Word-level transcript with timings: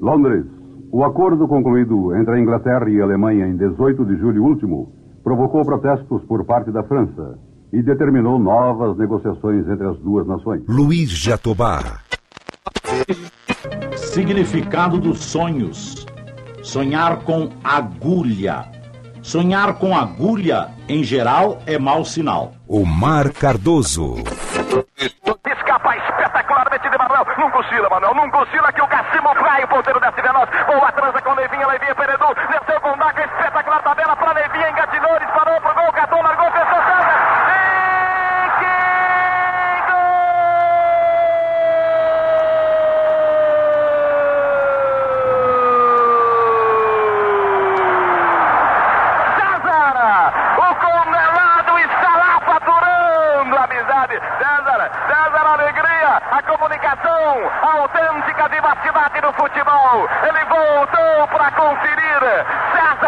Londres. 0.00 0.44
O 0.90 1.04
acordo 1.04 1.46
concluído 1.46 2.16
entre 2.16 2.34
a 2.34 2.40
Inglaterra 2.40 2.88
e 2.88 3.00
a 3.00 3.04
Alemanha 3.04 3.46
em 3.46 3.56
18 3.56 4.04
de 4.06 4.16
julho 4.16 4.42
último 4.42 4.92
provocou 5.22 5.64
protestos 5.64 6.22
por 6.24 6.44
parte 6.44 6.72
da 6.72 6.82
França 6.82 7.38
e 7.72 7.82
determinou 7.82 8.38
novas 8.38 8.96
negociações 8.96 9.68
entre 9.68 9.86
as 9.86 9.98
duas 9.98 10.26
nações. 10.26 10.62
Luiz 10.68 11.10
Jatobá. 11.10 12.00
Significado 13.96 14.98
dos 14.98 15.20
sonhos. 15.20 16.06
Sonhar 16.62 17.20
com 17.24 17.48
agulha. 17.62 18.64
Sonhar 19.22 19.78
com 19.78 19.96
agulha, 19.96 20.68
em 20.88 21.04
geral, 21.04 21.58
é 21.66 21.78
mau 21.78 22.04
sinal. 22.04 22.52
Omar 22.66 23.32
Cardoso. 23.32 24.14
Escapa 25.46 25.96
de 26.88 26.98
Manuel. 26.98 27.26
Não 27.36 27.50
cochila, 27.50 27.88
Manuel. 27.90 28.14
Não 28.14 28.30
cochila 28.30 28.72
que 28.72 28.80
o 28.82 28.88
Cassimo 28.88 29.34
vai. 29.34 29.64
O 29.64 29.68
ponteiro 29.68 30.00
desce 30.00 30.22
veloz. 30.22 30.48
Boa 30.66 30.92
transa 30.92 31.20
com 31.20 31.34
Leivinha. 31.34 31.66
Leivinha 31.66 31.94
Peredu. 31.94 32.34
Desceu 32.48 32.80
com 32.80 32.96
Daca. 32.96 33.22
Espetacular 33.24 33.82
tabela 33.82 34.16
para 34.16 34.32
Leivinha. 34.32 34.70
Engatilhou. 34.70 35.18
Disparou 35.18 35.60
pro 35.60 35.74
gol. 35.74 35.92
Catou. 35.92 36.22
Largou. 36.22 36.50
Fechou. 36.50 36.82
César. 36.82 37.40
E 37.50 38.50
que 38.60 38.90
César! 49.40 50.32
O 50.56 50.74
condenado 50.74 51.78
está 51.78 52.16
lá 52.16 52.40
faturando 52.40 53.56
a 53.56 53.64
amizade. 53.64 54.20
César, 54.38 54.90
César, 55.06 55.46
a 55.46 55.52
alegria, 55.52 56.22
a 56.30 56.42
comunicação, 56.42 57.50
a 57.62 57.72
autêntica 57.80 58.48
vivacidade 58.48 59.20
do 59.20 59.32
futebol. 59.34 60.08
Ele 60.22 60.44
voltou 60.46 61.28
para 61.28 61.50
conferir. 61.52 62.00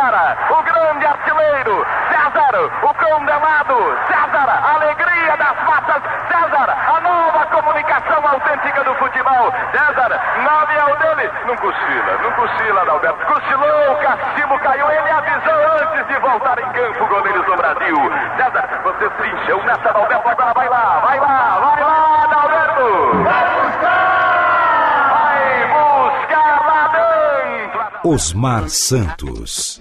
César, 0.02 0.36
o 0.50 0.62
grande 0.64 1.06
artilheiro. 1.06 1.86
César, 2.10 2.70
o 2.82 2.94
condenado. 2.94 3.98
César, 4.08 4.50
alegria 4.74 5.36
das 5.36 5.56
massas. 5.62 6.02
César, 6.26 6.76
a 6.88 7.00
nova 7.00 7.46
comunicação 7.46 8.26
autêntica 8.26 8.82
do 8.82 8.94
futebol. 8.96 9.52
César, 9.70 10.20
na 10.42 10.62
avião 10.62 10.96
dele. 10.96 11.30
Não 11.46 11.54
cochila, 11.54 12.18
não 12.20 12.32
cochila, 12.32 12.82
Adalberto. 12.82 13.26
Cochilou, 13.26 13.92
o 13.92 13.96
castigo 14.02 14.58
caiu. 14.58 14.90
Ele 14.90 15.10
avisou 15.10 15.72
antes 15.80 16.06
de 16.08 16.18
voltar 16.18 16.58
em 16.58 16.72
campo, 16.72 17.06
goleiros 17.06 17.46
do 17.46 17.56
Brasil. 17.56 17.96
César, 18.36 18.68
você 18.82 19.08
se 19.08 19.28
encheu 19.28 19.62
nessa, 19.62 19.88
Adalberto. 19.88 20.28
Agora 20.28 20.52
vai 20.52 20.68
lá, 20.68 20.98
vai 20.98 21.20
lá, 21.20 21.58
vai 21.60 21.80
lá, 21.80 22.24
Adalberto. 22.24 23.22
Vai 23.22 23.62
buscar! 23.62 24.22
Osmar 28.04 28.68
Santos. 28.68 29.80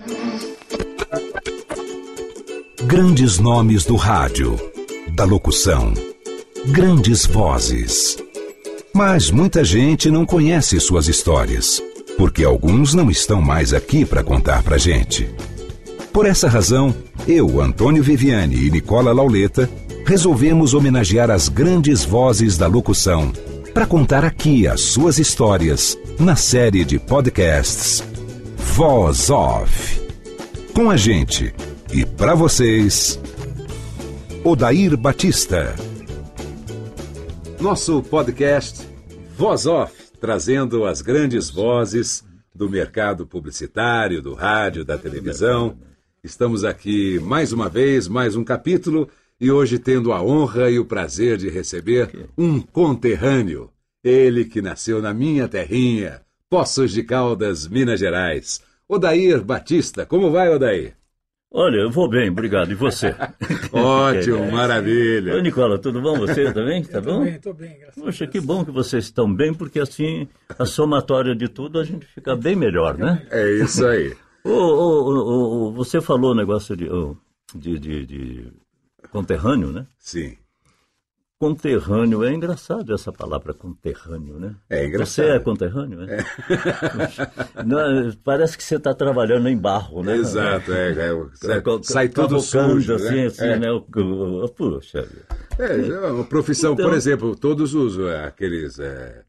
Grandes 2.91 3.39
nomes 3.39 3.85
do 3.85 3.95
rádio, 3.95 4.59
da 5.15 5.23
locução, 5.23 5.93
grandes 6.73 7.25
vozes. 7.25 8.17
Mas 8.93 9.31
muita 9.31 9.63
gente 9.63 10.11
não 10.11 10.25
conhece 10.25 10.77
suas 10.81 11.07
histórias, 11.07 11.81
porque 12.17 12.43
alguns 12.43 12.93
não 12.93 13.09
estão 13.09 13.41
mais 13.41 13.73
aqui 13.73 14.03
para 14.03 14.25
contar 14.25 14.61
pra 14.61 14.77
gente. 14.77 15.29
Por 16.11 16.25
essa 16.25 16.49
razão, 16.49 16.93
eu, 17.25 17.61
Antônio 17.61 18.03
Viviane 18.03 18.57
e 18.57 18.69
Nicola 18.69 19.13
Lauleta 19.13 19.69
resolvemos 20.05 20.73
homenagear 20.73 21.31
as 21.31 21.47
grandes 21.47 22.03
vozes 22.03 22.57
da 22.57 22.67
locução 22.67 23.31
para 23.73 23.85
contar 23.85 24.25
aqui 24.25 24.67
as 24.67 24.81
suas 24.81 25.17
histórias 25.17 25.97
na 26.19 26.35
série 26.35 26.83
de 26.83 26.99
podcasts 26.99 28.03
Voz 28.57 29.29
Off. 29.29 30.01
Com 30.73 30.89
a 30.89 30.97
gente 30.97 31.53
e 31.93 32.05
para 32.05 32.33
vocês, 32.33 33.19
Odair 34.45 34.95
Batista. 34.95 35.75
Nosso 37.59 38.01
podcast 38.03 38.87
Voz 39.35 39.65
Off, 39.65 39.93
trazendo 40.19 40.85
as 40.85 41.01
grandes 41.01 41.49
vozes 41.49 42.23
do 42.55 42.69
mercado 42.69 43.27
publicitário, 43.27 44.21
do 44.21 44.33
rádio, 44.33 44.85
da 44.85 44.97
televisão. 44.97 45.77
Estamos 46.23 46.63
aqui 46.63 47.19
mais 47.19 47.51
uma 47.51 47.67
vez, 47.67 48.07
mais 48.07 48.37
um 48.37 48.43
capítulo, 48.43 49.09
e 49.39 49.51
hoje 49.51 49.77
tendo 49.77 50.13
a 50.13 50.23
honra 50.23 50.69
e 50.69 50.79
o 50.79 50.85
prazer 50.85 51.37
de 51.37 51.49
receber 51.49 52.29
um 52.37 52.61
conterrâneo. 52.61 53.69
Ele 54.01 54.45
que 54.45 54.61
nasceu 54.61 55.01
na 55.01 55.13
minha 55.13 55.47
terrinha, 55.47 56.21
Poços 56.49 56.91
de 56.91 57.03
Caldas, 57.03 57.67
Minas 57.67 57.99
Gerais. 57.99 58.61
Odair 58.87 59.43
Batista, 59.43 60.05
como 60.05 60.31
vai, 60.31 60.49
Odair? 60.49 61.00
Olha, 61.53 61.79
eu 61.81 61.91
vou 61.91 62.07
bem, 62.07 62.29
obrigado. 62.29 62.71
E 62.71 62.75
você? 62.75 63.13
Ótimo, 63.73 64.49
maravilha. 64.51 65.33
Oi, 65.33 65.41
Nicola, 65.41 65.77
tudo 65.77 66.01
bom? 66.01 66.17
Você 66.19 66.51
também? 66.53 66.81
Tá 66.81 67.01
bom? 67.01 67.23
bem, 67.25 67.39
tô 67.39 67.53
bem, 67.53 67.77
graças 67.77 67.97
a 67.97 68.05
Poxa, 68.05 68.25
Deus. 68.25 68.31
que 68.31 68.39
bom 68.39 68.63
que 68.63 68.71
vocês 68.71 69.03
estão 69.03 69.33
bem, 69.33 69.53
porque 69.53 69.79
assim, 69.81 70.29
a 70.57 70.65
somatória 70.65 71.35
de 71.35 71.49
tudo, 71.49 71.77
a 71.77 71.83
gente 71.83 72.05
fica 72.05 72.37
bem 72.37 72.55
melhor, 72.55 72.97
né? 72.97 73.27
É 73.29 73.51
isso 73.51 73.85
aí. 73.85 74.15
Ô, 74.45 74.49
ô, 74.49 75.03
ô, 75.03 75.67
ô, 75.67 75.71
você 75.73 75.99
falou 75.99 76.31
o 76.31 76.35
negócio 76.35 76.75
de, 76.75 76.87
de, 77.53 77.77
de, 77.79 78.05
de 78.05 78.53
conterrâneo, 79.11 79.73
né? 79.73 79.85
Sim. 79.99 80.37
Conterrâneo, 81.45 82.23
é 82.23 82.31
engraçado 82.31 82.93
essa 82.93 83.11
palavra 83.11 83.51
conterrâneo, 83.51 84.37
né? 84.37 84.53
É 84.69 84.85
engraçado. 84.85 85.25
Você 85.25 85.31
é 85.31 85.39
conterrâneo, 85.39 86.03
é? 86.03 86.17
Puxa, 86.17 87.31
não, 87.65 88.11
parece 88.23 88.55
que 88.55 88.63
você 88.63 88.75
está 88.75 88.93
trabalhando 88.93 89.49
em 89.49 89.57
barro, 89.57 90.03
né? 90.03 90.17
Exato, 90.17 90.71
é, 90.71 90.91
é, 90.91 91.25
sai, 91.33 91.61
Ca- 91.63 91.79
sai 91.81 92.09
tudo 92.09 92.39
sujo, 92.39 92.93
assim, 92.93 93.15
né? 93.15 93.25
assim, 93.25 93.43
É. 93.43 93.57
né? 93.57 93.67
Puxa. 94.55 95.07
É, 95.57 95.79
é 95.79 96.11
uma 96.11 96.25
profissão, 96.25 96.73
Então- 96.73 96.87
por 96.87 96.95
exemplo, 96.95 97.35
todos 97.35 97.73
os 97.73 97.97
é, 97.97 98.23
aqueles 98.25 98.77
é, 98.77 99.23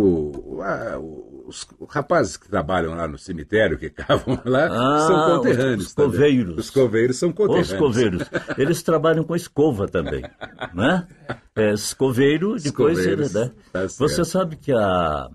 o, 0.00 0.62
a- 0.62 0.98
os 1.46 1.66
rapazes 1.88 2.36
que 2.36 2.48
trabalham 2.48 2.94
lá 2.94 3.08
no 3.08 3.16
cemitério, 3.18 3.78
que 3.78 3.88
cavam 3.90 4.38
lá, 4.44 4.66
Ah, 4.66 4.98
são 5.06 5.36
conterrâneos. 5.36 5.80
os- 5.82 5.86
os 5.88 5.94
coveiros. 5.94 6.58
Os 6.58 6.70
coveiros 6.70 7.16
são 7.18 7.32
conterrâneos. 7.32 7.72
Os 7.72 7.78
coveiros. 7.78 8.30
Eles 8.56 8.82
trabalham 8.82 9.24
com 9.24 9.34
escova 9.34 9.88
também, 9.88 10.22
né? 10.74 11.06
É, 11.56 11.72
escoveiro, 11.72 12.56
depois... 12.56 12.98
Escoveiros, 12.98 13.32
né? 13.34 13.50
tá 13.72 13.86
Você 13.86 14.24
sabe 14.24 14.56
que 14.56 14.72
a... 14.72 15.28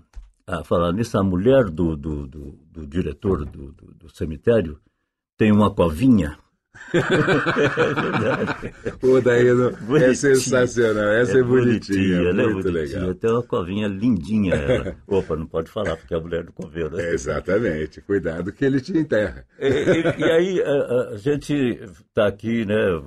a 0.46 0.64
falar 0.64 0.92
nisso, 0.92 1.18
a 1.18 1.22
mulher 1.22 1.64
do, 1.64 1.96
do, 1.96 2.26
do, 2.26 2.58
do 2.72 2.86
diretor 2.86 3.44
do, 3.44 3.72
do, 3.72 3.94
do 3.94 4.08
cemitério 4.14 4.78
tem 5.36 5.50
uma 5.52 5.70
covinha. 5.74 6.38
é 6.94 7.94
verdade. 7.94 8.74
O 9.02 9.20
daí 9.20 9.52
não- 9.54 9.68
é 9.68 9.72
Bonitinha. 9.72 10.14
sensacional, 10.14 11.04
essa 11.08 11.38
é, 11.38 11.42
bonitinha, 11.42 12.16
ela 12.16 12.42
é 12.42 12.46
muito 12.46 12.70
bonitinha. 12.72 12.98
legal. 13.00 13.14
Tem 13.14 13.30
uma 13.30 13.42
covinha 13.42 13.88
lindinha 13.88 14.54
ela. 14.54 14.96
Opa, 15.06 15.36
não 15.36 15.46
pode 15.46 15.70
falar, 15.70 15.96
porque 15.96 16.14
é 16.14 16.16
a 16.16 16.20
mulher 16.20 16.44
do 16.44 16.52
coveiro. 16.52 16.96
né? 16.96 17.04
É, 17.04 17.14
exatamente, 17.14 18.00
cuidado 18.00 18.52
que 18.52 18.64
ele 18.64 18.80
te 18.80 18.96
enterra. 18.96 19.44
E, 19.58 19.66
e- 19.66 20.20
e 20.20 20.24
aí, 20.24 20.62
a, 20.62 21.10
a 21.12 21.16
gente 21.16 21.52
está 22.08 22.26
aqui, 22.26 22.64
né? 22.64 23.02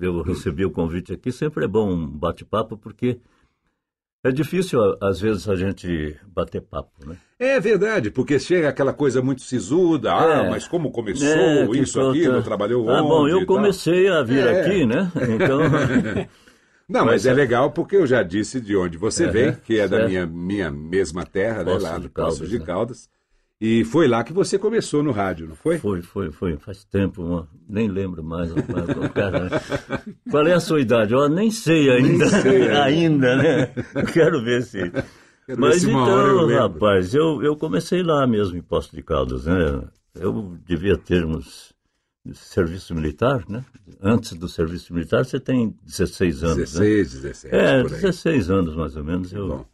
Eu 0.00 0.22
recebi 0.22 0.64
o 0.64 0.70
convite 0.70 1.12
aqui, 1.12 1.30
sempre 1.30 1.64
é 1.64 1.68
bom 1.68 1.90
um 1.92 2.06
bate-papo, 2.06 2.76
porque 2.78 3.18
é 4.24 4.30
difícil, 4.30 4.78
às 5.00 5.20
vezes, 5.20 5.48
a 5.48 5.56
gente 5.56 6.16
bater 6.26 6.60
papo, 6.62 6.90
né? 7.06 7.16
É 7.38 7.58
verdade, 7.58 8.10
porque 8.10 8.38
chega 8.38 8.68
aquela 8.68 8.92
coisa 8.92 9.20
muito 9.20 9.42
sisuda, 9.42 10.12
ah, 10.14 10.44
É. 10.46 10.50
mas 10.50 10.68
como 10.68 10.90
começou 10.92 11.26
É, 11.26 11.64
isso, 11.76 12.00
aquilo, 12.00 12.38
é. 12.38 12.42
trabalhou 12.42 12.88
Ah, 12.88 13.00
onde 13.00 13.08
bom, 13.08 13.28
e 13.28 13.32
eu 13.32 13.44
comecei 13.46 14.08
a 14.08 14.22
vir 14.22 14.46
É. 14.46 14.60
aqui, 14.60 14.86
né? 14.86 15.10
Então, 15.34 15.60
Não, 16.88 17.00
mas 17.06 17.12
Mas 17.24 17.26
é 17.26 17.30
é- 17.30 17.34
legal 17.34 17.70
porque 17.70 17.96
eu 17.96 18.06
já 18.06 18.22
disse 18.22 18.60
de 18.60 18.76
onde 18.76 18.98
você 18.98 19.26
vem, 19.26 19.52
que 19.54 19.78
é 19.78 19.88
da 19.88 20.06
minha, 20.06 20.26
minha 20.26 20.70
mesma 20.70 21.24
terra, 21.24 21.62
né, 21.64 21.78
lá 21.78 21.96
de 21.96 22.02
do 22.02 22.10
Poços 22.10 22.38
Caldas, 22.38 22.50
de 22.50 22.58
né? 22.58 22.64
E 23.64 23.84
foi 23.84 24.08
lá 24.08 24.24
que 24.24 24.32
você 24.32 24.58
começou 24.58 25.04
no 25.04 25.12
rádio, 25.12 25.46
não 25.46 25.54
foi? 25.54 25.78
Foi, 25.78 26.02
foi, 26.02 26.32
foi. 26.32 26.56
Faz 26.56 26.82
tempo, 26.82 27.22
uma- 27.22 27.48
nem 27.68 27.86
lembro 27.86 28.20
mais. 28.24 28.50
qual 30.30 30.46
é 30.48 30.52
a 30.54 30.58
sua 30.58 30.80
idade? 30.80 31.14
Eu 31.14 31.28
nem 31.28 31.48
sei 31.50 31.88
ainda. 31.90 32.26
sei 32.28 32.62
ainda. 32.68 32.82
ainda, 32.82 33.36
né? 33.36 33.66
Quero 34.12 34.42
ver 34.42 34.62
se. 34.64 34.78
Quero 34.90 35.04
ver 35.46 35.56
Mas 35.58 35.82
se 35.82 35.86
hora 35.92 36.28
eu 36.28 36.34
então, 36.34 36.46
lembro. 36.46 36.62
rapaz, 36.62 37.14
eu, 37.14 37.40
eu 37.42 37.56
comecei 37.56 38.02
lá 38.02 38.26
mesmo 38.26 38.56
em 38.56 38.62
Poço 38.62 38.94
de 38.96 39.02
Caldas, 39.02 39.46
né? 39.46 39.82
Eu 40.16 40.56
devia 40.66 40.96
ter 40.96 41.24
uns 41.24 41.72
serviço 42.34 42.94
militar, 42.96 43.44
né? 43.48 43.64
Antes 44.00 44.32
do 44.34 44.48
serviço 44.48 44.92
militar 44.92 45.24
você 45.24 45.38
tem 45.40 45.74
16 45.84 46.42
anos, 46.44 46.56
né? 46.74 46.80
16, 46.84 47.12
17, 47.22 47.54
É, 47.54 47.82
por 47.82 47.92
aí. 47.94 48.00
16 48.00 48.50
anos 48.50 48.74
mais 48.76 48.96
ou 48.96 49.04
menos. 49.04 49.32
Eu, 49.32 49.48
Bom. 49.48 49.66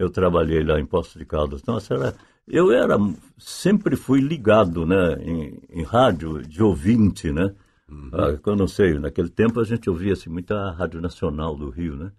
Eu 0.00 0.08
trabalhei 0.08 0.64
lá 0.64 0.80
em 0.80 0.86
Poço 0.86 1.18
de 1.18 1.26
Caldas. 1.26 1.62
Nossa, 1.64 1.94
era, 1.94 2.14
eu 2.48 2.72
era, 2.72 2.96
sempre 3.38 3.96
fui 3.96 4.20
ligado, 4.20 4.86
né, 4.86 5.18
em, 5.22 5.60
em 5.68 5.82
rádio 5.82 6.42
de 6.42 6.62
ouvinte, 6.62 7.30
né? 7.30 7.54
Uhum. 7.86 8.10
Ah, 8.12 8.38
eu 8.44 8.56
não 8.56 8.66
sei, 8.66 8.98
naquele 8.98 9.28
tempo 9.28 9.60
a 9.60 9.64
gente 9.64 9.90
ouvia 9.90 10.14
assim, 10.14 10.30
muita 10.30 10.70
Rádio 10.70 11.02
Nacional 11.02 11.54
do 11.54 11.68
Rio, 11.68 11.96
né? 11.96 12.12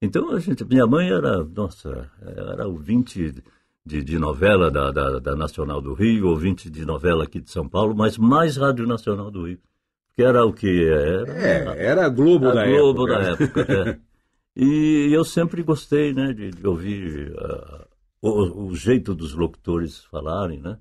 Então 0.00 0.30
a 0.30 0.38
gente, 0.40 0.62
minha 0.64 0.86
mãe 0.86 1.08
era, 1.08 1.42
nossa, 1.42 2.10
era 2.20 2.66
ouvinte 2.66 3.34
de, 3.86 4.02
de 4.02 4.18
novela 4.18 4.70
da, 4.70 4.90
da, 4.90 5.18
da 5.18 5.34
Nacional 5.34 5.80
do 5.80 5.94
Rio, 5.94 6.28
ouvinte 6.28 6.68
de 6.68 6.84
novela 6.84 7.24
aqui 7.24 7.40
de 7.40 7.50
São 7.50 7.66
Paulo, 7.66 7.94
mas 7.96 8.18
mais 8.18 8.58
Rádio 8.58 8.86
Nacional 8.86 9.30
do 9.30 9.46
Rio. 9.46 9.58
Que 10.14 10.22
era 10.22 10.44
o 10.44 10.52
que 10.52 10.86
era. 10.86 11.32
É, 11.32 11.86
era 11.86 12.04
a 12.04 12.08
Globo 12.10 12.48
A 12.48 12.52
da 12.52 12.66
Globo 12.66 13.08
época. 13.10 13.24
da 13.24 13.44
época. 13.44 13.90
é. 13.90 13.98
E 14.54 15.08
eu 15.12 15.24
sempre 15.24 15.62
gostei, 15.62 16.12
né, 16.12 16.32
de, 16.32 16.50
de 16.50 16.66
ouvir 16.66 17.32
ah, 17.38 17.86
o, 18.20 18.66
o 18.68 18.74
jeito 18.76 19.14
dos 19.14 19.34
locutores 19.34 20.04
falarem, 20.04 20.60
né? 20.60 20.76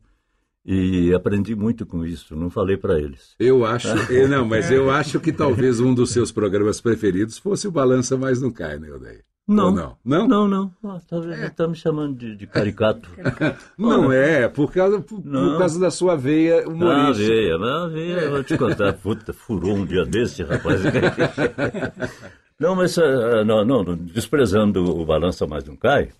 E 0.64 1.12
aprendi 1.14 1.56
muito 1.56 1.86
com 1.88 2.06
isso. 2.06 2.36
Não 2.36 2.50
falei 2.50 2.78
para 2.78 3.00
eles. 3.00 3.34
Eu 3.40 3.66
acho, 3.66 3.88
eh, 4.14 4.28
não, 4.28 4.46
mas 4.46 4.70
eu 4.70 4.92
acho 4.92 5.20
que 5.20 5.32
talvez 5.32 5.80
um 5.80 5.94
dos 5.94 6.12
seus 6.12 6.32
programas 6.32 6.80
preferidos 6.80 7.38
fosse 7.40 7.68
o 7.68 7.72
Balança 7.72 8.16
Mais 8.18 8.40
Não 8.42 8.52
Cai, 8.52 8.78
né, 8.78 8.92
Odair? 8.92 9.24
Não, 9.48 9.66
Ou 9.66 9.72
não? 9.72 9.98
Não? 10.06 10.28
não, 10.28 10.48
não. 10.48 10.74
Ah, 10.84 11.00
tá, 11.10 11.20
vendo? 11.20 11.50
Tá 11.56 11.68
me 11.68 11.76
chamando 11.76 12.16
de, 12.16 12.36
de 12.36 12.46
caricato. 12.48 13.10
Não 13.76 14.12
é, 14.12 14.48
por 14.48 14.72
causa, 14.72 15.02
por, 15.02 15.20
por 15.20 15.26
Não. 15.30 15.58
causa 15.58 15.80
da 15.80 15.90
sua 15.90 16.16
veia 16.16 16.64
Ah, 16.64 16.70
humorística. 16.70 17.28
veia, 17.28 17.56
ah, 17.56 17.88
veia, 17.88 18.20
eu 18.20 18.32
vou 18.32 18.44
te 18.44 18.56
contar. 18.56 18.94
Puta, 18.94 19.34
furou 19.34 19.76
um 19.76 19.86
dia 19.86 20.06
desse, 20.06 20.44
rapaz. 20.44 20.80
não, 22.62 22.76
mas 22.76 22.98
ah, 22.98 23.44
não, 23.44 23.66
não, 23.66 23.96
desprezando 23.98 24.84
o 25.02 25.06
Balança 25.06 25.46
Mais 25.48 25.64
Não 25.66 25.76
Cai, 25.76 26.12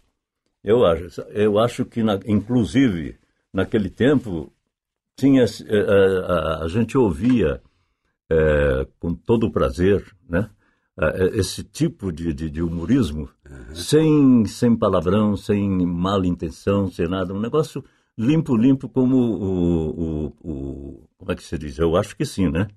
eu 0.64 0.86
acho, 0.86 1.22
eu 1.32 1.60
acho 1.60 1.86
que, 1.86 2.04
na- 2.04 2.20
inclusive, 2.26 3.18
naquele 3.54 3.90
tempo, 3.90 4.52
tinha, 5.18 5.44
eh, 5.44 5.48
eh, 5.70 6.26
a, 6.28 6.64
a 6.64 6.68
gente 6.68 6.98
ouvia 6.98 7.62
eh, 8.30 8.88
com 9.00 9.14
todo 9.14 9.48
o 9.48 9.52
prazer, 9.52 10.04
né? 10.30 10.50
eh, 11.00 11.32
esse 11.36 11.64
tipo 11.64 12.12
de, 12.12 12.34
de, 12.34 12.50
de 12.50 12.62
humorismo, 12.62 13.30
sem, 13.74 14.46
sem 14.46 14.76
palavrão, 14.76 15.36
sem 15.38 15.70
mal 15.86 16.24
intenção, 16.26 16.90
sem 16.92 17.08
nada. 17.08 17.34
Um 17.34 17.40
negócio 17.42 17.84
limpo, 18.18 18.56
limpo, 18.56 18.90
como 18.90 19.18
o, 19.18 20.26
o, 20.28 20.34
o- 20.44 21.10
Como 21.18 21.32
é 21.32 21.36
que 21.36 21.44
se 21.44 21.58
diz? 21.58 21.78
Eu 21.80 21.96
acho 21.98 22.16
que 22.16 22.26
sim, 22.26 22.50
né? 22.50 22.68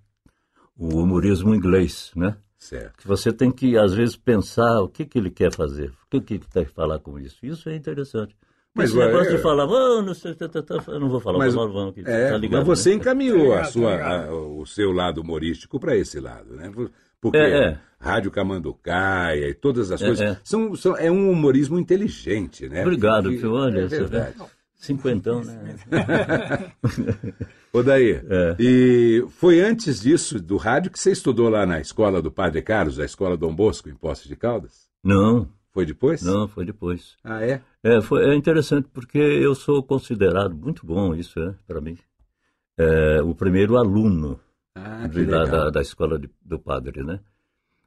O 0.76 1.00
humorismo 1.02 1.54
inglês, 1.54 2.12
né? 2.16 2.36
Certo. 2.64 2.96
Que 2.96 3.06
você 3.06 3.30
tem 3.30 3.50
que, 3.50 3.76
às 3.76 3.92
vezes, 3.92 4.16
pensar 4.16 4.80
o 4.80 4.88
que, 4.88 5.04
que 5.04 5.18
ele 5.18 5.30
quer 5.30 5.52
fazer, 5.52 5.90
o 5.90 6.08
que, 6.10 6.20
que 6.22 6.34
ele 6.34 6.44
quer 6.50 6.66
falar 6.66 6.98
com 6.98 7.18
isso. 7.18 7.36
Isso 7.44 7.68
é 7.68 7.76
interessante. 7.76 8.34
Mas, 8.74 8.88
Esse 8.88 8.98
negócio 8.98 9.30
ué, 9.32 9.36
de 9.36 9.42
falar, 9.42 9.64
"Ah, 9.64 10.00
não 10.02 10.14
sei, 10.14 10.34
tá, 10.34 10.48
tá, 10.48 10.62
tá", 10.62 10.82
eu 10.88 10.98
não 10.98 11.10
vou 11.10 11.20
falar 11.20 11.36
Mas, 11.38 11.54
aqui, 11.54 12.02
é, 12.06 12.30
tá 12.30 12.38
ligado? 12.38 12.66
mas 12.66 12.66
você 12.66 12.90
né? 12.90 12.96
encaminhou 12.96 13.52
a 13.54 13.64
sua, 13.64 13.98
tá 13.98 14.24
a- 14.28 14.34
o 14.34 14.64
seu 14.64 14.92
lado 14.92 15.20
humorístico 15.20 15.78
para 15.78 15.94
esse 15.94 16.18
lado, 16.18 16.56
né? 16.56 16.72
Porque 17.20 17.36
É, 17.36 17.64
é. 17.68 17.78
Rádio 18.00 18.30
Camanducaia 18.30 19.46
e 19.48 19.54
todas 19.54 19.90
as 19.92 20.00
É, 20.00 20.06
coisas 20.06 20.26
é. 20.26 20.40
São, 20.42 20.74
são- 20.74 20.96
é 20.96 21.10
um 21.10 21.30
humorismo 21.30 21.78
inteligente, 21.78 22.66
né? 22.68 22.80
Obrigado, 22.80 23.28
Que- 23.28 23.36
filho. 23.36 23.52
Olha, 23.52 23.80
é 23.80 23.86
verdade. 23.86 24.34
Cinquentão, 24.74 25.44
né? 25.44 25.76
Ô 27.74 27.82
daí, 27.82 28.12
É. 28.12 28.56
e 28.58 29.26
foi 29.30 29.60
antes 29.60 30.00
disso, 30.00 30.40
do 30.40 30.56
rádio, 30.56 30.90
que 30.92 30.98
você 30.98 31.10
estudou 31.10 31.48
lá 31.48 31.66
na 31.66 31.80
escola 31.80 32.22
do 32.22 32.30
Padre 32.30 32.62
Carlos, 32.62 33.00
a 33.00 33.04
escola 33.04 33.36
Dom 33.36 33.54
Bosco, 33.54 33.88
em 33.88 33.94
Poços 33.96 34.28
de 34.28 34.36
Caldas? 34.36 34.88
Não, 35.02 35.48
Foi 35.72 35.84
depois? 35.84 36.22
não, 36.22 36.46
foi 36.46 36.64
depois. 36.64 37.16
Ah, 37.24 37.42
é? 37.44 37.60
É, 37.82 38.00
foi, 38.00 38.24
é 38.30 38.34
interessante 38.36 38.88
porque 38.92 39.18
eu 39.18 39.56
sou 39.56 39.82
considerado, 39.82 40.54
muito 40.54 40.86
bom 40.86 41.14
isso, 41.16 41.40
é, 41.40 41.52
para 41.66 41.80
mim, 41.80 41.98
é, 42.78 43.20
o 43.20 43.34
primeiro 43.34 43.76
aluno 43.76 44.38
Ah, 44.76 45.08
de, 45.08 45.24
da, 45.26 45.70
da 45.70 45.80
escola 45.80 46.16
de- 46.16 46.30
do 46.44 46.58
padre, 46.60 47.02
né? 47.02 47.18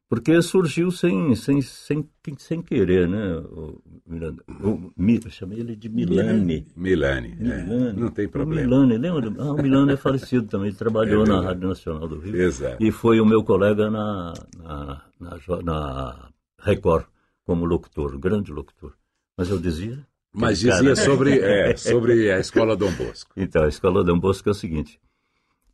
Porque 0.09 0.42
surgiu 0.42 0.89
sem, 0.89 1.36
sem, 1.36 1.62
sem, 1.62 2.07
sem 2.38 2.62
querer, 2.62 3.09
né? 3.09 3.38
O, 3.39 3.81
Miranda- 4.07 4.42
o, 4.63 4.89
Mi- 4.95 5.19
eu 5.24 5.30
chamei 5.30 5.59
ele 5.59 5.75
de 5.75 5.89
Milani. 5.89 6.65
Milani, 6.77 7.33
é, 7.42 7.63
Milani. 7.63 8.00
não 8.00 8.09
tem 8.09 8.25
O 8.25 8.30
problema. 8.30 8.62
Milani, 8.86 8.98
lembra? 8.98 9.33
Ah, 9.44 9.51
o 9.51 9.62
Milani 9.62 9.92
é 9.94 9.98
falecido 9.98 10.48
também, 10.48 10.69
ele 10.69 10.77
trabalhou 10.77 11.25
É 11.25 11.27
na. 11.27 11.42
Rádio 11.42 11.68
Nacional 11.68 12.07
do 12.07 12.19
Rio. 12.19 12.38
Exato. 12.42 12.81
E 12.81 12.89
foi 12.89 13.19
o 13.19 13.25
meu 13.25 13.44
colega 13.44 13.92
na, 13.92 14.33
na, 14.57 15.01
na, 15.19 15.62
na 15.63 16.30
Record, 16.62 17.06
como 17.44 17.65
locutor, 17.65 18.18
grande 18.18 18.54
locutor. 18.54 18.94
Mas 19.38 19.50
eu 19.50 19.59
dizia. 19.59 20.07
Mas 20.33 20.59
dizia 20.59 20.71
cara- 20.71 20.95
sobre, 21.04 21.38
é, 21.39 21.75
sobre 21.75 22.31
a 22.31 22.39
escola 22.39 22.77
Dom 22.77 22.94
Bosco. 22.94 23.31
Então, 23.36 23.63
a 23.65 23.68
escola 23.68 24.06
Dom 24.06 24.18
Bosco 24.19 24.48
é 24.48 24.51
o 24.54 24.56
seguinte: 24.56 25.01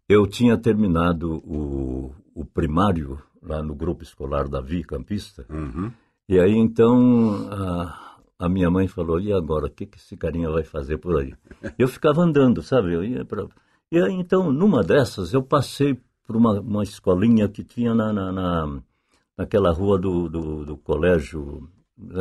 eu 0.10 0.26
tinha 0.26 0.58
terminado 0.58 1.34
o, 1.46 2.16
o 2.34 2.44
primário 2.46 3.20
lá 3.44 3.62
no 3.62 3.76
grupo 3.76 4.04
escolar 4.04 4.48
Davi 4.48 4.84
Campista, 4.84 5.46
Uhum. 5.50 5.92
e 6.30 6.40
aí 6.40 6.54
então 6.56 7.48
a, 7.52 8.18
a 8.40 8.50
minha 8.50 8.70
mãe 8.72 8.88
falou: 8.88 9.20
e 9.20 9.32
agora, 9.34 9.66
o 9.68 9.70
que, 9.70 9.86
que 9.86 9.98
esse 9.98 10.16
carinha 10.18 10.50
vai 10.50 10.64
fazer 10.64 10.98
por 10.98 11.20
aí? 11.20 11.34
Eu 11.78 11.88
ficava 11.88 12.22
andando, 12.22 12.62
sabe? 12.64 12.94
Eu 12.94 13.04
ia 13.04 13.26
pra... 13.26 13.46
E 13.92 14.00
aí 14.00 14.14
então, 14.14 14.52
numa 14.52 14.82
dessas, 14.84 15.34
eu 15.34 15.44
passei 15.44 16.00
por 16.26 16.36
uma, 16.36 16.60
uma 16.60 16.82
escolinha 16.84 17.48
que 17.48 17.64
tinha 17.64 17.94
na, 17.94 18.12
na, 18.12 18.32
na- 18.32 18.82
naquela 19.38 19.72
rua 19.72 20.00
do, 20.00 20.28
do, 20.30 20.66
do 20.66 20.78
colégio, 20.78 21.70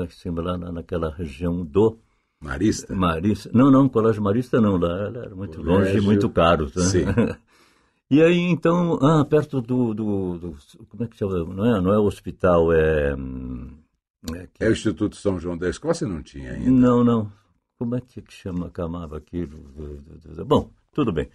assim, 0.05 0.31
lá 0.31 0.59
na, 0.59 0.71
naquela 0.73 1.09
região 1.11 1.65
do. 1.65 1.97
Marista? 2.43 2.95
Marista. 2.95 3.51
Não, 3.55 3.71
não, 3.71 3.89
Colégio 3.89 4.21
Marista 4.23 4.61
não, 4.61 4.77
lá 4.77 5.07
era 5.07 5.35
muito 5.35 5.63
longe 5.63 5.83
e 5.83 5.85
Colégio- 5.87 6.03
muito 6.03 6.29
caro. 6.29 6.65
Né? 6.77 6.83
Sim. 6.83 7.05
E 8.13 8.23
aí, 8.23 8.39
então, 8.41 8.99
ah, 9.01 9.25
perto 9.25 9.63
do, 9.63 9.95
do, 9.95 10.39
do- 10.39 10.57
Como 10.91 11.03
é 11.03 11.07
que 11.07 11.17
chama? 11.17 11.43
Não 11.47 11.65
é, 11.65 11.81
não 11.81 11.93
é 11.95 11.99
hospital, 11.99 12.71
é. 12.71 13.15
hum, 13.15 13.71
é 14.35 14.47
que- 14.53 14.63
É 14.63 14.69
o 14.69 14.73
Instituto 14.73 15.17
São 15.17 15.39
João 15.41 15.57
da 15.57 15.71
você 15.71 16.05
não 16.05 16.23
tinha 16.23 16.53
ainda. 16.53 16.71
Não, 16.71 17.03
não. 17.03 17.33
Como 17.79 17.97
é 17.97 18.03
que 18.03 18.21
que 18.21 18.33
chama, 18.35 18.71
chamava 18.77 19.17
aquilo? 19.17 19.59
Bom, 20.47 20.71
tudo 20.93 21.11
bem. 21.11 21.31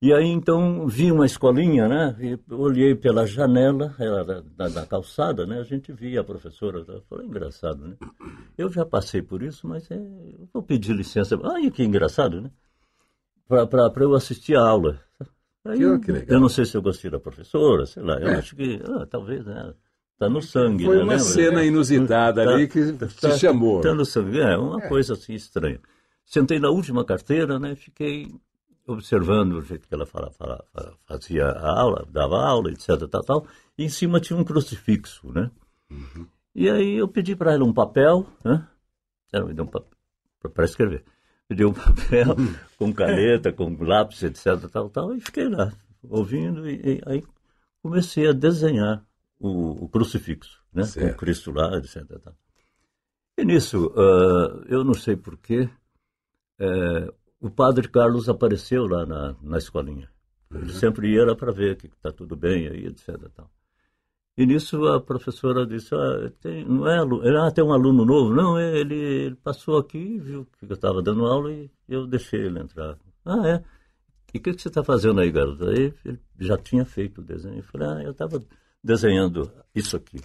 E 0.00 0.10
aí, 0.10 0.26
então, 0.26 0.86
vi 0.86 1.12
uma 1.12 1.26
escolinha, 1.26 1.86
né? 1.86 2.16
E 2.18 2.54
olhei 2.54 2.94
pela 2.94 3.26
janela, 3.26 3.94
era 3.98 4.24
da, 4.24 4.40
da- 4.40 4.68
da 4.68 4.86
calçada, 4.86 5.46
né? 5.46 5.58
A 5.60 5.64
gente 5.64 5.92
via 5.92 6.22
a 6.22 6.24
professora. 6.24 6.82
Falei, 7.10 7.26
engraçado, 7.26 7.86
né? 7.88 7.96
Eu 8.56 8.70
já 8.72 8.86
passei 8.86 9.20
por 9.20 9.42
isso, 9.42 9.68
mas 9.68 9.90
é, 9.90 9.94
eu 9.96 10.48
vou 10.50 10.62
pedir 10.62 10.94
licença. 10.94 11.38
Ai, 11.44 11.70
que 11.70 11.84
engraçado, 11.84 12.40
né? 12.40 12.50
Para 13.46 14.02
eu 14.04 14.14
assistir 14.14 14.56
a 14.56 14.66
aula. 14.66 14.98
Aí, 15.72 15.78
legal. 15.78 16.24
Eu 16.28 16.40
não 16.40 16.48
sei 16.48 16.64
se 16.64 16.76
eu 16.76 16.82
gostei 16.82 17.10
da 17.10 17.18
professora, 17.18 17.86
sei 17.86 18.02
lá. 18.02 18.14
Eu 18.18 18.28
É. 18.28 18.36
acho 18.36 18.54
que, 18.56 18.80
ah, 18.84 19.06
talvez, 19.06 19.44
né? 19.44 19.74
Tá 20.18 20.28
no 20.30 20.40
sangue, 20.40 20.84
Foi 20.84 20.96
né? 20.96 21.02
uma 21.02 21.12
Lembra? 21.12 21.26
cena 21.26 21.64
inusitada 21.64 22.44
Tá- 22.44 22.50
ali 22.54 22.68
que 22.68 22.92
tá- 22.94 23.06
te 23.06 23.38
chamou. 23.38 23.80
Tá 23.82 23.92
no 23.94 24.04
sangue. 24.04 24.40
É, 24.40 24.56
uma 24.56 24.80
coisa 24.80 25.12
assim 25.12 25.34
estranha. 25.34 25.78
Sentei 26.24 26.58
na 26.58 26.70
última 26.70 27.04
carteira, 27.04 27.58
né? 27.58 27.74
Fiquei 27.76 28.34
observando 28.86 29.54
o 29.54 29.62
jeito 29.62 29.86
que 29.86 29.94
ela 29.94 30.06
fala, 30.06 30.30
fala- 30.30 30.64
fala- 30.72 30.94
fazia 31.06 31.46
a 31.46 31.80
aula, 31.80 32.06
dava 32.10 32.38
aula, 32.40 32.70
etc, 32.70 33.06
tal, 33.10 33.22
tal. 33.24 33.46
E 33.76 33.84
em 33.84 33.88
cima 33.88 34.18
tinha 34.20 34.38
um 34.38 34.44
crucifixo, 34.44 35.30
né? 35.32 35.50
E 36.54 36.70
aí 36.70 36.96
eu 36.96 37.06
pedi 37.08 37.36
para 37.36 37.52
ela 37.52 37.64
um 37.64 37.72
papel, 37.72 38.26
né? 38.44 38.66
Ela 39.32 39.44
me 39.46 39.52
deu 39.54 39.64
um 39.64 39.68
papel 39.68 39.90
para 40.54 40.64
escrever. 40.64 41.04
Pedi 41.48 41.64
um 41.64 41.72
papel 41.74 42.36
com 42.76 42.92
caneta, 42.92 43.52
com 43.52 43.76
lápis, 43.82 44.22
etc, 44.22 44.68
tal, 44.70 44.90
tal. 44.90 45.14
E 45.14 45.20
fiquei 45.20 45.48
lá, 45.48 45.72
ouvindo. 46.02 46.68
E, 46.68 46.96
e 46.96 47.02
aí 47.06 47.24
comecei 47.82 48.28
a 48.28 48.32
desenhar 48.32 49.04
o, 49.38 49.84
o 49.84 49.88
crucifixo, 49.88 50.62
né? 50.72 50.82
Com 50.82 50.88
Certo. 50.88 51.16
Cristo 51.18 51.52
lá, 51.52 51.76
etc, 51.76 52.04
tal. 52.22 52.34
E 53.38 53.44
nisso, 53.44 53.92
ah, 53.96 54.64
eu 54.68 54.82
não 54.82 54.94
sei 54.94 55.14
porquê, 55.14 55.68
eh, 56.58 57.12
o 57.40 57.50
padre 57.50 57.88
Carlos 57.88 58.28
apareceu 58.28 58.86
lá 58.86 59.04
na, 59.04 59.36
na 59.42 59.58
escolinha. 59.58 60.10
Ele 60.50 60.72
sempre 60.72 61.12
ia 61.12 61.24
lá 61.24 61.34
para 61.34 61.52
ver 61.52 61.76
que 61.76 61.86
está 61.86 62.10
tudo 62.10 62.34
bem 62.36 62.68
aí, 62.68 62.86
etc. 62.86 63.16
Tal. 63.34 63.50
E 64.36 64.44
nisso 64.44 64.86
a 64.88 65.00
professora 65.00 65.66
disse, 65.66 65.94
ah, 65.94 66.30
tem, 66.40 66.64
não 66.64 66.86
é 66.86 66.98
aluno, 66.98 67.38
ah, 67.38 67.50
tem 67.50 67.64
um 67.64 67.72
aluno 67.72 68.04
novo? 68.04 68.34
Não, 68.34 68.60
ele, 68.60 68.94
ele 68.94 69.36
passou 69.36 69.78
aqui, 69.78 70.18
viu 70.18 70.46
que 70.58 70.66
eu 70.66 70.74
estava 70.74 71.00
dando 71.02 71.24
aula 71.24 71.50
e 71.52 71.70
eu 71.88 72.06
deixei 72.06 72.40
ele 72.40 72.60
entrar. 72.60 72.98
Ah, 73.24 73.48
é? 73.48 73.64
E 74.34 74.38
o 74.38 74.42
que, 74.42 74.52
que 74.52 74.60
você 74.60 74.68
está 74.68 74.84
fazendo 74.84 75.20
aí, 75.20 75.30
garoto? 75.30 75.66
Aí 75.68 75.94
ele 76.04 76.20
já 76.38 76.58
tinha 76.58 76.84
feito 76.84 77.22
o 77.22 77.24
desenho. 77.24 77.58
Eu 77.58 77.62
falei, 77.62 77.88
ah, 77.88 78.02
eu 78.04 78.10
estava 78.10 78.42
desenhando 78.84 79.50
isso 79.74 79.96
aqui. 79.96 80.20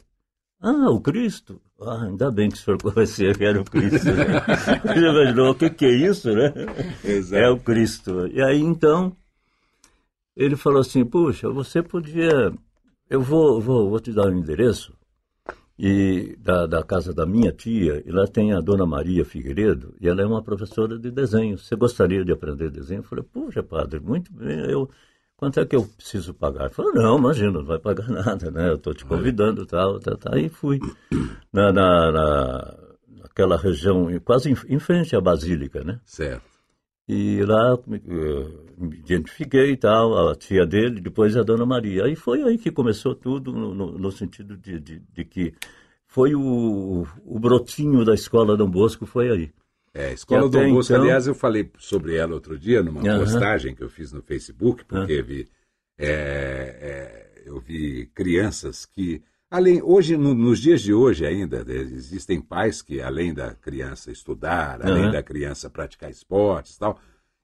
Ah, 0.60 0.90
o 0.90 1.00
Cristo? 1.00 1.60
Ah, 1.82 2.04
ainda 2.04 2.30
bem 2.30 2.50
que 2.50 2.58
o 2.58 2.60
senhor 2.60 2.78
conhecia 2.84 3.34
que 3.34 3.44
era 3.44 3.60
o 3.60 3.66
Cristo. 3.66 4.06
Né? 4.12 4.26
Ele 4.96 5.08
imaginou, 5.08 5.52
o 5.52 5.56
que, 5.56 5.70
que 5.70 5.86
é 5.86 5.92
isso, 5.92 6.32
né? 6.32 6.54
Exato. 7.04 7.42
É 7.42 7.50
o 7.50 7.60
Cristo. 7.60 8.28
E 8.28 8.42
aí, 8.44 8.60
então, 8.60 9.16
ele 10.36 10.56
falou 10.56 10.82
assim, 10.82 11.04
puxa, 11.06 11.50
você 11.50 11.82
podia... 11.82 12.54
Eu 13.12 13.22
vou, 13.22 13.60
vou, 13.60 13.90
vou 13.90 14.00
te 14.00 14.14
dar 14.14 14.28
um 14.28 14.38
endereço 14.38 14.94
e 15.78 16.38
da, 16.40 16.66
da 16.66 16.82
casa 16.82 17.14
da 17.14 17.26
minha 17.26 17.52
tia, 17.52 18.02
e 18.06 18.10
lá 18.10 18.26
tem 18.26 18.54
a 18.54 18.62
dona 18.62 18.86
Maria 18.86 19.26
Figueiredo, 19.26 19.94
e 20.00 20.08
ela 20.08 20.22
é 20.22 20.26
uma 20.26 20.42
professora 20.42 20.98
de 20.98 21.12
desenho. 21.12 21.58
Você 21.58 21.76
gostaria 21.76 22.24
de 22.24 22.32
aprender 22.32 22.72
desenho? 22.72 23.00
Eu 23.00 23.04
falei, 23.04 23.26
puxa, 23.26 23.62
padre, 23.62 24.00
muito 24.00 24.32
bem, 24.32 24.60
eu... 24.60 24.90
Quanto 25.36 25.60
é 25.60 25.66
que 25.66 25.76
eu 25.76 25.84
preciso 25.84 26.34
pagar? 26.34 26.66
Ele 26.66 26.74
falou, 26.74 26.94
não, 26.94 27.18
imagina, 27.18 27.52
não 27.52 27.66
vai 27.66 27.80
pagar 27.80 28.08
nada, 28.08 28.50
né? 28.50 28.70
Eu 28.70 28.76
estou 28.76 28.94
te 28.94 29.04
convidando 29.04 29.66
tal, 29.66 30.00
tal, 30.00 30.16
tal. 30.16 30.36
Aí 30.36 30.48
fui 30.48 30.80
na, 31.52 31.74
na, 31.74 32.12
na, 32.14 32.78
naquela 33.24 33.58
região, 33.58 34.08
quase 34.24 34.52
em, 34.52 34.56
em 34.74 34.80
frente 34.80 35.18
à 35.18 35.20
Basílica, 35.20 35.84
né? 35.84 36.00
Certo. 36.06 36.51
E 37.08 37.44
lá 37.44 37.78
me, 37.88 37.98
eh, 37.98 38.74
me 38.78 38.98
identifiquei 38.98 39.72
e 39.72 39.78
tal, 39.78 40.30
a 40.30 40.36
tia 40.36 40.66
dele, 40.66 41.02
depois 41.02 41.36
a 41.36 41.44
dona 41.44 41.66
Maria. 41.66 42.06
Aí 42.06 42.16
foi 42.16 42.42
aí 42.44 42.58
que 42.58 42.72
começou 42.72 43.14
tudo, 43.16 43.52
no, 43.52 43.98
no, 43.98 44.12
sentido 44.12 44.56
de, 44.56 44.80
de, 44.80 45.00
de, 45.00 45.26
que 45.26 45.54
foi 46.08 46.36
o, 46.36 47.06
o 47.26 47.40
brotinho 47.40 48.06
da 48.06 48.14
escola 48.14 48.56
Dom 48.56 48.70
Bosco, 48.70 49.06
foi 49.06 49.30
aí. 49.30 49.52
É, 49.94 50.08
a 50.08 50.14
Escola 50.14 50.50
Dom 50.50 50.74
Bosco, 50.74 50.94
então- 50.94 51.04
aliás, 51.04 51.28
eu 51.28 51.36
falei 51.36 51.70
sobre 51.78 52.16
ela 52.16 52.34
outro 52.34 52.58
dia 52.58 52.82
numa 52.82 53.02
postagem 53.02 53.76
que 53.76 53.84
eu 53.84 53.90
fiz 53.90 54.14
no 54.14 54.22
Facebook, 54.22 54.86
porque 54.86 55.22
vi, 55.22 55.48
é, 55.98 56.08
é, 56.08 57.44
eu 57.46 57.60
vi 57.60 58.06
crianças 58.14 58.86
que, 58.86 59.22
além, 59.52 59.82
hoje, 59.84 60.18
no- 60.18 60.34
nos 60.34 60.60
dias 60.60 60.82
de 60.82 60.94
hoje 60.94 61.26
ainda, 61.26 61.64
né, 61.64 61.76
existem 61.76 62.42
pais 62.42 62.82
que, 62.82 63.02
além 63.02 63.34
da 63.34 63.54
criança 63.54 64.12
estudar, 64.12 64.82
além 64.82 65.12
da 65.12 65.22
criança 65.22 65.70
praticar 65.70 66.10
esportes 66.10 66.76
e 66.76 66.80
tal, 66.80 67.00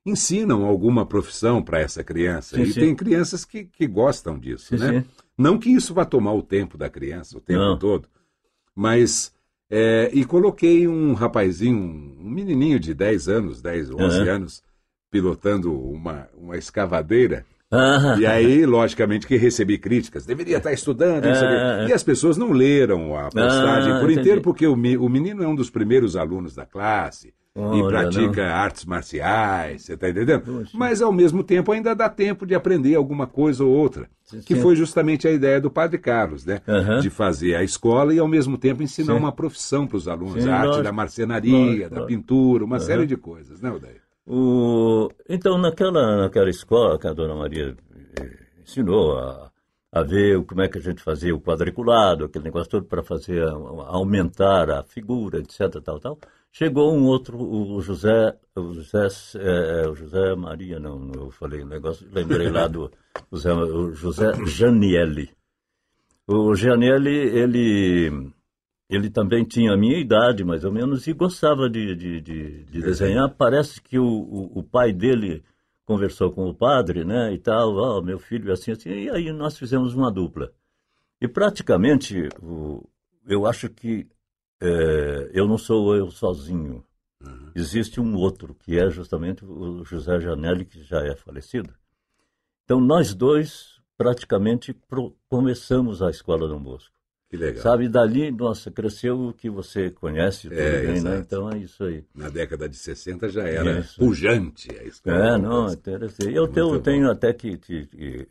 ensinam 0.05 0.65
alguma 0.65 1.05
profissão 1.05 1.61
para 1.61 1.79
essa 1.81 2.03
criança. 2.03 2.55
Sim, 2.55 2.65
e 2.65 2.73
sim. 2.73 2.79
tem 2.79 2.95
crianças 2.95 3.45
que, 3.45 3.65
que 3.65 3.85
gostam 3.85 4.39
disso, 4.39 4.75
Sim, 4.75 4.77
né? 4.77 5.05
Não 5.37 5.59
que 5.59 5.69
isso 5.69 5.93
vá 5.93 6.05
tomar 6.05 6.33
o 6.33 6.41
tempo 6.41 6.77
da 6.77 6.89
criança, 6.89 7.37
o 7.37 7.41
tempo 7.41 7.59
Não. 7.59 7.77
todo, 7.77 8.07
mas 8.75 9.33
é, 9.69 10.09
e 10.13 10.23
coloquei 10.25 10.87
um 10.87 11.13
rapazinho, 11.13 11.77
um 11.77 12.29
menininho 12.29 12.79
de 12.79 12.93
10 12.93 13.27
anos, 13.27 13.61
10, 13.61 13.89
11 13.91 14.23
Aham. 14.23 14.29
anos, 14.29 14.63
pilotando 15.11 15.73
uma, 15.77 16.29
uma 16.35 16.57
escavadeira. 16.57 17.45
Ah, 17.69 18.15
E 18.19 18.25
aí, 18.25 18.65
logicamente, 18.65 19.27
que 19.27 19.35
recebi 19.35 19.77
críticas. 19.77 20.25
Deveria 20.25 20.57
estar 20.57 20.71
estudando. 20.71 21.25
não. 21.25 21.31
É, 21.31 21.85
é. 21.85 21.87
E 21.89 21.93
as 21.93 22.01
pessoas 22.03 22.37
não 22.37 22.51
leram 22.51 23.15
a 23.15 23.23
postagem 23.29 23.91
Ah, 23.93 23.99
por 23.99 24.05
entendi. 24.09 24.19
inteiro, 24.21 24.41
porque 24.41 24.65
o, 24.65 24.75
menino 24.75 25.43
é 25.43 25.47
um 25.47 25.55
dos 25.55 25.69
primeiros 25.69 26.15
alunos 26.15 26.55
da 26.55 26.65
classe 26.65 27.33
e 27.55 27.87
pratica 27.87 28.45
artes 28.53 28.85
marciais, 28.85 29.81
você 29.81 29.93
está 29.95 30.07
entendendo? 30.07 30.67
Mas, 30.73 31.01
ao 31.01 31.11
mesmo 31.11 31.43
tempo, 31.43 31.71
ainda 31.71 31.95
dá 31.95 32.07
tempo 32.07 32.45
de 32.45 32.53
aprender 32.53 32.93
alguma 32.95 33.25
coisa 33.25 33.63
ou 33.63 33.71
outra. 33.71 34.07
Sim, 34.23 34.41
Que 34.45 34.55
foi 34.55 34.75
justamente 34.75 35.27
a 35.27 35.31
ideia 35.31 35.59
do 35.59 35.71
Padre 35.71 35.97
Carlos, 35.97 36.45
né? 36.45 36.61
Aham. 36.67 36.99
De 36.99 37.09
fazer 37.09 37.55
a 37.55 37.63
escola 37.63 38.13
e, 38.13 38.19
ao 38.19 38.27
mesmo 38.27 38.57
tempo, 38.57 38.83
ensinar 38.83 39.13
Sim. 39.13 39.19
uma 39.19 39.31
profissão 39.31 39.87
para 39.87 39.97
os 39.97 40.07
alunos. 40.07 40.43
Sim, 40.43 40.49
a 40.49 40.55
arte 40.55 40.65
lógico. 40.67 40.83
da 40.83 40.91
marcenaria, 40.91 41.51
Lógico, 41.57 41.89
da 41.89 41.95
lógico. 42.01 42.07
pintura, 42.07 42.63
uma 42.65 42.79
série 42.79 43.05
de 43.07 43.17
coisas, 43.17 43.59
né, 43.59 43.71
Odair? 43.71 44.01
O... 44.27 45.09
Então, 45.29 45.57
naquela, 45.57 46.17
naquela 46.17 46.49
escola 46.49 46.99
que 46.99 47.07
a 47.07 47.13
dona 47.13 47.33
Maria 47.33 47.77
eh, 48.19 48.61
ensinou 48.61 49.17
a, 49.17 49.49
a 49.89 50.03
ver 50.03 50.43
como 50.43 50.61
é 50.61 50.67
que 50.67 50.77
a 50.77 50.81
gente 50.81 51.01
fazia 51.01 51.33
o 51.33 51.39
quadriculado, 51.39 52.25
aquele 52.25 52.43
negócio 52.43 52.69
todo 52.69 52.85
para 52.85 53.01
fazer 53.01 53.41
aumentar 53.87 54.69
a 54.69 54.83
figura, 54.83 55.39
etc, 55.39 55.81
tal, 55.81 55.99
tal. 55.99 56.19
Chegou 56.51 56.93
um 56.93 57.05
outro, 57.05 57.37
o 57.39 57.79
José, 57.81 58.35
o 58.53 58.73
José, 58.73 59.07
eh, 59.35 59.87
o 59.87 59.95
José 59.95 60.35
Maria, 60.35 60.77
não, 60.77 60.99
não, 60.99 61.25
eu 61.25 61.31
falei 61.31 61.61
o 61.61 61.67
negócio, 61.67 62.05
lembrei 62.11 62.49
lá 62.49 62.67
do 62.67 62.91
José, 63.31 63.53
o 63.53 63.93
José 63.93 64.33
Janielli. 64.45 65.29
O 66.27 66.53
Janielli, 66.53 67.15
ele 67.15 68.33
ele 68.89 69.09
também 69.09 69.43
tinha 69.43 69.73
a 69.73 69.77
minha 69.77 69.97
idade, 69.97 70.43
mais 70.43 70.63
ou 70.63 70.71
menos, 70.71 71.05
e 71.07 71.13
gostava 71.13 71.69
de, 71.69 71.95
de, 71.95 72.21
de, 72.21 72.63
de 72.65 72.81
desenhar. 72.81 73.29
Parece 73.35 73.81
que 73.81 73.99
o, 73.99 74.05
o, 74.05 74.59
o 74.59 74.63
pai 74.63 74.93
dele 74.93 75.43
conversou 75.85 76.31
com 76.31 76.47
o 76.49 76.53
padre, 76.53 77.05
né, 77.05 77.33
e 77.33 77.37
tal, 77.37 77.75
ó, 77.75 78.01
meu 78.01 78.19
filho 78.19 78.49
é 78.49 78.53
assim, 78.53 78.71
assim, 78.71 78.89
e 78.89 79.09
aí 79.09 79.31
nós 79.31 79.57
fizemos 79.57 79.93
uma 79.93 80.11
dupla. 80.11 80.51
E 81.21 81.27
praticamente, 81.27 82.27
o, 82.41 82.83
eu 83.25 83.45
acho 83.45 83.69
que 83.69 84.07
é, 84.61 85.31
eu 85.33 85.47
não 85.47 85.57
sou 85.57 85.95
eu 85.95 86.09
sozinho. 86.11 86.83
Existe 87.55 87.99
um 87.99 88.15
outro, 88.15 88.53
que 88.53 88.77
é 88.77 88.89
justamente 88.89 89.43
o 89.43 89.83
José 89.83 90.19
Janelli, 90.19 90.65
que 90.65 90.83
já 90.83 91.03
é 91.03 91.15
falecido. 91.15 91.73
Então, 92.63 92.79
nós 92.79 93.15
dois 93.15 93.81
praticamente 93.97 94.73
pro- 94.73 95.15
começamos 95.27 96.01
a 96.03 96.09
Escola 96.09 96.47
Dom 96.47 96.61
Bosco. 96.61 96.96
Que 97.29 97.35
legal. 97.35 97.61
Sabe, 97.61 97.89
dali, 97.89 98.31
nossa, 98.31 98.71
cresceu 98.71 99.19
o 99.19 99.33
que 99.33 99.49
você 99.49 99.89
conhece 99.91 100.43
tudo 100.47 100.57
É, 100.59 100.85
bem, 100.85 101.01
né? 101.01 101.17
Então 101.17 101.49
é 101.51 101.57
isso 101.57 101.83
aí. 101.83 102.05
Na 102.15 102.29
década 102.29 102.69
de 102.69 102.77
60 102.77 103.27
já 103.27 103.43
era 103.45 103.79
Isso. 103.81 103.99
pujante 103.99 104.69
a 104.79 104.83
escola. 104.83 105.35
É, 105.35 105.37
não, 105.37 105.69
interessante. 105.71 106.33
Eu 106.33 106.47
tenho, 106.47 106.79
tenho 106.79 107.11
até 107.11 107.33
que, 107.33 107.57
que- 107.57 107.85
que- 107.87 108.27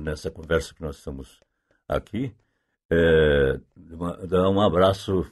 nessa 0.00 0.30
conversa 0.30 0.74
que 0.74 0.80
nós 0.80 0.96
estamos 0.96 1.40
aqui, 1.86 2.32
é, 2.90 3.60
uma- 3.90 4.16
dar 4.26 4.48
um 4.48 4.62
abraço 4.62 5.26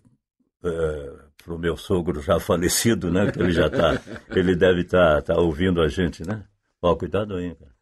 para 0.60 1.54
o 1.54 1.58
meu 1.58 1.76
sogro 1.78 2.20
já 2.20 2.38
falecido, 2.40 3.10
né? 3.10 3.30
Que 3.32 3.38
ele 3.40 3.52
já 3.52 3.66
está, 3.68 3.98
ele 4.28 4.54
deve 4.54 4.82
estar 4.82 5.22
ouvindo 5.38 5.80
a 5.80 5.88
gente, 5.88 6.22
né? 6.26 6.44
Ó, 6.84 6.94
cuidado 6.96 7.34
aí, 7.36 7.54
cara. 7.54 7.72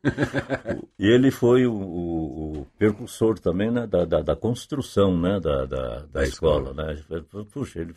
E 0.97 1.06
ele 1.09 1.32
foi 1.32 1.66
o, 1.66 1.75
o, 1.75 2.61
o 2.61 2.66
percursor 2.78 3.37
também 3.37 3.68
né, 3.68 3.85
da, 3.85 4.04
da, 4.04 4.21
da 4.21 4.37
construção 4.37 5.21
né, 5.21 5.40
da, 5.40 5.66
da, 5.66 6.06
da, 6.06 6.23
escola. 6.23 6.71
escola. 6.71 7.21
Né? 7.21 7.25
Puxa, 7.52 7.80
ele 7.80 7.94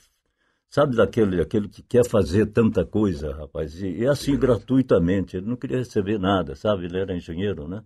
sabe 0.68 0.96
daquele 0.96 1.40
aquele 1.40 1.70
que 1.70 1.84
quer 1.84 2.04
fazer 2.10 2.48
tanta 2.48 2.84
coisa, 2.84 3.36
rapaz, 3.36 3.80
e, 3.84 4.00
e 4.00 4.08
assim 4.08 4.36
gratuitamente, 4.36 5.38
ele 5.38 5.46
não 5.46 5.56
queria 5.56 5.78
receber 5.78 6.18
nada, 6.18 6.56
sabe? 6.56 6.86
Ele 6.86 6.98
era 7.00 7.16
engenheiro, 7.16 7.68
né? 7.68 7.84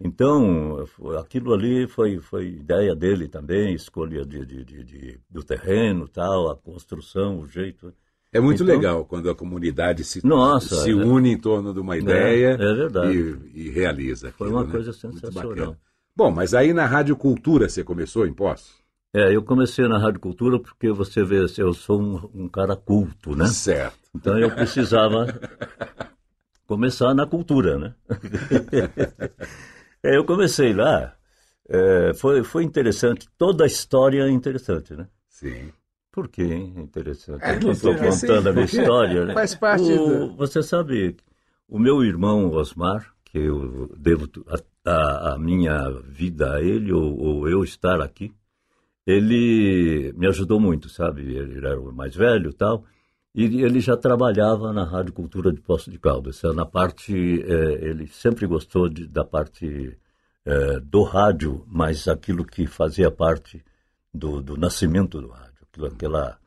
Então, 0.00 0.84
foi- 0.88 1.18
aquilo 1.18 1.54
ali 1.54 1.86
foi, 1.86 2.18
foi 2.18 2.48
ideia 2.48 2.96
dele 2.96 3.28
também, 3.28 3.74
escolha 3.74 4.24
de, 4.26 4.44
de, 4.44 4.64
de, 4.64 4.84
de- 4.84 5.20
do 5.30 5.44
terreno, 5.44 6.08
tal, 6.08 6.50
a 6.50 6.56
construção, 6.56 7.38
o 7.38 7.46
jeito. 7.46 7.94
É 8.32 8.38
muito 8.40 8.62
Então- 8.62 8.74
legal 8.76 9.04
quando 9.04 9.28
a 9.28 9.34
comunidade 9.34 10.04
se, 10.04 10.24
Nossa, 10.24 10.82
se 10.82 10.90
é- 10.90 10.94
une 10.94 11.30
em 11.32 11.38
torno 11.38 11.74
de 11.74 11.80
uma 11.80 11.96
ideia 11.98 12.56
é. 12.60 13.12
E, 13.12 13.36
e 13.66 13.70
realiza. 13.70 14.32
Foi 14.38 14.46
aquilo, 14.46 14.60
uma 14.60 14.66
né? 14.66 14.70
coisa 14.72 14.92
sensacional. 14.92 15.76
Bom, 16.14 16.30
mas 16.30 16.54
aí 16.54 16.72
na 16.72 16.86
Rádio 16.86 17.16
Cultura 17.16 17.68
você 17.68 17.82
começou 17.82 18.26
em 18.26 18.32
Poços? 18.32 18.78
É, 19.12 19.34
eu 19.34 19.42
comecei 19.42 19.88
na 19.88 19.98
Rádio 19.98 20.20
Cultura 20.20 20.60
porque 20.60 20.92
você 20.92 21.24
vê, 21.24 21.44
eu 21.58 21.74
sou 21.74 22.00
um, 22.00 22.44
um 22.44 22.48
cara 22.48 22.76
culto, 22.76 23.34
né? 23.34 23.46
Certo. 23.48 23.98
Então 24.14 24.38
eu 24.38 24.50
precisava 24.52 25.26
começar 26.66 27.12
na 27.14 27.26
cultura, 27.26 27.78
né? 27.78 27.94
É, 30.02 30.16
eu 30.16 30.24
comecei 30.24 30.72
lá, 30.72 31.14
é, 31.68 32.14
foi, 32.14 32.42
foi 32.42 32.64
interessante, 32.64 33.28
toda 33.36 33.64
a 33.64 33.66
história 33.66 34.22
é 34.22 34.30
interessante, 34.30 34.94
né? 34.94 35.06
Sim. 35.28 35.70
Por 36.12 36.28
que 36.28 36.42
hein? 36.42 36.74
interessante? 36.78 37.44
É, 37.44 37.56
Eu 37.56 37.60
não 37.60 37.72
estou 37.72 37.94
porque, 37.94 38.10
sim, 38.12 38.26
contando 38.26 38.48
a 38.48 38.52
minha 38.52 38.64
história, 38.64 39.24
né? 39.26 39.34
faz 39.34 39.54
parte 39.54 39.92
O- 39.92 40.26
do- 40.28 40.36
Você 40.36 40.62
sabe, 40.62 41.16
o 41.68 41.78
meu 41.78 42.02
irmão 42.04 42.50
Osmar, 42.50 43.12
que 43.24 43.38
eu 43.38 43.92
devo 43.96 44.28
a, 44.48 44.90
a- 44.90 45.34
a 45.34 45.38
minha 45.38 45.88
vida 46.08 46.54
a 46.56 46.60
ele, 46.62 46.92
ou, 46.92 47.16
ou 47.18 47.48
eu 47.48 47.62
estar 47.62 48.00
aqui, 48.00 48.32
ele 49.06 50.12
me 50.16 50.26
ajudou 50.26 50.60
muito, 50.60 50.88
sabe? 50.88 51.22
Ele 51.34 51.58
era 51.58 51.80
o 51.80 51.92
mais 51.92 52.14
velho 52.14 52.50
e 52.50 52.52
tal, 52.54 52.84
e 53.34 53.62
ele 53.62 53.80
já 53.80 53.96
trabalhava 53.96 54.72
na 54.72 54.84
Rádio 54.84 55.12
Cultura 55.12 55.52
de 55.52 55.60
Poço 55.60 55.90
de 55.90 55.98
Caldas. 55.98 56.42
Na 56.54 56.66
parte, 56.66 57.12
eh, 57.42 57.78
ele 57.88 58.06
sempre 58.08 58.46
gostou 58.46 58.88
de- 58.88 59.06
da 59.06 59.24
parte 59.24 59.96
eh, 60.44 60.80
do 60.80 61.02
rádio, 61.02 61.62
mas 61.68 62.08
aquilo 62.08 62.44
que 62.44 62.66
fazia 62.66 63.10
parte 63.10 63.62
do, 64.12 64.40
do 64.40 64.56
nascimento 64.56 65.20
do 65.20 65.28
rádio, 65.28 65.49
aquela, 65.86 66.38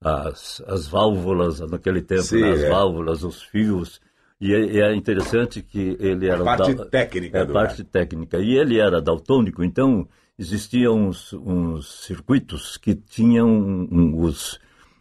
as, 0.00 0.62
as 0.66 0.86
válvulas, 0.86 1.60
naquele 1.60 2.02
tempo, 2.02 2.22
Sim, 2.22 2.40
né, 2.40 2.52
as 2.52 2.62
é. 2.62 2.70
válvulas, 2.70 3.22
os 3.24 3.42
fios, 3.42 4.00
e 4.40 4.52
é, 4.54 4.78
é 4.80 4.94
interessante 4.94 5.62
que 5.62 5.96
ele 5.98 6.26
era... 6.28 6.44
parte 6.44 6.74
da- 6.74 6.84
técnica 6.86 7.38
É, 7.38 7.44
parte 7.44 7.84
técnica. 7.84 8.38
E 8.38 8.56
ele 8.56 8.78
era 8.78 9.00
daltônico, 9.00 9.64
então 9.64 10.06
existiam 10.38 10.94
uns, 11.08 11.32
uns 11.32 12.04
circuitos 12.04 12.76
que 12.76 12.94
tinham 12.94 13.48
um- 13.48 13.88
uma 13.90 14.30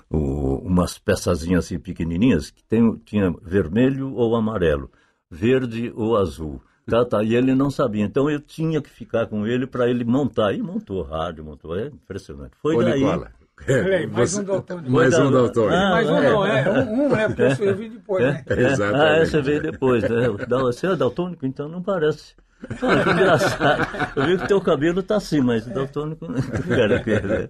umas 0.09 0.97
peçazinhas 0.97 1.65
assim 1.65 1.79
pequenininhas 1.79 2.49
que 2.49 2.63
tem, 2.63 2.95
tinha 3.05 3.31
vermelho 3.41 4.13
ou 4.13 4.35
amarelo, 4.35 4.89
verde 5.29 5.91
ou 5.95 6.15
azul. 6.15 6.61
Tá, 6.87 7.03
tá, 7.03 7.23
e 7.23 7.33
ele 7.35 7.55
não 7.55 7.71
sabia. 7.71 8.05
Então 8.05 8.29
eu 8.29 8.39
tinha 8.39 8.79
que 8.79 8.89
ficar 8.89 9.25
com 9.25 9.45
ele 9.47 9.65
para 9.65 9.89
ele 9.89 10.05
montar. 10.05 10.53
E 10.53 10.61
montou 10.61 11.01
rádio, 11.01 11.43
montou. 11.43 11.75
É 11.77 11.87
impressionante. 11.87 12.51
Foi 12.61 12.75
Ô, 12.75 12.83
daí. 12.83 13.01
Nicola, 13.01 13.31
Peraí, 13.65 14.05
mais 14.07 14.31
você- 14.31 14.41
um 14.41 14.43
daltônico. 14.43 14.91
Mais 14.91 15.17
um 15.19 15.31
da- 15.31 15.37
daltônico. 15.39 15.73
Ah, 15.75 15.89
Mais 15.91 16.09
um 16.09 16.17
é. 16.17 16.29
não, 16.29 16.45
é 16.45 16.69
um, 16.69 17.05
um, 17.05 17.09
né? 17.09 17.27
Porque 17.27 17.41
eu 17.41 17.55
servi 17.55 17.89
depois, 17.89 18.23
né? 18.23 18.43
É? 18.47 18.61
Exatamente. 18.61 19.01
Ah, 19.01 19.15
essa 19.17 19.41
veio 19.41 19.61
depois, 19.61 20.03
né? 20.03 20.29
Você 20.61 20.87
é 20.87 20.95
daltônico, 20.95 21.45
então 21.45 21.67
não 21.69 21.81
parece. 21.81 22.35
Ah, 22.81 23.03
que 23.03 23.09
engraçado. 23.11 23.87
Eu 24.15 24.25
vi 24.25 24.37
que 24.37 24.47
teu 24.47 24.61
cabelo 24.61 25.01
tá 25.03 25.15
assim, 25.17 25.41
mas 25.41 25.65
daltônico 25.67 26.27
não 26.27 26.75
era 26.75 26.97
aquele, 26.97 27.27
né? 27.27 27.49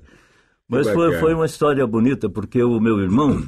Mas 0.67 0.89
foi, 0.89 1.13
foi 1.19 1.33
uma 1.33 1.45
história 1.45 1.85
bonita, 1.85 2.29
porque 2.29 2.61
o 2.63 2.79
meu 2.79 2.99
irmão, 2.99 3.39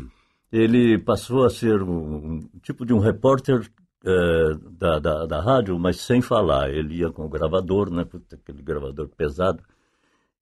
ele 0.52 0.98
passou 1.00 1.46
a 1.46 1.50
ser 1.50 1.82
um, 1.82 2.36
um 2.36 2.40
tipo 2.62 2.86
de 2.86 2.94
um 2.94 3.00
repórter 3.00 3.62
eh, 4.06 4.56
da, 4.72 5.00
da, 5.00 5.26
da 5.26 5.42
rádio, 5.42 5.78
mas 5.80 6.00
sem 6.02 6.22
falar. 6.22 6.70
Ele 6.70 6.96
ia 7.00 7.10
com 7.12 7.26
o 7.26 7.30
gravador, 7.30 7.90
né? 7.92 8.06
Aquele 8.34 8.62
gravador 8.62 9.10
pesado. 9.18 9.62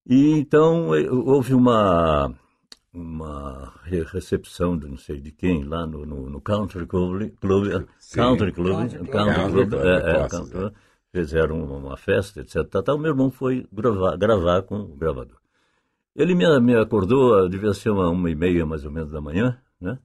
E 0.07 0.31
então 0.31 0.93
eh, 0.95 1.09
houve 1.09 1.53
uma, 1.53 2.33
uma 2.93 3.73
re- 3.83 4.03
recepção 4.03 4.77
de 4.77 4.87
não 4.87 4.97
sei 4.97 5.19
de 5.19 5.31
quem 5.31 5.63
lá 5.63 5.85
no, 5.85 6.05
no, 6.05 6.29
no 6.29 6.41
Country 6.41 6.85
Club, 6.85 7.31
Club 7.41 7.67
eh, 7.71 7.85
Sim. 7.99 8.15
Country 8.17 8.51
Club, 8.51 8.77
Country 8.77 8.97
Club. 8.99 9.09
Country 9.11 9.33
Country 9.35 9.51
Club, 9.51 9.69
Club, 9.69 9.85
é, 9.85 9.95
é, 9.97 10.27
Country 10.27 10.51
Club. 10.51 10.73
fizeram 11.11 11.63
uma 11.63 11.97
festa, 11.97 12.41
etc. 12.41 12.63
Tá, 12.69 12.83
tá, 12.83 12.93
o 12.93 12.97
meu 12.99 13.11
irmão 13.11 13.31
foi 13.31 13.65
gravar, 13.71 14.15
gravar 14.17 14.61
com 14.63 14.75
o 14.79 14.95
gravador. 14.95 15.37
Ele 16.15 16.35
me, 16.35 16.59
me 16.61 16.75
acordou, 16.75 17.49
devia 17.49 17.73
ser 17.73 17.89
uma, 17.89 18.09
uma 18.09 18.29
e 18.29 18.35
meia 18.35 18.65
mais 18.65 18.85
ou 18.85 18.91
menos 18.91 19.11
da 19.11 19.19
manhã, 19.19 19.59
né? 19.81 19.97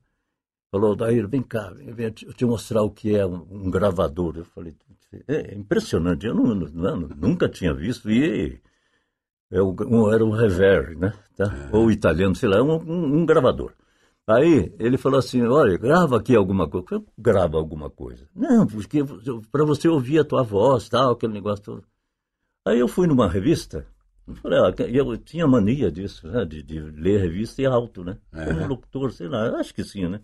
Falou, 0.73 0.97
Daír, 0.97 1.26
vem 1.28 1.42
cá, 1.42 1.71
vem, 1.71 1.92
vem 1.92 2.07
eu 2.07 2.33
te 2.33 2.45
mostrar 2.45 2.83
o 2.83 2.90
que 2.90 3.14
é 3.16 3.26
um, 3.26 3.47
um 3.50 3.71
gravador. 3.71 4.37
Eu 4.37 4.45
falei, 4.45 4.75
é, 5.28 5.52
é 5.52 5.54
impressionante, 5.54 6.26
eu 6.26 6.35
não, 6.35 6.54
não- 6.54 6.97
nunca 6.97 7.49
tinha 7.49 7.75
visto. 7.75 8.09
E 8.11 8.61
é 9.50 9.61
o- 9.61 9.75
um- 9.87 10.12
era 10.12 10.25
um 10.25 10.30
reverb, 10.30 10.97
né? 10.97 11.12
Tá? 11.37 11.47
Ou 11.73 11.90
italiano, 11.90 12.35
sei 12.35 12.49
lá, 12.49 12.62
um, 12.62 12.75
um- 12.76 13.19
um 13.21 13.26
gravador. 13.26 13.73
Aí 14.28 14.73
ele 14.78 14.97
falou 14.97 15.19
assim, 15.19 15.42
olha, 15.42 15.76
grava 15.76 16.16
aqui 16.19 16.37
alguma 16.37 16.69
coisa. 16.69 16.87
Eu, 16.92 17.07
grava 17.19 17.57
alguma 17.57 17.90
coisa. 17.90 18.28
Não, 18.35 18.66
porque 18.66 19.00
para 19.50 19.64
você 19.64 19.88
ouvir 19.88 20.21
a 20.21 20.25
tua 20.25 20.42
voz, 20.42 20.88
tal, 20.88 21.12
aquele 21.12 21.33
negócio 21.33 21.64
todo. 21.64 21.85
Aí 22.66 22.78
eu 22.78 22.87
fui 22.87 23.07
numa 23.07 23.26
revista, 23.28 23.87
eu 24.28 24.35
falei, 24.37 24.59
ah, 24.61 24.73
eu 24.88 25.16
tinha 25.16 25.47
mania 25.49 25.90
disso, 25.90 26.28
né? 26.28 26.45
De, 26.45 26.62
de 26.62 26.78
ler 26.78 27.21
revista 27.23 27.61
e 27.62 27.66
alto, 27.66 28.04
né? 28.04 28.19
Como 28.45 28.66
locutor, 28.69 29.11
sei 29.12 29.26
lá, 29.28 29.59
acho 29.59 29.75
que 29.75 29.83
sim, 29.83 30.07
né? 30.07 30.21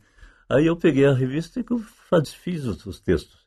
Aí 0.49 0.67
eu 0.67 0.77
peguei 0.77 1.07
a 1.07 1.13
revista 1.15 1.59
e 1.59 1.65
eu 1.69 1.79
fiz 2.25 2.65
os, 2.67 2.85
os 2.87 3.01
textos. 3.01 3.46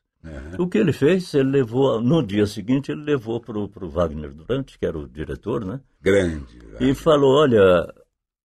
O 0.58 0.68
que 0.68 0.78
ele 0.78 0.92
fez, 0.92 1.32
ele 1.34 1.50
levou, 1.50 2.00
no 2.00 2.22
dia 2.22 2.46
seguinte, 2.46 2.92
ele 2.92 3.02
levou 3.02 3.40
para 3.40 3.58
o 3.58 3.88
Wagner 3.88 4.32
Durante, 4.32 4.78
que 4.78 4.84
era 4.84 4.98
o 4.98 5.08
diretor, 5.08 5.64
né? 5.64 5.80
Grande. 6.00 6.58
E 6.78 6.94
falou, 6.94 7.36
olha, 7.36 7.92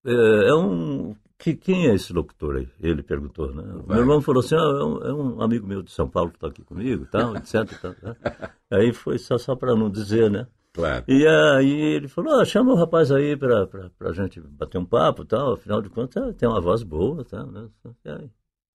é, 0.04 0.48
é 0.48 0.54
um... 0.54 1.14
Que, 1.38 1.54
quem 1.54 1.88
é 1.88 1.94
esse 1.94 2.14
locutor 2.14 2.56
aí? 2.56 2.68
Ele 2.80 3.02
perguntou, 3.02 3.54
né? 3.54 3.62
Meu 3.86 3.98
irmão 3.98 4.22
falou 4.22 4.40
assim, 4.40 4.54
ah, 4.54 4.58
é, 4.58 4.84
um, 4.84 5.02
é 5.02 5.12
um 5.12 5.42
amigo 5.42 5.66
meu 5.66 5.82
de 5.82 5.90
São 5.90 6.08
Paulo 6.08 6.30
que 6.30 6.38
está 6.38 6.46
aqui 6.46 6.62
comigo 6.64 7.06
tal, 7.12 7.36
etc. 7.36 7.66
tal, 7.80 7.94
né? 8.02 8.16
Aí 8.72 8.92
foi 8.94 9.18
só, 9.18 9.36
só 9.36 9.54
para 9.54 9.76
não 9.76 9.90
dizer, 9.90 10.30
né? 10.30 10.46
Claro. 10.72 11.04
E 11.08 11.26
aí 11.26 11.70
ele 11.70 12.06
falou, 12.06 12.38
ah, 12.38 12.44
chama 12.44 12.72
o 12.72 12.76
rapaz 12.76 13.10
aí 13.10 13.34
para 13.34 13.66
a 14.00 14.12
gente 14.12 14.38
bater 14.42 14.76
um 14.76 14.84
papo 14.84 15.24
tal, 15.24 15.54
afinal 15.54 15.80
de 15.80 15.88
contas 15.88 16.22
ah, 16.22 16.34
tem 16.34 16.46
uma 16.46 16.60
voz 16.60 16.82
boa, 16.82 17.24
tá, 17.24 17.46
né? 17.46 17.66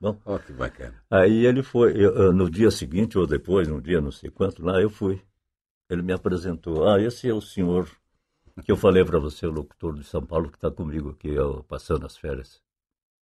Bom, 0.01 0.19
Ó, 0.25 0.39
que 0.39 0.51
bacana. 0.51 0.95
aí 1.11 1.45
ele 1.45 1.61
foi, 1.61 1.93
eu- 1.95 2.33
no 2.33 2.49
dia 2.49 2.71
seguinte 2.71 3.19
ou 3.19 3.27
depois, 3.27 3.67
no 3.67 3.79
dia 3.79 4.01
não 4.01 4.11
sei 4.11 4.31
quanto 4.31 4.65
lá, 4.65 4.81
eu 4.81 4.89
fui. 4.89 5.21
Ele 5.87 6.01
me 6.01 6.11
apresentou, 6.11 6.89
ah, 6.89 6.99
esse 6.99 7.29
é 7.29 7.33
o 7.33 7.39
senhor 7.39 7.87
que 8.65 8.71
eu 8.71 8.75
falei 8.77 9.05
para 9.05 9.19
você, 9.19 9.45
o 9.45 9.51
locutor 9.51 9.93
de 9.95 10.03
São 10.03 10.25
Paulo 10.25 10.49
que 10.49 10.57
está 10.57 10.71
comigo 10.71 11.11
aqui, 11.11 11.29
eu, 11.29 11.63
passando 11.65 12.03
as 12.05 12.17
férias. 12.17 12.59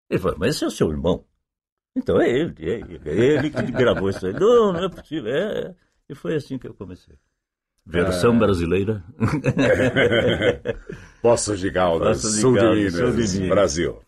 Ele 0.09 0.19
falou, 0.21 0.37
mas 0.39 0.55
esse 0.55 0.63
é 0.63 0.67
o 0.67 0.71
seu 0.71 0.89
irmão? 0.89 1.25
Então 1.95 2.21
é 2.21 2.29
ele, 2.29 2.53
é 2.59 2.69
ele, 2.79 3.01
é 3.09 3.15
ele 3.15 3.49
que 3.49 3.71
gravou 3.71 4.09
isso 4.09 4.25
aí. 4.25 4.33
Não, 4.33 4.71
não 4.71 4.83
é 4.85 4.89
possível, 4.89 5.33
é, 5.33 5.59
é. 5.69 5.75
E 6.07 6.15
foi 6.15 6.35
assim 6.35 6.57
que 6.57 6.67
eu 6.67 6.73
comecei. 6.73 7.15
Versão 7.85 8.37
brasileira. 8.37 9.03
Poços 11.21 11.59
de 11.59 11.71
Caldas, 11.71 12.21
sul 12.21 12.57
de 12.57 12.69
Minas. 12.69 13.39
Brasil. 13.49 14.01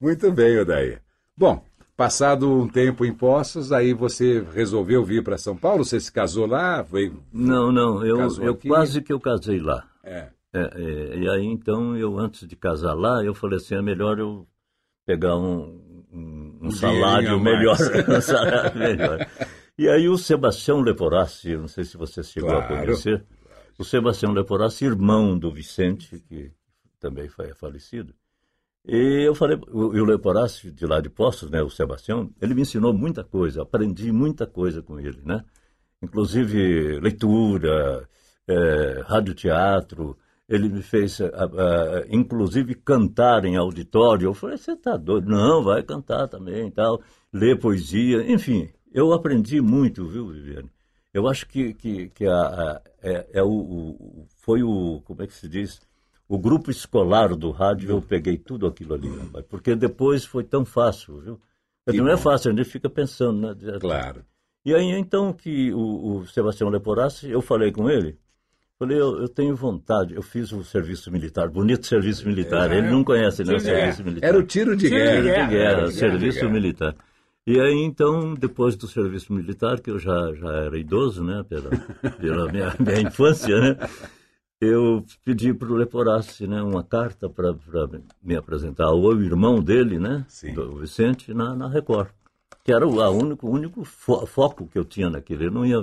Muito 0.00 0.32
bem, 0.32 0.58
Odair. 0.58 1.02
Bom, 1.36 1.64
passado 1.98 2.48
um 2.48 2.68
tempo 2.68 3.04
em 3.04 3.12
Poços, 3.12 3.72
aí 3.72 3.92
você 3.92 4.46
resolveu 4.54 5.04
vir 5.04 5.24
para 5.24 5.36
São 5.36 5.56
Paulo, 5.56 5.84
você 5.84 5.98
se 5.98 6.12
casou 6.12 6.46
lá, 6.46 6.80
veio... 6.80 7.20
Não, 7.32 7.72
não, 7.72 8.06
eu, 8.06 8.20
eu 8.40 8.52
aqui? 8.52 8.68
quase 8.68 9.02
que 9.02 9.12
eu 9.12 9.18
casei 9.18 9.58
lá. 9.58 9.84
É, 10.04 10.28
É, 10.52 10.60
é, 10.60 11.18
e 11.18 11.28
aí 11.28 11.44
então 11.44 11.96
eu 11.96 12.16
antes 12.16 12.46
de 12.46 12.54
casar 12.54 12.94
lá, 12.94 13.24
eu 13.24 13.34
falei 13.34 13.56
assim, 13.56 13.74
é 13.74 13.82
melhor 13.82 14.16
eu 14.20 14.46
pegar 15.04 15.36
um, 15.36 16.04
um, 16.12 16.58
um 16.62 16.70
salário 16.70 17.34
a 17.34 17.38
melhor, 17.40 17.76
um 18.08 18.20
salário 18.20 18.78
melhor. 18.78 19.26
E 19.76 19.88
aí 19.88 20.08
o 20.08 20.16
Sebastião 20.16 20.80
Leporassi, 20.80 21.56
não 21.56 21.66
sei 21.66 21.82
se 21.82 21.96
você 21.96 22.22
chegou 22.22 22.50
a 22.50 22.62
Claro. 22.62 22.84
conhecer, 22.84 23.24
o 23.76 23.82
Sebastião 23.82 24.30
Leporassi, 24.32 24.84
irmão 24.84 25.36
do 25.36 25.50
Vicente, 25.50 26.22
que 26.28 26.52
também 27.00 27.28
foi 27.28 27.52
falecido. 27.54 28.14
E 28.88 29.22
eu 29.26 29.34
falei, 29.34 29.56
e 29.58 30.00
o 30.00 30.04
Leporassi 30.04 30.70
de 30.70 30.86
lá 30.86 31.00
de 31.00 31.10
Poços, 31.10 31.50
né, 31.50 31.62
o 31.62 31.68
Sebastião, 31.70 32.32
ele 32.40 32.54
me 32.54 32.62
ensinou 32.62 32.92
muita 32.94 33.22
coisa, 33.22 33.62
aprendi 33.62 34.10
muita 34.10 34.46
coisa 34.46 34.82
com 34.82 34.98
ele, 34.98 35.20
né? 35.24 35.44
Inclusive 36.02 37.00
leitura, 37.00 38.08
é, 38.48 39.02
radioteatro, 39.06 40.16
ele 40.48 40.68
me 40.70 40.82
fez, 40.82 41.20
ah, 41.20 41.28
ah, 41.44 42.06
inclusive, 42.10 42.74
cantar 42.76 43.44
em 43.44 43.56
auditório. 43.56 44.26
Eu 44.28 44.34
falei, 44.34 44.56
você 44.58 44.72
está 44.72 44.96
doido? 44.96 45.28
Não, 45.30 45.62
vai 45.62 45.82
cantar 45.82 46.28
também 46.28 46.68
e 46.68 46.70
tal, 46.70 47.02
ler 47.32 47.58
poesia, 47.58 48.30
enfim. 48.32 48.68
Eu 48.92 49.12
aprendi 49.12 49.60
muito, 49.60 50.08
viu, 50.08 50.28
Viviane? 50.28 50.70
Eu 51.12 51.28
acho 51.28 51.46
que, 51.48 51.74
que, 51.74 52.08
que 52.10 52.26
a, 52.26 52.34
a- 52.36 52.82
é, 53.02 53.28
é 53.34 53.42
o, 53.42 53.50
o- 53.50 54.26
foi 54.38 54.62
o, 54.62 55.00
como 55.04 55.22
é 55.22 55.26
que 55.26 55.34
se 55.34 55.48
diz? 55.48 55.80
O 56.28 56.38
grupo 56.38 56.70
escolar 56.70 57.34
do 57.34 57.50
rádio, 57.50 57.90
eu 57.90 58.02
peguei 58.02 58.36
tudo 58.36 58.66
aquilo 58.66 58.94
ali, 58.94 59.08
rapaz, 59.08 59.44
porque 59.48 59.74
depois 59.74 60.24
foi 60.24 60.44
tão 60.44 60.64
fácil, 60.64 61.20
viu? 61.20 61.40
Não 61.86 62.08
é 62.08 62.16
bom. 62.16 62.18
fácil, 62.22 62.50
a 62.52 62.54
gente 62.54 62.68
fica 62.68 62.90
pensando, 62.90 63.54
né? 63.54 63.78
claro. 63.80 64.22
E 64.64 64.74
aí, 64.74 64.90
então, 64.90 65.32
que 65.32 65.72
o, 65.72 66.18
o 66.18 66.26
Sebastião 66.26 66.68
Leporassi, 66.68 67.30
eu 67.30 67.40
falei 67.40 67.72
com 67.72 67.88
ele, 67.88 68.18
falei, 68.78 69.00
eu, 69.00 69.22
eu 69.22 69.28
tenho 69.28 69.56
vontade, 69.56 70.14
eu 70.14 70.20
fiz 70.22 70.52
o 70.52 70.62
serviço 70.62 71.10
militar, 71.10 71.48
bonito 71.48 71.86
serviço 71.86 72.26
militar, 72.26 72.70
ele 72.72 72.90
não 72.90 73.02
conhece, 73.02 73.42
né, 73.42 73.54
o 73.54 73.56
É. 73.56 73.60
serviço 73.60 74.04
militar. 74.04 74.26
Era 74.28 74.38
o 74.38 74.42
tiro 74.42 74.76
de 74.76 74.88
Tiro 74.88 74.96
guerra. 75.00 75.22
Tiro 75.22 75.24
de 75.46 75.50
guerra, 75.56 75.90
serviço 75.90 76.40
guerra. 76.40 76.52
militar. 76.52 76.94
E 77.46 77.58
aí, 77.58 77.82
então, 77.82 78.34
depois 78.34 78.76
do 78.76 78.86
serviço 78.86 79.32
militar, 79.32 79.80
que 79.80 79.90
eu 79.90 79.98
já, 79.98 80.34
já 80.34 80.52
era 80.52 80.78
idoso, 80.78 81.24
né, 81.24 81.42
pela, 81.48 81.70
pela 82.20 82.52
minha, 82.52 82.74
minha 82.78 83.00
infância, 83.00 83.58
né, 83.58 83.76
eu 84.60 85.04
pedi 85.24 85.54
para 85.54 85.68
o 85.68 85.76
Leporassi, 85.76 86.46
né, 86.46 86.60
uma 86.62 86.82
carta 86.82 87.28
para 87.28 87.54
me 88.22 88.36
apresentar 88.36 88.86
ao 88.86 89.12
irmão 89.20 89.62
dele, 89.62 89.98
né, 89.98 90.24
Sim. 90.28 90.54
do 90.54 90.78
Vicente, 90.78 91.32
na, 91.32 91.54
na 91.54 91.68
Record, 91.68 92.08
que 92.64 92.72
era 92.72 92.86
o 92.86 93.00
a 93.00 93.10
único, 93.10 93.46
o 93.46 93.50
único 93.50 93.84
fo- 93.84 94.26
foco 94.26 94.66
que 94.66 94.78
eu 94.78 94.84
tinha 94.84 95.08
naquele. 95.08 95.46
Eu 95.46 95.50
não 95.50 95.64
ia 95.64 95.78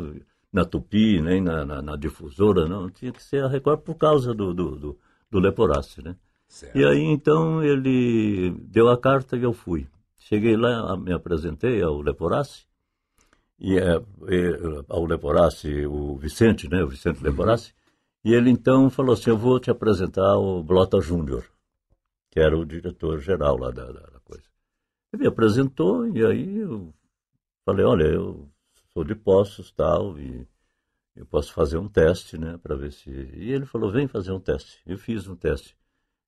na 0.52 0.66
Tupi, 0.66 1.22
nem 1.22 1.42
na, 1.42 1.66
na, 1.66 1.82
na 1.82 1.96
difusora, 1.96 2.68
não, 2.68 2.90
tinha 2.90 3.12
que 3.12 3.24
ser 3.24 3.44
a 3.44 3.48
Record 3.48 3.80
por 3.80 3.96
causa 3.96 4.34
do, 4.34 4.54
do, 4.54 4.76
do, 4.76 4.98
do 5.32 5.40
Leporassi, 5.40 6.04
né. 6.04 6.16
Certo. 6.48 6.78
E 6.78 6.86
aí 6.86 7.02
então 7.04 7.64
ele 7.64 8.52
deu 8.62 8.90
a 8.90 8.98
carta 8.98 9.36
e 9.36 9.44
eu 9.44 9.54
fui. 9.54 9.88
Cheguei 10.18 10.56
lá, 10.56 10.96
me 10.98 11.14
apresentei 11.14 11.82
ao 11.82 12.02
Leporassi, 12.02 12.66
e, 13.60 13.78
é, 13.78 13.96
e, 14.28 14.84
ao 14.90 15.06
Leporassi, 15.06 15.86
o 15.86 16.18
Vicente, 16.18 16.68
né, 16.70 16.84
o 16.84 16.88
Vicente 16.88 17.24
Leporassi, 17.24 17.74
e 18.26 18.34
ele 18.34 18.50
então 18.50 18.90
falou 18.90 19.14
assim, 19.14 19.30
eu 19.30 19.38
vou 19.38 19.60
te 19.60 19.70
apresentar 19.70 20.38
o 20.38 20.64
Blota 20.64 21.00
Júnior, 21.00 21.46
que 22.32 22.40
era 22.40 22.58
o 22.58 22.66
diretor-geral 22.66 23.58
lá 23.58 23.72
da, 23.72 23.86
da, 23.92 24.20
coisa. 24.22 24.44
Ele 25.14 25.22
me 25.22 25.28
apresentou 25.28 26.08
e 26.08 26.26
aí 26.26 26.58
eu 26.58 26.94
falei, 27.64 27.86
olha, 27.86 28.06
eu 28.06 28.50
sou 28.92 29.04
de 29.04 29.16
Poços 29.16 29.72
tal, 29.72 30.18
e 30.20 30.48
eu 31.16 31.26
posso 31.26 31.54
fazer 31.54 31.78
um 31.78 31.88
teste, 31.88 32.38
né, 32.38 32.58
para 32.58 32.76
ver 32.76 32.92
se... 32.92 33.10
E 33.10 33.52
ele 33.52 33.66
falou, 33.66 33.92
vem 33.92 34.08
fazer 34.08 34.32
um 34.32 34.40
teste. 34.40 34.82
Eu 34.86 34.98
fiz 34.98 35.28
um 35.28 35.36
teste. 35.36 35.78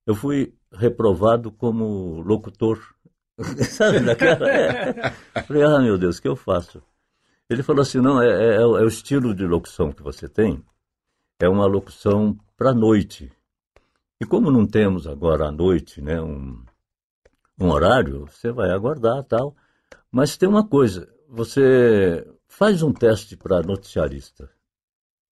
Eu 0.06 0.14
fui 0.14 0.54
reprovado 0.72 1.52
como 1.52 2.22
locutor. 2.22 2.78
Sabe, 3.68 4.00
daquela. 4.00 4.48
É. 4.48 5.42
Falei, 5.42 5.62
ah, 5.62 5.78
meu 5.80 5.98
Deus, 5.98 6.16
o 6.16 6.22
que 6.22 6.28
eu 6.28 6.34
faço? 6.34 6.82
Ele 7.50 7.62
falou 7.62 7.82
assim: 7.82 7.98
não, 7.98 8.20
é, 8.20 8.26
é- 8.28 8.56
é 8.56 8.64
o 8.64 8.86
estilo 8.86 9.34
de 9.34 9.46
locução 9.46 9.92
que 9.92 10.02
você 10.02 10.28
tem, 10.28 10.62
é 11.38 11.48
uma 11.48 11.66
locução 11.66 12.36
para 12.56 12.72
noite. 12.74 13.30
E 14.20 14.26
como 14.26 14.50
não 14.50 14.66
temos 14.66 15.06
agora 15.06 15.46
à 15.46 15.52
noite, 15.52 16.02
né, 16.02 16.20
um, 16.20 16.60
um 17.58 17.70
horário, 17.70 18.26
você 18.26 18.50
vai 18.50 18.70
aguardar 18.70 19.22
tal. 19.24 19.54
Mas 20.10 20.36
tem 20.36 20.48
uma 20.48 20.66
coisa, 20.66 21.08
você 21.28 22.26
faz 22.48 22.82
um 22.82 22.92
teste 22.92 23.36
para 23.36 23.62
noticiarista. 23.62 24.50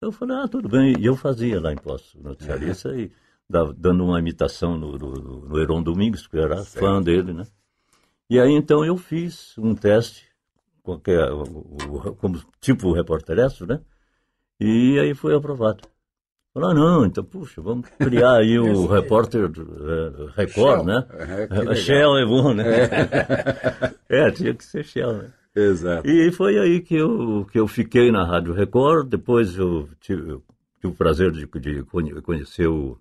Eu 0.02 0.12
falei, 0.12 0.38
ah, 0.38 0.48
tudo 0.48 0.68
bem. 0.68 0.96
E 1.00 1.06
eu 1.06 1.16
fazia 1.16 1.62
lá 1.62 1.72
em 1.72 1.78
Poço, 1.78 2.20
noticiarista, 2.20 2.90
e 2.96 3.12
dava- 3.48 3.74
dando 3.78 4.04
uma 4.04 4.18
imitação 4.18 4.76
no, 4.76 4.98
no, 4.98 5.14
no 5.48 5.60
Heron 5.60 5.84
Domingos, 5.84 6.26
que 6.26 6.38
eu 6.38 6.42
era 6.42 6.64
fã 6.66 7.00
dele, 7.02 7.34
né? 7.34 7.44
E 8.28 8.40
aí 8.40 8.52
então 8.54 8.84
eu 8.84 8.98
fiz 8.98 9.56
um 9.60 9.76
teste, 9.76 10.26
qualquer, 10.82 11.30
como 12.18 12.42
tipo 12.60 12.92
repórter 12.94 13.36
né? 13.68 13.82
E 14.64 15.00
aí 15.00 15.16
foi 15.16 15.34
aprovado. 15.36 15.82
Falei, 16.54 16.70
ah, 16.70 16.74
não, 16.74 17.06
então, 17.06 17.24
puxa, 17.24 17.62
vamos 17.62 17.88
criar 17.98 18.36
aí 18.38 18.60
o 18.60 18.86
repórter 18.88 19.46
eh, 19.46 20.26
Record, 20.36 20.82
Shell. 20.82 20.84
né? 20.86 21.08
É. 21.72 21.76
Shell 21.76 22.18
é 22.18 22.26
bom, 22.26 22.54
né? 22.54 22.64
É. 24.10 24.30
tinha 24.32 24.54
que 24.54 24.64
ser 24.64 24.84
Shell, 24.84 25.14
né? 25.14 25.34
Exato. 25.56 26.08
E 26.08 26.32
foi 26.32 26.58
aí 26.60 26.80
que 26.82 26.96
eu, 26.96 27.46
que 27.52 27.60
eu 27.60 27.68
fiquei 27.68 28.12
na 28.12 28.26
Rádio 28.26 28.54
Record. 28.54 29.08
Depois 29.10 29.58
eu 29.58 29.90
tive, 30.00 30.30
eu 30.32 30.44
tive 30.80 30.94
o 30.94 30.96
prazer 30.96 31.32
de, 31.32 31.46
de 31.60 31.84
conhe- 31.84 32.22
conhecer 32.22 32.68
o, 32.68 32.98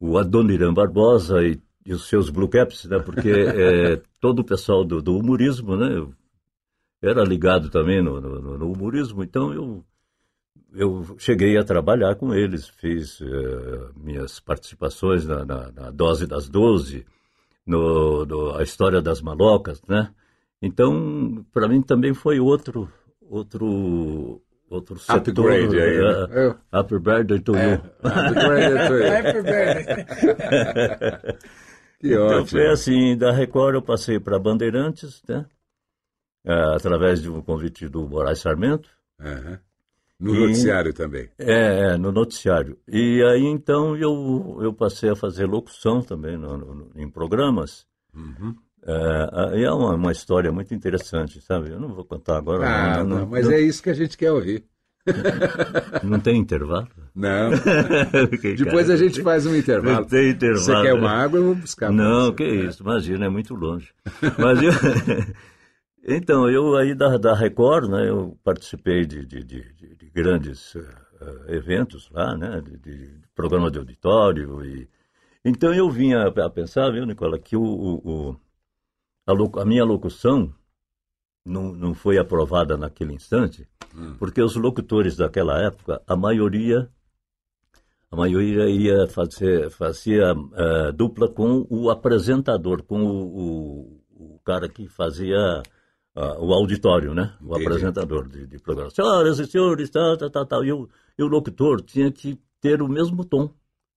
o 0.00 0.16
Adoniran 0.18 0.72
Barbosa 0.72 1.42
e, 1.44 1.60
e 1.84 1.92
os 1.92 2.08
seus 2.08 2.30
Blue 2.30 2.48
Caps, 2.48 2.84
né? 2.86 2.98
Porque 3.00 3.30
eh, 3.30 4.00
todo 4.20 4.38
o 4.40 4.44
pessoal 4.44 4.84
do, 4.84 5.02
do 5.02 5.16
humorismo, 5.16 5.76
né? 5.76 5.92
Eu 5.96 6.14
era 7.02 7.24
ligado 7.24 7.68
também 7.68 8.00
no, 8.02 8.20
no, 8.20 8.58
no 8.58 8.72
humorismo, 8.72 9.22
então 9.24 9.52
eu, 9.52 9.84
eu 10.74 11.16
cheguei 11.18 11.56
a 11.58 11.64
trabalhar 11.64 12.14
com 12.16 12.34
eles, 12.34 12.68
fiz 12.68 13.20
eh, 13.20 13.90
minhas 13.96 14.40
participações 14.40 15.26
na, 15.26 15.44
na, 15.44 15.70
na 15.72 15.90
Dose 15.90 16.26
das 16.26 16.48
Doze, 16.48 17.04
no, 17.66 18.24
no- 18.24 18.56
a 18.56 18.62
história 18.62 19.00
das 19.02 19.20
malocas, 19.20 19.80
né? 19.88 20.12
Então, 20.60 21.44
para 21.52 21.68
mim 21.68 21.82
também 21.82 22.14
foi 22.14 22.38
outro 22.40 22.90
outro 23.20 24.40
outro 24.70 24.98
setor. 24.98 25.18
Upgrade 25.18 25.78
aí, 25.80 25.98
né? 25.98 26.26
eh, 26.30 26.78
Upper 26.80 26.98
birthday 27.00 27.40
to 27.40 27.52
you. 27.56 27.80
Upgrade 28.02 28.88
to 28.88 28.94
you. 28.96 29.12
Happy 29.12 29.42
birthday. 29.42 30.06
Que 32.00 32.08
Então 32.14 32.26
ótimo. 32.40 32.46
foi 32.48 32.66
assim, 32.68 33.16
da 33.16 33.30
Record 33.30 33.74
eu 33.76 33.82
passei 33.82 34.18
para 34.18 34.36
Bandeirantes, 34.38 35.22
né? 35.28 35.46
Eh, 36.44 36.74
através 36.74 37.22
de 37.22 37.30
um 37.30 37.40
convite 37.40 37.88
do 37.88 38.08
Moraes 38.08 38.40
Sarmento. 38.40 38.88
Aham. 39.20 39.60
No 40.22 40.34
E- 40.36 40.38
noticiário 40.46 40.92
também. 40.94 41.28
É, 41.38 41.92
é, 41.94 41.96
no 41.96 42.12
noticiário. 42.12 42.78
E 42.86 43.22
aí 43.24 43.44
então 43.44 43.96
eu, 43.96 44.58
eu 44.62 44.72
passei 44.72 45.10
a 45.10 45.16
fazer 45.16 45.46
locução 45.46 46.00
também 46.00 46.36
no- 46.36 46.56
no- 46.56 46.90
em 46.94 47.08
programas. 47.10 47.84
Uhum. 48.14 48.54
É, 48.84 49.62
é 49.64 49.70
uma, 49.72 49.94
uma 49.94 50.12
história 50.12 50.50
muito 50.52 50.72
interessante, 50.74 51.40
sabe? 51.40 51.70
Eu 51.70 51.80
não 51.80 51.88
vou 51.94 52.04
contar 52.04 52.36
agora. 52.38 52.66
Ah, 52.66 53.04
não, 53.04 53.18
não, 53.20 53.26
mas 53.26 53.48
é 53.48 53.60
isso 53.60 53.82
que 53.82 53.90
a 53.90 53.94
gente 53.94 54.16
quer 54.16 54.32
ouvir. 54.32 54.64
não 56.04 56.20
tem 56.20 56.38
intervalo? 56.38 56.88
Não. 57.14 57.50
Depois 58.56 58.86
cara, 58.86 58.94
a 58.94 58.96
gente 58.96 59.20
faz 59.22 59.46
um 59.46 59.56
intervalo. 59.56 59.96
Não 59.96 60.04
tem 60.04 60.30
intervalo. 60.30 60.60
Você 60.64 60.72
quer 60.82 60.94
né? 60.94 61.00
uma 61.00 61.10
água, 61.10 61.38
eu 61.38 61.44
vou 61.46 61.54
buscar. 61.56 61.90
Não, 61.92 62.26
você. 62.26 62.34
que 62.34 62.44
isso, 62.44 62.82
imagina, 62.82 63.26
é 63.26 63.28
muito 63.28 63.54
longe. 63.54 63.88
Mas 64.38 64.62
eu, 64.62 64.72
então, 66.04 66.48
eu 66.50 66.76
aí 66.76 66.94
da, 66.94 67.16
da 67.16 67.34
Record, 67.34 67.88
né, 67.90 68.08
eu 68.08 68.36
participei 68.42 69.06
de, 69.06 69.24
de, 69.24 69.42
de, 69.44 69.72
de- 69.74 69.94
de 69.96 70.10
grandes 70.10 70.74
eh, 70.76 71.56
eventos 71.56 72.10
lá, 72.10 72.36
né, 72.36 72.60
de, 72.60 72.76
de 72.78 73.20
programa 73.34 73.70
de 73.70 73.78
auditório. 73.78 74.64
E, 74.64 74.88
então 75.44 75.72
eu 75.72 75.88
vinha 75.90 76.26
a 76.26 76.50
pensar, 76.50 76.90
viu, 76.90 77.06
Nicola, 77.06 77.38
que 77.38 77.56
o, 77.56 77.62
o- 77.62 78.36
a, 79.26 79.60
a 79.62 79.64
minha 79.64 79.84
locução 79.84 80.52
não, 81.44 81.72
não 81.72 81.94
foi 81.94 82.18
aprovada 82.18 82.76
naquele 82.76 83.12
instante, 83.14 83.68
porque 84.18 84.40
os 84.42 84.56
locutores 84.56 85.16
daquela 85.16 85.60
época, 85.62 86.02
a 86.06 86.16
maioria 86.16 86.88
a 88.10 88.16
maioria 88.16 88.68
ia 88.68 89.06
fazer 89.08 89.70
fazia 89.70 90.34
eh, 90.54 90.92
dupla 90.92 91.28
com 91.28 91.66
o 91.70 91.90
apresentador, 91.90 92.82
com 92.82 93.02
o, 93.04 94.00
o, 94.18 94.34
o 94.34 94.38
cara 94.44 94.68
que 94.68 94.86
fazia 94.88 95.62
ah, 96.14 96.36
o 96.38 96.52
auditório, 96.52 97.14
né? 97.14 97.32
O 97.40 97.52
Entendi. 97.54 97.66
apresentador 97.66 98.28
de, 98.28 98.46
de 98.46 98.58
programa. 98.58 98.90
Senhoras 98.90 99.38
e 99.38 99.46
senhores, 99.46 99.90
tal, 99.90 100.16
tal, 100.16 100.30
tal, 100.30 100.46
tal. 100.46 100.64
E 100.64 100.72
o, 100.72 100.88
e 101.18 101.22
o 101.22 101.26
locutor 101.26 101.80
tinha 101.82 102.10
que 102.10 102.38
ter 102.60 102.82
o 102.82 102.88
mesmo 102.88 103.24
tom. 103.24 103.50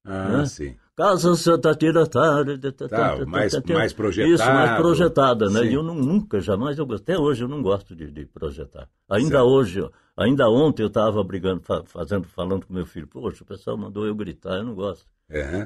Ah, 0.04 0.38
né? 0.40 0.46
sim. 0.46 0.76
Casa 0.96 1.36
Santa 1.36 1.76
Tira, 1.76 2.08
tá, 2.08 2.42
Tá, 2.90 3.26
mais- 3.26 3.54
mais 3.68 3.94
Isso, 4.30 4.46
mais 4.46 4.78
projetada, 4.78 5.50
né? 5.50 5.60
Sim. 5.62 5.68
E 5.68 5.74
eu 5.74 5.84
não, 5.84 5.96
nunca, 5.96 6.40
jamais, 6.40 6.78
eu, 6.78 6.88
até 6.94 7.18
hoje 7.20 7.44
eu 7.44 7.50
não 7.50 7.62
gosto 7.62 7.94
de, 7.94 8.10
de 8.10 8.26
projetar. 8.26 8.88
Ainda 9.10 9.44
hoje, 9.44 9.82
ó, 9.82 9.90
ainda 10.16 10.50
ontem 10.50 10.84
eu 10.84 10.88
estava 10.88 11.22
brigando, 11.22 11.62
fa- 11.64 11.84
fazendo, 11.86 12.28
falando 12.30 12.66
com 12.66 12.74
meu 12.74 12.86
filho, 12.86 13.08
poxa, 13.08 13.44
o 13.44 13.46
pessoal 13.46 13.76
mandou 13.78 14.06
eu 14.06 14.16
gritar, 14.16 14.58
eu 14.60 14.64
não 14.64 14.74
gosto. 14.74 15.06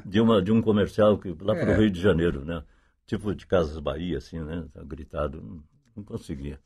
De, 0.04 0.20
uma, 0.20 0.42
de 0.42 0.50
um 0.50 0.60
comercial 0.60 1.16
que, 1.16 1.28
lá 1.28 1.54
para 1.54 1.68
o 1.68 1.72
É. 1.72 1.76
Rio 1.76 1.90
de 1.90 2.00
Janeiro, 2.00 2.44
né? 2.44 2.64
Tipo 3.06 3.32
de 3.32 3.46
Casas 3.46 3.78
Bahia, 3.78 4.18
assim, 4.18 4.40
né? 4.40 4.64
Tá 4.74 4.82
Gritado, 4.82 5.62
não, 6.00 6.04
não 6.04 6.04
conseguia. 6.04 6.58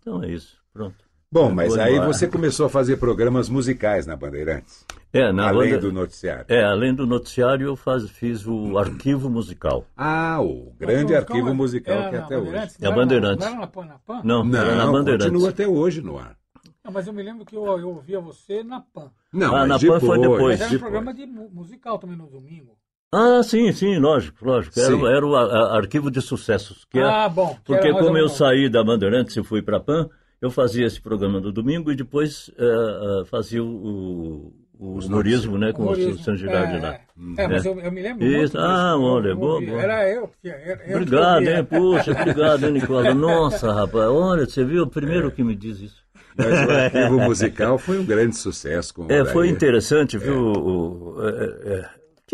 Então 0.00 0.22
é 0.22 0.30
isso, 0.30 0.58
pronto. 0.72 0.96
Bom, 1.32 1.50
mas 1.52 1.76
aí 1.76 1.98
você 1.98 2.28
começou 2.28 2.66
a 2.66 2.70
fazer 2.70 2.96
programas 2.96 3.48
musicais 3.48 4.06
na 4.06 4.14
Bandeirantes. 4.14 4.86
É, 5.12 5.32
na 5.32 5.48
além 5.48 5.70
banda- 5.70 5.80
do 5.80 5.92
noticiário. 5.92 6.44
É, 6.48 6.62
além 6.62 6.94
do 6.94 7.06
noticiário, 7.08 7.66
eu 7.66 7.74
faz, 7.74 8.08
fiz 8.08 8.46
o 8.46 8.78
arquivo 8.78 9.28
musical. 9.28 9.84
Ah, 9.96 10.38
o 10.40 10.72
grande 10.78 11.12
Mas, 11.12 11.22
arquivo 11.22 11.38
calma, 11.46 11.54
musical 11.54 11.94
era 11.96 12.08
que 12.10 12.14
é 12.14 12.18
na 12.20 12.24
até 12.26 12.38
hoje. 12.38 12.54
É 12.54 12.86
a 12.86 12.90
Não 12.90 12.94
Bandeirantes. 12.94 13.44
Não 13.44 13.52
era 13.52 13.60
na 13.60 13.66
Pan, 13.66 13.84
na 13.84 13.98
Pan? 13.98 14.20
Não, 14.22 14.40
era 14.56 14.74
na 14.76 14.84
Não, 14.86 14.92
Bandeirantes. 14.92 15.26
continua 15.26 15.48
até 15.50 15.66
hoje 15.66 16.00
no 16.02 16.18
ar. 16.18 16.36
Não, 16.84 16.92
mas 16.92 17.06
eu 17.06 17.12
me 17.12 17.22
lembro 17.22 17.44
que 17.44 17.56
eu, 17.56 17.64
eu 17.78 17.88
ouvia 17.88 18.20
você 18.20 18.62
na 18.62 18.80
Pan. 18.80 19.10
Não, 19.32 19.48
Ah, 19.56 19.66
mas 19.66 19.82
na 19.82 19.88
Pan 19.92 20.00
foi 20.00 20.20
depois. 20.20 20.60
Mas 20.60 20.60
era 20.60 20.68
um 20.68 20.72
depois. 20.72 20.80
programa 20.80 21.14
de 21.14 21.26
mu- 21.26 21.50
musical 21.52 21.98
também 21.98 22.16
no 22.16 22.26
domingo. 22.28 22.76
Ah, 23.14 23.42
sim, 23.42 23.70
sim, 23.72 23.98
lógico, 23.98 24.44
lógico. 24.44 24.78
Era, 24.78 24.88
Sim. 24.96 25.06
era 25.06 25.26
o 25.26 25.36
a- 25.36 25.42
a- 25.44 25.76
arquivo 25.76 26.10
de 26.10 26.20
sucessos. 26.20 26.84
Que 26.90 26.98
é- 26.98 27.02
Ah, 27.04 27.28
bom, 27.28 27.54
que 27.54 27.60
Porque 27.64 27.90
como 27.92 28.18
eu 28.18 28.28
saí 28.28 28.68
da 28.68 28.82
Bandeirantes 28.82 29.36
e 29.36 29.42
fui 29.44 29.62
para 29.62 29.76
a 29.76 29.80
PAN, 29.80 30.08
eu 30.40 30.50
fazia 30.50 30.86
esse 30.86 31.00
programa 31.00 31.40
no 31.40 31.52
domingo 31.52 31.90
e 31.92 31.96
depois 31.96 32.50
eh, 32.58 33.22
fazia 33.26 33.62
o, 33.62 34.52
o 34.78 34.98
humorismo, 34.98 35.56
né, 35.56 35.72
com 35.72 35.82
o 35.82 35.86
Humorismo. 35.86 36.18
São 36.18 36.36
Girardi 36.36 36.76
é, 36.76 36.80
lá. 36.80 36.94
É, 37.38 37.42
é, 37.44 37.48
mas 37.48 37.64
eu, 37.64 37.78
eu 37.80 37.92
me 37.92 38.02
lembro 38.02 38.24
Isso, 38.26 38.56
muito 38.56 38.58
ah, 38.58 38.72
disso, 38.92 38.94
eu- 38.96 39.02
olha, 39.02 39.28
eu 39.28 39.36
boa, 39.36 39.54
ouvia. 39.54 39.70
boa. 39.70 39.82
Era 39.82 40.10
eu. 40.10 40.30
Era, 40.44 40.72
eu 40.72 40.76
que 40.88 40.94
Obrigado, 40.96 41.48
hein, 41.48 41.64
puxa, 41.64 42.10
obrigado, 42.20 42.64
hein, 42.66 42.72
Nicola. 42.72 43.14
Nossa, 43.14 43.72
rapaz, 43.72 44.04
olha, 44.10 44.44
você 44.46 44.64
viu 44.64 44.82
o 44.82 44.86
primeiro 44.90 45.30
que 45.30 45.42
me 45.44 45.54
diz 45.54 45.80
isso. 45.80 46.04
Mas 46.36 46.66
o 46.66 46.70
arquivo 46.72 47.20
musical 47.20 47.78
foi 47.78 47.98
um 48.00 48.04
grande 48.04 48.36
sucesso. 48.36 48.92
Com 48.92 49.02
o 49.06 49.12
É, 49.12 49.24
foi 49.24 49.44
Odair. 49.46 49.54
interessante, 49.54 50.18
viu? 50.18 50.36
o- 50.36 51.16
é, 51.22 51.74
é, 51.74 51.88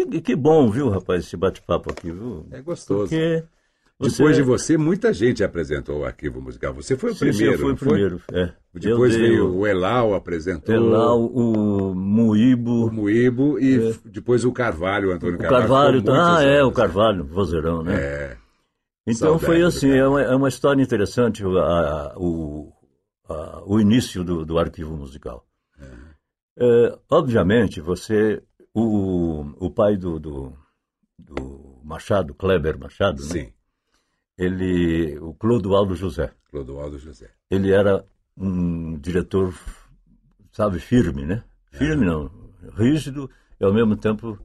que, 0.06 0.20
que 0.20 0.36
bom, 0.36 0.70
viu, 0.70 0.88
rapaz, 0.88 1.24
esse 1.24 1.36
bate-papo 1.36 1.90
aqui, 1.90 2.10
viu? 2.10 2.46
É 2.50 2.60
gostoso. 2.60 3.02
Porque 3.08 3.44
você- 3.98 4.16
Depois 4.18 4.36
de 4.36 4.42
você, 4.42 4.78
muita 4.78 5.12
gente 5.12 5.44
apresentou 5.44 6.00
o 6.00 6.04
arquivo 6.04 6.40
musical. 6.40 6.72
Você 6.74 6.96
foi 6.96 7.10
o 7.10 7.14
Sim, 7.14 7.32
sim, 7.32 7.38
primeiro. 7.38 7.54
eu 7.54 7.58
fui 7.58 7.72
o 7.72 7.76
primeiro. 7.76 8.20
É. 8.32 8.52
Depois 8.74 9.12
dei 9.14 9.28
veio 9.28 9.54
o- 9.54 9.66
Elal, 9.66 10.14
apresentou 10.14 10.74
Elal, 10.74 11.20
o 11.22 11.94
Muíbo, 11.94 12.86
o 12.86 12.92
Muíbo 12.92 13.58
e 13.58 13.90
f- 13.90 14.00
depois 14.08 14.44
o 14.44 14.52
Carvalho, 14.52 15.10
o 15.10 15.12
Antônio 15.12 15.34
o 15.34 15.38
Carvalho. 15.38 16.02
Carvalho. 16.02 16.36
Ah, 16.36 16.42
é, 16.42 16.62
o 16.64 16.72
Carvalho, 16.72 17.24
vozeirão, 17.26 17.82
né? 17.82 17.94
É. 17.94 18.36
Então 19.06 19.38
Saudade 19.38 19.44
foi 19.46 19.62
assim, 19.62 19.90
é 19.90 20.06
uma, 20.06 20.22
é 20.22 20.34
uma 20.34 20.48
história 20.48 20.82
interessante 20.82 21.44
o- 21.44 21.58
a- 21.58 22.14
o, 22.16 22.72
a- 23.28 23.62
o 23.66 23.80
início 23.80 24.22
do, 24.24 24.44
do 24.46 24.58
arquivo 24.58 24.96
musical. 24.96 25.44
É, 26.58 26.98
obviamente, 27.10 27.80
você, 27.80 28.42
o, 28.74 29.40
o 29.66 29.70
pai 29.70 29.96
do, 29.96 30.18
do, 30.18 30.52
do 31.18 31.80
Machado, 31.84 32.34
Kleber 32.34 32.78
Machado, 32.78 33.20
né? 33.22 33.28
Sim, 33.28 33.52
ele, 34.38 35.18
o 35.18 35.34
Clodoaldo 35.34 35.94
José, 35.94 36.32
Clodoaldo 36.50 36.98
José. 36.98 37.30
ele 37.50 37.72
era 37.72 38.04
um 38.36 38.98
diretor, 38.98 39.52
sabe, 40.52 40.78
firme, 40.78 41.26
né? 41.26 41.44
Firme 41.72 42.06
não, 42.06 42.30
rígido 42.76 43.30
e 43.60 43.64
ao 43.64 43.72
mesmo 43.72 43.96
tempo, 43.96 44.38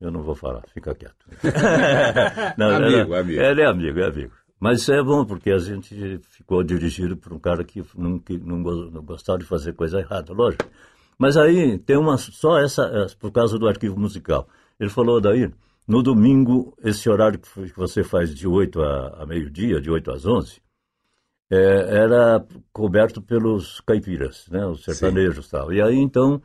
eu 0.00 0.10
não 0.10 0.22
vou 0.22 0.34
falar, 0.34 0.62
fica 0.72 0.94
quieto. 0.94 1.26
Não, 2.58 2.70
Amigo, 2.74 3.14
era- 3.14 3.20
amigo. 3.20 3.40
Ele 3.40 3.60
é 3.62 3.66
amigo, 3.66 3.98
é 4.00 4.06
amigo. 4.08 4.32
Mas 4.58 4.80
isso 4.82 4.92
é 4.92 5.02
bom, 5.02 5.24
porque 5.24 5.50
a 5.50 5.58
gente 5.58 6.18
ficou 6.30 6.62
dirigido 6.62 7.16
por 7.16 7.32
um 7.32 7.38
cara 7.38 7.64
que 7.64 7.82
não, 7.94 8.18
que 8.18 8.36
não 8.36 8.62
gostava 8.62 9.38
de 9.38 9.44
fazer 9.46 9.72
coisa 9.74 10.00
errada, 10.00 10.32
lógico. 10.34 10.64
Mas 11.20 11.36
aí 11.36 11.78
tem 11.78 11.98
uma, 11.98 12.16
só 12.16 12.58
essa, 12.58 12.84
essa, 12.86 13.14
por 13.14 13.30
causa 13.30 13.58
do 13.58 13.68
arquivo 13.68 14.00
musical. 14.00 14.48
Ele 14.78 14.88
falou, 14.88 15.20
daí, 15.20 15.52
no 15.86 16.02
domingo, 16.02 16.74
esse 16.82 17.10
horário 17.10 17.38
que 17.38 17.48
você 17.76 18.02
faz 18.02 18.34
de 18.34 18.48
8 18.48 18.80
a, 18.80 19.22
a 19.22 19.26
meio-dia, 19.26 19.82
de 19.82 19.90
8 19.90 20.10
às 20.12 20.24
11, 20.24 20.62
é, 21.50 21.56
era 22.04 22.42
coberto 22.72 23.20
pelos 23.20 23.82
caipiras, 23.82 24.48
né, 24.50 24.64
os 24.66 24.82
sertanejos 24.82 25.46
e 25.46 25.50
tal. 25.50 25.70
E 25.70 25.82
aí, 25.82 25.96
então, 25.96 26.40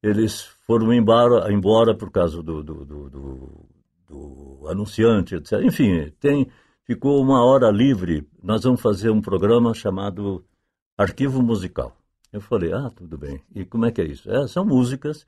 eles 0.00 0.42
foram 0.64 0.92
embora, 0.94 1.52
embora 1.52 1.92
por 1.92 2.12
causa 2.12 2.40
do, 2.40 2.62
do, 2.62 2.84
do, 2.84 3.10
do- 3.10 3.66
do 4.08 4.68
anunciante, 4.68 5.34
etc. 5.34 5.60
Enfim, 5.64 6.12
tem, 6.20 6.48
ficou 6.84 7.20
uma 7.20 7.44
hora 7.44 7.68
livre. 7.70 8.24
Nós 8.40 8.62
vamos 8.62 8.80
fazer 8.80 9.10
um 9.10 9.20
programa 9.20 9.74
chamado 9.74 10.44
Arquivo 10.96 11.42
Musical. 11.42 11.96
Eu 12.32 12.40
falei, 12.40 12.72
ah, 12.72 12.90
tudo 12.94 13.18
bem. 13.18 13.42
E 13.54 13.64
como 13.64 13.86
é 13.86 13.90
que 13.90 14.00
é 14.00 14.04
isso? 14.04 14.30
É, 14.30 14.46
são 14.46 14.64
músicas 14.64 15.26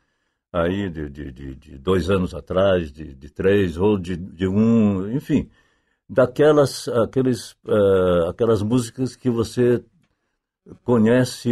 aí 0.53 0.88
de, 0.91 1.09
de, 1.09 1.33
de, 1.33 1.55
de 1.57 1.79
dois 1.79 2.11
anos 2.11 2.35
atrás, 2.35 2.93
de, 2.93 3.15
de 3.15 3.31
três, 3.31 3.77
ou 3.77 3.99
de, 3.99 4.17
de 4.17 4.47
um, 4.47 5.11
enfim, 5.11 5.49
daquelas 6.09 6.88
aqueles, 6.88 7.53
uh, 7.67 8.29
aquelas 8.29 8.62
músicas 8.62 9.17
que 9.17 9.31
você 9.31 9.83
conhece 10.85 11.51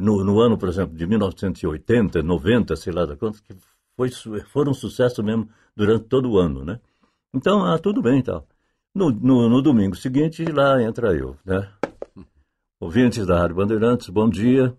no, 0.00 0.22
no, 0.24 0.40
ano, 0.40 0.58
por 0.58 0.68
exemplo, 0.68 0.96
de 0.96 1.06
1980, 1.06 2.22
90, 2.22 2.76
sei 2.76 2.92
lá 2.92 3.06
da 3.06 3.16
quanto, 3.16 3.42
que 3.42 3.54
foi, 3.96 4.10
foram 4.52 4.70
um 4.72 4.74
sucesso 4.74 5.22
mesmo 5.22 5.48
durante 5.74 6.04
todo 6.04 6.30
o 6.30 6.38
ano, 6.38 6.64
né? 6.64 6.78
Então, 7.34 7.64
ah, 7.64 7.78
tudo 7.78 8.02
bem 8.02 8.20
e 8.20 8.22
tal. 8.22 8.46
No, 8.94 9.10
no, 9.10 9.48
no, 9.48 9.62
domingo 9.62 9.96
seguinte, 9.96 10.44
lá 10.44 10.82
entra 10.82 11.14
eu, 11.14 11.36
né? 11.44 11.68
Ouvintes 12.78 13.26
da 13.26 13.38
Rádio 13.38 13.56
Bandeirantes, 13.56 14.10
bom 14.10 14.28
dia. 14.28 14.74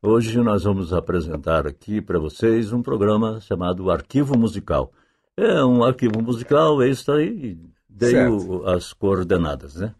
Hoje 0.00 0.38
nós 0.38 0.64
vamos 0.64 0.90
apresentar 0.94 1.66
aqui 1.66 2.00
para 2.00 2.18
vocês 2.18 2.72
um 2.72 2.80
programa 2.80 3.42
chamado 3.42 3.90
Arquivo 3.90 4.38
Musical. 4.38 4.90
É 5.36 5.62
um 5.62 5.84
arquivo 5.84 6.22
musical, 6.22 6.80
é 6.82 6.88
isso 6.88 7.12
aí, 7.12 7.58
dei 7.90 8.26
o, 8.26 8.66
as 8.66 8.94
coordenadas, 8.94 9.76
né? 9.76 9.94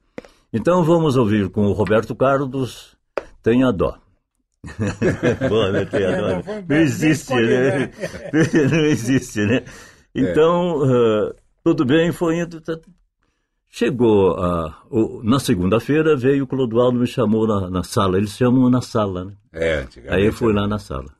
Então 0.51 0.83
vamos 0.83 1.19
ouvir 1.19 1.51
com 1.51 1.67
o 1.67 1.73
Roberto 1.73 2.15
Carlos, 2.15 2.97
Tenha 3.43 3.71
Dó. 3.71 3.99
Boa, 5.47 5.73
né? 5.73 5.85
Tenha 5.85 6.17
Dó. 6.17 6.43
Não 6.67 6.77
existe, 6.77 7.35
né? 7.35 7.91
Não 8.73 8.85
existe, 8.87 9.45
né? 9.45 9.63
Então, 10.15 10.79
uh, 10.85 11.35
tudo 11.63 11.85
bem, 11.85 12.13
foi 12.13 12.39
indo. 12.39 12.63
Tá, 12.63 12.79
chegou, 13.77 14.35
uh, 14.39 15.23
na 15.23 15.39
segunda-feira 15.39 16.17
veio 16.17 16.45
o 16.45 16.47
Clodoaldo 16.47 16.99
me 16.99 17.07
chamou 17.07 17.47
na, 17.47 17.69
na, 17.69 17.83
sala, 17.83 18.17
eles 18.17 18.31
chamam 18.31 18.71
na 18.71 18.81
sala, 18.81 19.27
né? 19.27 19.33
É, 19.53 19.87
Aí 20.09 20.25
eu 20.25 20.33
fui 20.33 20.51
lá 20.55 20.67
na 20.67 20.79
sala. 20.79 21.15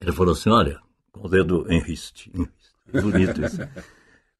Ele 0.00 0.12
falou 0.12 0.34
assim, 0.34 0.50
olha, 0.50 0.78
com 1.10 1.26
o 1.26 1.28
dedo 1.28 1.66
em 1.68 1.80
riste, 1.80 2.30
bonito 2.92 3.44
isso. 3.44 3.60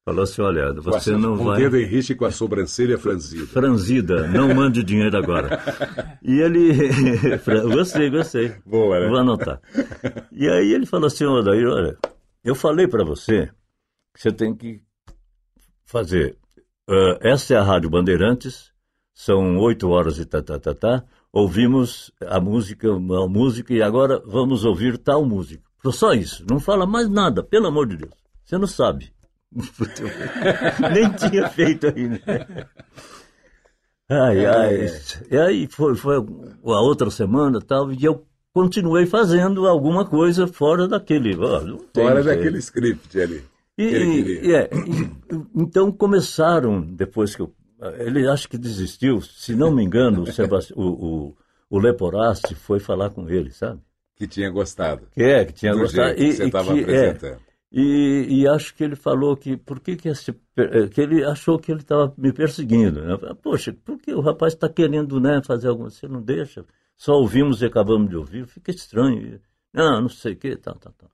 Falou 0.05 0.21
assim, 0.21 0.39
olha, 0.43 0.71
você 0.73 1.15
a, 1.15 1.17
não 1.17 1.35
com 1.35 1.45
vai... 1.45 1.59
Com 1.59 1.65
o 1.65 1.69
dedo 1.71 1.77
em 1.77 1.85
riste 1.87 2.13
com 2.13 2.25
a 2.25 2.31
sobrancelha 2.31 2.95
franzida. 2.95 3.47
Franzida, 3.47 4.27
não 4.27 4.53
mande 4.53 4.83
dinheiro 4.83 5.17
agora. 5.17 5.59
E 6.21 6.39
ele... 6.41 6.73
gostei, 7.73 8.09
gostei. 8.09 8.55
Boa, 8.65 8.99
né? 8.99 9.07
Vou 9.07 9.17
anotar. 9.17 9.59
E 10.31 10.47
aí 10.47 10.73
ele 10.73 10.85
falou 10.85 11.07
assim, 11.07 11.25
olha, 11.25 11.51
olha 11.51 11.97
eu 12.43 12.53
falei 12.53 12.87
para 12.87 13.03
você 13.03 13.49
que 14.13 14.21
você 14.21 14.31
tem 14.31 14.55
que 14.55 14.79
fazer. 15.85 16.37
Uh, 16.87 17.17
essa 17.21 17.53
é 17.55 17.57
a 17.57 17.63
Rádio 17.63 17.89
Bandeirantes, 17.89 18.71
são 19.13 19.57
oito 19.57 19.89
horas 19.89 20.19
e 20.19 20.25
tá, 20.25 20.41
tá, 20.41 20.59
tá, 20.59 20.73
tá. 20.73 21.03
Ouvimos 21.33 22.11
a 22.21 22.39
música, 22.39 22.87
a 22.89 23.27
música 23.27 23.73
e 23.73 23.81
agora 23.81 24.21
vamos 24.25 24.63
ouvir 24.63 24.97
tal 24.97 25.25
música. 25.25 25.63
Só 25.91 26.13
isso, 26.13 26.45
não 26.49 26.59
fala 26.59 26.85
mais 26.85 27.09
nada, 27.09 27.43
pelo 27.43 27.67
amor 27.67 27.87
de 27.87 27.97
Deus. 27.97 28.13
Você 28.43 28.57
não 28.57 28.67
sabe. 28.67 29.11
Nem 30.93 31.11
tinha 31.13 31.49
feito 31.49 31.87
ainda. 31.87 32.67
Ai, 34.09 34.45
ai. 34.45 34.87
E 35.31 35.37
aí 35.37 35.67
foi, 35.67 35.95
foi 35.95 36.17
a 36.17 36.81
outra 36.81 37.09
semana 37.09 37.59
tal, 37.59 37.91
e 37.91 38.03
eu 38.03 38.25
continuei 38.53 39.05
fazendo 39.05 39.67
alguma 39.67 40.05
coisa 40.05 40.47
fora 40.47 40.87
daquele. 40.87 41.35
Oh, 41.35 41.79
fora 41.93 42.23
daquele 42.23 42.59
script 42.59 43.19
ali. 43.19 43.43
E, 43.77 43.83
e, 43.83 44.53
é, 44.53 44.69
e, 44.73 45.11
então 45.55 45.91
começaram, 45.91 46.81
depois 46.81 47.35
que 47.35 47.41
eu. 47.41 47.53
Ele 47.99 48.27
acho 48.27 48.47
que 48.47 48.57
desistiu, 48.57 49.21
se 49.21 49.53
não 49.53 49.69
me 49.69 49.83
engano, 49.83 50.23
o, 50.23 50.31
Sebast... 50.31 50.73
o, 50.75 51.35
o, 51.69 51.77
o 51.77 51.81
foi 52.55 52.79
falar 52.79 53.09
com 53.09 53.29
ele, 53.29 53.51
sabe? 53.51 53.81
Que 54.15 54.25
tinha 54.25 54.49
gostado. 54.49 55.07
Que 55.11 55.23
é, 55.23 55.45
que 55.45 55.53
tinha 55.53 55.73
gostado. 55.73 56.15
que 56.15 56.31
você 56.31 56.45
estava 56.45 56.71
apresentando. 56.71 57.33
É, 57.33 57.37
e, 57.71 58.27
e, 58.29 58.47
acho 58.47 58.73
que 58.73 58.85
ele 58.85 58.95
falou 58.95 59.35
que 59.35 59.57
por 59.57 59.81
que, 59.81 59.97
que, 59.97 60.07
esse, 60.07 60.31
que 60.93 61.01
ele 61.01 61.25
achou 61.25 61.59
que 61.59 61.69
ele 61.69 61.81
estava 61.81 62.13
me 62.17 62.31
perseguindo. 62.31 63.01
Né? 63.01 63.17
Poxa, 63.43 63.75
por 63.83 63.99
que 63.99 64.13
o 64.13 64.21
rapaz 64.21 64.53
está 64.53 64.69
querendo 64.69 65.19
né, 65.19 65.41
fazer 65.43 65.67
alguma 65.67 65.89
coisa? 65.89 65.99
Você 65.99 66.07
não 66.07 66.21
deixa? 66.21 66.65
Só 66.95 67.13
ouvimos 67.13 67.61
e 67.61 67.65
acabamos 67.65 68.09
de 68.09 68.15
ouvir, 68.15 68.47
fica 68.47 68.71
estranho. 68.71 69.41
Não, 69.73 70.01
não 70.03 70.09
sei 70.09 70.31
o 70.31 70.37
que, 70.37 70.55
tal, 70.55 70.75
tal, 70.75 70.93
tal. 70.97 71.09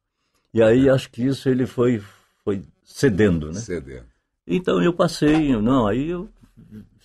E 0.54 0.62
aí 0.62 0.88
acho 0.88 1.10
que 1.10 1.26
isso 1.26 1.50
ele 1.50 1.66
foi, 1.66 2.00
foi 2.44 2.64
cedendo, 2.84 3.48
né? 3.48 3.60
Cedendo. 3.60 4.06
Então 4.48 4.82
eu 4.82 4.94
passei, 4.94 5.56
não, 5.56 5.88
aí 5.88 6.10
eu 6.10 6.30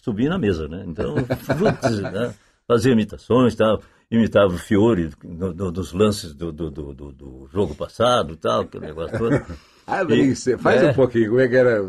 subi 0.03 0.29
na 0.29 0.39
mesa, 0.39 0.69
né? 0.69 0.85
Então, 0.87 1.15
putz, 1.59 2.01
né? 2.01 2.35
fazia 2.67 2.93
imitações 2.93 3.55
tal 3.55 3.81
imitava 4.11 4.55
o 4.55 4.59
Fiore 4.59 5.11
no, 5.25 5.53
no, 5.53 5.71
nos 5.71 5.93
lances 5.93 6.33
do, 6.33 6.53
do, 6.53 6.71
do, 6.71 6.93
do, 6.93 7.49
jogo 7.53 7.75
passado 7.75 8.37
tal, 8.37 8.63
aquele 8.63 8.87
negócio 8.87 9.19
todo. 9.19 9.43
Abrem-se, 9.87 10.59
faz 10.59 10.83
é, 10.83 10.91
um 10.91 10.95
pouquinho, 10.95 11.29
como 11.29 11.41
é 11.41 11.49
que 11.49 11.55
era? 11.55 11.81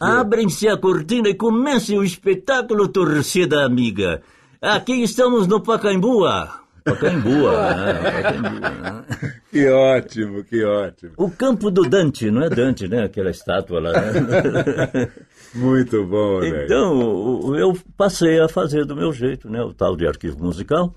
Abrem-se 0.00 0.68
a 0.68 0.76
cortina 0.76 1.30
e 1.30 1.34
comece 1.34 1.96
o 1.96 2.04
espetáculo, 2.04 2.88
torcida 2.88 3.64
amiga. 3.64 4.20
Aqui 4.60 5.02
estamos 5.02 5.46
no 5.46 5.62
Pacaembua. 5.62 6.60
Pacaembua, 6.90 7.74
né? 7.74 7.94
Pacaembua 7.94 8.60
né? 8.60 9.04
Que 9.50 9.68
ótimo, 9.68 10.44
que 10.44 10.64
ótimo. 10.64 11.12
O 11.16 11.30
campo 11.30 11.70
do 11.70 11.82
Dante, 11.82 12.30
não 12.30 12.42
é 12.42 12.50
Dante, 12.50 12.86
né? 12.86 13.04
Aquela 13.04 13.30
estátua 13.30 13.80
lá, 13.80 13.92
né? 13.92 15.10
Muito 15.54 16.06
bom, 16.06 16.40
né? 16.40 16.64
Então, 16.64 17.56
eu 17.56 17.76
passei 17.96 18.40
a 18.40 18.48
fazer 18.48 18.84
do 18.84 18.94
meu 18.94 19.12
jeito, 19.12 19.48
né? 19.48 19.62
O 19.62 19.72
tal 19.72 19.96
de 19.96 20.06
arquivo 20.06 20.42
musical. 20.42 20.94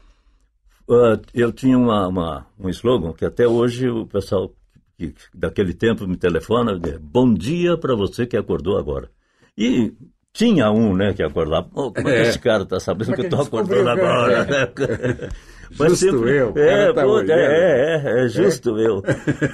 Uh, 0.88 1.22
eu 1.34 1.52
tinha 1.52 1.78
uma, 1.78 2.08
uma, 2.08 2.48
um 2.60 2.70
slogan 2.70 3.14
que 3.14 3.24
até 3.24 3.48
hoje 3.48 3.88
o 3.90 4.06
pessoal 4.06 4.52
que, 4.98 5.14
daquele 5.34 5.74
tempo 5.74 6.06
me 6.06 6.18
telefona, 6.18 6.80
é, 6.86 6.98
bom 7.00 7.34
dia 7.34 7.78
para 7.78 7.96
você 7.96 8.26
que 8.26 8.36
acordou 8.36 8.78
agora. 8.78 9.10
E 9.58 9.94
tinha 10.34 10.72
um, 10.72 10.96
né, 10.96 11.14
que 11.14 11.24
acordava. 11.24 11.68
Oh, 11.74 11.92
como 11.92 12.10
é 12.10 12.14
que 12.14 12.20
é. 12.20 12.22
esse 12.24 12.40
cara 12.40 12.64
está 12.64 12.80
sabendo 12.80 13.14
que 13.14 13.22
eu 13.22 13.26
estou 13.26 13.42
acordando 13.42 13.90
agora? 13.90 14.48
Mas 15.78 16.00
justo 16.00 16.12
sempre, 16.12 16.38
eu. 16.38 16.54
É, 16.56 16.94
tá 16.94 17.04
pô, 17.04 17.20
é, 17.20 17.26
é, 17.30 18.24
é, 18.24 18.28
justo 18.28 18.78
é. 18.78 18.88
eu. 18.88 19.04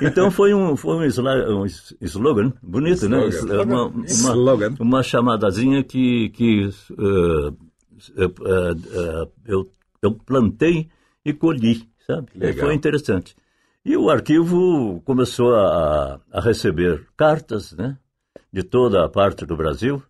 Então 0.02 0.32
foi 0.32 0.54
um, 0.54 0.76
foi 0.76 0.96
um, 0.96 1.62
um 1.62 1.66
slogan 2.02 2.54
bonito, 2.62 3.06
slogan. 3.06 3.46
né? 3.46 3.64
Uma, 3.64 3.86
uma, 3.88 4.06
slogan. 4.06 4.76
uma 4.80 5.04
chamadazinha 5.04 5.84
que, 5.84 6.30
que 6.30 6.70
uh, 6.92 7.50
uh, 7.50 7.56
uh, 7.56 9.32
eu, 9.46 9.70
eu 10.02 10.12
plantei 10.14 10.90
e 11.24 11.34
colhi, 11.34 11.88
sabe? 12.06 12.32
Foi 12.60 12.74
interessante. 12.74 13.36
E 13.86 13.96
o 13.96 14.10
arquivo 14.10 15.02
começou 15.06 15.56
a, 15.56 16.20
a, 16.32 16.42
receber 16.42 17.08
cartas, 17.16 17.72
né? 17.72 17.98
De 18.52 18.64
toda 18.64 19.06
a 19.06 19.10
parte 19.10 19.46
do 19.46 19.56
Brasil, 19.56 20.02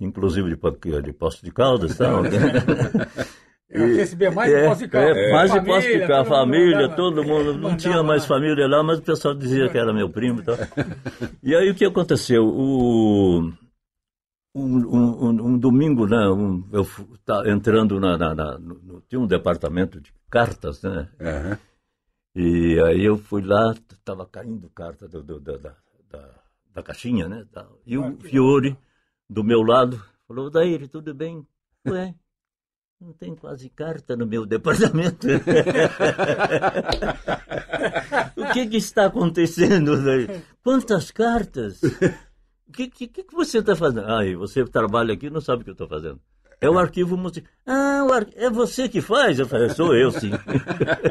inclusive 0.00 0.48
de, 0.48 1.02
de 1.02 1.12
Poço 1.12 1.44
de 1.44 1.50
Caldas 1.50 1.92
e 1.92 1.98
tal. 1.98 2.22
Eu 3.68 3.86
recebia 3.96 4.30
mais 4.30 4.52
de 4.52 4.68
Poço 4.68 4.80
de 4.82 4.88
Caldas. 4.88 5.16
É, 5.16 5.32
mais 5.32 5.52
de 5.52 5.60
de 5.60 6.06
Caldas, 6.06 6.28
família, 6.28 6.88
todo 6.90 7.24
mundo. 7.24 7.54
Não 7.54 7.76
tinha 7.76 8.02
mais 8.02 8.24
família 8.24 8.66
lá, 8.68 8.82
mas 8.82 8.98
o 8.98 9.02
pessoal 9.02 9.34
dizia 9.34 9.68
que 9.68 9.76
era 9.76 9.92
meu 9.92 10.08
primo 10.08 10.40
e 10.40 10.44
tal. 10.44 10.56
E 11.42 11.54
aí 11.54 11.70
o 11.70 11.74
que 11.74 11.84
aconteceu? 11.84 12.46
O 12.46 13.52
um, 14.56 14.78
um, 14.88 15.28
um, 15.28 15.58
domingo, 15.58 16.06
né, 16.06 16.28
um, 16.30 16.66
eu 16.72 16.86
tá 17.26 17.42
entrando 17.46 18.00
na, 18.00 18.16
na, 18.16 18.34
na 18.34 18.58
no, 18.58 19.02
tinha 19.02 19.20
um 19.20 19.26
departamento 19.26 20.00
de 20.00 20.10
cartas, 20.30 20.82
né? 20.82 21.10
Uhum. 21.20 21.58
E 22.34 22.80
aí 22.80 23.04
eu 23.04 23.18
fui 23.18 23.42
lá, 23.42 23.74
estava 23.92 24.26
caindo 24.26 24.70
carta 24.70 25.06
do, 25.06 25.22
do, 25.22 25.40
da, 25.40 25.74
da, 26.10 26.30
da, 26.74 26.82
caixinha, 26.82 27.28
né? 27.28 27.46
E 27.84 27.98
o 27.98 28.16
Fiore, 28.18 28.76
do 29.28 29.44
meu 29.44 29.62
lado, 29.62 30.02
falou, 30.26 30.50
Daíri, 30.50 30.88
tudo 30.88 31.14
bem? 31.14 31.46
Ué, 31.86 32.14
não 33.00 33.12
tem 33.12 33.34
quase 33.34 33.68
carta 33.68 34.16
no 34.16 34.26
meu 34.26 34.46
departamento. 34.46 35.26
o 38.36 38.52
que, 38.52 38.66
que 38.66 38.76
está 38.76 39.06
acontecendo? 39.06 39.92
Quantas 40.62 41.10
cartas? 41.10 41.80
O 42.66 42.72
que, 42.72 42.88
que, 42.88 43.06
que 43.06 43.34
você 43.34 43.58
está 43.58 43.76
fazendo? 43.76 44.06
Ah, 44.06 44.22
você 44.38 44.64
trabalha 44.64 45.14
aqui 45.14 45.26
e 45.26 45.30
não 45.30 45.40
sabe 45.40 45.62
o 45.62 45.64
que 45.64 45.70
eu 45.70 45.74
estou 45.74 45.88
fazendo. 45.88 46.20
É 46.60 46.70
o 46.70 46.78
arquivo 46.78 47.16
musical. 47.16 47.52
Ah, 47.66 48.06
ar... 48.12 48.26
é 48.34 48.50
você 48.50 48.88
que 48.88 49.00
faz? 49.02 49.38
Eu 49.38 49.46
falei, 49.46 49.68
sou 49.70 49.94
eu, 49.94 50.10
sim. 50.10 50.30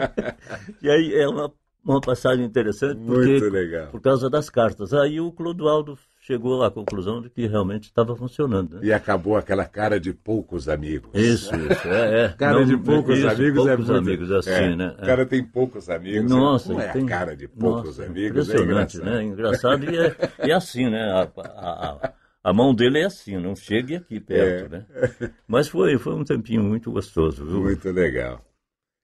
e 0.82 0.90
aí 0.90 1.14
é 1.14 1.28
uma, 1.28 1.54
uma 1.84 2.02
passagem 2.02 2.44
interessante, 2.46 3.00
porque, 3.06 3.40
Muito 3.40 3.50
legal. 3.50 3.88
por 3.92 4.02
causa 4.02 4.28
das 4.30 4.50
cartas. 4.50 4.92
Aí 4.94 5.20
o 5.20 5.32
Clodoaldo 5.32 5.98
chegou 6.26 6.64
à 6.64 6.72
conclusão 6.72 7.22
de 7.22 7.30
que 7.30 7.46
realmente 7.46 7.84
estava 7.84 8.16
funcionando. 8.16 8.76
Né? 8.76 8.88
E 8.88 8.94
acabou 8.94 9.38
aquela 9.38 9.64
cara 9.66 10.00
de 10.00 10.12
poucos 10.12 10.68
amigos. 10.68 11.12
Isso, 11.14 11.54
isso. 11.72 11.88
É, 11.88 12.26
é. 12.26 12.30
cara 12.30 12.60
Não, 12.60 12.66
de 12.66 12.78
poucos 12.78 13.20
isso, 13.20 13.28
amigos 13.28 13.64
poucos 13.64 13.90
é 13.90 13.94
muito... 13.94 14.08
amigos, 14.10 14.32
assim, 14.32 14.50
é, 14.50 14.76
né? 14.76 14.96
O 14.98 15.06
cara 15.06 15.26
tem 15.26 15.44
poucos 15.44 15.88
amigos. 15.88 16.30
Nossa, 16.30 16.74
Não 16.74 16.82
é 16.82 16.92
tem... 16.92 17.04
a 17.04 17.08
cara 17.08 17.36
de 17.36 17.48
poucos 17.48 17.98
Nossa, 17.98 18.06
amigos. 18.06 18.50
É 18.50 18.54
Impressionante, 18.54 18.98
engraçado. 18.98 19.16
né? 19.16 19.24
Engraçado 19.24 19.92
e 19.92 19.98
é, 19.98 20.16
e 20.48 20.52
é 20.52 20.54
assim, 20.56 20.90
né? 20.90 21.04
A, 21.12 21.32
a, 21.38 22.14
a, 22.44 22.54
mão 22.54 22.74
dele 22.74 23.00
é 23.00 23.06
assim, 23.06 23.38
não 23.38 23.56
chegue 23.56 23.96
aqui 23.96 24.20
perto, 24.20 24.74
É. 24.74 24.78
né? 24.80 24.86
Mas 25.48 25.68
foi, 25.68 25.96
foi 26.00 26.16
um 26.16 26.24
tempinho 26.24 26.64
muito 26.64 26.92
gostoso, 26.92 27.46
viu? 27.46 27.62
Muito 27.62 27.88
legal. 27.92 28.44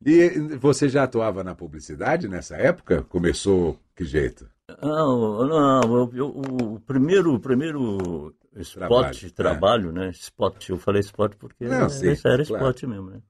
E 0.03 0.29
você 0.59 0.89
já 0.89 1.03
atuava 1.03 1.43
na 1.43 1.53
publicidade 1.53 2.27
nessa 2.27 2.55
época? 2.55 3.03
Começou 3.03 3.79
que 3.95 4.03
jeito? 4.03 4.49
Não, 4.81 5.47
não, 5.47 6.09
eu- 6.13 6.27
o 6.29 6.79
primeiro, 6.79 7.33
o 7.33 7.39
primeiro 7.39 8.33
spot, 8.57 8.77
Trabalho, 8.89 9.31
trabalho, 9.33 9.89
é. 9.89 9.93
né? 9.93 10.09
Spot, 10.11 10.69
eu 10.69 10.77
falei 10.77 10.99
spot 11.01 11.33
porque 11.37 11.65
Não, 11.65 11.89
sim, 11.89 12.09
esse 12.09 12.27
era 12.27 12.43
claro. 12.45 12.65
spot 12.65 12.83
mesmo, 12.83 13.09
né? 13.11 13.21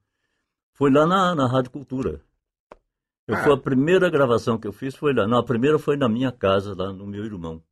Foi 0.74 0.90
lá 0.90 1.06
na, 1.06 1.34
na 1.34 1.46
Rádio 1.46 1.70
Cultura. 1.70 2.20
Eu, 3.28 3.36
Ah. 3.36 3.44
Foi 3.44 3.52
a 3.52 3.56
primeira 3.56 4.10
gravação 4.10 4.58
que 4.58 4.66
eu 4.66 4.72
fiz, 4.72 4.94
foi 4.96 5.14
lá. 5.14 5.26
Não, 5.28 5.38
a 5.38 5.44
primeira 5.44 5.78
foi 5.78 5.96
na 5.96 6.08
minha 6.08 6.32
casa, 6.32 6.74
lá 6.76 6.92
no 6.92 7.06
meu 7.06 7.24
irmão. 7.24 7.62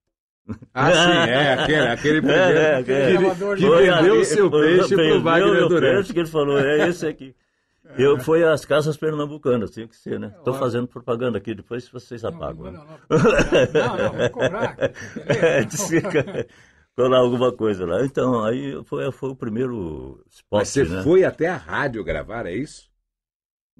Ah, 0.75 0.91
sim, 0.93 1.31
é, 1.31 1.53
aquele, 1.53 1.87
aquele 1.89 2.23
primeiro 2.23 2.41
É, 2.59 2.81
é, 2.81 2.83
que, 2.83 2.93
é. 2.93 3.17
que 3.17 3.67
Foi 3.67 3.87
vendeu 3.91 4.21
o 4.21 4.25
seu 4.25 4.51
peixe 4.51 4.95
pro 4.95 5.23
Wagner 5.23 5.69
Durante. 5.69 6.13
que 6.13 6.19
ele 6.21 6.29
falou, 6.29 6.59
é 6.59 6.89
esse 6.89 7.07
aqui. 7.07 7.35
Eu 7.97 8.19
fui 8.21 8.45
às 8.45 8.65
casas 8.65 8.97
pernambucanas, 8.97 9.71
tinha 9.71 9.87
que 9.87 9.97
ser, 9.97 10.19
né? 10.19 10.33
Estou 10.39 10.55
fazendo 10.55 10.87
propaganda 10.87 11.39
aqui, 11.39 11.55
depois 11.55 11.89
vocês 11.89 12.25
apagam. 12.25 12.73
Não, 12.73 12.85
né? 12.85 12.99
não, 13.09 13.97
não, 13.97 13.97
não, 13.97 14.19
vou 14.19 14.31
cobrar. 14.31 14.77
É, 15.27 16.47
colar 16.97 17.19
alguma 17.19 17.53
coisa 17.53 17.87
lá. 17.87 18.05
Então, 18.05 18.45
aí 18.45 18.83
foi, 18.85 19.11
foi 19.13 19.31
o 19.31 19.37
primeiro 19.37 20.23
spot, 20.29 20.61
Mas 20.61 20.69
você 20.69 20.85
né? 20.85 21.03
foi 21.03 21.25
até 21.25 21.49
a 21.49 21.57
rádio 21.57 22.05
gravar, 22.05 22.47
é 22.47 22.55
isso? 22.55 22.91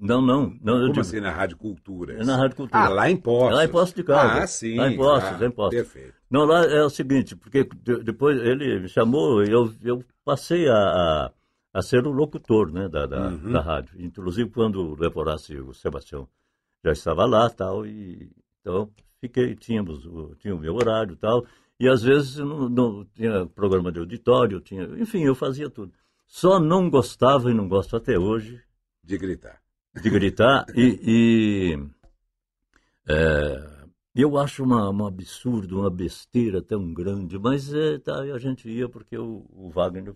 Não, 0.03 0.23
não, 0.23 0.57
não, 0.63 0.75
eu 0.77 0.81
Como 0.81 0.93
digo, 0.95 1.01
assim, 1.01 1.21
na 1.21 1.31
Rádio 1.31 1.59
Cultura? 1.59 2.15
é 2.15 2.25
na 2.25 2.35
Rádio 2.35 2.57
Cultura. 2.57 2.85
Ah, 2.85 2.89
lá 2.89 3.11
em 3.11 3.19
Poços. 3.19 3.55
Lá 3.55 3.65
em 3.67 3.69
Poços 3.69 3.95
de 3.95 4.03
Caldas. 4.03 4.43
Ah, 4.43 4.47
sim. 4.47 4.77
Lá 4.77 4.91
em 4.91 4.97
Poços, 4.97 5.41
lá 5.41 5.47
em 5.47 5.51
Poços. 5.51 5.75
Perfeito. 5.75 6.15
Não, 6.31 6.45
lá 6.47 6.65
é 6.65 6.83
o 6.83 6.89
seguinte, 6.89 7.37
porque 7.37 7.69
de- 7.83 8.03
depois 8.03 8.39
ele 8.41 8.81
me 8.81 8.89
chamou 8.89 9.45
eu, 9.45 9.71
eu 9.83 10.03
passei 10.25 10.67
a, 10.71 10.75
a, 10.75 11.31
a 11.73 11.83
ser 11.83 12.07
o 12.07 12.11
locutor 12.11 12.73
né, 12.73 12.89
da, 12.89 13.07
da, 13.07 13.29
Uhum. 13.29 13.53
da 13.53 13.61
rádio. 13.61 13.95
Inclusive 14.01 14.51
quando 14.51 14.77
o 14.81 14.95
Leporassi 14.95 15.55
e 15.55 15.61
o 15.61 15.73
Sebastião 15.73 16.29
já 16.85 16.93
estava 16.93 17.25
lá 17.27 17.49
tal, 17.51 17.87
e 17.87 18.31
então 18.61 18.91
fiquei, 19.21 19.55
tínhamos 19.55 20.05
o, 20.07 20.35
tinha 20.37 20.55
o 20.55 20.59
meu 20.59 20.75
horário 20.75 21.13
e 21.13 21.17
tal, 21.17 21.45
e 21.79 21.89
às 21.89 22.03
vezes 22.03 22.37
não, 22.39 22.69
não 22.69 23.05
tinha 23.15 23.47
programa 23.47 23.93
de 23.93 23.99
auditório, 24.01 24.61
tinha, 24.61 24.85
enfim, 24.99 25.23
eu 25.23 25.35
fazia 25.35 25.69
tudo. 25.71 25.93
Só 26.27 26.59
não 26.61 26.89
gostava 26.91 27.51
e 27.51 27.55
não 27.55 27.69
gosto 27.69 27.97
até 27.97 28.19
hoje 28.19 28.61
De 29.03 29.17
gritar. 29.19 29.61
de 30.01 30.11
gritar 30.11 30.65
e, 30.77 31.01
e, 31.05 31.89
é, 33.09 33.71
eu 34.15 34.37
acho 34.39 34.63
uma, 34.65 34.91
um 34.91 35.07
absurdo, 35.07 35.81
uma 35.81 35.91
besteira 35.91 36.61
tão 36.63 36.93
grande, 36.93 37.39
mas 37.39 37.73
é, 37.73 37.99
tá, 37.99 38.21
a 38.21 38.39
gente 38.39 38.69
ia 38.69 38.89
porque 38.89 39.17
o, 39.17 39.45
o 39.51 39.71
Wagner 39.71 40.15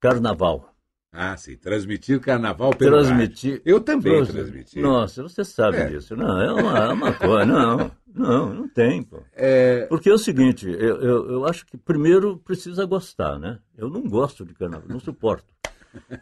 Carnaval 0.00 0.72
Ah, 1.12 1.36
sim. 1.36 1.56
Transmitir 1.56 2.20
carnaval 2.20 2.70
pelo 2.74 2.96
transmitir. 2.98 3.50
rádio. 3.54 3.62
Eu 3.64 3.80
também 3.80 4.24
transmiti. 4.24 4.80
Nossa, 4.80 5.22
você 5.22 5.44
sabe 5.44 5.78
É. 5.78 5.86
disso. 5.88 6.14
Não, 6.16 6.40
é 6.40 6.52
uma, 6.52 6.78
é 6.84 6.92
uma 6.92 7.12
coisa. 7.12 7.44
Não, 7.46 7.90
não, 8.14 8.54
não 8.54 8.68
tem, 8.68 9.02
pô. 9.02 9.18
É, 9.34 9.86
Porque 9.86 10.08
é 10.08 10.12
o 10.14 10.18
seguinte, 10.18 10.66
eu, 10.68 11.00
eu, 11.02 11.30
eu 11.30 11.44
acho 11.46 11.66
que 11.66 11.76
primeiro 11.76 12.38
precisa 12.38 12.84
gostar, 12.86 13.38
né? 13.38 13.58
Eu 13.76 13.90
não 13.90 14.02
gosto 14.08 14.44
de 14.44 14.54
carnaval, 14.54 14.88
não 14.88 15.00
suporto. 15.00 15.46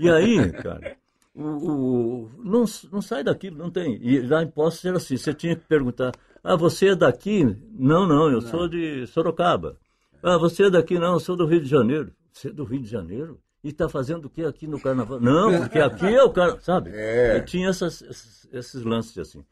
E 0.00 0.08
aí, 0.10 0.50
cara, 0.52 0.96
o, 1.34 1.42
o- 1.42 2.30
não, 2.42 2.64
não 2.90 3.02
sai 3.02 3.22
daquilo, 3.22 3.58
não 3.58 3.70
tem. 3.70 3.98
E 4.02 4.20
lá 4.22 4.42
em 4.42 4.48
Poços 4.50 4.82
era 4.86 4.96
assim, 4.96 5.16
você 5.18 5.34
tinha 5.34 5.54
que 5.54 5.66
perguntar, 5.66 6.12
ah, 6.42 6.56
você 6.56 6.88
é 6.88 6.96
daqui? 6.96 7.44
Não, 7.78 8.06
não, 8.08 8.30
eu 8.30 8.40
sou 8.40 8.66
de 8.66 9.06
Sorocaba. 9.08 9.76
Ah, 10.22 10.38
você 10.38 10.64
é 10.64 10.70
daqui? 10.70 10.98
Não, 10.98 11.12
eu 11.12 11.20
sou 11.20 11.36
do 11.36 11.44
Rio 11.46 11.60
de 11.60 11.68
Janeiro. 11.68 12.10
Você 12.32 12.48
é 12.48 12.52
do 12.52 12.64
Rio 12.64 12.80
de 12.80 12.88
Janeiro? 12.88 13.38
E 13.64 13.70
está 13.70 13.88
fazendo 13.88 14.26
o 14.26 14.30
que 14.30 14.44
aqui 14.44 14.66
no 14.66 14.80
carnaval? 14.80 15.18
Não, 15.20 15.58
porque 15.62 15.78
aqui 15.80 16.06
é 16.06 16.22
o 16.22 16.30
carnaval, 16.32 16.60
sabe? 16.62 16.90
É. 16.94 17.38
E 17.38 17.42
tinha 17.42 17.68
essas- 17.68 18.00
esses, 18.02 18.48
esses 18.52 18.82
lances 18.84 19.18
assim. 19.18 19.44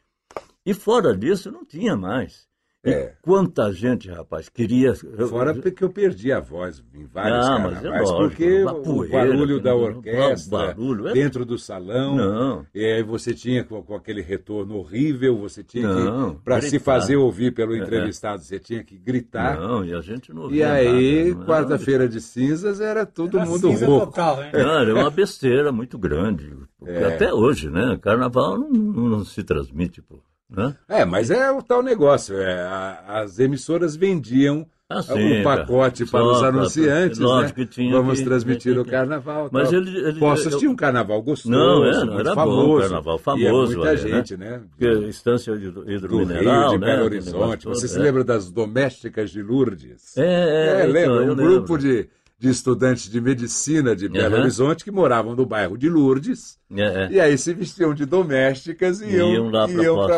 E 0.65 0.73
fora 0.73 1.15
disso, 1.15 1.51
não 1.51 1.65
tinha 1.65 1.95
mais. 1.95 2.46
E 2.87 2.89
É. 2.91 3.13
quanta 3.21 3.71
gente, 3.73 4.09
rapaz, 4.09 4.47
queria. 4.49 4.93
eu- 5.17 5.27
fora 5.27 5.53
porque 5.53 5.83
eu 5.83 5.89
perdi 5.89 6.31
a 6.31 6.39
voz 6.39 6.81
em 6.95 7.05
vários 7.05 7.45
Ah, 7.45 7.59
mas 7.59 7.71
é 7.79 7.81
carnavais. 7.81 8.09
lógico, 8.11 8.29
porque 8.29 8.61
uma 8.63 8.73
o 8.73 8.81
poeira, 8.83 9.17
barulho 9.17 9.59
da 9.59 9.71
não- 9.71 9.79
orquestra, 9.83 10.57
barulho, 10.57 11.07
é- 11.09 11.13
dentro 11.13 11.45
do 11.45 11.57
salão, 11.57 12.15
Não. 12.15 12.65
e 12.73 12.85
aí 12.85 13.03
você 13.03 13.33
tinha 13.33 13.63
com, 13.63 13.81
com 13.83 13.95
aquele 13.95 14.21
retorno 14.21 14.75
horrível, 14.77 15.37
você 15.37 15.63
tinha 15.63 15.87
Não, 15.87 16.35
que, 16.35 16.41
para 16.43 16.61
se 16.61 16.79
fazer 16.79 17.17
ouvir 17.17 17.53
pelo 17.53 17.75
É, 17.75 17.79
é. 17.79 17.81
entrevistado, 17.83 18.41
você 18.41 18.57
tinha 18.59 18.83
que 18.83 18.97
gritar. 18.97 19.59
Não, 19.59 19.83
e 19.83 19.93
a 19.93 20.01
gente 20.01 20.33
não 20.33 20.49
E 20.51 20.63
aí, 20.63 21.33
não, 21.35 21.45
quarta-feira 21.45 22.07
de 22.07 22.21
cinzas, 22.21 22.79
era 22.79 23.05
todo 23.05 23.37
Era 23.37 23.45
mundo 23.49 23.67
cinza 23.69 23.85
rouco. 23.85 24.05
total, 24.07 24.37
né? 24.37 24.51
Não, 24.53 24.79
era 24.79 24.93
uma 24.95 25.09
besteira 25.11 25.71
muito 25.71 25.97
grande. 25.97 26.53
É. 26.85 27.03
Até 27.05 27.33
hoje, 27.33 27.69
né? 27.69 27.97
Carnaval 28.01 28.57
não, 28.57 28.69
não 28.69 29.25
se 29.25 29.43
transmite, 29.43 30.01
pô. 30.01 30.19
Né? 30.49 30.75
É, 30.87 31.03
mas 31.05 31.29
é 31.29 31.51
o 31.51 31.61
tal 31.61 31.83
negócio. 31.83 32.37
É, 32.37 32.61
a- 32.61 33.03
as 33.21 33.37
emissoras 33.39 33.95
vendiam 33.95 34.65
Ah, 34.89 34.99
um 34.99 35.01
sim, 35.01 35.43
pacote 35.43 36.05
para 36.05 36.23
os 36.23 36.37
Só 36.37 36.39
pra- 36.39 36.47
anunciantes, 36.47 37.19
lógico 37.19 37.59
né? 37.59 37.65
que 37.65 37.71
tinha 37.73 37.91
Vamos 37.91 38.19
que- 38.19 38.23
transmitir 38.25 38.71
tinha 38.71 38.81
o 38.81 38.85
que- 38.85 38.91
carnaval. 38.91 39.49
Mas 39.51 39.69
tal. 39.69 39.79
ele- 39.81 39.97
ele- 39.97 40.19
Poços 40.19 40.53
eu- 40.53 40.59
tinha 40.59 40.71
um 40.71 40.75
carnaval 40.77 41.21
gostoso, 41.21 41.53
Não, 41.53 41.83
é, 41.85 42.05
não, 42.05 42.19
era 42.21 42.29
bom, 42.29 42.35
famoso. 42.35 42.81
carnaval 42.83 43.15
E 43.15 43.19
é 43.19 43.21
famoso, 43.49 43.75
muita 43.77 43.93
é, 43.93 43.97
gente, 43.97 44.37
né? 44.37 44.61
Porque 44.69 44.87
estância 45.09 45.51
hidromineral, 45.51 46.69
Rio, 46.69 46.79
de 46.79 46.85
né? 46.85 46.91
Belo 46.93 47.03
Horizonte. 47.05 47.65
Você 47.65 47.87
se 47.89 47.97
é. 47.99 48.01
lembra 48.01 48.23
das 48.23 48.49
domésticas 48.49 49.29
de 49.29 49.41
Lourdes? 49.43 50.17
É, 50.17 50.21
é, 50.23 50.79
então, 50.79 50.91
lembra? 50.93 51.01
eu 51.25 51.33
Um 51.33 51.35
lembro. 51.35 51.45
grupo 51.45 51.77
de, 51.77 52.07
de 52.39 52.49
estudantes 52.49 53.09
de 53.09 53.19
medicina 53.19 53.95
de 53.95 54.07
Belo 54.07 54.35
Aham. 54.35 54.41
Horizonte 54.43 54.83
que 54.83 54.91
moravam 54.91 55.35
no 55.35 55.45
bairro 55.45 55.77
de 55.77 55.89
Lourdes. 55.89 56.59
É. 56.71 57.09
E 57.11 57.19
aí 57.19 57.37
se 57.37 57.53
vestiam 57.53 57.93
de 57.93 58.05
domésticas 58.05 59.01
e 59.01 59.07
iam, 59.15 59.33
Iam 59.33 59.51
pra 59.51 59.67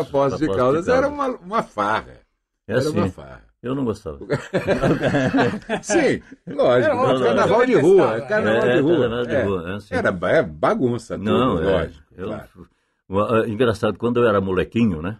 Poços- 0.04 0.10
Poços 0.10 0.38
de 0.40 0.46
Caldas. 0.48 0.86
Era 0.88 1.08
uma, 1.08 1.28
uma 1.28 1.62
farra. 1.62 2.20
É 2.68 2.72
Era 2.72 2.80
assim. 2.80 2.90
uma 2.98 3.08
farra. 3.08 3.42
Eu 3.62 3.74
não 3.74 3.84
gostava. 3.84 4.18
Sim, 5.82 6.22
lógico. 6.46 6.96
Carnaval 7.22 7.66
de 7.66 7.74
rua. 7.74 8.20
Carnaval 8.22 8.62
É, 8.68 8.74
de 8.76 8.80
rua. 8.80 8.98
carnaval 9.00 9.26
de 9.26 9.34
é. 9.34 9.42
rua, 9.42 9.70
é 9.70 9.74
assim. 9.76 9.94
Era 9.94 10.12
ba- 10.12 10.42
bagunça, 10.42 11.18
tudo, 11.18 11.30
Não, 11.30 11.54
lógico. 11.54 12.04
Eu, 12.16 12.26
claro. 12.28 13.48
Engraçado, 13.48 13.98
quando 13.98 14.20
eu 14.20 14.28
era 14.28 14.40
molequinho, 14.40 15.02
né? 15.02 15.18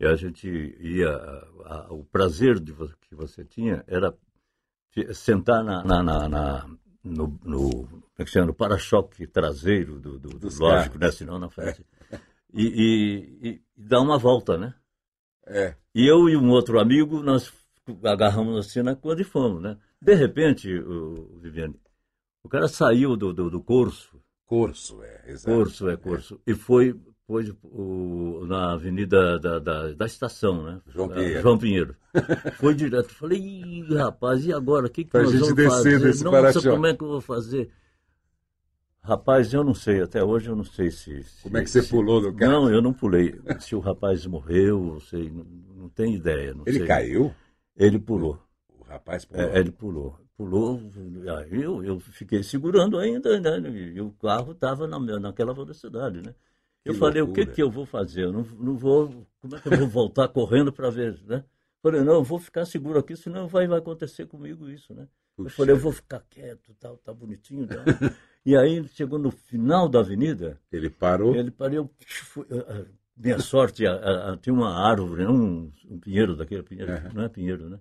E 0.00 0.06
a 0.06 0.14
gente 0.14 0.48
ia. 0.80 1.10
a- 1.10 1.46
a- 1.66 1.86
o 1.92 2.04
prazer 2.04 2.58
de, 2.60 2.72
que 2.72 3.14
você 3.14 3.44
tinha 3.44 3.82
era 3.86 4.14
sentar 5.14 5.62
na, 5.64 5.82
na- 5.84 6.02
na- 6.02 6.28
na- 6.28 6.70
no, 7.04 7.38
no, 7.44 8.02
é 8.18 8.24
no 8.44 8.54
para-choque 8.54 9.26
traseiro 9.26 9.98
do, 10.00 10.18
do, 10.18 10.28
do 10.30 10.46
lógico, 10.58 10.98
carros. 10.98 11.00
né? 11.00 11.10
Senão 11.12 11.38
não 11.38 11.48
faz. 11.50 11.80
E, 12.52 12.62
e, 12.66 13.38
e- 13.42 13.48
e 13.48 13.62
dar 13.76 14.00
uma 14.00 14.18
volta, 14.18 14.56
né? 14.58 14.74
É. 15.46 15.74
E 15.94 16.06
eu 16.06 16.28
e 16.28 16.36
um 16.36 16.50
outro 16.50 16.78
amigo, 16.80 17.22
nós 17.22 17.52
agarramos 18.04 18.58
assim 18.66 18.82
na 18.82 18.94
quando 18.94 19.20
e 19.20 19.24
fomos, 19.24 19.62
né? 19.62 19.78
De 20.00 20.14
repente, 20.14 20.72
o, 20.78 21.38
Viviane, 21.40 21.74
o 22.42 22.48
cara 22.48 22.68
saiu 22.68 23.16
do, 23.16 23.32
do, 23.32 23.50
do 23.50 23.60
curso, 23.62 24.20
Curso, 24.46 25.02
é. 25.02 25.24
Exato. 25.30 25.56
curso 25.56 25.88
é 25.90 25.96
curso, 25.96 26.40
e 26.46 26.54
foi, 26.54 26.98
foi 27.28 27.54
o, 27.62 28.46
na 28.46 28.72
avenida 28.72 29.38
da, 29.38 29.58
da, 29.58 29.92
da 29.92 30.06
estação, 30.06 30.64
né? 30.64 30.80
João 30.88 31.08
Pinheiro. 31.10 31.42
João 31.42 31.58
Pinheiro. 31.58 31.96
Foi 32.58 32.74
direto. 32.74 33.10
Falei, 33.14 33.38
Ih, 33.38 33.82
rapaz, 33.94 34.46
e 34.46 34.52
agora? 34.52 34.86
O 34.86 34.90
que, 34.90 35.04
que 35.04 35.10
Pra 35.10 35.22
nós 35.22 35.32
gente 35.32 35.40
vamos 35.40 35.54
descer 35.56 35.70
fazer? 35.70 35.98
desse 36.00 36.24
Nossa, 36.24 36.62
como 36.62 36.86
é 36.86 36.96
que 36.96 37.04
eu 37.04 37.08
vou 37.08 37.20
fazer? 37.20 37.70
Rapaz, 39.02 39.52
eu 39.54 39.62
não 39.64 39.74
sei, 39.74 40.02
até 40.02 40.22
hoje 40.22 40.48
eu 40.50 40.56
não 40.56 40.64
sei 40.64 40.90
se... 40.90 41.22
se- 41.22 41.42
Como 41.42 41.56
é 41.56 41.62
que 41.62 41.70
você 41.70 41.82
se- 41.82 41.90
pulou 41.90 42.20
do 42.20 42.32
carro? 42.34 42.52
Não, 42.52 42.70
eu 42.70 42.82
não 42.82 42.92
pulei. 42.92 43.34
Se 43.60 43.74
o 43.74 43.80
rapaz 43.80 44.26
morreu, 44.26 44.94
eu 44.94 45.00
sei, 45.00 45.30
não, 45.30 45.44
não 45.44 45.88
tenho 45.88 46.16
ideia. 46.16 46.52
Não 46.54 46.64
Ele 46.66 46.78
sei. 46.78 46.88
caiu? 46.88 47.34
Ele 47.76 47.98
pulou. 47.98 48.38
O 48.68 48.84
rapaz 48.84 49.24
pulou. 49.24 49.42
É, 49.44 49.58
ele 49.60 49.70
pulou. 49.70 50.18
Pulou, 50.36 50.80
aí 51.38 51.62
eu, 51.62 51.82
eu 51.82 51.98
fiquei 52.00 52.42
segurando 52.42 52.98
ainda, 52.98 53.40
né? 53.40 53.68
E 53.70 54.00
o 54.00 54.12
carro 54.12 54.52
estava 54.52 54.86
na, 54.86 54.98
naquela 55.18 55.52
velocidade, 55.54 56.20
né? 56.22 56.34
Eu 56.84 56.92
Que 56.94 56.98
falei, 56.98 57.22
o 57.22 57.26
que, 57.26 57.40
loucura. 57.40 57.54
que 57.56 57.62
eu 57.62 57.70
vou 57.70 57.84
fazer? 57.86 58.24
Eu 58.24 58.32
não, 58.32 58.42
não 58.42 58.76
vou. 58.76 59.26
Como 59.40 59.54
é 59.56 59.60
que 59.60 59.68
eu 59.68 59.76
vou 59.78 59.88
voltar 59.88 60.28
correndo 60.28 60.72
para 60.72 60.90
ver, 60.90 61.20
né? 61.24 61.44
Falei, 61.82 62.02
não, 62.02 62.14
eu 62.14 62.24
vou 62.24 62.38
ficar 62.38 62.64
seguro 62.64 62.98
aqui, 62.98 63.14
senão 63.16 63.46
vai, 63.46 63.66
vai 63.66 63.78
acontecer 63.78 64.26
comigo 64.26 64.68
isso, 64.68 64.92
né? 64.94 65.02
eu 65.38 65.44
Puxa 65.44 65.56
falei, 65.56 65.74
eu 65.74 65.78
vou 65.78 65.92
ficar 65.92 66.20
quieto, 66.28 66.74
tal, 66.80 66.96
tá 66.98 67.12
bonitinho. 67.14 67.66
Tal. 67.68 67.84
e 68.44 68.56
aí 68.56 68.86
chegou 68.88 69.18
no 69.18 69.30
final 69.30 69.88
da 69.88 70.00
avenida, 70.00 70.58
Ele 70.72 70.90
parou. 70.90 71.34
ele 71.36 71.50
parou. 71.52 71.88
fui- 72.04 72.46
ah, 72.50 72.84
Minha 73.16 73.38
sorte, 73.38 73.86
ah, 73.86 74.32
ah, 74.32 74.36
tinha 74.36 74.52
uma 74.52 74.74
árvore, 74.74 75.26
um, 75.26 75.70
um 75.88 75.98
pinheiro 76.00 76.34
daquele, 76.36 76.62
pinheiro, 76.64 76.90
Aham. 76.92 77.10
não 77.14 77.22
é 77.22 77.28
pinheiro, 77.28 77.68
né? 77.68 77.78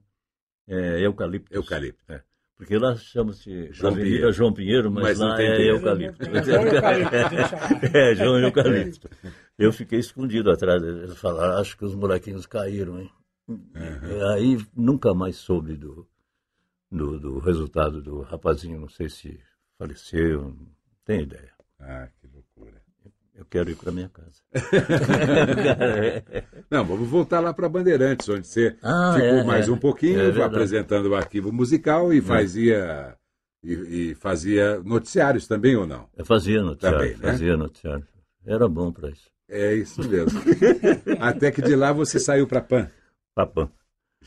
É 0.67 0.99
eucalipto. 1.01 1.53
Eucalipto. 1.53 2.03
É. 2.11 2.21
Porque 2.57 2.75
lá 2.77 2.95
chama-se 2.95 3.71
João 3.71 3.93
Avenida 3.93 4.15
Pinheiro. 4.15 4.33
João 4.33 4.53
Pinheiro, 4.53 4.91
mas, 4.91 5.03
Mas 5.03 5.19
lá 5.19 5.41
é 5.41 5.69
eucalipto. 5.69 6.25
João 6.25 6.63
Eucalipto, 6.65 7.97
é, 7.97 8.15
João 8.15 8.39
Eucalipto. 8.41 9.09
Eu 9.57 9.71
fiquei 9.71 9.99
escondido 9.99 10.49
atrás 10.49 10.81
deles. 10.81 11.03
Eles 11.03 11.17
falaram, 11.19 11.59
acho 11.59 11.77
que 11.77 11.85
os 11.85 11.93
molequinhos 11.93 12.47
caíram, 12.47 12.99
hein? 12.99 13.11
E 13.47 14.33
aí 14.33 14.57
nunca 14.75 15.13
mais 15.13 15.37
soube 15.37 15.77
do, 15.77 16.07
do, 16.91 17.19
do 17.19 17.39
resultado 17.39 18.01
do 18.01 18.21
rapazinho. 18.21 18.79
Não 18.79 18.89
sei 18.89 19.07
se 19.07 19.39
faleceu, 19.77 20.49
não 20.49 20.67
tenho 21.05 21.21
ideia. 21.21 21.51
Ah, 21.79 22.09
quero 23.49 23.69
ir 23.69 23.75
para 23.75 23.91
minha 23.91 24.09
casa. 24.09 24.41
Não, 26.69 26.85
vamos 26.85 27.07
voltar 27.09 27.39
lá 27.39 27.53
para 27.53 27.69
Bandeirantes, 27.69 28.27
onde 28.29 28.47
você 28.47 28.75
Ah, 28.81 29.13
ficou 29.15 29.39
é, 29.39 29.43
mais 29.43 29.67
é. 29.67 29.71
um 29.71 29.77
pouquinho 29.77 30.19
É 30.19 30.43
apresentando 30.43 31.07
o 31.07 31.15
arquivo 31.15 31.51
musical 31.51 32.13
e 32.13 32.21
fazia 32.21 33.15
e, 33.63 34.11
e 34.11 34.15
fazia 34.15 34.79
noticiários 34.83 35.47
também 35.47 35.75
ou 35.75 35.87
não? 35.87 36.07
Eu 36.15 36.25
fazia 36.25 36.61
noticiário, 36.61 36.99
Também, 36.99 37.17
né? 37.17 37.31
fazia 37.31 37.57
noticiário. 37.57 38.07
Era 38.45 38.67
bom 38.67 38.91
para 38.91 39.09
isso. 39.09 39.25
É 39.49 39.73
isso 39.75 40.07
mesmo. 40.07 40.39
Até 41.19 41.51
que 41.51 41.61
de 41.61 41.75
lá 41.75 41.91
você 41.91 42.19
saiu 42.19 42.47
para 42.47 42.61
Pan, 42.61 42.89
Papã. 43.35 43.69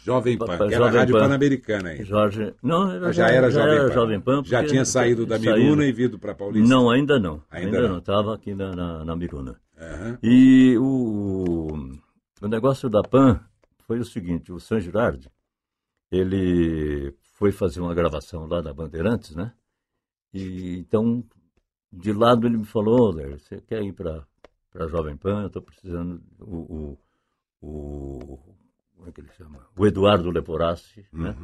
Jovem 0.05 0.39
Pan, 0.39 0.47
Pa- 0.59 0.67
que 0.69 0.75
era 0.75 0.87
a 0.87 0.91
Rádio 0.91 1.15
Pan. 1.15 1.21
Pan-Americana 1.29 1.89
ainda. 1.91 2.05
Jorge. 2.05 2.55
Não, 2.63 2.91
era, 2.91 3.13
Já 3.13 3.29
era 3.29 3.51
Jovem 3.51 3.79
Pan. 3.79 3.93
Jovem 3.93 4.21
Pan. 4.21 4.43
Já 4.45 4.65
tinha 4.65 4.85
saído 4.85 5.27
da. 5.27 5.39
Miruna 5.39 5.85
e 5.85 5.93
vindo 5.93 6.19
para 6.19 6.35
Paulista? 6.35 6.69
Não, 6.69 6.89
ainda 6.91 7.19
não. 7.19 7.43
Ainda 7.51 7.77
Ainda, 7.79 7.89
não. 7.89 7.99
Estava 7.99 8.35
aqui 8.35 8.55
na, 8.55 8.75
na, 8.75 9.05
na 9.05 9.17
Miruna. 9.17 9.61
Aham. 9.79 10.19
E 10.23 10.77
o, 10.79 11.69
o 12.43 12.49
negócio 12.49 12.89
da 12.89 13.03
PAN 13.03 13.41
foi 13.87 13.99
o 13.99 14.05
seguinte, 14.05 14.53
o 14.53 14.61
San 14.61 14.81
Girardi, 14.81 15.29
ele 16.11 17.15
foi 17.39 17.53
fazer 17.53 17.81
uma 17.81 17.95
gravação 17.95 18.47
lá 18.47 18.63
na 18.63 18.73
Bandeirantes, 18.73 19.35
né? 19.35 19.53
E 20.33 20.79
então, 20.79 21.25
de 21.93 22.13
lado 22.13 22.47
ele 22.47 22.57
me 22.59 22.65
falou, 22.65 23.09
"Olha, 23.15 23.39
você 23.39 23.61
quer 23.61 23.83
ir 23.83 23.93
para 23.93 24.25
a 24.77 24.87
Jovem 24.87 25.17
Pan? 25.17 25.43
Eu 25.43 25.47
estou 25.49 25.63
precisando... 25.63 26.23
O, 26.41 26.99
o, 27.63 27.67
o, 27.67 28.39
como 29.01 29.09
é 29.09 29.13
que 29.13 29.21
ele 29.23 29.31
chama? 29.33 29.67
O 29.77 29.87
Eduardo 29.87 30.31
Leporassi, 30.31 31.07
né? 31.11 31.35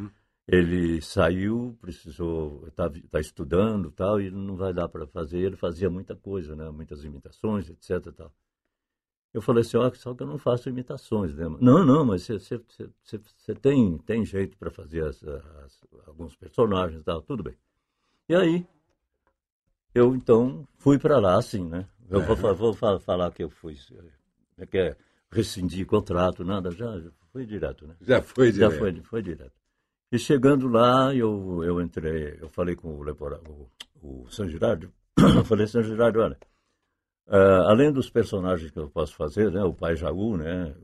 Ele 0.46 1.00
saiu, 1.00 1.76
precisou, 1.80 2.66
está 2.68 2.88
tá 3.10 3.18
estudando 3.18 3.90
tal, 3.90 4.20
e 4.20 4.30
não 4.30 4.56
vai 4.56 4.72
dar 4.72 4.88
para 4.88 5.06
fazer. 5.06 5.38
Ele 5.38 5.56
fazia 5.56 5.88
muita 5.90 6.14
coisa, 6.14 6.54
né? 6.54 6.70
Muitas 6.70 7.02
imitações, 7.02 7.68
etc. 7.68 8.12
Tal. 8.14 8.32
Eu 9.34 9.40
falei 9.42 9.62
assim, 9.62 9.76
ó, 9.76 9.90
só 9.94 10.14
que 10.14 10.22
eu 10.22 10.26
não 10.26 10.38
faço 10.38 10.68
imitações, 10.68 11.34
né? 11.34 11.44
Não, 11.60 11.84
não, 11.84 12.04
mas 12.04 12.26
você- 12.28 12.60
tem, 13.60 13.98
tem 13.98 14.24
jeito 14.24 14.56
para 14.56 14.70
fazer 14.70 15.04
as- 15.04 15.24
as- 15.24 15.80
alguns 16.06 16.36
personagens 16.36 17.02
tal, 17.02 17.22
tudo 17.22 17.42
bem. 17.42 17.56
E 18.28 18.34
aí, 18.34 18.66
eu 19.94 20.14
então 20.14 20.68
fui 20.78 20.98
para 20.98 21.18
lá, 21.18 21.38
assim, 21.38 21.66
né? 21.66 21.88
Eu 22.08 22.20
vou, 22.22 22.36
fa- 22.36 22.52
vou 22.52 22.72
fa- 22.74 23.00
falar 23.00 23.32
que 23.32 23.42
eu 23.42 23.50
fui, 23.50 23.76
eh, 24.58 24.66
que 24.66 24.78
é 24.78 24.96
rescindir 25.30 25.84
contrato, 25.86 26.44
nada, 26.44 26.70
já 26.70 27.02
foi 27.36 27.46
direto, 27.46 27.86
né? 27.86 27.94
Já 28.00 28.22
foi 28.22 28.46
Já 28.50 28.68
direto. 28.68 28.78
foi, 28.78 29.02
foi 29.02 29.22
direto. 29.22 29.52
E 30.10 30.18
chegando 30.18 30.68
lá, 30.68 31.14
eu, 31.14 31.62
eu 31.62 31.80
entrei, 31.82 32.38
eu 32.40 32.48
falei 32.48 32.74
com 32.74 32.94
o, 32.96 33.02
Lepora, 33.02 33.38
o, 33.46 33.68
o 34.02 34.26
San 34.30 34.48
Girardi, 34.48 34.88
eu 35.18 35.44
falei, 35.44 35.66
San 35.66 35.82
Girardi, 35.82 36.18
olha, 36.18 36.38
ah, 37.28 37.70
além 37.70 37.92
dos 37.92 38.08
personagens 38.08 38.70
que 38.70 38.78
eu 38.78 38.88
posso 38.88 39.14
fazer, 39.16 39.50
né, 39.52 39.62
o 39.64 39.74
Pai 39.74 39.96
Jaú, 39.96 40.36
né, 40.38 40.74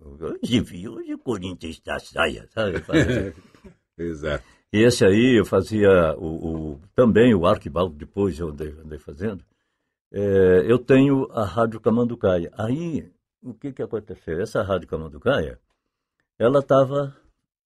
hoje 0.43 0.61
vi, 0.61 0.89
hoje 0.89 1.15
o 1.15 1.19
Corinthians 1.19 1.77
está 1.77 1.99
saia, 1.99 2.47
sabe? 2.51 2.81
Fazia- 2.81 3.35
Exato. 3.97 4.45
e 4.73 4.79
esse 4.83 5.05
aí 5.07 5.39
eu 5.39 5.45
fazia 5.47 6.15
o, 6.19 6.73
o- 6.73 6.81
também 6.95 7.35
o 7.35 7.47
Arquibaldo, 7.47 7.95
depois 7.95 8.39
eu 8.39 8.49
andei, 8.49 8.73
andei 8.85 8.99
fazendo. 8.99 9.43
É, 10.13 10.65
eu 10.71 10.79
tenho 10.79 11.27
a 11.33 11.45
Rádio 11.45 11.81
Camanducaia. 11.81 12.51
Aí, 12.59 13.11
o 13.43 13.55
que, 13.55 13.73
que 13.73 13.83
aconteceu? 13.83 14.39
Essa 14.43 14.63
Rádio 14.63 14.87
Camanducaia, 14.89 15.59
ela 16.43 16.59
estava 16.61 17.17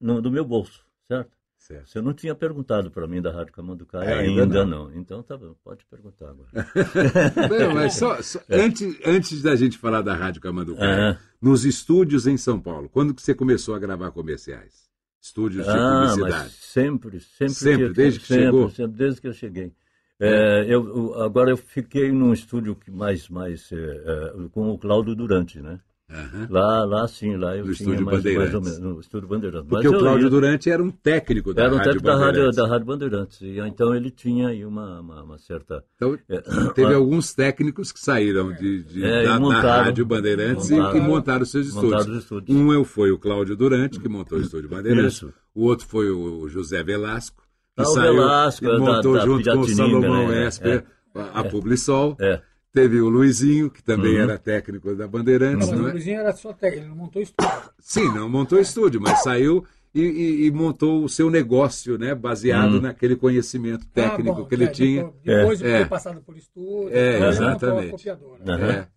no, 0.01 0.20
no 0.20 0.31
meu 0.31 0.45
bolso, 0.45 0.85
certo? 1.09 1.31
Certo. 1.59 1.89
Você 1.89 2.01
não 2.01 2.12
tinha 2.14 2.35
perguntado 2.35 2.91
para 2.93 3.09
mim 3.09 3.20
da 3.20 3.33
Rádio 3.33 3.53
Camanducaia 3.53 4.14
Ainda 4.20 4.43
ainda, 4.43 4.64
não. 4.64 4.89
não. 4.91 4.95
Então 4.97 5.20
tá 5.22 5.37
bom, 5.37 5.55
pode 5.64 5.85
perguntar 5.87 6.29
agora. 6.31 6.49
Não, 7.59 7.74
mas 7.74 7.95
só, 7.95 8.20
só- 8.22 8.41
antes, 8.49 8.97
antes 9.05 9.43
da 9.43 9.57
gente 9.57 9.77
falar 9.77 10.03
da 10.03 10.14
Rádio 10.14 10.41
Camanducaia, 10.41 11.12
É. 11.12 11.18
nos 11.41 11.64
estúdios 11.64 12.27
em 12.27 12.37
São 12.37 12.61
Paulo, 12.61 12.89
quando 12.89 13.12
que 13.14 13.20
você 13.22 13.35
começou 13.35 13.74
a 13.74 13.79
gravar 13.81 14.12
comerciais? 14.12 14.87
Estúdios 15.20 15.64
de 15.64 15.70
Ah, 15.70 15.74
mas 16.03 16.14
publicidade. 16.14 16.51
sempre, 16.53 17.20
sempre. 17.20 17.55
Sempre, 17.55 17.93
desde 17.93 18.20
que 18.20 18.27
sempre, 18.27 18.45
chegou? 18.45 18.70
Sempre, 18.70 18.97
desde 18.97 19.20
que 19.20 19.27
eu 19.27 19.33
cheguei. 19.33 19.72
É, 20.20 20.61
eu, 20.68 20.87
eu- 20.87 21.22
agora 21.22 21.51
eu 21.51 21.57
fiquei 21.57 22.12
num 22.12 22.33
estúdio 22.33 22.77
que 22.77 22.91
mais, 22.93 23.29
mais 23.29 23.70
é, 23.72 23.77
é, 23.77 24.49
com 24.53 24.70
o 24.70 24.79
Cláudio 24.79 25.16
Durante, 25.16 25.61
né? 25.61 25.81
Aham. 26.09 26.47
Lá, 26.49 26.85
lá 26.85 27.09
sim, 27.09 27.37
lá 27.37 27.57
eu 27.57 27.67
No 27.67 27.75
tinha 27.75 27.89
estúdio 27.91 28.07
mais, 28.07 28.23
mais 28.25 28.55
ou 28.55 28.61
menos, 28.63 28.79
no 28.79 29.01
estúdio 29.01 29.29
Bandeirantes. 29.29 29.69
Porque 29.69 29.89
Mas 29.89 29.97
o 29.97 29.99
Cláudio 30.01 30.25
ia- 30.27 30.31
Durante 30.31 30.71
era 30.71 30.81
um 30.83 30.91
técnico 30.91 31.53
da 31.53 31.63
era 31.65 31.73
um 31.73 31.77
Rádio 31.79 31.93
técnico 31.95 32.07
da 32.07 32.13
rádio, 32.13 32.27
Bandeirantes. 32.27 32.57
da 32.57 32.69
rádio 32.69 32.87
Bandeirantes. 32.87 33.41
E, 33.41 33.59
então 33.59 33.95
ele 33.95 34.11
tinha 34.13 34.49
aí 34.49 34.65
uma, 34.65 35.01
uma, 35.01 35.23
uma 35.25 35.39
certa... 35.39 35.83
Então, 35.97 36.17
É, 36.29 36.41
teve 36.75 36.95
alguns 36.95 37.35
técnicos 37.35 37.91
que 37.91 37.99
saíram 37.99 38.53
de, 38.53 38.85
de- 38.85 39.05
É, 39.05 39.23
e 39.23 39.27
da, 39.27 39.33
da 39.35 39.41
montaram- 39.41 39.85
Rádio 39.85 40.07
Bandeirantes 40.07 40.71
e 40.71 40.75
montaram- 40.75 40.93
que 40.93 41.01
montaram 41.01 41.45
seus 41.45 41.67
estúdios. 41.67 41.93
montaram 41.93 42.13
os 42.13 42.19
estúdios. 42.23 42.57
Um 42.57 42.73
eu- 42.73 42.85
foi 42.85 43.11
o 43.11 43.19
Cláudio 43.19 43.57
Durante, 43.57 43.99
que 43.99 44.09
montou 44.09 44.39
o 44.39 44.43
estúdio 44.43 44.69
Bandeirantes. 44.71 45.15
Isso. 45.17 45.33
O 45.53 45.65
outro 45.65 45.87
foi 45.89 46.09
o 46.09 46.49
José 46.49 46.85
Velasco, 46.85 47.43
que 47.75 47.83
Ah, 47.83 47.85
saiu 47.85 48.13
Velasco, 48.15 48.65
e 48.65 48.69
da- 48.69 48.79
montou 48.79 49.15
da 49.15 49.25
junto 49.25 49.51
com 49.51 49.59
o 49.59 49.69
Salomão 49.69 50.29
né? 50.29 50.47
Esper 50.47 50.85
a, 51.17 51.41
a 51.41 51.45
Publisol. 51.45 52.17
É. 52.21 52.41
Teve 52.77 53.01
o 53.01 53.09
Luizinho, 53.09 53.70
que 53.70 53.83
também 53.83 54.16
Uhum. 54.16 54.22
era 54.24 54.39
técnico 54.39 54.95
da 54.95 55.09
Bandeirantes. 55.09 55.70
Mas 55.70 55.79
não 55.79 55.87
o 55.87 55.89
é? 55.89 55.93
Luizinho 55.93 56.20
era 56.20 56.33
só 56.35 56.53
técnico, 56.53 56.83
ele 56.85 56.91
não 56.91 56.97
montou 56.97 57.22
estúdio. 57.22 57.70
Sim, 57.81 58.12
não 58.12 58.29
montou 58.29 58.59
estúdio, 58.59 59.01
mas 59.01 59.22
saiu 59.22 59.64
e, 59.95 60.03
e- 60.03 60.45
e 60.47 60.51
montou 60.51 61.03
o 61.03 61.09
seu 61.09 61.31
negócio, 61.31 61.97
né? 61.97 62.14
Baseado 62.14 62.79
naquele 62.79 63.16
conhecimento 63.16 63.87
técnico 63.87 64.31
Ah, 64.31 64.35
bom, 64.43 64.45
que 64.45 64.55
ele 64.55 64.64
é, 64.64 64.68
tinha. 64.68 65.05
Depois, 65.24 65.59
depois 65.59 65.62
É. 65.62 65.79
foi 65.79 65.87
passado 65.87 66.20
por 66.20 66.37
estúdio. 66.37 66.91
É, 66.95 67.29
exatamente. 67.31 68.11
Aham. 68.11 68.70
É. 68.70 68.89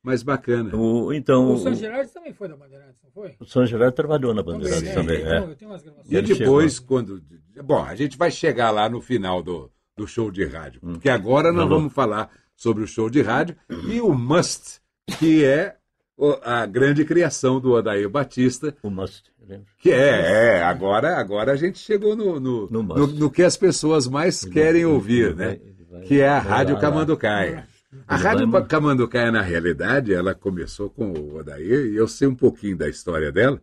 Mas 0.00 0.22
bacana. 0.22 0.76
O, 0.76 1.12
então, 1.12 1.48
O 1.50 1.54
o, 1.54 1.58
San 1.58 1.74
Gerardi 1.74 2.12
também 2.12 2.32
foi 2.32 2.48
da 2.48 2.56
Bandeirantes, 2.56 3.02
não 3.02 3.10
foi? 3.10 3.34
o 3.40 3.44
São 3.44 3.66
Gerardo 3.66 3.94
trabalhou 3.96 4.32
na 4.32 4.44
Bandeirantes 4.44 4.84
né? 4.84 4.94
também. 4.94 5.20
Então, 5.22 5.32
é. 5.32 5.50
eu 5.50 5.56
tenho 5.56 5.70
umas 5.72 5.82
gravações. 5.82 6.12
E 6.12 6.22
depois, 6.22 6.78
quando. 6.78 7.20
Bom, 7.64 7.82
a 7.82 7.96
gente 7.96 8.16
vai 8.16 8.30
chegar 8.30 8.70
lá 8.70 8.88
no 8.88 9.00
final 9.00 9.42
do, 9.42 9.68
do 9.96 10.06
show 10.06 10.30
de 10.30 10.44
rádio. 10.46 10.80
Hum. 10.84 10.92
Porque 10.92 11.08
agora 11.10 11.52
nós 11.52 11.68
vamos 11.68 11.92
falar 11.92 12.30
sobre 12.58 12.82
o 12.82 12.86
show 12.88 13.08
de 13.08 13.22
rádio 13.22 13.56
e 13.88 14.00
o 14.00 14.12
Must, 14.12 14.80
que 15.18 15.44
é 15.44 15.76
a 16.42 16.66
grande 16.66 17.04
criação 17.04 17.60
do 17.60 17.70
Odair 17.72 18.10
Batista. 18.10 18.74
O 18.82 18.90
Must? 18.90 19.22
Que 19.80 19.92
é, 19.92 20.56
é, 20.56 20.62
agora, 20.62 21.16
agora 21.16 21.52
a 21.52 21.56
gente 21.56 21.78
chegou 21.78 22.14
no, 22.14 22.38
no, 22.38 22.68
No 22.68 22.82
no, 22.82 23.06
no 23.06 23.30
que 23.30 23.44
as 23.44 23.56
pessoas 23.56 24.08
mais 24.08 24.44
querem 24.44 24.84
ouvir, 24.84 25.34
né? 25.34 25.58
Que 26.06 26.20
é 26.20 26.28
a 26.28 26.38
Rádio 26.38 26.78
Camanducaia. 26.78 27.66
A 28.06 28.16
Rádio 28.16 28.50
Camanducaia, 28.66 29.30
na 29.32 29.40
realidade, 29.40 30.12
ela 30.12 30.34
começou 30.34 30.90
com 30.90 31.12
o 31.12 31.36
Odair, 31.36 31.86
e 31.86 31.96
eu 31.96 32.06
sei 32.06 32.28
um 32.28 32.34
pouquinho 32.34 32.76
da 32.76 32.88
história 32.88 33.32
dela, 33.32 33.62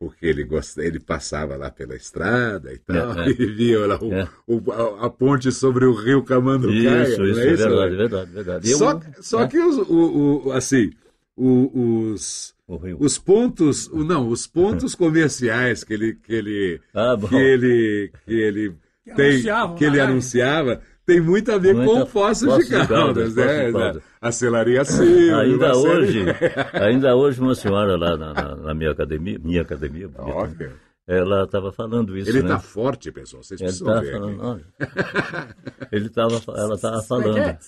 porque 0.00 0.24
ele, 0.26 0.44
gosta, 0.44 0.82
ele 0.82 0.98
passava 0.98 1.56
lá 1.56 1.70
pela 1.70 1.94
estrada 1.94 2.72
e 2.72 2.78
tal, 2.78 3.20
É, 3.20 3.26
é. 3.28 3.30
e 3.30 3.46
via 3.52 3.86
lá 3.86 3.98
o- 4.02 4.12
É. 4.14 4.26
o- 4.46 4.72
a, 4.72 5.06
a 5.06 5.10
ponte 5.10 5.52
sobre 5.52 5.84
o 5.84 5.92
rio 5.92 6.22
Camanducaia. 6.24 7.02
Isso, 7.02 7.18
não 7.18 7.26
isso, 7.26 7.40
é 7.40 7.46
é 7.48 7.52
isso, 7.52 7.68
verdade, 7.68 7.96
verdade, 7.96 8.30
verdade. 8.32 8.70
Eu- 8.70 8.78
Só, 8.78 9.00
só 9.20 9.42
é, 9.42 9.46
que 9.48 9.58
os, 9.58 9.76
o, 9.76 10.46
o- 10.46 10.52
assim, 10.52 10.90
o- 11.36 12.10
os, 12.12 12.54
os 12.98 13.18
pontos, 13.18 13.88
o- 13.88 14.02
não, 14.02 14.26
os 14.28 14.46
pontos 14.46 14.94
comerciais 14.94 15.84
que 15.84 15.92
ele, 15.92 16.14
que 16.14 16.32
ele, 16.32 16.80
Ah, 16.94 17.16
que 17.28 17.36
ele, 17.36 18.10
que 18.24 18.32
ele 18.34 18.74
Que 19.04 19.14
tem, 19.14 19.42
que 19.76 19.84
ele 19.84 19.98
rádio. 19.98 20.02
anunciava, 20.04 20.80
tem 21.06 21.20
muito 21.20 21.50
a 21.52 21.58
ver 21.58 21.74
Muita- 21.74 21.92
com 21.92 22.00
o 22.00 22.06
Poços 22.06 22.46
Poços 22.48 22.68
de 22.68 22.80
de 22.80 22.86
Caldas, 22.88 22.88
Caldas, 22.88 23.34
né? 23.34 23.66
De 23.66 23.72
Caldas. 23.72 24.02
A 24.20 24.32
Celaria 24.32 24.84
Silva. 24.84 25.40
Ainda 25.40 25.74
série- 25.74 25.88
hoje, 25.88 26.24
ainda 26.74 27.16
hoje 27.16 27.40
uma 27.40 27.54
senhora 27.54 27.96
lá 27.96 28.16
na, 28.16 28.32
na- 28.34 28.56
na 28.56 28.74
minha 28.74 28.90
academia, 28.92 29.38
minha 29.42 29.62
academia, 29.62 30.08
bonita, 30.08 30.36
Ó, 30.36 30.46
né? 30.46 30.54
cara. 30.58 30.72
ela 31.08 31.44
estava 31.44 31.72
falando 31.72 32.16
isso, 32.16 32.30
Ele 32.30 32.42
né? 32.42 32.48
tá 32.50 32.58
forte, 32.60 33.10
pessoal, 33.10 33.42
vocês 33.42 33.60
Ele 33.60 33.68
precisam 33.68 33.88
estava 34.00 34.06
ver 34.06 34.12
falando, 34.12 34.64
ele 35.92 36.08
tava, 36.10 36.40
ela 36.56 36.74
estava 36.74 37.02
falando. 37.02 37.38
é? 37.38 37.58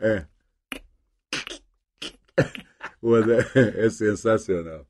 É. 0.00 0.26
O 3.00 3.14
André 3.14 3.46
é 3.54 3.90
sensacional. 3.90 4.86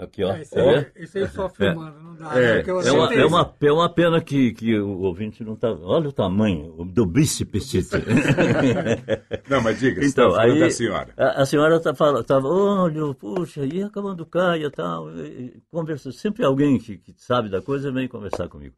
Aqui, 0.00 0.24
ó. 0.24 0.32
É, 0.32 0.40
isso, 0.40 0.58
É, 0.58 0.78
aí, 0.78 1.04
isso 1.04 1.18
aí 1.18 1.28
só 1.28 1.48
filmando, 1.50 2.00
não 2.00 2.16
dá. 2.16 2.34
É, 2.34 2.40
né? 2.40 2.54
Porque 2.56 2.70
eu 2.70 2.80
é, 2.80 2.92
uma, 2.92 3.04
acertei 3.04 3.22
é, 3.22 3.26
uma, 3.26 3.56
é 3.60 3.72
uma 3.72 3.88
pena 3.88 4.20
que, 4.22 4.52
que 4.54 4.78
o 4.78 5.00
ouvinte 5.02 5.44
não 5.44 5.54
tá. 5.54 5.70
Olha 5.70 6.08
o 6.08 6.12
tamanho 6.12 6.72
do 6.86 7.04
bíceps. 7.04 7.90
Não, 9.48 9.60
mas 9.62 9.78
diga, 9.78 10.00
você 10.00 10.08
Então, 10.08 10.28
estava 10.28 10.42
aí 10.42 10.58
da 10.58 10.70
senhora. 10.70 11.12
A, 11.16 11.42
a 11.42 11.46
senhora 11.46 11.80
tá 11.80 11.94
falando, 11.94 12.24
tava, 12.24 12.48
olha, 12.48 13.14
puxa, 13.14 13.64
e 13.66 13.82
acabando 13.82 14.24
caia 14.24 14.66
e 14.66 14.70
tal. 14.70 15.10
e 15.18 15.62
Conversa, 15.70 16.10
sempre 16.12 16.44
alguém 16.44 16.78
que, 16.78 16.96
que 16.98 17.12
sabe 17.16 17.48
da 17.50 17.60
coisa 17.60 17.92
vem 17.92 18.08
conversar 18.08 18.48
comigo. 18.48 18.74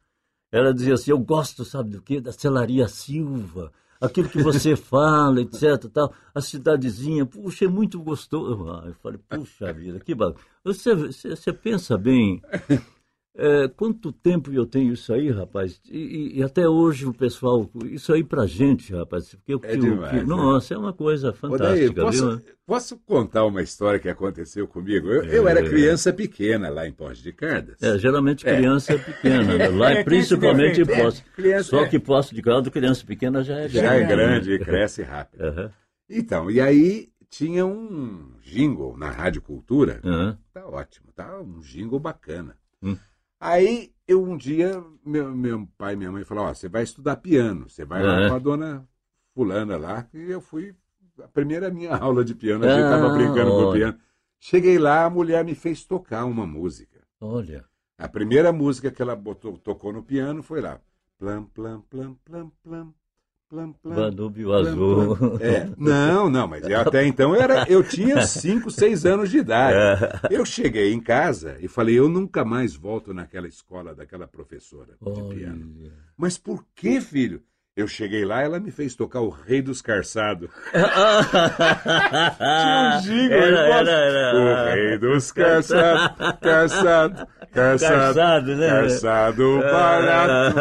Ela 0.50 0.74
dizia 0.74 0.94
assim, 0.94 1.10
eu 1.10 1.18
gosto, 1.18 1.64
sabe 1.64 1.90
do 1.90 2.02
quê? 2.02 2.20
Da 2.20 2.32
Celaria 2.32 2.88
Silva, 2.88 3.72
aquilo 4.03 4.28
que 4.28 4.42
você 4.42 4.74
fala, 4.76 5.40
etc, 5.40 5.88
tal. 5.92 6.12
A 6.34 6.40
cidadezinha, 6.40 7.24
puxa, 7.24 7.64
é 7.64 7.68
muito 7.68 8.00
gostoso. 8.00 8.68
Ah, 8.68 8.84
eu 8.86 8.94
falei, 8.94 9.20
puxa 9.28 9.72
vida, 9.72 10.00
que 10.00 10.14
bacana. 10.14 10.44
Você, 10.64 10.94
você, 10.94 11.36
você 11.36 11.53
pensa 11.53 11.96
bem, 11.96 12.42
é, 13.35 13.66
quanto 13.68 14.12
tempo 14.12 14.53
eu 14.53 14.66
tenho 14.66 14.93
isso 14.93 15.12
aí, 15.12 15.30
rapaz? 15.30 15.80
E, 15.91 16.39
e- 16.39 16.43
até 16.43 16.68
hoje 16.68 17.07
o 17.07 17.14
pessoal, 17.14 17.68
isso 17.87 18.12
aí 18.12 18.22
pra 18.22 18.47
gente, 18.47 18.93
rapaz. 18.95 19.35
Porque, 19.35 19.55
É 19.66 19.72
que- 19.72 19.78
demais, 19.80 20.11
que- 20.11 20.16
né? 20.18 20.24
Nossa, 20.24 20.74
é 20.74 20.76
uma 20.78 20.93
coisa 20.93 21.28
Ô, 21.28 21.33
Daí, 21.33 21.39
fantástica, 21.39 22.03
posso, 22.03 22.30
viu? 22.30 22.43
posso 22.66 22.99
contar 22.99 23.45
uma 23.47 23.62
história 23.62 23.99
que 23.99 24.09
aconteceu 24.09 24.68
comigo? 24.68 25.09
Eu, 25.09 25.24
eu 25.24 25.49
era 25.49 25.62
criança 25.62 26.12
pequena 26.12 26.68
lá 26.68 26.87
em 26.87 26.93
Poços 26.93 27.22
de 27.22 27.33
Caldas. 27.33 27.83
É, 27.83 27.99
geralmente 27.99 28.45
criança 28.45 28.99
pequena, 28.99 29.43
né? 29.57 29.68
lá 29.68 29.93
É, 29.97 30.01
é 30.01 30.05
principalmente 30.05 30.80
em 30.83 30.85
defeito. 30.85 31.03
posse. 31.05 31.22
criança- 31.35 31.70
Só 31.70 31.80
é. 31.85 31.89
que 31.89 31.99
posse 31.99 32.35
de 32.35 32.43
caldo, 32.43 32.70
criança 32.70 33.05
pequena 33.07 33.43
já 33.43 33.55
é 33.55 33.61
grande. 33.68 33.78
Já 33.78 33.95
é 33.95 34.05
grande 34.07 34.53
e 34.53 34.59
cresce 34.61 35.03
rápido. 35.03 35.41
Aham, 35.43 35.70
Então, 36.11 36.51
e 36.51 36.61
aí 36.61 37.09
tinha 37.30 37.64
um 37.64 38.33
jingle 38.43 38.95
na 38.99 39.09
Rádio 39.09 39.41
Cultura. 39.41 40.01
aham. 40.05 40.37
Tá 40.53 40.66
ótimo, 40.66 41.07
tá 41.14 41.41
um 41.41 41.61
jingle 41.61 41.99
bacana. 41.99 42.55
Hum. 42.83 42.95
Aí 43.45 43.93
eu 44.07 44.22
um 44.22 44.36
dia, 44.36 44.82
meu, 45.05 45.34
meu 45.34 45.66
pai 45.78 45.95
e 45.95 45.97
minha 45.97 46.12
mãe 46.12 46.24
falaram, 46.24 46.51
ó, 46.51 46.55
você 46.55 46.68
vai 46.68 46.82
estudar 46.84 47.16
piano, 47.16 47.68
você 47.68 47.84
vai 47.84 48.03
É. 48.03 48.07
lá 48.07 48.20
com 48.20 48.32
a 48.34 48.38
dona 48.38 48.88
fulana 49.34 49.76
lá, 49.76 50.09
e 50.14 50.30
eu 50.30 50.40
fui, 50.40 50.76
a 51.22 51.28
primeira 51.28 51.70
minha 51.70 51.90
aula 51.97 52.24
de 52.24 52.34
piano, 52.34 52.64
a 52.64 52.68
gente 52.68 52.86
Ah, 52.86 52.88
tava 52.88 53.11
brincando 53.11 53.53
com 53.53 53.62
o 53.62 53.68
olha. 53.68 53.78
piano. 53.78 53.99
Cheguei 54.40 54.78
lá, 54.78 55.05
a 55.05 55.11
mulher 55.11 55.45
me 55.45 55.55
fez 55.55 55.84
tocar 55.84 56.24
uma 56.24 56.47
música. 56.47 57.01
Olha, 57.20 57.66
A 57.99 58.09
primeira 58.09 58.53
música 58.53 58.90
que 58.93 59.01
ela 59.03 59.16
botou, 59.16 59.57
tocou 59.59 59.93
no 59.93 60.03
piano 60.05 60.43
foi 60.43 60.61
lá. 60.61 60.80
Plam, 61.18 61.45
plam, 61.47 61.80
plam, 61.82 62.14
plam, 62.24 62.51
plam, 62.62 62.95
plam, 63.53 63.72
plam. 63.74 63.94
Danúbio 63.94 64.48
plam, 64.48 64.61
Azul. 64.61 65.16
plam. 65.16 65.38
É, 65.42 65.68
não, 65.76 66.30
não, 66.30 66.48
mas 66.48 66.66
eu 66.66 66.80
até 66.80 67.07
então 67.07 67.34
eu, 67.34 67.42
era, 67.42 67.66
eu 67.68 67.82
tinha 67.84 68.22
5, 68.22 68.70
6 68.70 69.05
anos 69.05 69.30
de 69.30 69.38
idade. 69.38 69.76
É. 69.76 70.34
Eu 70.34 70.44
cheguei 70.46 70.92
em 70.92 71.00
casa 71.00 71.59
e 71.61 71.68
falei, 71.68 71.98
eu 71.98 72.09
nunca 72.09 72.44
mais 72.44 72.74
volto 72.74 73.12
naquela 73.12 73.46
escola 73.46 73.94
daquela 73.94 74.26
professora 74.26 74.96
de 75.00 75.34
piano. 75.34 75.74
Mas 76.16 76.38
por 76.38 76.64
que, 76.74 77.00
filho? 77.00 77.42
Eu 77.74 77.88
cheguei 77.88 78.22
lá, 78.22 78.42
ela 78.42 78.60
me 78.60 78.70
fez 78.70 78.94
tocar 78.94 79.22
o 79.22 79.30
Rei 79.30 79.62
dos 79.62 79.80
Carçados. 79.80 80.50
Tinha 80.72 80.84
um 82.98 83.00
jingle, 83.00 83.32
Era, 83.32 83.60
era, 83.60 83.90
era. 83.90 84.38
O 84.38 84.74
Rei 84.74 84.98
dos 84.98 85.32
Carçados, 85.32 86.38
Carçado, 86.42 87.26
Carçado, 87.50 88.14
Carçado, 88.14 88.56
né? 88.56 88.68
Carçado 88.68 89.58
barato. 89.60 90.54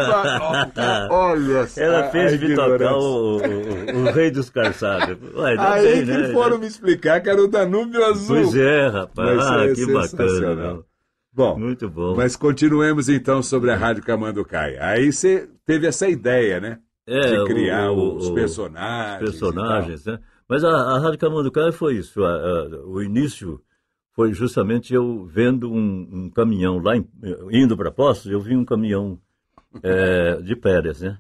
ba- 0.74 1.08
Olha 1.12 1.68
só. 1.68 1.82
Ela 1.82 2.04
fez 2.12 2.40
me 2.40 2.56
tocar 2.56 2.94
o, 2.96 3.42
o, 3.42 4.00
o 4.08 4.12
rei 4.14 4.32
dos 4.32 4.50
calçados. 4.50 5.18
Ué, 5.36 5.56
Aí 5.60 5.82
bem, 5.84 6.06
que 6.06 6.12
né? 6.12 6.30
foram 6.32 6.60
me 6.60 6.68
explicar 6.68 7.20
que 7.20 7.30
era 7.30 7.42
o 7.42 7.48
Danúbio 7.50 8.06
Azul. 8.06 8.38
Pois 8.38 8.56
é, 8.56 8.88
rapaz. 8.88 9.36
Mas 9.36 9.48
Ah, 9.50 9.66
é 9.66 9.74
que 9.74 9.86
bacana. 9.86 10.56
meu. 10.56 10.86
Bom, 11.34 11.60
Muito 11.60 11.90
bom. 11.90 12.16
mas 12.16 12.38
continuemos 12.38 13.10
então 13.10 13.44
sobre 13.44 13.70
a 13.72 13.76
Rádio 13.76 14.02
Camanducaia. 14.04 14.78
Aí 14.82 15.12
você 15.12 15.50
teve 15.66 15.88
essa 15.88 16.08
ideia, 16.08 16.62
né? 16.62 16.78
É, 17.08 17.22
de 17.22 17.46
criar 17.46 17.92
o- 17.92 18.16
os 18.18 18.28
o- 18.28 18.34
personagens. 18.34 19.30
Os 19.30 19.40
personagens, 19.40 20.06
né? 20.06 20.20
Mas 20.48 20.64
a, 20.64 20.70
a 20.70 21.00
Rádio 21.00 21.18
Camanducaia 21.20 21.72
foi 21.72 21.96
isso. 21.98 22.24
a- 22.24 22.36
a- 22.36 22.86
o 22.86 23.02
início 23.02 23.62
foi 24.14 24.34
justamente 24.34 24.94
eu 24.94 25.26
vendo 25.26 25.72
um, 25.72 26.10
um 26.26 26.30
caminhão 26.30 26.78
lá, 26.80 26.96
em- 26.98 27.08
indo 27.52 27.76
para 27.78 27.92
Poços, 27.92 28.32
eu 28.32 28.40
vi 28.40 28.56
um 28.56 28.66
caminhão 28.66 29.20
é, 29.82 30.36
de 30.42 30.56
Pérez, 30.56 31.02
né? 31.02 31.18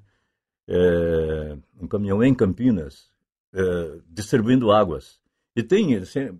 É, 0.67 1.57
um 1.82 1.88
caminhão 1.88 2.23
em 2.23 2.34
Campinas, 2.36 3.09
é, 3.53 3.97
distribuindo 4.09 4.71
águas. 4.71 5.19
E 5.55 5.63
tem, 5.63 5.95
assim, 5.95 6.38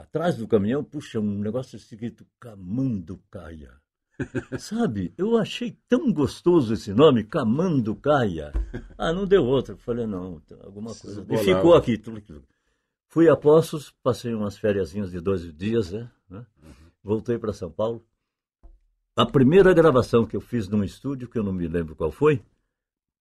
atrás 0.00 0.36
do 0.36 0.46
caminhão, 0.46 0.84
puxa, 0.84 1.18
um 1.18 1.38
negócio 1.38 1.76
escrito 1.76 2.24
Camanducaia. 2.38 3.72
Sabe, 4.58 5.14
eu 5.16 5.36
achei 5.36 5.78
tão 5.88 6.12
gostoso 6.12 6.74
esse 6.74 6.92
nome, 6.92 7.24
Camanducaia. 7.24 8.52
Ah, 9.00 9.12
não 9.12 9.26
deu 9.26 9.44
outra. 9.44 9.76
Falei, 9.76 10.06
não, 10.06 10.42
alguma 10.64 10.92
coisa. 10.92 11.20
E 11.20 11.24
Bolar. 11.24 11.44
ficou 11.44 11.74
aqui. 11.74 12.02
Fui 13.06 13.28
a 13.28 13.36
Poços, 13.36 13.94
passei 14.02 14.34
umas 14.34 14.58
férias 14.58 14.90
de 14.90 15.20
12 15.20 15.52
dias, 15.52 15.92
né? 15.92 16.10
né? 16.28 16.44
Voltei 17.02 17.38
para 17.38 17.52
São 17.52 17.70
Paulo. 17.70 18.04
A 19.16 19.24
primeira 19.24 19.72
gravação 19.72 20.26
que 20.26 20.36
eu 20.36 20.40
fiz 20.40 20.68
num 20.68 20.82
estúdio, 20.82 21.28
que 21.28 21.38
eu 21.38 21.42
não 21.44 21.52
me 21.52 21.66
lembro 21.68 21.94
qual 21.94 22.10
foi, 22.10 22.42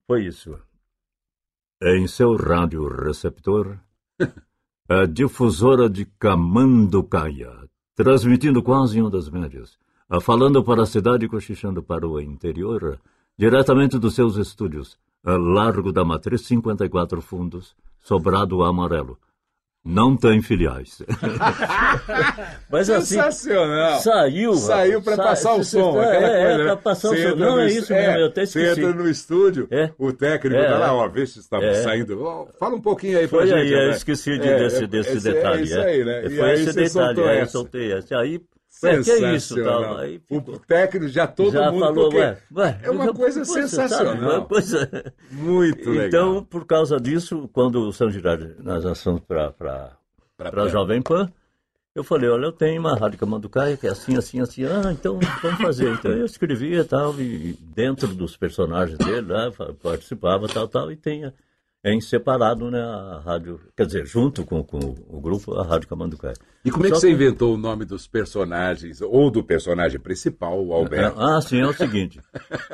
foi 0.07 0.25
isso. 0.25 0.59
Em 1.81 2.07
seu 2.07 2.35
rádio 2.35 2.87
receptor, 2.87 3.79
a 4.89 5.05
difusora 5.05 5.89
de 5.89 6.05
Camanducaia, 6.05 7.69
transmitindo 7.95 8.63
quase 8.63 8.97
em 8.97 9.03
ondas 9.03 9.29
médias, 9.29 9.77
falando 10.21 10.63
para 10.63 10.83
a 10.83 10.85
cidade 10.85 11.25
e 11.25 11.29
cochichando 11.29 11.83
para 11.83 12.07
o 12.07 12.19
interior, 12.21 12.99
diretamente 13.37 13.97
dos 13.99 14.15
seus 14.15 14.37
estúdios, 14.37 14.97
a 15.25 15.35
Largo 15.35 15.91
da 15.91 16.05
Matriz 16.05 16.41
54 16.45 17.21
Fundos, 17.21 17.75
Sobrado 17.99 18.63
Amarelo. 18.63 19.17
Não 19.83 20.17
tem 20.17 20.41
filiais. 20.41 21.01
Mas 22.69 22.89
assim, 22.89 23.15
Sensacional. 23.15 23.99
saiu. 23.99 24.53
Saiu 24.55 25.01
para 25.01 25.15
sa- 25.15 25.23
passar 25.23 25.53
o 25.55 25.63
som. 25.63 26.01
É, 26.01 26.17
aquela 26.17 26.27
é, 26.37 26.45
coisa, 26.55 26.63
né? 26.65 26.75
passar 26.81 27.07
o 27.09 27.15
Você 27.15 27.29
som. 27.29 27.35
Não, 27.37 27.59
é 27.59 27.67
isso 27.67 27.93
mesmo, 27.93 28.17
eu 28.17 28.25
até 28.27 28.45
Você 28.45 28.59
esqueci. 28.63 28.81
entra 28.81 28.93
no 29.03 29.09
estúdio, 29.09 29.67
É. 29.71 29.91
o 29.97 30.11
técnico 30.11 30.57
É, 30.59 30.67
tá 30.67 30.77
lá, 30.77 30.87
é. 30.87 30.91
ó, 30.91 31.07
vê 31.07 31.25
se 31.25 31.39
está 31.39 31.57
É. 31.63 31.73
saindo. 31.83 32.47
Fala 32.59 32.75
um 32.75 32.81
pouquinho 32.81 33.17
aí 33.17 33.27
pra 33.27 33.39
Foi 33.39 33.47
gente. 33.47 33.59
aí, 33.59 33.71
eu 33.71 33.79
André. 33.79 33.91
esqueci 33.97 34.37
de- 34.37 34.47
É, 34.47 34.57
desse, 34.59 34.83
é, 34.83 34.87
desse 34.87 35.17
esse- 35.17 35.31
detalhe. 35.31 35.61
É 35.61 35.63
isso 35.63 35.77
é. 35.77 35.85
aí, 35.85 36.03
né? 36.05 36.29
Foi 36.29 36.53
esse 36.53 36.65
você 36.65 36.73
detalhe, 36.83 37.21
aí 37.23 37.47
soltei 37.47 37.93
essa. 37.93 38.17
Aí, 38.17 38.41
ué, 38.83 39.03
que 39.03 39.11
é 39.11 39.35
isso? 39.35 39.55
Sensacional. 39.55 39.83
Tal, 39.83 39.97
aí 39.97 40.21
o 40.29 40.59
técnico 40.59 41.07
já 41.07 41.27
todo 41.27 41.51
Já 41.51 41.71
mundo 41.71 41.85
falou, 41.85 42.13
ué, 42.13 42.37
ué, 42.55 42.79
é 42.83 42.91
uma 42.91 43.13
coisa 43.13 43.45
sabe, 43.45 43.67
sensacional. 43.67 44.47
Muito 45.31 45.89
legal. 45.89 46.07
Então, 46.07 46.43
por 46.43 46.65
causa 46.65 46.99
disso, 46.99 47.49
quando 47.53 47.87
o 47.87 47.93
São 47.93 48.09
Girardi, 48.09 48.55
nós 48.59 48.83
lançamos 48.83 49.21
para 49.21 49.97
a 50.39 50.67
Jovem 50.67 51.01
Pan, 51.01 51.31
eu 51.95 52.03
falei, 52.03 52.29
olha, 52.29 52.45
eu 52.45 52.51
tenho 52.51 52.79
uma 52.79 52.95
rádio 52.95 53.17
Camanducaia 53.17 53.75
que 53.75 53.87
é 53.87 53.89
assim, 53.89 54.15
assim, 54.17 54.39
assim. 54.39 54.65
Ah, 54.65 54.91
então 54.91 55.19
vamos 55.41 55.59
fazer. 55.59 55.91
Então 55.93 56.11
eu 56.11 56.25
escrevia 56.25 56.85
tal, 56.85 57.19
e 57.19 57.57
dentro 57.59 58.07
dos 58.09 58.37
personagens 58.37 58.99
dele, 58.99 59.27
né, 59.27 59.51
participava, 59.81 60.47
tal, 60.47 60.67
tal, 60.67 60.91
e 60.91 60.95
tem 60.95 61.31
em 61.85 62.01
separado, 62.01 62.69
né, 62.69 62.81
a 62.81 63.21
rádio, 63.23 63.61
quer 63.75 63.85
dizer, 63.85 64.05
junto 64.05 64.43
com, 64.43 64.61
com 64.63 64.77
o 65.07 65.21
grupo, 65.21 65.53
a 65.53 65.63
Rádio 65.63 65.87
Camanducaia. 65.87 66.33
E 66.65 66.71
como 66.71 66.85
é 66.85 66.89
que 66.89 66.95
Só 66.95 67.01
você 67.01 67.11
inventou 67.11 67.53
o 67.53 67.57
nome 67.57 67.85
dos 67.85 68.07
personagens, 68.07 68.99
ou 69.01 69.31
do 69.31 69.41
personagem 69.43 69.97
principal, 69.99 70.61
o 70.65 70.73
Alberto? 70.73 71.17
Ah, 71.17 71.39
sim, 71.39 71.61
é 71.61 71.65
o 71.67 71.71
seguinte. 71.71 72.19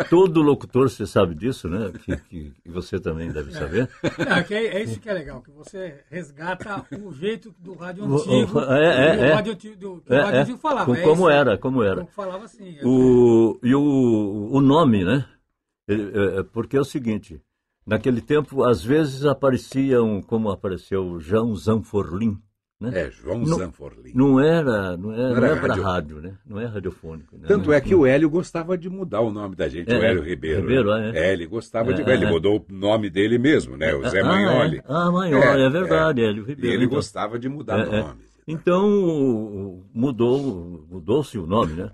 Todo 0.09 0.41
locutor, 0.41 0.89
você 0.89 1.05
sabe 1.05 1.35
disso, 1.35 1.69
né? 1.69 1.91
Que, 2.03 2.17
que- 2.17 2.51
que 2.63 2.69
você 2.71 2.99
também 2.99 3.31
deve 3.31 3.51
saber. 3.51 3.87
Não, 4.27 4.37
é, 4.37 4.43
que 4.43 4.53
é, 4.55 4.65
é 4.77 4.83
isso 4.83 4.99
que 4.99 5.09
é 5.09 5.13
legal, 5.13 5.41
que 5.43 5.51
você 5.51 5.99
resgata 6.09 6.83
o 6.99 7.13
jeito 7.13 7.53
do 7.59 7.73
rádio 7.75 8.05
O- 8.05 8.09
o- 8.09 8.15
antigo. 8.15 8.59
é, 8.61 9.09
é, 9.11 9.17
do 9.17 9.23
é. 9.25 9.33
rádio 9.33 9.53
antigo, 9.53 9.75
do, 9.75 10.01
que 10.01 10.11
o 10.11 10.15
É, 10.15 10.21
rádio 10.21 10.37
é. 10.37 10.41
antigo 10.41 10.57
falava. 10.57 10.85
Com- 10.85 10.95
é 10.95 11.01
como 11.03 11.21
isso. 11.23 11.29
era, 11.29 11.57
como 11.57 11.83
era. 11.83 11.95
Como 11.97 12.07
falava 12.11 12.45
assim. 12.45 12.77
é. 12.79 12.85
O, 12.85 13.59
e 13.61 13.75
o, 13.75 14.49
o 14.53 14.61
nome, 14.61 15.03
né? 15.03 15.25
É, 15.87 15.93
é, 16.39 16.43
porque 16.43 16.77
é 16.77 16.79
o 16.79 16.85
seguinte, 16.85 17.39
naquele 17.85 18.21
tempo, 18.21 18.63
às 18.63 18.83
vezes 18.83 19.25
apareciam, 19.25 20.21
como 20.21 20.49
apareceu 20.49 21.05
o 21.05 21.19
João 21.19 21.55
Zanforlin, 21.55 22.37
né? 22.79 22.91
É, 22.93 23.11
João 23.11 23.39
Não- 23.39 23.57
Zanforlin. 23.57 24.11
Não 24.13 24.39
era, 24.39 24.97
não 24.97 25.13
é, 25.13 25.17
Não 25.17 25.37
era 25.37 25.47
é 25.47 25.55
para 25.55 25.67
rádio. 25.73 25.83
rádio, 25.83 26.21
né? 26.21 26.33
Não 26.45 26.59
é 26.59 26.65
radiofônico. 26.65 27.37
Né? 27.37 27.45
Tanto 27.47 27.71
é 27.71 27.79
que 27.79 27.95
o 27.95 28.05
Hélio 28.05 28.29
gostava 28.29 28.77
de 28.77 28.89
mudar 28.89 29.21
o 29.21 29.31
nome 29.31 29.55
da 29.55 29.69
gente, 29.69 29.89
É, 29.91 29.97
o 29.97 30.03
Hélio 30.03 30.23
é. 30.23 30.27
Ribeiro. 30.27 30.61
Ribeiro, 30.61 30.89
né? 30.97 31.11
é. 31.15 31.33
ele 31.33 31.45
gostava 31.45 31.91
É, 31.91 31.93
de. 31.93 32.01
é, 32.01 32.13
ele 32.13 32.25
é. 32.25 32.29
mudou 32.29 32.57
o 32.69 32.73
nome 32.73 33.09
dele 33.09 33.37
mesmo, 33.37 33.77
né? 33.77 33.93
O 33.95 34.09
Zé 34.09 34.19
Ah, 34.19 34.25
Manholi. 34.25 34.77
é. 34.79 34.83
Ah, 34.85 35.11
Manholi, 35.11 35.61
é, 35.61 35.69
verdade, 35.69 36.21
Hélio 36.21 36.43
E 36.43 36.47
Ribeiro. 36.47 36.75
ele 36.75 36.85
então. 36.85 36.95
gostava 36.97 37.39
de 37.39 37.47
mudar 37.47 37.79
É, 37.79 37.99
é. 37.99 38.01
nomes. 38.01 38.33
Então, 38.45 38.85
o- 38.91 39.85
mudou, 39.93 40.85
mudou-se 40.91 41.37
o 41.37 41.45
nome, 41.47 41.73
né? 41.73 41.91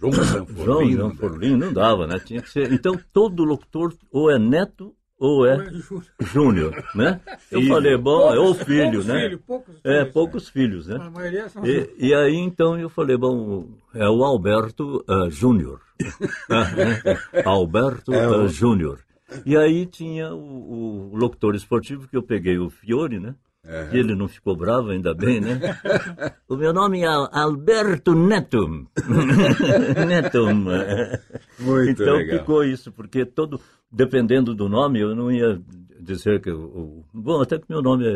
João 0.00 0.10
João 0.12 0.24
Zanforlin. 0.24 0.96
Zanforlin 0.96 1.56
não 1.56 1.72
dava, 1.74 2.06
né? 2.06 2.18
Tinha 2.18 2.40
que 2.40 2.48
ser. 2.48 2.72
Então, 2.72 2.98
todo 3.12 3.44
locutor 3.44 3.92
ou 4.10 4.30
é 4.30 4.38
neto 4.38 4.94
ou 5.20 5.46
é 5.46 5.54
Ou 5.56 5.62
é 5.62 6.24
Júnior. 6.24 6.84
Né? 6.94 7.20
Eu 7.52 7.60
Filho. 7.60 7.74
falei, 7.74 7.96
bom, 7.96 8.34
é 8.34 8.38
ou 8.38 8.46
Poucos- 8.46 8.62
filho, 8.64 8.90
poucos 8.90 9.06
né? 9.06 9.20
filhos, 9.20 9.40
poucos 9.46 9.74
é, 9.84 9.98
filhos, 9.98 10.12
poucos 10.12 10.48
filhos, 10.48 10.86
né? 10.88 10.96
A 11.00 11.10
maioria 11.10 11.48
são 11.48 11.64
E, 11.66 11.90
e 11.98 12.14
aí, 12.14 12.34
então, 12.36 12.78
eu 12.78 12.88
falei, 12.88 13.16
bom, 13.16 13.68
é 13.94 14.08
o 14.08 14.24
Alberto 14.24 15.04
ah, 15.06 15.28
Júnior. 15.30 15.80
Ah, 16.48 16.64
né? 16.74 17.02
Alberto 17.44 18.12
É 18.14 18.26
o- 18.28 18.44
ah, 18.44 18.46
Júnior. 18.48 18.98
E 19.46 19.56
aí 19.56 19.86
tinha 19.86 20.32
o, 20.34 21.10
o 21.12 21.16
locutor 21.16 21.54
esportivo, 21.54 22.08
que 22.08 22.16
eu 22.16 22.22
peguei 22.22 22.58
o 22.58 22.68
Fiore, 22.70 23.20
né? 23.20 23.34
É. 23.64 23.90
E 23.92 23.98
ele 23.98 24.14
não 24.14 24.26
ficou 24.26 24.56
bravo, 24.56 24.88
ainda 24.88 25.12
bem, 25.14 25.38
né? 25.38 25.60
o 26.48 26.56
meu 26.56 26.72
nome 26.72 27.02
é 27.02 27.06
Alberto 27.06 28.14
Netum. 28.14 28.86
Netum. 30.08 30.64
Muito 31.60 32.00
então 32.00 32.18
legal. 32.18 32.40
ficou 32.40 32.64
isso, 32.64 32.92
porque 32.92 33.24
todo, 33.24 33.60
dependendo 33.90 34.54
do 34.54 34.68
nome, 34.68 35.00
eu 35.00 35.14
não 35.14 35.30
ia 35.30 35.60
dizer 36.00 36.40
que. 36.40 36.50
O, 36.50 37.04
bom, 37.12 37.40
até 37.42 37.58
que 37.58 37.66
meu 37.68 37.82
nome 37.82 38.06
é, 38.06 38.10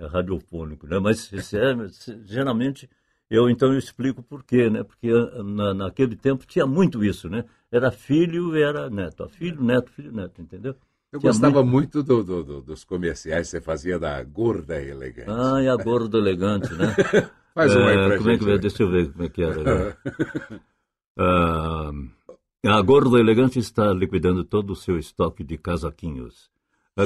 é- 0.00 0.04
é 0.04 0.06
radiofônico, 0.06 0.86
né? 0.86 0.98
Mas 0.98 1.30
é- 1.32 2.18
geralmente 2.24 2.88
eu 3.30 3.50
então 3.50 3.72
eu 3.72 3.78
explico 3.78 4.22
por 4.22 4.42
quê, 4.42 4.70
né? 4.70 4.82
Porque 4.82 5.08
na, 5.44 5.74
naquele 5.74 6.16
tempo 6.16 6.46
tinha 6.46 6.66
muito 6.66 7.04
isso, 7.04 7.28
né? 7.28 7.44
Era 7.70 7.90
filho 7.90 8.56
e 8.56 8.62
era 8.62 8.88
neto. 8.88 9.24
Ah, 9.24 9.28
Filho, 9.28 9.62
neto, 9.62 9.90
filho, 9.90 10.12
neto, 10.12 10.40
entendeu? 10.40 10.74
Eu 11.12 11.20
Tinha 11.20 11.32
gostava 11.32 11.62
muito, 11.64 12.02
do- 12.02 12.22
do- 12.22 12.44
do- 12.44 12.60
dos 12.62 12.84
comerciais 12.84 13.46
que 13.46 13.50
você 13.52 13.60
fazia 13.60 13.98
da 13.98 14.22
gorda 14.22 14.80
elegante. 14.82 15.30
Ah, 15.30 15.62
e 15.62 15.68
a 15.68 15.76
gordo 15.76 16.18
elegante, 16.18 16.74
né? 16.74 16.86
Faz 17.54 17.74
um 17.74 17.86
aí 17.86 17.96
É, 17.96 18.06
pra 18.06 18.16
como 18.18 18.30
é 18.30 18.32
gente. 18.32 18.44
que 18.44 18.44
vai? 18.50 18.58
Deixa 18.58 18.82
eu 18.82 18.90
ver 18.90 19.10
como 19.12 19.24
é 19.24 19.28
que 19.28 19.42
era. 19.42 19.64
né? 19.64 19.96
Ah, 21.16 21.90
a 22.66 22.80
Gordo 22.82 23.18
Elegante 23.18 23.58
está 23.58 23.92
liquidando 23.92 24.44
todo 24.44 24.70
o 24.72 24.76
seu 24.76 24.98
estoque 24.98 25.44
de 25.44 25.56
casaquinhos. 25.58 26.50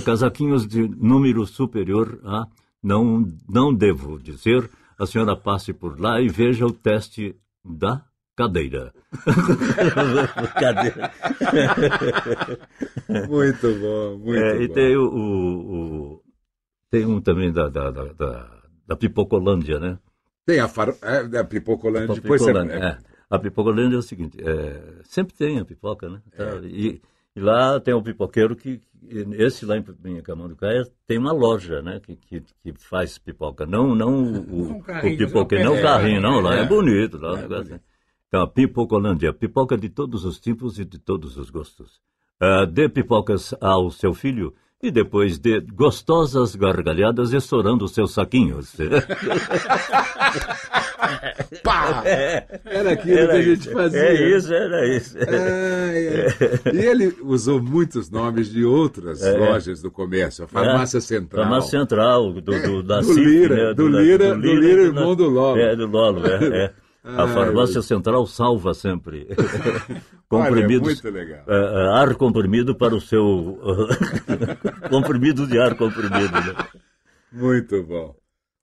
Casaquinhos 0.04 0.66
de 0.66 0.88
número 0.88 1.46
superior 1.46 2.18
a, 2.24 2.46
não, 2.82 3.30
não 3.48 3.74
devo 3.74 4.18
dizer, 4.18 4.70
a 4.98 5.04
senhora 5.06 5.36
passe 5.36 5.72
por 5.74 6.00
lá 6.00 6.20
e 6.20 6.28
veja 6.28 6.64
o 6.64 6.72
teste 6.72 7.36
da 7.62 8.02
cadeira. 8.34 8.94
cadeira. 10.58 11.12
Muito 13.28 13.74
bom, 13.78 14.18
muito 14.18 14.38
É, 14.42 14.62
e 14.62 14.68
bom. 14.68 14.74
tem, 14.74 14.96
o, 14.96 15.02
o- 15.04 15.76
o- 16.14 16.22
tem 16.90 17.04
um 17.06 17.20
também 17.20 17.52
da, 17.52 17.68
da, 17.68 17.90
da, 17.90 18.04
da, 18.86 18.96
Pipocolândia, 18.96 19.78
né? 19.78 19.98
Tem 20.46 20.58
a, 20.60 20.68
far... 20.68 20.94
é, 21.02 21.24
da 21.24 21.44
Pipocolândia. 21.44 22.12
A 22.12 22.14
Depois 22.14 22.40
você... 22.40 22.52
Pipocolândia, 22.52 22.84
é. 22.84 23.11
A 23.34 23.38
Pipocolândia 23.38 23.96
é 23.96 23.98
o 23.98 24.02
seguinte, 24.02 24.36
é, 24.40 24.80
sempre 25.04 25.34
tem 25.34 25.58
a 25.58 25.64
pipoca, 25.64 26.08
né? 26.08 26.20
Tá, 26.36 26.60
E, 26.64 27.00
e 27.34 27.40
lá 27.40 27.80
tem 27.80 27.94
o 27.94 28.02
pipoqueiro 28.02 28.54
que, 28.54 28.80
esse 29.38 29.64
lá 29.64 29.76
em, 29.78 29.84
em 30.04 30.20
Camanducaia 30.22 30.84
tem 31.06 31.16
uma 31.18 31.32
loja, 31.32 31.80
né? 31.80 31.98
Que, 32.00 32.14
que, 32.16 32.42
que 32.62 32.72
faz 32.78 33.16
pipoca, 33.18 33.64
não, 33.64 33.94
não 33.94 34.22
o, 34.22 34.72
Um 34.76 34.78
o, 34.78 35.16
pipoqueiro, 35.16 35.64
não 35.64 35.72
o 35.72 35.76
pé. 35.76 35.82
carrinho, 35.82 36.20
não, 36.20 36.40
lá 36.40 36.56
é, 36.56 36.60
É. 36.60 36.66
bonito, 36.66 37.16
lá 37.18 37.38
É 37.38 37.42
negócio, 37.42 37.64
bonito. 37.64 37.72
né? 37.72 37.80
Então, 38.28 38.42
a 38.42 38.46
Pipocolândia, 38.48 39.32
pipoca 39.32 39.76
de 39.76 39.88
todos 39.90 40.24
os 40.24 40.38
tipos 40.40 40.78
e 40.78 40.84
de 40.84 40.98
todos 40.98 41.36
os 41.36 41.50
gostos. 41.50 42.00
Ah, 42.40 42.64
dê 42.64 42.88
pipocas 42.88 43.54
ao 43.60 43.90
seu 43.90 44.12
filho 44.14 44.54
e 44.82 44.90
depois 44.90 45.38
dê 45.38 45.60
gostosas 45.60 46.56
gargalhadas 46.56 47.32
estourando 47.32 47.84
os 47.84 47.92
seus 47.94 48.12
saquinhos. 48.12 48.74
Pá! 51.62 52.02
Era 52.64 52.92
aquilo 52.92 53.28
que 53.28 53.32
a 53.32 53.42
gente 53.42 53.70
fazia. 53.70 54.00
É 54.00 54.36
isso, 54.36 54.52
era 54.52 54.96
isso. 54.96 55.16
Ai, 55.18 56.08
ai. 56.08 56.74
E 56.74 56.78
ele 56.84 57.14
usou 57.22 57.62
muitos 57.62 58.10
nomes 58.10 58.50
de 58.50 58.64
outras 58.64 59.20
lojas 59.22 59.80
do 59.80 59.88
comércio. 59.90 60.44
A 60.44 60.48
Farmácia 60.48 61.00
Central. 61.00 61.44
É. 61.44 61.48
Farmácia 61.48 61.78
Central, 61.78 62.32
do, 62.32 62.40
do, 62.40 62.82
da 62.82 62.98
Do 62.98 63.04
CIF, 63.04 63.20
Lira, 63.20 63.68
né? 63.68 63.74
do 63.74 63.88
da- 63.92 64.00
Lira- 64.00 64.34
do 64.34 64.40
Lira, 64.40 64.82
e 64.82 64.86
irmão 64.86 65.14
do 65.14 65.28
Lolo. 65.28 65.60
É, 65.60 65.76
do 65.76 65.86
Lolo, 65.86 66.26
é. 66.26 66.72
é. 67.04 67.08
A 67.10 67.22
Ai, 67.24 67.34
Farmácia 67.34 67.74
meu. 67.74 67.82
Central 67.82 68.26
salva 68.26 68.74
sempre. 68.74 69.28
Olha, 70.30 70.44
comprimidos. 70.46 71.02
legal. 71.02 71.44
é, 71.46 71.54
é, 71.56 71.88
ar 72.00 72.14
comprimido 72.14 72.74
para 72.74 72.94
o 72.94 73.00
seu. 73.00 73.58
comprimido 74.88 75.46
de 75.46 75.58
ar 75.58 75.74
comprimido. 75.76 76.32
Né? 76.32 76.54
Muito 77.32 77.82
bom. 77.82 78.14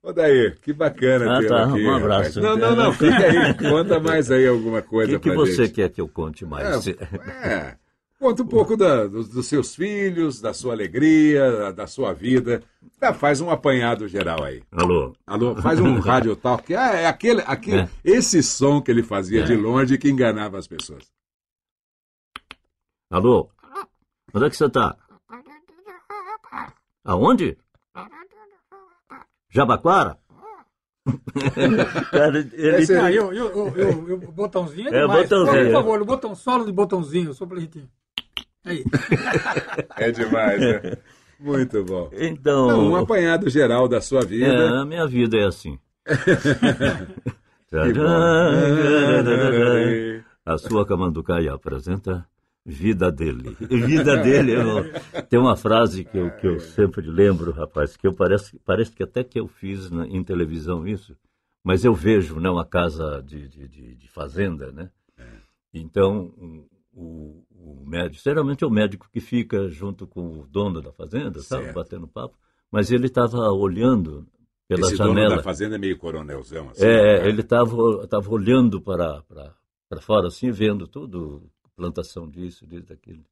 Ô, 0.02 0.14
Daí, 0.14 0.52
que 0.62 0.72
bacana 0.72 1.38
Ah, 1.40 1.46
tá. 1.46 1.66
aqui. 1.66 1.86
Um 1.86 1.92
rapaz. 1.92 2.04
abraço. 2.04 2.42
Não, 2.42 2.56
não, 2.58 2.76
não. 2.76 2.94
Fica 2.94 3.18
aí. 3.18 3.54
Conta 3.70 4.00
mais 4.00 4.32
aí 4.32 4.48
alguma 4.48 4.80
O 4.80 4.84
coisa 4.84 5.12
que, 5.14 5.20
que 5.20 5.30
pra 5.30 5.38
você 5.40 5.66
gente. 5.66 5.74
quer 5.74 5.90
que 5.90 6.00
eu 6.00 6.08
conte 6.08 6.46
mais? 6.46 6.88
É, 6.88 6.92
é. 7.44 7.76
Conta 8.20 8.44
um 8.44 8.48
pouco 8.48 8.76
da- 8.76 9.08
dos, 9.08 9.30
dos 9.30 9.48
seus 9.48 9.74
filhos, 9.74 10.42
da 10.42 10.54
sua 10.54 10.74
alegria, 10.74 11.50
da, 11.52 11.72
da 11.72 11.88
sua 11.88 12.14
vida. 12.14 12.62
Tá, 13.00 13.14
faz 13.14 13.40
um 13.40 13.50
apanhado 13.50 14.10
geral 14.10 14.44
aí. 14.44 14.62
Alô? 14.72 15.16
Alô, 15.26 15.56
faz 15.62 15.80
um 15.80 16.00
rádio 16.02 16.36
talk. 16.36 16.76
Ah, 16.76 16.96
é 16.96 17.06
aquele, 17.08 17.42
aquele, 17.48 17.82
É. 17.84 17.90
esse 18.04 18.44
som 18.44 18.82
que 18.82 18.92
ele 18.92 19.04
fazia 19.04 19.42
É. 19.42 19.46
de 19.46 19.56
longe 19.56 19.98
que 19.98 20.10
enganava 20.10 20.58
as 20.58 20.68
pessoas. 20.68 21.10
Alô? 23.10 23.50
Onde 24.34 24.46
é 24.46 24.50
que 24.50 24.58
você 24.58 24.66
está? 24.66 24.98
Aonde? 27.06 27.58
Jabaquara? 29.50 30.19
Cara, 32.12 32.40
ele... 32.54 32.82
Esse 32.82 32.96
Ah, 32.96 33.12
eu, 33.12 33.34
eu, 33.34 33.50
eu, 33.76 34.10
eu, 34.10 34.18
botãozinho 34.18 34.90
é 34.90 34.98
É, 34.98 35.02
demais. 35.02 35.24
botãozinho, 35.24 35.64
Por 35.64 35.68
é. 35.68 35.72
favor, 35.72 36.02
o 36.02 36.06
botão 36.06 36.36
solo 36.36 36.66
de 36.66 36.72
botãozinho, 36.72 37.34
só 37.34 37.46
pra 37.46 37.60
gente... 37.60 37.84
Aí. 38.66 38.84
É 39.98 40.12
demais, 40.12 40.60
né? 40.60 40.98
Muito 41.40 41.84
bom. 41.86 42.10
Então... 42.14 42.68
Não, 42.68 42.92
um 42.92 42.96
apanhado 42.96 43.50
geral 43.50 43.88
da 43.88 44.02
sua 44.02 44.22
É, 44.22 44.26
vida. 44.26 44.82
a 44.82 44.86
minha 44.86 45.08
vida 45.08 45.38
é 45.38 45.46
assim. 45.46 45.80
Que 47.70 47.94
bom. 47.94 48.02
A 50.46 50.58
sua 50.58 50.86
Camanducaia 50.88 51.54
apresenta 51.54 52.26
Vida 52.66 53.12
dele. 53.12 53.56
Vida 53.60 54.18
dele. 54.18 54.52
eu- 54.54 55.24
Tem 55.30 55.40
uma 55.40 55.56
frase 55.56 56.04
que 56.04 56.18
eu, 56.18 56.30
que 56.32 56.46
eu 56.48 56.60
sempre 56.60 57.08
lembro, 57.10 57.52
rapaz, 57.52 57.96
que 57.98 58.06
eu 58.08 58.14
parece, 58.14 58.60
parece 58.66 58.92
que 58.92 59.02
até 59.04 59.24
que 59.24 59.40
eu 59.40 59.48
fiz 59.48 59.90
na- 59.90 60.08
em 60.08 60.24
televisão 60.24 60.88
isso, 60.88 61.16
mas 61.64 61.84
eu 61.84 61.94
vejo 61.94 62.40
né, 62.40 62.50
uma 62.50 62.66
casa 62.66 63.22
de, 63.26 63.48
de, 63.48 63.68
de- 63.68 64.08
fazenda, 64.10 64.72
né? 64.72 64.90
Então, 65.74 66.34
o, 66.94 67.44
o 67.52 67.84
médico, 67.86 68.24
geralmente 68.24 68.64
é 68.64 68.68
o 68.68 68.72
médico 68.72 69.08
que 69.12 69.20
fica 69.20 69.70
junto 69.70 70.08
com 70.08 70.40
o 70.42 70.48
dono 70.48 70.82
da 70.82 70.92
fazenda, 70.92 71.40
sabe, 71.42 71.66
Certo. 71.66 71.76
batendo 71.76 72.08
papo, 72.08 72.36
mas 72.72 72.92
ele 72.92 73.06
estava 73.06 73.38
olhando 73.52 74.28
pela 74.68 74.82
Esse 74.88 74.98
dono 74.98 75.14
janela. 75.14 75.38
da 75.38 75.44
fazenda 75.44 75.76
é 75.76 75.78
meio 75.80 75.98
coronelzão, 75.98 76.70
assim. 76.70 76.84
É, 76.84 77.22
né? 77.22 77.30
ele 77.30 77.42
estava 77.42 78.08
tava 78.08 78.30
olhando 78.32 78.82
para, 78.82 79.22
para, 79.24 79.54
para 79.88 80.02
fora, 80.02 80.28
assim, 80.28 80.50
vendo 80.52 80.88
tudo, 80.88 81.44
plantação 81.80 82.30
disso, 82.30 82.68
disso, 82.68 82.88
daquilo. 82.88 83.24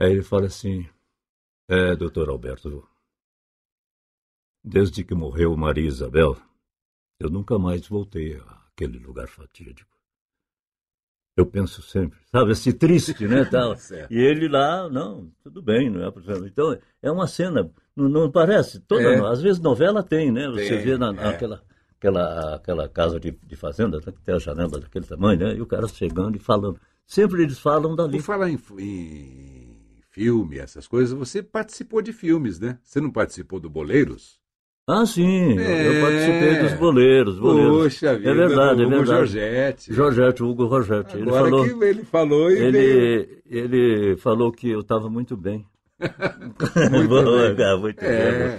Aí 0.00 0.12
ele 0.12 0.22
fala 0.22 0.46
assim, 0.46 0.88
é, 1.68 1.94
doutor 1.94 2.30
Alberto, 2.30 2.88
desde 4.64 5.04
que 5.04 5.14
morreu 5.14 5.54
Maria 5.54 5.86
Isabel, 5.86 6.34
eu 7.20 7.28
nunca 7.28 7.58
mais 7.58 7.86
voltei 7.86 8.40
àquele 8.46 8.98
lugar 8.98 9.28
fatídico. 9.28 9.92
Eu 11.36 11.46
penso 11.46 11.82
sempre, 11.82 12.18
sabe, 12.30 12.52
assim, 12.52 12.72
triste, 12.72 13.26
né, 13.26 13.44
tal. 13.44 13.74
E 14.10 14.18
ele 14.18 14.48
lá, 14.48 14.88
não, 14.88 15.30
tudo 15.42 15.62
bem, 15.62 15.90
não 15.90 16.02
é. 16.06 16.12
Então, 16.46 16.78
é 17.02 17.10
uma 17.10 17.26
cena, 17.26 17.70
não, 17.94 18.08
não 18.08 18.30
parece? 18.30 18.80
Toda, 18.80 19.02
É. 19.02 19.30
Às 19.30 19.42
vezes 19.42 19.60
novela 19.60 20.02
tem, 20.02 20.30
né? 20.30 20.48
Você 20.48 20.68
Tem, 20.68 20.84
vê 20.84 20.98
na, 20.98 21.08
é. 21.08 21.12
naquela 21.12 21.62
aquela, 22.02 22.56
aquela 22.56 22.88
casa 22.88 23.20
de, 23.20 23.30
de 23.30 23.56
fazenda, 23.56 23.98
né, 23.98 24.12
que 24.12 24.20
tem 24.22 24.34
a 24.34 24.38
janela 24.38 24.80
daquele 24.80 25.06
tamanho, 25.06 25.38
né? 25.38 25.54
E 25.54 25.60
o 25.60 25.66
cara 25.66 25.86
chegando 25.86 26.36
e 26.36 26.40
falando. 26.40 26.80
Sempre 27.14 27.42
eles 27.42 27.58
falam 27.58 27.94
dali. 27.94 28.12
Por 28.18 28.22
falar 28.22 28.48
em, 28.50 28.58
em 28.78 29.76
filme, 30.10 30.58
essas 30.58 30.86
coisas, 30.86 31.12
você 31.16 31.42
participou 31.42 32.00
de 32.00 32.12
filmes, 32.12 32.58
né? 32.58 32.78
Você 32.82 33.00
não 33.00 33.10
participou 33.10 33.60
do 33.60 33.68
Boleiros? 33.68 34.40
Ah, 34.88 35.04
sim, 35.06 35.52
eu- 35.54 35.60
É. 35.60 35.98
eu 35.98 36.02
participei 36.02 36.58
dos 36.62 36.72
boleiros. 36.78 37.38
boleiros. 37.38 37.82
Poxa 37.82 38.16
vida, 38.16 38.30
é 38.30 38.34
verdade, 38.34 38.82
é 38.82 38.86
Hugo 38.86 38.96
verdade. 38.96 39.10
Jorgetti. 39.10 39.92
Jorgetti, 39.94 40.42
Hugo 40.42 40.68
Jorgetti. 40.68 41.16
Ele 41.18 41.28
Agora 41.28 41.44
falou, 41.44 41.64
que 41.78 41.84
ele 41.84 42.04
falou 42.04 42.50
e 42.50 42.54
ele, 42.58 43.42
ele 43.46 44.16
falou 44.16 44.50
que 44.50 44.70
eu 44.70 44.80
estava 44.80 45.08
muito 45.10 45.36
bem. 45.36 45.64
Muito 46.90 47.54
bem. 47.56 47.78
muito 47.80 48.02
É. 48.04 48.48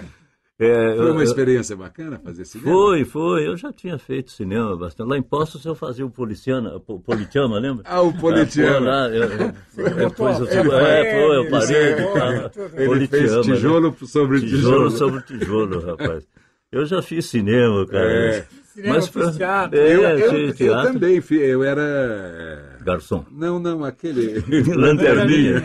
É, 0.56 0.94
Foi 0.96 1.10
uma 1.10 1.20
eu- 1.20 1.24
experiência 1.24 1.74
bacana 1.76 2.16
fazer 2.22 2.44
cinema? 2.44 2.70
Foi, 2.70 3.04
foi. 3.04 3.48
Eu 3.48 3.56
já 3.56 3.72
tinha 3.72 3.98
feito 3.98 4.30
cinema 4.30 4.76
bastante. 4.76 5.08
Lá 5.08 5.18
em 5.18 5.22
Poços 5.22 5.64
eu 5.64 5.74
fazia 5.74 6.06
o 6.06 6.10
Policiana, 6.10 6.78
po- 6.78 7.00
Politeama, 7.00 7.58
lembra? 7.58 7.82
Ah, 7.84 8.00
o 8.02 8.12
Politeama. 8.12 8.76
Ah, 8.78 8.80
pô, 8.80 8.84
lá, 8.84 9.08
eu, 9.08 9.94
depois 10.08 10.38
eu, 10.38 10.46
É, 10.46 11.00
é, 11.00 11.26
foi, 11.26 11.36
eu 11.38 11.50
parei 11.50 11.76
é. 11.76 12.50
Ele 12.76 12.86
Politeama, 12.86 13.28
fez 13.28 13.46
né? 13.48 13.54
tijolo 13.54 13.96
sobre 14.06 14.40
Tijolo 14.40 14.56
tijolo. 14.88 14.90
sobre 14.92 15.20
tijolo, 15.22 15.80
rapaz. 15.86 16.24
Eu 16.70 16.86
já 16.86 17.02
fiz 17.02 17.26
cinema, 17.26 17.84
cara. 17.86 18.04
É. 18.12 18.46
Cinema, 18.74 19.02
foi- 19.02 19.26
fiz 19.26 19.36
teatro. 19.36 19.78
É, 19.78 19.92
Eu, 19.94 20.02
eu, 20.02 20.30
fiz 20.30 20.48
eu 20.48 20.54
teatro. 20.54 20.92
também, 20.92 21.22
eu 21.30 21.64
era... 21.64 22.78
Garçom. 22.84 23.24
Não, 23.30 23.58
não, 23.58 23.84
aquele... 23.84 24.38
Lanterninha. 24.74 25.64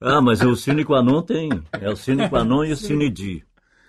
Ah, 0.00 0.20
mas 0.22 0.40
o 0.40 0.56
Cine 0.56 0.82
Quanon 0.84 1.20
tem. 1.22 1.50
É 1.80 1.90
o 1.90 1.96
Cine 1.96 2.26
Quanon 2.28 2.64
e 2.64 2.72
o 2.72 2.76
Cine 2.76 3.10
Di, 3.10 3.42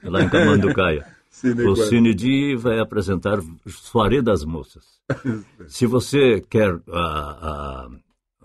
lá 0.04 0.22
em 0.24 0.30
Camanducaia. 0.30 1.06
Cine 1.30 1.64
o. 1.64 1.76
Cine 1.76 2.14
Di 2.14 2.56
vai 2.56 2.80
apresentar 2.80 3.40
Soirée 3.68 4.22
das 4.22 4.44
Moças. 4.44 5.00
Se 5.68 5.86
você 5.86 6.42
quer 6.50 6.80
a, 6.92 7.00
a- 7.00 7.90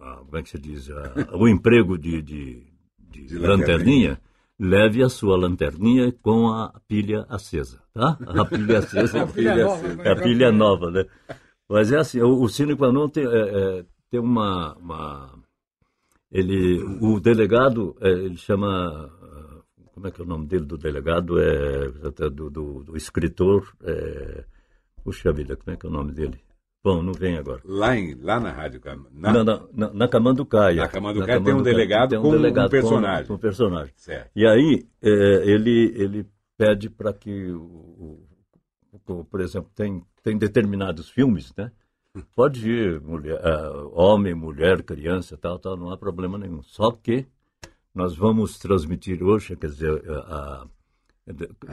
a- 0.00 0.16
como 0.24 0.36
é 0.38 0.42
que 0.42 0.50
se 0.50 0.58
diz, 0.58 0.88
A- 0.90 1.36
o 1.36 1.48
emprego 1.48 1.98
de, 1.98 2.22
de, 2.22 2.62
de 2.98 3.26
De 3.26 3.38
lanterninha, 3.38 4.20
leve 4.58 5.02
a 5.02 5.08
sua 5.08 5.36
lanterninha 5.36 6.12
com 6.22 6.48
a 6.48 6.72
pilha 6.86 7.26
acesa, 7.28 7.82
tá? 7.92 8.16
A 8.26 8.44
pilha 8.44 8.78
acesa. 8.78 9.22
A 9.22 9.26
pilha 9.26 9.56
nova, 9.64 10.02
É 10.04 10.10
a 10.12 10.16
pilha 10.16 10.52
nova, 10.52 10.90
né? 10.90 11.04
Mas 11.68 11.90
é 11.90 11.98
assim, 11.98 12.20
o, 12.20 12.40
o 12.40 12.48
Cine 12.48 12.76
Quanon 12.76 13.08
tem, 13.08 13.24
é, 13.26 13.28
é, 13.80 13.84
tem 14.10 14.20
uma, 14.20 14.74
uma- 14.76 15.32
Ele, 16.30 16.80
o 17.00 17.18
delegado, 17.20 17.96
é, 18.00 18.08
ele 18.10 18.36
chama... 18.36 19.10
Como 19.96 20.08
é 20.08 20.10
que 20.10 20.20
é 20.20 20.24
o 20.24 20.28
nome 20.28 20.46
dele 20.46 20.66
do 20.66 20.76
delegado? 20.76 21.40
É, 21.40 21.88
do, 22.30 22.50
do, 22.50 22.84
do 22.84 22.96
escritor... 22.98 23.74
É, 23.82 24.44
puxa 25.02 25.32
vida, 25.32 25.56
como 25.56 25.72
é 25.74 25.76
que 25.78 25.86
é 25.86 25.88
o 25.88 25.92
nome 25.92 26.12
dele? 26.12 26.38
Bom, 26.84 27.02
não 27.02 27.14
vem 27.14 27.38
agora. 27.38 27.62
Lá, 27.64 27.96
em, 27.96 28.14
lá 28.14 28.38
na 28.38 28.52
Rádio 28.52 28.78
na- 29.10 29.32
Na, 29.32 29.42
na, 29.42 29.66
na, 29.72 29.92
na 29.94 30.08
Camanducaia. 30.08 30.82
Na 30.82 30.88
Camanducaia 30.88 31.42
tem 31.42 31.54
um 31.54 31.62
delegado 31.62 32.10
tem 32.10 32.20
com 32.20 32.28
um 32.28 32.68
personagem. 32.68 33.26
Com, 33.26 33.34
um 33.34 33.38
personagem. 33.38 33.94
Certo. 33.96 34.30
E 34.36 34.46
aí, 34.46 34.86
é, 35.00 35.10
ele, 35.50 35.94
ele 35.96 36.26
pede 36.58 36.90
para 36.90 37.14
que, 37.14 37.50
o, 37.52 38.20
o- 39.08 39.24
por 39.24 39.40
exemplo, 39.40 39.70
tem, 39.74 40.04
tem 40.22 40.36
determinados 40.36 41.08
filmes, 41.08 41.54
né? 41.56 41.72
Pode 42.36 42.68
ir 42.70 43.00
mulher, 43.00 43.40
ah, 43.42 43.88
homem, 43.92 44.34
mulher, 44.34 44.82
criança, 44.82 45.38
tal, 45.38 45.58
tal, 45.58 45.74
não 45.76 45.90
há 45.90 45.96
problema 45.96 46.36
nenhum. 46.36 46.62
Só 46.62 46.90
que 46.90 47.26
nós 47.96 48.14
vamos 48.14 48.58
transmitir 48.58 49.22
hoje, 49.22 49.56
quer 49.56 49.68
dizer, 49.68 50.02
a, 50.08 50.12
a- 50.18 50.66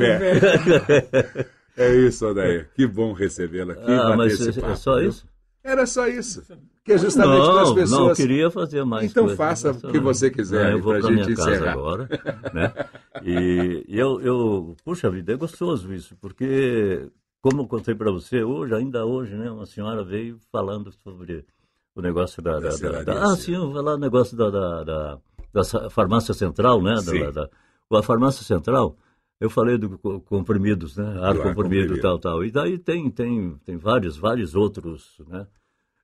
É 1.76 1.94
isso, 1.94 2.26
Odair. 2.26 2.68
Que 2.74 2.86
bom 2.86 3.12
recebê-la 3.12 3.74
aqui. 3.74 3.90
Ah, 3.92 4.16
mas 4.16 4.32
esse 4.40 4.58
é, 4.58 4.60
papo, 4.62 4.72
é 4.72 4.76
só 4.76 4.98
viu? 4.98 5.08
isso? 5.10 5.26
Era 5.62 5.84
só 5.86 6.06
isso. 6.08 6.42
Que 6.84 6.92
é 6.92 6.98
justamente 6.98 7.44
para 7.44 7.48
as 7.48 7.48
Não, 7.48 7.62
não, 7.62 7.68
eu 7.70 7.74
pessoas. 7.74 8.16
queria 8.16 8.50
fazer 8.50 8.84
mais 8.84 9.10
Então 9.10 9.24
coisa, 9.24 9.36
faça 9.36 9.70
o 9.72 9.90
que 9.90 9.96
não. 9.98 10.04
você 10.04 10.30
quiser 10.30 10.70
É, 10.70 10.72
eu 10.74 10.80
vou 10.80 10.92
pra 10.92 11.00
gente 11.02 11.12
minha 11.26 11.36
casa 11.36 11.50
encerrar. 11.50 11.72
agora, 11.72 12.08
né? 12.54 12.72
E, 13.24 13.84
e 13.88 13.98
eu, 13.98 14.20
eu, 14.20 14.76
puxa 14.84 15.10
vida, 15.10 15.32
é 15.32 15.36
gostoso 15.36 15.92
isso, 15.92 16.16
porque, 16.20 17.08
como 17.42 17.62
eu 17.62 17.66
contei 17.66 17.94
para 17.96 18.12
você, 18.12 18.44
hoje, 18.44 18.72
ainda 18.74 19.04
hoje, 19.04 19.34
né, 19.34 19.50
uma 19.50 19.66
senhora 19.66 20.04
veio 20.04 20.38
falando 20.52 20.92
sobre 21.02 21.44
o 21.96 22.02
negócio 22.02 22.42
da... 22.42 22.60
da, 22.60 22.76
da- 22.76 23.02
da- 23.02 23.22
ah, 23.24 23.36
sim. 23.36 23.42
sim, 23.42 23.54
eu 23.54 23.62
vou 23.66 23.72
falar 23.74 23.94
o 23.94 23.98
negócio 23.98 24.36
da, 24.36 24.50
da, 24.50 25.18
farmácia 25.90 26.34
central, 26.34 26.82
né? 26.82 26.96
Sim. 26.98 27.18
Da, 27.20 27.30
da, 27.30 27.50
a 27.98 28.02
farmácia 28.02 28.44
central, 28.44 28.96
eu 29.40 29.48
falei 29.48 29.78
do 29.78 29.98
co- 29.98 30.20
comprimidos, 30.20 30.96
né? 30.96 31.04
Ar 31.22 31.34
Do 31.34 31.42
ar 31.42 31.54
comprimido 31.54 31.94
comprimido. 31.94 31.96
e 31.96 32.00
tal, 32.00 32.18
tal. 32.18 32.44
E 32.44 32.50
daí 32.50 32.78
tem, 32.78 33.10
tem, 33.10 33.56
tem 33.64 33.76
vários, 33.78 34.16
vários 34.16 34.54
outros, 34.54 35.20
né? 35.26 35.46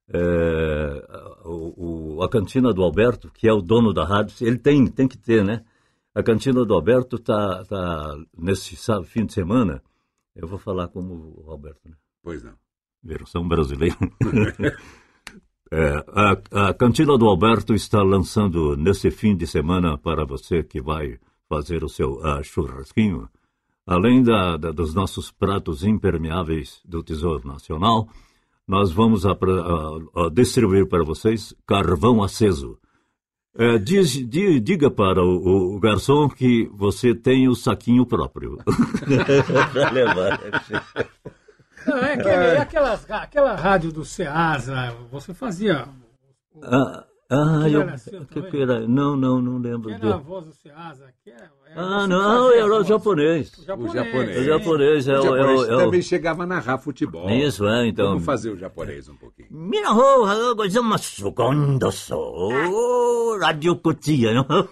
É, 0.09 1.07
o, 1.45 2.17
o- 2.17 2.23
a 2.23 2.29
cantina 2.29 2.73
do 2.73 2.83
Alberto, 2.83 3.31
que 3.31 3.47
é 3.47 3.53
o 3.53 3.63
dono 3.63 3.93
da 3.93 4.05
rádio, 4.05 4.35
ele 4.47 4.59
tem, 4.59 4.87
tem 4.87 5.07
que 5.07 5.19
ter, 5.19 5.45
né? 5.45 5.63
A 6.15 6.23
cantina 6.23 6.65
do 6.65 6.75
Alberto 6.75 7.19
tá, 7.19 7.65
tá 7.65 8.17
nesse 8.37 8.77
sábado, 8.77 9.07
fim 9.07 9.25
de 9.25 9.33
semana. 9.33 9.83
Eu 10.35 10.47
vou 10.49 10.59
falar 10.59 10.89
como 10.89 11.43
o 11.47 11.51
Alberto, 11.51 11.81
né? 11.89 11.95
Pois 12.23 12.43
não. 12.43 12.53
Versão 13.03 13.47
brasileira. 13.47 13.97
É, 15.75 16.05
a, 16.53 16.69
a 16.69 16.75
cantina 16.75 17.17
do 17.17 17.27
Alberto 17.27 17.73
está 17.73 18.03
lançando 18.03 18.77
nesse 18.77 19.11
fim 19.11 19.35
de 19.35 19.47
semana 19.47 19.97
para 19.97 20.23
você 20.27 20.63
que 20.63 20.83
vai 20.83 21.19
fazer 21.49 21.83
o 21.83 21.89
seu 21.89 22.21
ah, 22.23 22.43
churrasquinho. 22.43 23.27
Além 23.87 24.23
da, 24.23 24.59
da- 24.59 24.71
dos 24.71 24.95
nossos 24.95 25.31
pratos 25.31 25.83
impermeáveis 25.83 26.79
do 26.85 27.03
Tesouro 27.03 27.49
Nacional, 27.49 28.07
nós 28.69 28.93
vamos 28.93 29.25
apra- 29.25 29.63
ah, 29.63 29.99
ah, 30.27 30.29
distribuir 30.31 30.87
para 30.87 31.03
vocês 31.05 31.55
carvão 31.67 32.23
aceso. 32.23 32.79
É, 33.57 33.79
diz- 33.79 34.29
di- 34.29 34.61
diga 34.61 34.91
para 34.91 35.25
o, 35.25 35.75
o 35.77 35.81
garçom 35.81 36.29
que 36.29 36.69
você 36.75 37.15
tem 37.15 37.49
o 37.49 37.55
saquinho 37.55 38.05
próprio. 38.05 38.59
Levar. 39.93 40.39
Não, 41.87 41.99
é, 41.99 42.15
aquele, 42.15 42.31
é. 42.31 42.55
é 42.55 42.59
aquelas, 42.59 43.11
aquela 43.11 43.55
rádio 43.55 43.93
do 43.93 44.05
Ceasa, 44.05 44.95
você 45.11 45.35
fazia. 45.35 45.87
Ah, 46.63 47.05
ah 47.31 47.69
eu, 47.69 47.89
assim, 47.89 48.25
que, 48.25 48.43
que 48.43 48.63
era, 48.63 48.87
não, 48.87 49.17
não, 49.17 49.41
não 49.41 49.59
lembro. 49.59 49.89
Que 49.89 49.95
era 49.95 50.15
a 50.15 50.19
voz 50.19 50.47
do 50.47 50.53
Ceasa? 50.53 51.07
Que 51.25 51.31
era, 51.31 51.51
era 51.67 51.81
ah, 51.81 52.07
não, 52.07 52.53
era 52.53 52.81
o 52.81 52.85
japonês. 52.85 53.53
o 53.59 53.65
japonês. 53.65 54.39
O 54.39 54.45
japonês. 54.45 55.09
É, 55.09 55.13
é, 55.13 55.17
é 55.17 55.77
também 55.79 56.03
chegava 56.03 56.43
a 56.43 56.47
narrar 56.47 56.79
futebol. 56.79 57.29
Isso, 57.31 57.67
é, 57.67 57.87
então. 57.87 58.09
Vamos 58.09 58.25
fazer 58.25 58.51
o 58.51 58.57
japonês 58.57 59.09
um 59.09 59.17
pouquinho. 59.17 59.49
Minaho, 59.51 60.55
gozamasu, 60.55 61.31
gondoso, 61.33 63.39
radio 63.41 63.77
kotia, 63.77 64.35
não? 64.35 64.45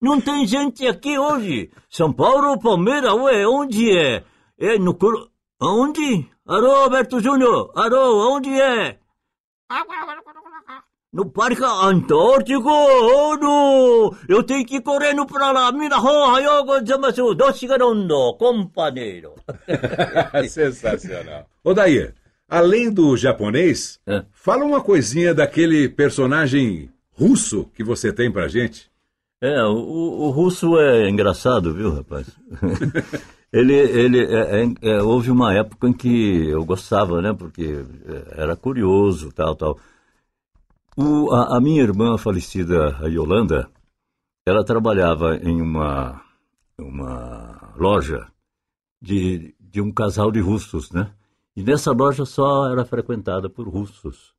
Não 0.00 0.20
tem 0.20 0.46
gente 0.46 0.86
aqui 0.86 1.18
hoje. 1.18 1.70
São 1.90 2.12
Paulo, 2.12 2.58
Palmeiras, 2.60 3.12
ué, 3.14 3.46
onde 3.46 3.96
é? 3.96 4.24
É 4.58 4.78
no... 4.78 4.94
Coro- 4.94 5.30
Aonde? 5.58 6.30
Alô, 6.46 6.70
Alberto 6.84 7.18
Júnior? 7.18 7.72
Alô, 7.74 8.36
onde 8.36 8.50
é? 8.60 8.98
No 11.13 11.25
Parque 11.29 11.61
Antártico? 11.61 12.69
Oh, 12.69 13.35
não! 13.35 14.15
Eu 14.29 14.41
tenho 14.43 14.65
que 14.65 14.77
ir 14.77 14.81
correndo 14.81 15.25
pra 15.25 15.51
lá. 15.51 15.69
Mina, 15.71 15.99
ho, 15.99 16.31
hayo, 16.31 16.63
gozaimasu. 16.63 17.35
Doce 17.35 17.67
garondo, 17.67 18.33
companheiro. 18.37 19.33
Sensacional. 20.47 21.45
Odair, 21.63 22.13
além 22.47 22.89
do 22.89 23.17
japonês, 23.17 23.99
É. 24.07 24.23
fala 24.31 24.63
uma 24.63 24.79
coisinha 24.81 25.33
daquele 25.33 25.89
personagem 25.89 26.89
russo 27.11 27.65
que 27.75 27.83
você 27.83 28.13
tem 28.13 28.31
pra 28.31 28.47
gente. 28.47 28.89
É, 29.41 29.61
o, 29.65 29.75
o 29.75 30.29
russo 30.29 30.79
é 30.79 31.09
engraçado, 31.09 31.73
viu, 31.73 31.93
rapaz? 31.93 32.27
ele, 33.51 33.73
ele, 33.73 34.19
é, 34.23 34.63
é, 34.63 34.91
é, 34.91 35.01
houve 35.03 35.29
uma 35.31 35.53
época 35.53 35.89
em 35.89 35.93
que 35.93 36.47
eu 36.47 36.63
gostava, 36.63 37.21
né? 37.21 37.33
Porque 37.33 37.83
é, 38.07 38.41
era 38.43 38.55
curioso, 38.55 39.29
tal, 39.33 39.55
tal. 39.55 39.77
O, 40.97 41.31
a, 41.31 41.57
a 41.57 41.61
minha 41.61 41.81
irmã 41.81 42.17
falecida, 42.17 42.97
a 42.97 43.07
Yolanda, 43.07 43.69
ela 44.45 44.63
trabalhava 44.63 45.37
em 45.37 45.61
uma, 45.61 46.21
uma 46.77 47.73
loja 47.77 48.27
de, 49.01 49.55
de 49.59 49.81
um 49.81 49.91
casal 49.91 50.31
de 50.31 50.39
russos, 50.39 50.91
né? 50.91 51.11
E 51.55 51.63
nessa 51.63 51.91
loja 51.91 52.25
só 52.25 52.71
era 52.71 52.85
frequentada 52.85 53.49
por 53.49 53.67
russos. 53.67 54.33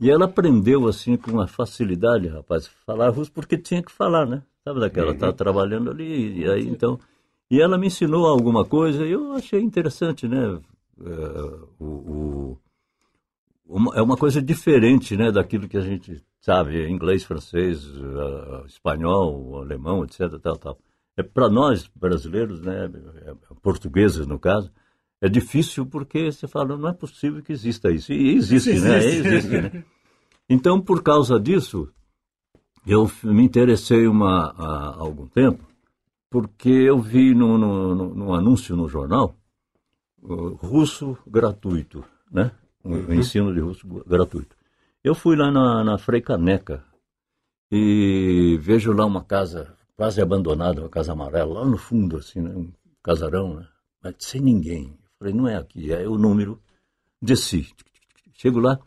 E 0.00 0.10
ela 0.10 0.24
aprendeu 0.24 0.88
assim 0.88 1.16
com 1.16 1.30
uma 1.32 1.46
facilidade, 1.46 2.26
rapaz, 2.28 2.66
falar 2.86 3.10
russo 3.10 3.30
porque 3.32 3.56
tinha 3.56 3.82
que 3.82 3.92
falar, 3.92 4.26
né? 4.26 4.42
Sabe 4.64 4.80
daquela, 4.80 5.14
tá 5.14 5.32
trabalhando 5.32 5.90
ali, 5.90 6.40
e 6.40 6.50
aí 6.50 6.66
então. 6.68 6.98
E 7.50 7.60
ela 7.60 7.76
me 7.78 7.88
ensinou 7.88 8.26
alguma 8.26 8.64
coisa 8.64 9.04
e 9.06 9.12
eu 9.12 9.32
achei 9.32 9.60
interessante, 9.60 10.26
né? 10.26 10.60
É, 11.00 11.60
o, 11.78 11.84
o- 11.84 12.41
é 13.94 14.02
uma 14.02 14.16
coisa 14.16 14.40
diferente, 14.42 15.16
né, 15.16 15.30
daquilo 15.30 15.68
que 15.68 15.76
a 15.76 15.82
gente 15.82 16.22
sabe, 16.40 16.88
inglês, 16.88 17.24
francês, 17.24 17.84
eh, 17.86 18.66
espanhol, 18.66 19.60
alemão, 19.62 20.04
etc, 20.04 20.38
tal, 20.42 20.56
tal. 20.56 20.78
É 21.16 21.22
para 21.22 21.48
nós 21.48 21.88
brasileiros, 21.94 22.60
né, 22.60 22.90
eh, 23.26 23.34
portugueses 23.62 24.26
no 24.26 24.38
caso, 24.38 24.70
é 25.20 25.28
difícil 25.28 25.86
porque 25.86 26.32
você 26.32 26.48
fala, 26.48 26.76
não 26.76 26.88
é 26.88 26.92
possível 26.92 27.42
que 27.42 27.52
exista 27.52 27.90
isso. 27.90 28.12
E 28.12 28.34
existe, 28.34 28.80
né? 28.80 28.98
Existe, 28.98 29.50
né? 29.50 29.84
Então, 30.48 30.80
por 30.80 31.02
causa 31.02 31.38
disso, 31.38 31.88
eu 32.84 33.08
me 33.22 33.44
interessei 33.44 34.08
uma, 34.08 34.50
há 34.50 34.96
algum 34.98 35.26
tempo, 35.26 35.64
porque 36.28 36.68
eu 36.68 36.98
vi 36.98 37.34
no, 37.34 37.56
no, 37.56 38.14
num 38.14 38.34
anúncio 38.34 38.74
no 38.74 38.88
jornal 38.88 39.36
uh, 40.22 40.54
russo 40.56 41.16
gratuito, 41.26 42.04
né? 42.30 42.50
O 42.84 42.90
o 42.94 43.14
ensino 43.14 43.52
de 43.54 43.60
russo 43.60 43.86
gratuito. 44.06 44.56
Eu 45.04 45.14
fui 45.14 45.36
lá 45.36 45.50
na, 45.50 45.82
na 45.84 45.98
Frei 45.98 46.20
Caneca 46.20 46.84
e 47.70 48.58
vejo 48.60 48.92
lá 48.92 49.04
uma 49.06 49.24
casa 49.24 49.76
quase 49.96 50.20
abandonada, 50.20 50.80
uma 50.82 50.88
casa 50.88 51.12
amarela, 51.12 51.60
lá 51.60 51.64
no 51.66 51.76
fundo, 51.78 52.16
assim, 52.16 52.40
né? 52.40 52.50
Um 52.54 52.72
casarão, 53.02 53.54
né? 53.60 53.68
Mas 54.02 54.14
sem 54.20 54.40
ninguém. 54.40 54.88
Eu 54.90 55.10
falei, 55.18 55.34
não 55.34 55.48
é 55.48 55.56
aqui, 55.56 55.92
é 55.92 56.06
o 56.08 56.18
número. 56.18 56.60
Desci. 57.20 57.72
Chego 58.34 58.58
lá, 58.58 58.80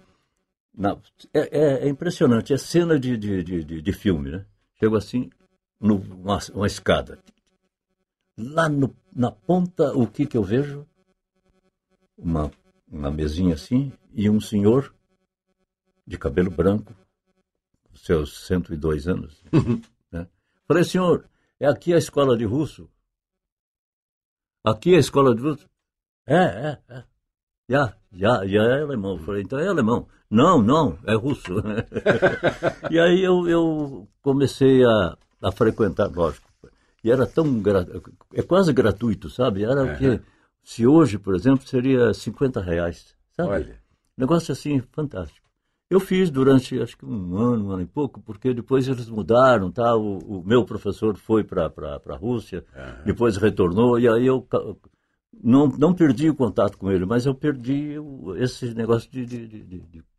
na- 0.74 0.98
é, 1.34 1.58
é- 1.58 1.86
é 1.86 1.90
impressionante, 1.90 2.54
é 2.54 2.58
cena 2.58 3.00
de, 3.00 3.16
de, 3.18 3.44
de, 3.44 3.64
de- 3.64 3.82
de 3.82 3.94
filme, 3.94 4.30
né? 4.32 4.46
Chego 4.78 4.98
assim, 4.98 5.30
numa 5.80 6.40
uma 6.54 6.68
escada. 6.68 7.18
Lá 8.38 8.68
no- 8.68 8.94
na 9.16 9.32
ponta, 9.32 9.94
o 9.96 10.06
que 10.06 10.26
que 10.26 10.36
eu 10.36 10.44
vejo? 10.44 10.86
Uma, 12.18 12.52
uma 12.96 13.12
mesinha 13.12 13.54
assim 13.56 13.92
e 14.14 14.30
um 14.30 14.40
senhor 14.40 14.94
de 16.08 16.18
cabelo 16.18 16.50
branco, 16.50 16.96
seus 17.94 18.46
102 18.48 19.08
anos. 19.08 19.44
né? 20.12 20.28
Falei, 20.68 20.84
senhor, 20.84 21.30
é 21.60 21.68
aqui 21.68 21.94
a 21.94 21.98
escola 21.98 22.38
de 22.38 22.46
russo? 22.46 22.90
Aqui 24.64 24.94
é 24.94 24.98
a 24.98 25.00
escola 25.00 25.36
de 25.36 25.42
russo? 25.42 25.70
É, 26.26 26.36
é, 26.36 26.80
é. 26.90 27.04
Já, 27.68 27.96
já, 28.14 28.46
já 28.48 28.64
é 28.64 28.82
alemão. 28.82 29.18
Falei, 29.20 29.44
então 29.44 29.60
é 29.60 29.68
alemão. 29.68 30.08
Não, 30.30 30.62
não, 30.62 30.98
é 31.06 31.16
russo. 31.16 31.54
e 32.90 33.00
aí 33.00 33.22
eu, 33.24 33.48
eu 33.48 34.08
comecei 34.22 34.84
a, 34.84 35.18
a 35.42 35.52
frequentar, 35.52 36.10
lógico. 36.12 36.48
E 37.04 37.12
era 37.12 37.28
tão. 37.28 37.62
gra- 37.62 37.86
É 38.34 38.42
quase 38.42 38.74
gratuito, 38.74 39.30
sabe? 39.30 39.64
Era 39.64 39.84
o 39.84 39.98
quê? 39.98 40.22
Se 40.66 40.86
hoje, 40.88 41.20
por 41.20 41.36
exemplo, 41.36 41.66
seria 41.66 42.12
50 42.14 42.60
reais. 42.60 43.16
Sabe? 43.36 43.50
Olha. 43.50 43.80
Negócio 44.18 44.52
assim, 44.52 44.82
fantástico. 44.92 45.46
Eu 45.88 46.00
fiz 46.00 46.32
durante, 46.32 46.82
acho 46.82 46.98
que 46.98 47.06
um 47.06 47.38
ano, 47.38 47.68
um 47.68 47.72
ano 47.72 47.84
e 47.84 47.86
pouco, 47.86 48.20
porque 48.20 48.52
depois 48.54 48.88
eles 48.88 49.08
mudaram, 49.08 49.72
tá? 49.72 49.96
O, 49.96 50.18
o 50.40 50.44
meu 50.44 50.66
professor 50.66 51.16
foi 51.16 51.44
para 51.44 51.68
a 51.68 52.16
Rússia, 52.16 52.66
depois 53.06 53.38
retornou, 53.38 54.00
e 54.00 54.08
aí 54.10 54.26
eu 54.26 54.48
não, 55.44 55.68
não 55.68 55.94
perdi 55.94 56.28
o 56.30 56.36
contato 56.36 56.76
com 56.78 56.92
ele, 56.92 57.06
mas 57.06 57.28
eu 57.28 57.36
perdi 57.36 58.00
o- 58.00 58.36
esse 58.36 58.74
negócio 58.74 59.10
de, 59.12 59.26
de, 59.28 59.48
de, 59.48 59.64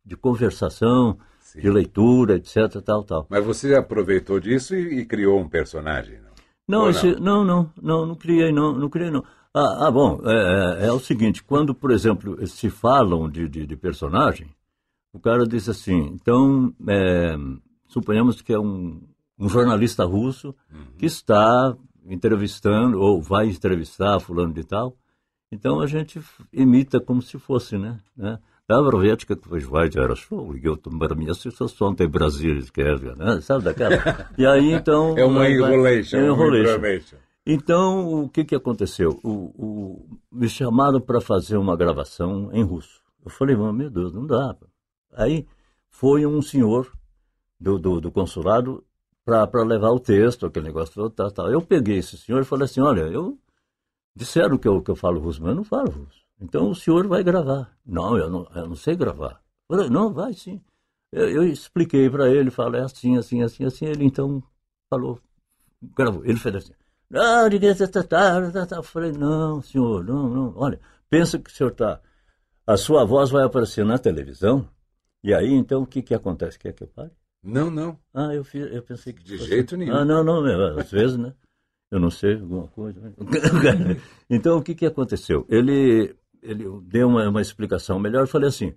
de- 0.05 0.15
conversação, 0.15 1.17
de 1.53 1.69
leitura, 1.69 2.35
etc, 2.37 2.81
tal, 2.81 3.03
tal. 3.03 3.27
Mas 3.29 3.43
você 3.45 3.75
aproveitou 3.75 4.39
disso 4.39 4.73
e, 4.73 4.99
e 4.99 5.05
criou 5.05 5.37
um 5.39 5.49
personagem, 5.49 6.19
não? 6.21 6.31
Não, 6.67 6.89
esse- 6.89 7.19
não, 7.19 7.43
não, 7.43 7.71
não, 7.81 8.05
não 8.05 8.15
criei, 8.15 8.51
não, 8.53 8.73
não 8.73 8.89
criei, 8.89 9.11
não. 9.11 9.23
Ah, 9.57 9.87
ah 9.87 9.91
bom, 9.91 10.21
é, 10.23 10.83
é, 10.83 10.87
é, 10.87 10.91
o 10.91 10.99
seguinte, 10.99 11.43
quando, 11.43 11.73
por 11.73 11.89
exemplo, 11.89 12.45
se 12.45 12.69
falam 12.69 13.27
de, 13.27 13.49
de, 13.49 13.65
de 13.65 13.75
personagem, 13.75 14.47
o 15.11 15.19
cara 15.19 15.47
diz 15.47 15.67
assim, 15.67 16.11
então, 16.13 16.71
é, 16.87 17.35
suponhamos 17.87 18.39
que 18.39 18.53
é 18.53 18.59
um, 18.59 19.01
um 19.39 19.49
jornalista 19.49 20.05
russo 20.05 20.53
uhum. 20.71 20.85
que 20.95 21.07
está 21.07 21.75
entrevistando 22.05 23.01
ou 23.01 23.19
vai 23.19 23.47
entrevistar 23.47 24.19
fulano 24.19 24.53
de 24.53 24.63
tal, 24.63 24.95
então 25.51 25.79
a 25.79 25.87
gente 25.87 26.21
imita 26.53 26.99
como 26.99 27.19
se 27.23 27.39
fosse, 27.39 27.79
né? 27.79 27.99
né? 28.15 28.37
Da 28.67 28.79
Vervetska, 28.79 29.35
que 29.35 29.47
foi 29.47 29.61
Schweizer, 29.61 30.03
era 30.03 30.15
show, 30.15 30.55
eu 30.61 30.77
tomar 30.77 31.15
minha 31.15 31.33
sensação 31.33 31.95
de 31.95 32.05
Brasília, 32.05 32.59
escreve, 32.59 33.15
né? 33.15 33.41
Sabe 33.41 33.63
daquela? 33.63 34.29
E 34.37 34.45
aí 34.45 34.73
então. 34.73 35.17
É 35.17 35.25
uma 35.25 35.49
enrolation. 35.49 36.17
É 36.17 36.27
enrolation. 36.27 37.17
Então, 37.49 38.23
o 38.25 38.29
que, 38.29 38.43
que 38.43 38.55
aconteceu? 38.55 39.19
O, 39.23 39.31
o- 39.57 40.19
me 40.31 40.49
chamaram 40.49 40.99
para 40.99 41.21
fazer 41.21 41.57
uma 41.57 41.77
gravação 41.77 42.51
em 42.53 42.63
russo. 42.63 43.01
Eu 43.23 43.31
falei, 43.31 43.55
"Mas, 43.55 43.73
meu 43.75 43.89
Deus, 43.89 44.13
não 44.13 44.25
dá. 44.25 44.55
Aí 45.13 45.47
foi 45.89 46.25
um 46.25 46.41
senhor 46.41 46.91
do, 47.59 47.79
do, 47.79 48.01
do 48.01 48.11
consulado 48.11 48.83
para 49.25 49.63
levar 49.63 49.91
o 49.91 49.99
texto, 49.99 50.45
aquele 50.45 50.67
negócio 50.67 50.95
todo, 50.95 51.11
tal, 51.11 51.31
tal. 51.31 51.51
Eu 51.51 51.61
peguei 51.61 51.97
esse 51.99 52.17
senhor 52.17 52.41
e 52.41 52.45
falei 52.45 52.65
assim, 52.65 52.81
olha, 52.81 53.01
eu 53.03 53.39
disseram 54.15 54.57
que 54.57 54.67
eu, 54.67 54.81
que 54.81 54.91
eu 54.91 54.95
falo 54.95 55.19
russo, 55.19 55.41
mas 55.41 55.51
eu 55.51 55.55
não 55.55 55.63
falo 55.63 55.89
russo. 55.91 56.21
Então 56.41 56.69
o 56.71 56.75
senhor 56.75 57.07
vai 57.07 57.23
gravar. 57.23 57.77
Não, 57.85 58.17
eu 58.17 58.29
não, 58.29 58.47
eu 58.55 58.67
não 58.69 58.75
sei 58.75 58.95
gravar. 58.95 59.41
Eu 59.69 59.77
falei, 59.77 59.89
não, 59.91 60.13
vai 60.13 60.33
sim. 60.33 60.61
Eu, 61.11 61.29
eu 61.29 61.43
expliquei 61.43 62.09
para 62.09 62.29
ele, 62.29 62.51
falei 62.51 62.81
assim, 62.81 63.17
assim, 63.17 63.41
assim, 63.43 63.65
assim. 63.65 63.85
Ele 63.85 64.05
então 64.05 64.43
falou, 64.89 65.19
gravou. 65.95 66.25
Ele 66.25 66.37
fez 66.39 66.55
assim. 66.55 66.73
"Ah, 67.13 67.47
de 67.49 67.59
que 67.59 67.73
tá, 67.75 67.87
tá, 67.87 68.03
tá, 68.03 68.51
tá, 68.51 68.65
tá." 68.65 68.75
Eu 68.77 68.83
falei, 68.83 69.11
não, 69.11 69.61
senhor, 69.61 70.03
não, 70.03 70.29
não. 70.29 70.53
Olha, 70.55 70.79
pensa 71.09 71.37
que 71.39 71.49
o 71.49 71.53
senhor 71.53 71.71
está. 71.71 71.99
A 72.65 72.75
sua 72.77 73.05
voz 73.05 73.29
vai 73.29 73.43
aparecer 73.45 73.85
na 73.85 73.97
televisão. 73.97 74.67
E 75.23 75.33
aí, 75.33 75.53
então, 75.53 75.81
o 75.83 75.87
que, 75.87 76.01
que 76.01 76.13
acontece? 76.13 76.59
Quer 76.59 76.73
que 76.73 76.83
eu 76.83 76.87
pare? 76.87 77.11
Não, 77.43 77.69
não. 77.71 77.97
Ah, 78.13 78.33
eu, 78.33 78.43
fiz, 78.43 78.67
eu 78.73 78.81
pensei 78.83 79.13
que. 79.13 79.23
De 79.23 79.37
jeito 79.37 79.77
nenhum. 79.77 79.95
Ah, 79.95 80.03
não, 80.05 80.23
não, 80.23 80.41
meu, 80.41 80.79
às 80.79 80.91
vezes, 80.91 81.17
né? 81.17 81.33
Eu 81.89 81.99
não 81.99 82.09
sei 82.11 82.33
alguma 82.35 82.67
coisa. 82.67 82.99
né? 82.99 83.13
então, 84.29 84.57
o 84.57 84.61
que, 84.61 84.75
que 84.75 84.85
aconteceu? 84.85 85.45
Ele, 85.47 86.13
ele 86.41 86.65
deu 86.83 87.07
uma, 87.07 87.29
uma 87.29 87.41
explicação 87.41 87.97
melhor. 87.99 88.23
Eu 88.23 88.27
falei 88.27 88.49
assim: 88.49 88.73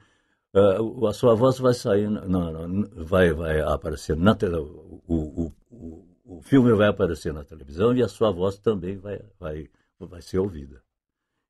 o- 0.80 1.06
a 1.08 1.12
sua 1.12 1.34
voz 1.34 1.58
vai 1.58 1.74
sair, 1.74 2.08
na, 2.08 2.24
na- 2.26 2.68
na- 2.68 2.88
vai, 2.96 3.32
vai 3.32 3.60
aparecer 3.60 4.16
na 4.16 4.34
tele, 4.34 4.56
o, 4.56 5.02
o, 5.08 5.52
o, 5.70 6.06
o 6.38 6.42
filme 6.42 6.72
vai 6.74 6.88
aparecer 6.88 7.32
na 7.32 7.44
televisão 7.44 7.94
e 7.94 8.02
a 8.02 8.08
sua 8.08 8.30
voz 8.30 8.58
também 8.58 8.96
vai, 8.98 9.20
vai, 9.38 9.68
vai 9.98 10.22
ser 10.22 10.38
ouvida. 10.38 10.82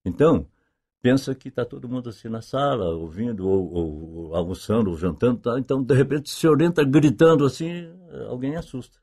Então, 0.05 0.47
pensa 1.03 1.35
que 1.35 1.49
está 1.49 1.65
todo 1.65 1.89
mundo 1.89 2.09
assim 2.11 2.29
na 2.29 2.43
sala, 2.43 2.91
ouvindo, 2.95 3.49
ou, 3.49 3.73
ou- 3.73 4.15
ou 4.29 4.35
almoçando, 4.37 4.91
ou 4.91 4.97
jantando, 4.97 5.41
tá? 5.41 5.59
então 5.59 5.83
de 5.83 5.95
repente 5.95 6.27
o 6.27 6.37
senhor 6.37 6.61
entra 6.63 6.85
gritando 6.85 7.45
assim, 7.45 7.89
alguém 8.29 8.57
assusta. 8.57 8.99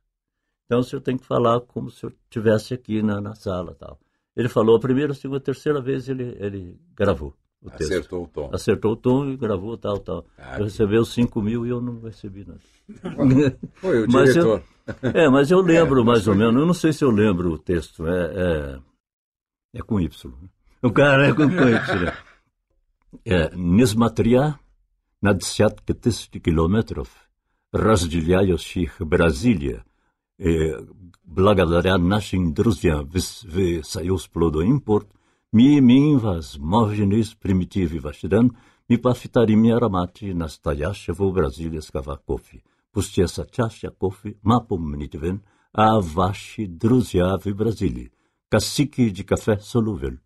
Então 0.66 0.80
o 0.80 0.84
senhor 0.84 1.02
tem 1.02 1.18
que 1.18 1.26
falar 1.26 1.62
como 1.62 1.90
se 1.90 2.00
senhor 2.02 2.14
estivesse 2.26 2.74
aqui 2.74 3.02
na, 3.02 3.22
na 3.22 3.36
sala 3.36 3.76
tal. 3.76 4.00
Ele 4.36 4.50
falou 4.50 4.76
a 4.78 4.80
primeira, 4.80 5.14
a 5.14 5.16
segunda, 5.16 5.40
a 5.40 5.42
terceira 5.42 5.82
vez 5.82 6.10
ele, 6.10 6.36
ele 6.40 6.80
gravou 6.96 7.34
o 7.67 7.71
texto. 7.71 7.83
Acertou 7.93 8.25
o 8.25 8.29
tom. 8.29 8.51
Acertou 8.53 8.93
o 8.93 8.97
tom 8.97 9.29
e 9.31 9.37
gravou 9.37 9.77
tal, 9.77 9.99
tal. 9.99 10.25
Ah, 10.39 10.59
eu 10.59 10.65
recebeu 10.65 11.05
5 11.05 11.41
mil 11.43 11.65
e 11.67 11.71
eu 11.71 11.81
não 11.81 12.01
recebi 12.01 12.45
nada. 12.45 12.61
Foi 13.75 14.05
o 14.05 14.11
Mas 14.11 14.31
diretor. 14.33 14.63
É, 15.03 15.29
mas 15.29 15.51
eu 15.51 15.61
lembro 15.61 16.01
É, 16.01 16.05
mas 16.05 16.07
mais 16.07 16.29
ou 16.29 16.35
foi- 16.35 16.45
menos, 16.45 16.61
eu 16.61 16.67
não 16.67 16.75
sei 16.75 16.93
se 16.93 17.05
eu 17.05 17.11
lembro 17.11 17.53
o 17.53 17.59
texto, 17.59 18.05
é, 18.07 18.33
é, 19.75 19.79
é 19.79 19.83
com 19.83 20.01
Y. 20.01 20.33
O 20.83 20.91
cara 20.91 21.29
é 21.29 21.33
com, 21.33 21.49
com 21.49 21.69
Y. 21.69 22.13
É, 23.25 23.55
несмотря 23.55 24.59
на 25.21 25.35
десятки 25.35 25.93
тысяч 25.95 26.29
километров, 26.43 27.09
разделяющих 27.73 28.97
Бразилия, 29.01 29.85
э, 30.39 30.85
благодаря 31.25 31.97
нашим 31.99 32.53
друзьям 32.55 33.07
в, 33.07 33.17
с- 33.19 33.45
в 33.45 33.83
Союз 33.85 34.27
Плодоимпорт, 34.27 35.07
mi 35.58 35.82
minvas 35.82 36.58
morgenis 36.60 37.36
primitivi 37.36 38.00
vastiran, 38.00 38.50
mi 38.90 39.02
pafitarim 39.02 39.64
aramati 39.76 40.34
nastayashevo 40.34 41.32
Brasilias 41.32 41.90
kavakofi, 41.92 42.62
pustiesa 42.94 43.44
chashakofi 43.46 44.36
mapum 44.44 44.94
a 45.74 45.98
avashi 45.98 46.68
druziavi 46.68 47.54
Brasili, 47.54 48.10
cacique 48.52 49.12
de 49.12 49.24
café 49.24 49.58
solúvel. 49.60 50.18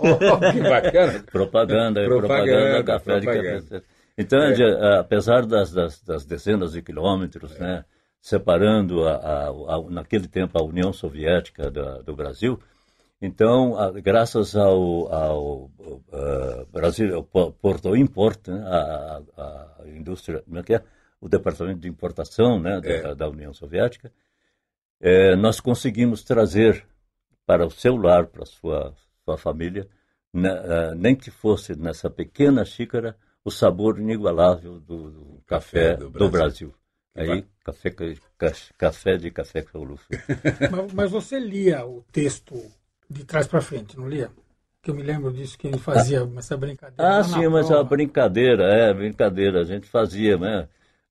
Oh, 0.00 0.18
que 0.52 0.60
bacana! 0.74 1.24
propaganda, 1.32 2.04
propaganda, 2.04 2.04
propaganda, 2.06 2.84
café 2.84 3.20
propaganda. 3.20 3.60
de 3.60 3.68
café. 3.68 3.82
Então, 4.18 4.38
é. 4.42 4.52
de, 4.52 4.64
apesar 4.98 5.46
das, 5.46 5.72
das, 5.72 6.02
das, 6.02 6.26
dezenas 6.26 6.72
de 6.72 6.82
quilômetros, 6.82 7.56
é. 7.56 7.60
né, 7.60 7.84
separando 8.20 9.08
a, 9.08 9.14
a, 9.14 9.48
a, 9.48 9.90
naquele 9.90 10.28
tempo 10.28 10.58
a 10.58 10.62
União 10.62 10.92
Soviética 10.92 11.70
da, 11.70 12.02
do 12.02 12.14
Brasil, 12.14 12.58
então, 13.20 13.76
a, 13.76 13.90
graças 13.90 14.54
ao, 14.54 15.12
ao 15.12 15.64
uh, 15.64 16.66
Brasil, 16.70 17.16
ao 17.16 17.52
Porto 17.52 17.96
Import, 17.96 18.46
né, 18.46 18.62
a, 18.64 19.22
a, 19.36 19.88
indústria, 19.88 20.42
como 20.42 20.58
é 20.58 20.62
que 20.62 20.74
é? 20.74 20.82
o 21.20 21.28
departamento 21.28 21.80
de 21.80 21.88
importação 21.88 22.60
né, 22.60 22.80
da, 22.80 22.88
é. 22.88 23.14
da, 23.14 23.28
União 23.28 23.52
Soviética, 23.52 24.12
é, 25.00 25.34
nós 25.34 25.58
conseguimos 25.58 26.22
trazer 26.22 26.86
para 27.44 27.66
o 27.66 27.70
seu 27.70 27.96
lar, 27.96 28.26
para 28.26 28.44
a 28.44 28.46
sua, 28.46 28.94
sua 29.24 29.36
família, 29.36 29.88
né, 30.32 30.52
uh, 30.52 30.94
nem 30.94 31.16
que 31.16 31.30
fosse 31.30 31.74
nessa 31.74 32.08
pequena 32.08 32.64
xícara, 32.64 33.16
o 33.44 33.50
sabor 33.50 33.98
inigualável 33.98 34.78
do, 34.78 35.10
do 35.10 35.42
café, 35.44 35.96
do 35.96 36.10
Brasil. 36.10 36.18
Do 36.18 36.30
Brasil. 36.30 36.74
Aí, 37.16 37.44
café, 37.64 37.90
café 38.76 39.16
de 39.16 39.30
café 39.32 39.62
Caulufe. 39.62 40.06
mas, 40.70 40.92
mas 40.92 41.10
você 41.10 41.40
lia 41.40 41.84
o 41.84 42.04
texto 42.12 42.54
de 43.08 43.24
trás 43.24 43.46
para 43.46 43.60
frente, 43.60 43.96
não 43.96 44.08
lia? 44.08 44.30
Que 44.82 44.90
eu 44.90 44.94
me 44.94 45.02
lembro 45.02 45.32
disso 45.32 45.58
que 45.58 45.66
ele 45.66 45.78
fazia 45.78 46.22
ah, 46.22 46.38
essa 46.38 46.56
brincadeira. 46.56 47.18
Ah, 47.18 47.24
sim, 47.24 47.48
mas 47.48 47.70
a 47.70 47.82
brincadeira, 47.82 48.64
é, 48.64 48.94
brincadeira, 48.94 49.60
a 49.60 49.64
gente 49.64 49.88
fazia, 49.88 50.36
né? 50.36 50.68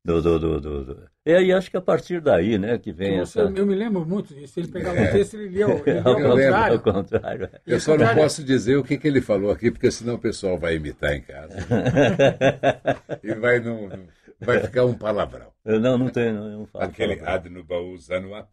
Do, 0.08 0.22
do, 0.22 0.39
do, 0.39 0.62
do, 0.62 1.10
E 1.26 1.34
aí 1.34 1.52
acho 1.52 1.70
que 1.70 1.76
a 1.76 1.82
partir 1.82 2.22
daí, 2.22 2.58
né, 2.58 2.78
que 2.78 2.93
vem 2.93 3.20
você, 3.20 3.41
essa... 3.41 3.52
Eu 3.54 3.66
me 3.66 3.76
lembro 3.76 4.06
muito 4.06 4.34
disso, 4.34 4.58
ele 4.58 4.70
pegava 4.70 4.98
é. 5.00 5.04
o 5.10 5.12
texto 5.12 5.34
e 5.34 5.41
ele 5.41 5.50
lia, 5.50 5.66
ele 5.66 5.84
lia 5.84 6.02
ao, 6.06 6.16
contrário. 6.16 6.74
ao 6.74 6.80
contrário. 6.80 7.50
Eu 7.68 7.80
só 7.82 7.98
não 7.98 8.16
posso 8.16 8.41
dizer 8.41 8.78
o 8.78 8.86
que, 8.86 8.98
que 8.98 9.06
ele 9.06 9.20
falou 9.20 9.52
aqui, 9.52 9.70
porque 9.70 9.91
senão 9.91 10.16
o 10.16 10.20
pessoal 10.20 10.58
vai 10.58 10.76
imitar 10.76 11.14
em 11.14 11.22
casa. 11.22 11.58
e 13.22 13.34
vai, 13.34 13.60
não, 13.60 13.89
vai 14.39 14.62
ficar 14.62 14.86
um 14.86 14.93
palavrão. 14.93 15.52
não, 15.66 15.98
não 15.98 16.08
tem, 16.08 16.32
não, 16.32 16.60
não 16.60 16.66
falo 16.66 16.86
Aquele 16.86 17.20
ad 17.20 17.50
no 17.50 17.66
baú 17.66 17.98
Zanuap. 17.98 18.48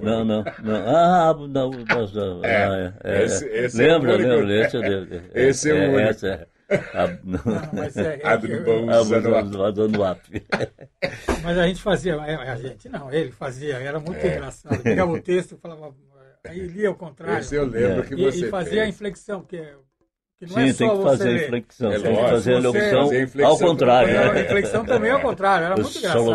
Não, 0.00 0.24
não, 0.24 0.44
não. 0.62 0.96
Ah, 0.96 1.34
não, 1.34 1.48
não, 1.48 1.70
não. 1.70 2.44
É, 2.44 2.64
ah, 2.64 2.94
é, 3.04 3.24
esse, 3.24 3.46
esse 3.46 3.78
lembra, 3.78 4.14
é 4.14 4.16
lembra, 4.16 4.66
esse, 4.66 4.76
é, 4.76 5.22
esse 5.48 5.70
é 5.70 5.74
o 5.74 5.92
único. 5.92 6.10
Esse 6.10 6.26
é, 6.28 6.46
a, 6.68 7.06
não, 7.22 7.40
mas 7.72 7.96
é, 7.96 8.20
é, 8.24 8.36
do 8.38 8.48
Mas 11.44 11.58
a 11.58 11.66
gente 11.66 11.80
fazia, 11.80 12.20
a 12.20 12.56
gente 12.56 12.88
não, 12.88 13.12
ele 13.12 13.30
fazia, 13.30 13.76
era 13.76 14.00
muito 14.00 14.18
é. 14.18 14.36
engraçado. 14.36 14.82
Pegava 14.82 15.12
o 15.12 15.20
texto, 15.20 15.56
falava, 15.62 15.94
aí 16.44 16.66
lia 16.66 16.88
ao 16.88 16.96
contrário. 16.96 17.38
Esse 17.38 17.54
eu 17.54 17.66
lembro 17.66 18.02
que 18.02 18.16
você 18.16 18.46
E, 18.46 18.50
fazia 18.50 18.82
a 18.82 18.88
inflexão, 18.88 19.42
porque 19.42 19.62
Sim, 20.44 20.68
é 20.68 20.72
tem 20.72 20.90
que 20.90 21.02
fazer 21.02 21.28
a 21.28 21.44
inflexão. 21.44 21.92
É 21.92 21.98
tem 22.00 22.16
que 22.16 22.22
fazer 22.22 22.54
a 22.54 22.58
locução 22.58 23.10
ao 23.44 23.58
contrário. 23.58 24.20
A 24.32 24.40
inflexão 24.40 24.84
também 24.84 25.10
ao 25.10 25.20
contrário, 25.20 25.66
era 25.66 25.76
muito 25.76 25.96
engraçado. 25.96 26.26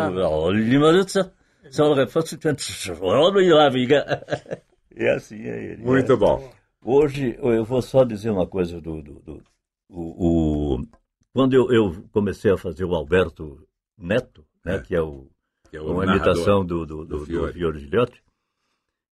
E 4.94 5.08
assim 5.08 5.42
é 5.42 5.72
ele. 5.72 5.82
Muito 5.82 6.16
bom. 6.16 6.52
Hoje, 6.84 7.36
eu 7.40 7.64
vou 7.64 7.80
só 7.80 8.04
dizer 8.04 8.30
uma 8.30 8.46
coisa 8.46 8.80
do, 8.80 9.00
do, 9.00 9.20
do 9.20 9.42
o, 9.88 10.76
o, 10.76 10.86
quando 11.32 11.54
eu, 11.54 11.72
eu, 11.72 12.04
comecei 12.10 12.50
a 12.50 12.58
fazer 12.58 12.84
o 12.84 12.94
Alberto 12.94 13.66
Neto, 13.96 14.44
né, 14.64 14.76
é. 14.76 14.80
que 14.80 14.94
é, 14.94 15.00
o, 15.00 15.28
que 15.70 15.76
é 15.76 15.80
o 15.80 15.92
uma 15.92 16.04
imitação 16.04 16.64
do, 16.64 16.84
do, 16.84 17.04
do, 17.04 17.18
do 17.18 17.26
Fiore, 17.26 17.52
Fiore 17.52 17.78
Gilhote, 17.78 18.22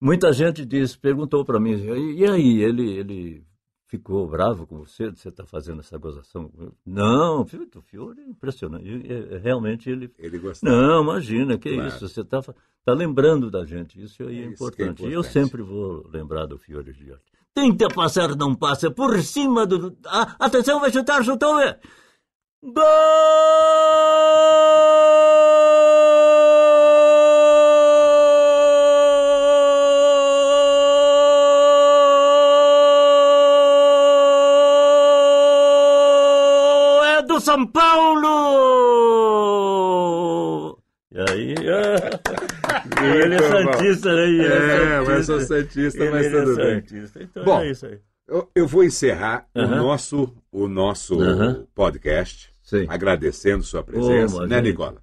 muita 0.01 0.33
gente 0.33 0.65
diz, 0.67 0.95
perguntou 0.95 1.45
para 1.45 1.61
mim, 1.61 1.75
e 2.17 2.25
aí, 2.25 2.63
ele, 2.63 2.99
ele 2.99 3.47
ficou 3.97 4.27
bravo 4.27 4.67
com 4.67 4.79
você 4.79 5.11
de 5.11 5.21
você 5.21 5.29
estar 5.29 5.45
tá 5.45 5.49
fazendo 5.49 5.81
essa 5.81 5.97
gozação? 5.97 6.51
Não, 6.85 7.43
o 7.43 7.47
Fiore 7.83 8.21
é 8.21 8.29
impressionante. 8.29 8.85
Realmente 9.43 9.89
ele. 9.89 10.13
Ele 10.19 10.39
gostava. 10.39 10.75
Não, 10.75 11.03
imagina, 11.03 11.57
que 11.57 11.73
claro. 11.73 11.89
isso. 11.89 12.09
Você 12.09 12.23
está 12.23 12.43
tá 12.43 12.93
lembrando 12.93 13.51
da 13.51 13.65
gente. 13.65 14.03
Isso 14.03 14.25
aí 14.25 14.41
é, 14.41 14.43
é 14.43 14.47
importante. 14.47 14.81
É 14.81 14.85
importante. 14.85 15.11
E 15.11 15.13
eu 15.13 15.23
sempre 15.23 15.63
vou 15.63 16.07
lembrar 16.13 16.47
do 16.47 16.59
Fiore 16.59 16.93
Gilhote. 16.93 17.23
Tenta 17.55 17.87
passar, 17.89 18.35
não 18.35 18.55
passa. 18.55 18.91
Por 18.91 19.17
cima 19.23 19.65
do. 19.65 19.97
Ah, 20.07 20.35
atenção, 20.41 20.81
vai 20.81 20.93
chutar, 20.93 21.25
chutou. 21.25 21.57
Gol! 22.63 22.83
Santista, 43.85 44.15
né? 44.15 44.23
Ele 44.29 44.43
é, 44.43 44.47
é 44.47 45.01
mas 45.01 45.29
eu 45.29 45.39
sou 45.39 45.41
Santista, 45.41 46.11
mas 46.11 46.27
tudo 46.27 46.61
é 46.61 46.65
bem. 46.65 46.81
Santista. 46.81 47.23
Então 47.23 47.45
Bom, 47.45 47.61
é 47.61 47.71
isso 47.71 47.87
aí. 47.87 47.99
Eu, 48.27 48.51
eu 48.55 48.67
vou 48.67 48.83
encerrar 48.85 49.47
uh 49.55 49.61
-huh. 49.61 49.65
o 49.65 49.77
nosso, 49.77 50.35
o 50.51 50.69
nosso 50.69 51.15
uh 51.17 51.21
-huh. 51.21 51.67
podcast 51.75 52.51
Sim. 52.63 52.87
agradecendo 52.89 53.63
sua 53.63 53.83
presença, 53.83 54.37
oh, 54.37 54.47
né, 54.47 54.61
Nicola? 54.61 54.97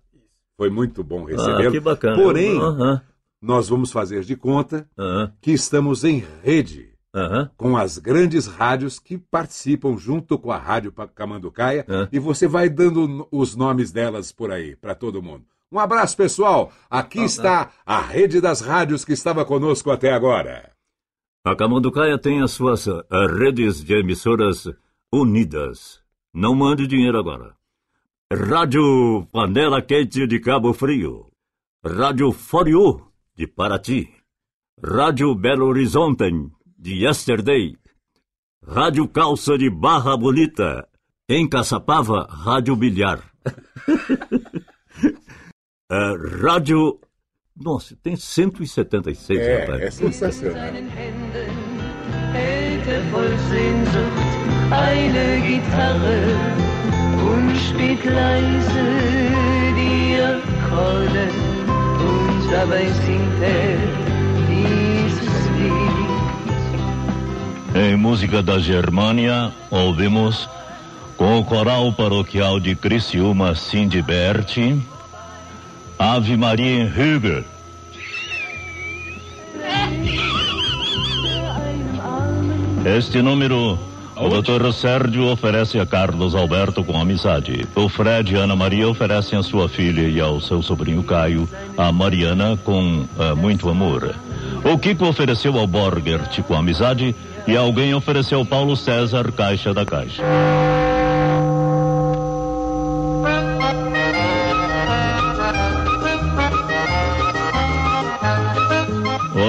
Foi 0.58 0.70
muito 0.70 1.04
bom 1.04 1.24
recebê-lo. 1.24 1.70
Ah, 1.70 1.72
que 1.72 1.80
bacana. 1.80 2.16
Porém, 2.16 2.58
uh 2.58 2.62
-huh. 2.62 3.02
nós 3.42 3.70
vamos 3.70 3.92
fazer 3.92 4.24
de 4.24 4.36
conta 4.36 4.88
que 5.40 5.52
estamos 5.52 6.04
em 6.04 6.24
rede 6.44 6.92
com 7.58 7.76
as 7.76 7.98
grandes 7.98 8.48
rádios 8.48 8.98
que 8.98 9.18
participam 9.18 9.98
junto 9.98 10.38
com 10.38 10.52
a 10.52 10.58
Rádio 10.58 10.94
Camanducaia 11.14 11.86
e 12.12 12.20
você 12.20 12.48
vai 12.48 12.70
dando 12.70 13.28
os 13.32 13.56
nomes 13.56 13.92
delas 13.92 14.32
por 14.32 14.52
aí 14.52 14.76
para 14.76 14.96
todo 14.96 15.22
mundo. 15.22 15.46
Um 15.72 15.80
abraço, 15.80 16.18
pessoal. 16.18 16.72
Aqui 16.90 17.22
está 17.22 17.72
a 17.86 18.02
rede 18.02 18.42
das 18.42 18.60
rádios 18.60 19.06
que 19.06 19.14
estava 19.14 19.46
conosco 19.46 19.90
até 19.90 20.12
agora. 20.12 20.70
A 21.46 21.56
Camanducaia 21.56 22.20
tem 22.20 22.42
as 22.42 22.52
suas 22.52 22.86
uh, 22.88 23.04
redes 23.40 23.84
de 23.84 23.94
emissoras 23.94 24.68
unidas. 25.12 26.02
Não 26.34 26.54
mande 26.54 26.86
dinheiro 26.86 27.18
agora. 27.18 27.56
Rádio 28.32 29.26
Panela 29.32 29.82
Quente 29.82 30.28
de 30.28 30.40
Cabo 30.40 30.74
Frio. 30.74 31.32
Rádio 31.84 32.32
Foriú 32.32 33.08
de 33.36 33.48
Paraty. 33.48 34.10
Rádio 34.84 35.34
Belo 35.34 35.68
Horizonte 35.68 36.32
de 36.78 37.06
Yesterday. 37.06 37.78
Rádio 38.66 39.08
Calça 39.08 39.58
de 39.58 39.70
Barra 39.70 40.18
Bonita. 40.18 40.88
Em 41.30 41.48
Caçapava, 41.48 42.28
Rádio 42.30 42.76
Bilhar. 42.76 43.24
Uh, 45.92 46.42
rádio. 46.42 47.00
Nossa, 47.54 47.98
tem 48.02 48.16
176, 48.16 49.40
é, 49.40 49.66
rapaz. 49.66 49.82
É 49.82 49.92
sensacional. 49.92 50.72
eine 54.72 55.42
Gitarre 55.42 56.22
und 57.30 57.58
spielt 57.58 58.06
leise 58.06 58.86
die 59.76 60.16
Akkorde 60.22 61.28
und 62.00 62.52
dabei 62.52 62.88
singt 63.06 63.42
er 63.42 63.78
dieses 64.48 65.50
Lied. 65.60 66.02
Em 67.76 67.98
música 67.98 68.42
da 68.42 68.60
Germânia, 68.60 69.52
ouvimos 69.70 70.48
com 71.18 71.40
o 71.40 71.44
coral 71.44 71.92
paroquial 71.94 72.60
de 72.60 72.76
Criciúma 72.76 73.56
Cindy 73.56 74.02
Berti, 74.02 74.82
Ave 76.02 76.36
Maria 76.36 76.82
em 76.82 76.88
Hügel. 76.88 77.44
Este 82.84 83.22
número 83.22 83.78
o 84.16 84.30
Dr. 84.30 84.72
Sérgio 84.74 85.28
oferece 85.28 85.80
a 85.80 85.86
Carlos 85.86 86.34
Alberto 86.34 86.84
com 86.84 87.00
amizade. 87.00 87.68
O 87.76 87.88
Fred 87.88 88.34
e 88.34 88.36
Ana 88.36 88.56
Maria 88.56 88.90
oferecem 88.90 89.38
a 89.38 89.44
sua 89.44 89.70
filha 89.70 90.10
e 90.10 90.20
ao 90.20 90.42
seu 90.42 90.64
sobrinho 90.64 91.04
Caio, 91.04 91.48
a 91.78 91.92
Mariana, 91.92 92.58
com 92.64 93.02
uh, 93.02 93.36
muito 93.38 93.70
amor. 93.70 94.16
O 94.64 94.80
Kiko 94.80 95.06
ofereceu 95.06 95.56
ao 95.56 95.68
Borgert 95.68 96.42
com 96.42 96.56
amizade 96.56 97.16
e 97.46 97.56
alguém 97.56 97.94
ofereceu 97.94 98.40
ao 98.40 98.46
Paulo 98.46 98.76
César 98.76 99.32
Caixa 99.32 99.72
da 99.72 99.86
Caixa. 99.86 100.24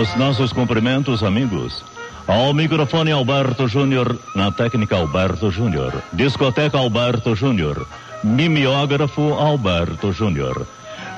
Os 0.02 0.16
nossos 0.16 0.52
cumprimentos, 0.52 1.22
amigos. 1.22 1.84
Ao 2.26 2.52
microfone 2.52 3.12
Alberto 3.12 3.68
Júnior, 3.68 4.18
na 4.34 4.50
técnica 4.50 4.96
Alberto 4.96 5.48
Júnior. 5.48 6.02
Discoteca 6.12 6.76
Alberto 6.76 7.36
Júnior. 7.36 7.86
Mimeógrafo 8.24 9.34
Alberto 9.34 10.10
Júnior. 10.12 10.66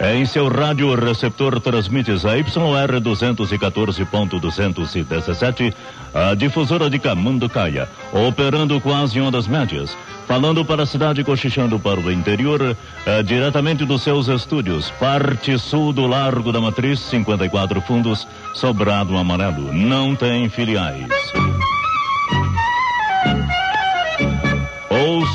Em 0.00 0.26
seu 0.26 0.48
rádio 0.48 0.92
receptor 0.94 1.60
transmite 1.60 2.10
a 2.10 2.14
YR 2.14 3.00
214.217, 3.00 5.72
a 6.12 6.34
difusora 6.34 6.90
de 6.90 6.98
Camanducaia, 6.98 7.88
operando 8.12 8.80
quase 8.80 9.20
ondas 9.20 9.46
médias 9.46 9.96
falando 10.26 10.64
para 10.64 10.82
a 10.82 10.86
cidade 10.86 11.22
cochichando 11.22 11.78
para 11.78 12.00
o 12.00 12.10
interior, 12.10 12.76
é, 13.06 13.22
diretamente 13.22 13.84
dos 13.84 14.02
seus 14.02 14.28
estúdios, 14.28 14.90
parte 14.92 15.58
sul 15.58 15.92
do 15.92 16.06
Largo 16.06 16.52
da 16.52 16.60
Matriz, 16.60 17.00
54 17.00 17.80
fundos, 17.82 18.26
sobrado 18.54 19.16
amarelo, 19.16 19.72
não 19.72 20.14
tem 20.14 20.48
filiais. 20.48 21.06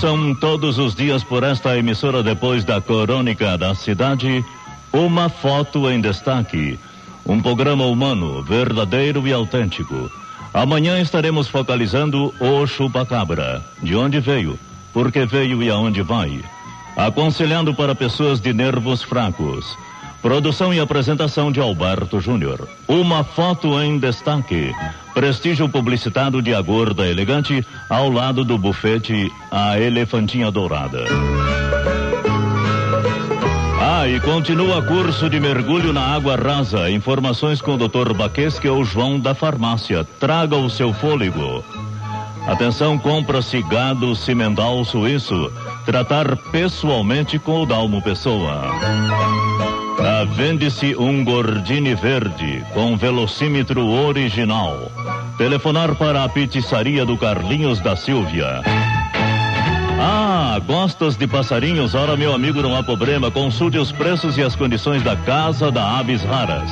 Ouçam 0.01 0.33
todos 0.33 0.77
os 0.77 0.95
dias 0.95 1.25
por 1.25 1.43
esta 1.43 1.77
emissora 1.77 2.23
depois 2.23 2.63
da 2.63 2.79
Crônica 2.79 3.57
da 3.57 3.75
Cidade, 3.75 4.45
uma 4.93 5.27
foto 5.27 5.89
em 5.89 5.99
destaque. 5.99 6.79
Um 7.25 7.41
programa 7.41 7.83
humano, 7.83 8.41
verdadeiro 8.41 9.27
e 9.27 9.33
autêntico. 9.33 10.09
Amanhã 10.53 11.01
estaremos 11.01 11.49
focalizando 11.49 12.33
o 12.39 12.65
chupacabra. 12.65 13.61
De 13.83 13.93
onde 13.93 14.21
veio, 14.21 14.57
por 14.93 15.11
que 15.11 15.25
veio 15.25 15.61
e 15.61 15.69
aonde 15.69 16.01
vai. 16.01 16.45
Aconselhando 16.95 17.73
para 17.75 17.93
pessoas 17.93 18.39
de 18.39 18.53
nervos 18.53 19.03
fracos. 19.03 19.77
Produção 20.21 20.73
e 20.73 20.79
apresentação 20.79 21.51
de 21.51 21.61
Alberto 21.61 22.19
Júnior. 22.19 22.67
Uma 22.87 23.23
foto 23.23 23.79
em 23.81 23.97
destaque. 23.97 24.73
Prestígio 25.13 25.69
publicitado 25.69 26.41
de 26.41 26.53
Agorda 26.53 27.07
Elegante 27.07 27.65
ao 27.89 28.09
lado 28.09 28.43
do 28.43 28.57
bufete 28.57 29.31
A 29.49 29.79
Elefantinha 29.79 30.51
Dourada. 30.51 31.05
Ah, 33.81 34.07
e 34.07 34.19
continua 34.19 34.81
curso 34.81 35.29
de 35.29 35.39
mergulho 35.39 35.93
na 35.93 36.01
água 36.01 36.35
rasa. 36.35 36.89
Informações 36.91 37.61
com 37.61 37.75
o 37.75 37.77
Dr. 37.77 38.13
Baquesque 38.13 38.67
ou 38.67 38.83
João 38.83 39.19
da 39.19 39.33
Farmácia. 39.33 40.05
Traga 40.19 40.57
o 40.57 40.69
seu 40.69 40.93
fôlego. 40.93 41.63
Atenção, 42.45 42.97
compra-se 42.97 43.61
gado 43.63 44.15
cimental 44.15 44.83
suíço. 44.83 45.51
Tratar 45.85 46.35
pessoalmente 46.51 47.39
com 47.39 47.61
o 47.61 47.65
Dalmo 47.65 48.01
Pessoa. 48.01 48.63
Ah, 50.01 50.25
Vende-se 50.25 50.95
um 50.95 51.23
Gordini 51.23 51.93
verde 51.93 52.63
com 52.73 52.95
velocímetro 52.95 53.85
original. 53.85 54.91
Telefonar 55.37 55.95
para 55.95 56.23
a 56.23 56.29
pizzaria 56.29 57.05
do 57.05 57.17
Carlinhos 57.17 57.79
da 57.79 57.95
Silvia. 57.95 58.61
Ah, 60.01 60.59
gostas 60.65 61.17
de 61.17 61.27
passarinhos? 61.27 61.93
Ora, 61.93 62.15
meu 62.15 62.33
amigo, 62.33 62.61
não 62.61 62.75
há 62.75 62.81
problema. 62.81 63.29
Consulte 63.29 63.77
os 63.77 63.91
preços 63.91 64.37
e 64.37 64.43
as 64.43 64.55
condições 64.55 65.03
da 65.03 65.15
Casa 65.15 65.71
da 65.71 65.99
Aves 65.99 66.23
Raras. 66.23 66.69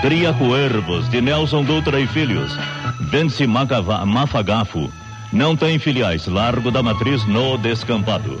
Cria 0.00 0.32
Coervos, 0.32 1.08
de 1.08 1.20
Nelson 1.20 1.64
Dutra 1.64 1.98
e 1.98 2.06
Filhos. 2.06 2.56
Vende-se 3.00 3.46
Mafagafo. 3.46 4.90
Não 5.32 5.56
tem 5.56 5.78
filiais. 5.78 6.26
Largo 6.26 6.70
da 6.70 6.82
Matriz 6.82 7.26
no 7.26 7.58
Descampado. 7.58 8.38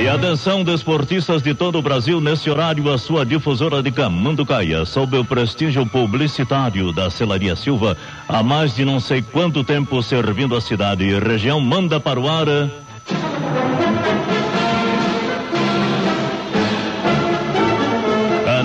E 0.00 0.08
atenção, 0.08 0.64
desportistas 0.64 1.42
de 1.42 1.54
todo 1.54 1.78
o 1.78 1.82
Brasil, 1.82 2.20
nesse 2.20 2.48
horário, 2.48 2.90
a 2.92 2.98
sua 2.98 3.24
difusora 3.26 3.82
de 3.82 3.92
Camanducaia, 3.92 4.84
sob 4.84 5.16
o 5.18 5.24
prestígio 5.24 5.86
publicitário 5.86 6.92
da 6.92 7.10
Celaria 7.10 7.54
Silva, 7.54 7.96
há 8.26 8.42
mais 8.42 8.74
de 8.74 8.84
não 8.84 8.98
sei 8.98 9.22
quanto 9.22 9.62
tempo 9.62 10.02
servindo 10.02 10.56
a 10.56 10.60
cidade 10.60 11.04
e 11.04 11.18
região, 11.18 11.60
manda 11.60 12.00
para 12.00 12.18
o 12.18 12.28
ar. 12.28 12.46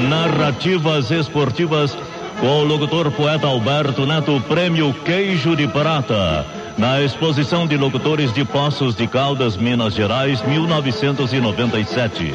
Narrativas 0.09 1.11
esportivas 1.11 1.97
com 2.39 2.61
o 2.61 2.63
locutor 2.63 3.11
poeta 3.11 3.47
Alberto 3.47 4.05
Neto, 4.05 4.41
prêmio 4.47 4.93
Queijo 5.03 5.55
de 5.55 5.67
Prata 5.67 6.56
na 6.77 7.01
exposição 7.01 7.65
de 7.65 7.75
locutores 7.75 8.31
de 8.31 8.45
Poços 8.45 8.95
de 8.95 9.07
Caldas, 9.07 9.57
Minas 9.57 9.95
Gerais, 9.95 10.41
1997. 10.43 12.33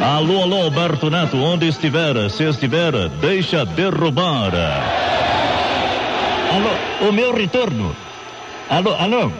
Alô, 0.00 0.42
alô, 0.42 0.62
Alberto 0.62 1.10
Neto, 1.10 1.36
onde 1.36 1.66
estiver, 1.66 2.30
se 2.30 2.44
estiver, 2.44 3.08
deixa 3.20 3.64
derrubar. 3.64 4.52
Alô, 6.52 7.08
o 7.08 7.12
meu 7.12 7.34
retorno. 7.34 7.94
Alô, 8.68 8.94
alô. 8.94 9.32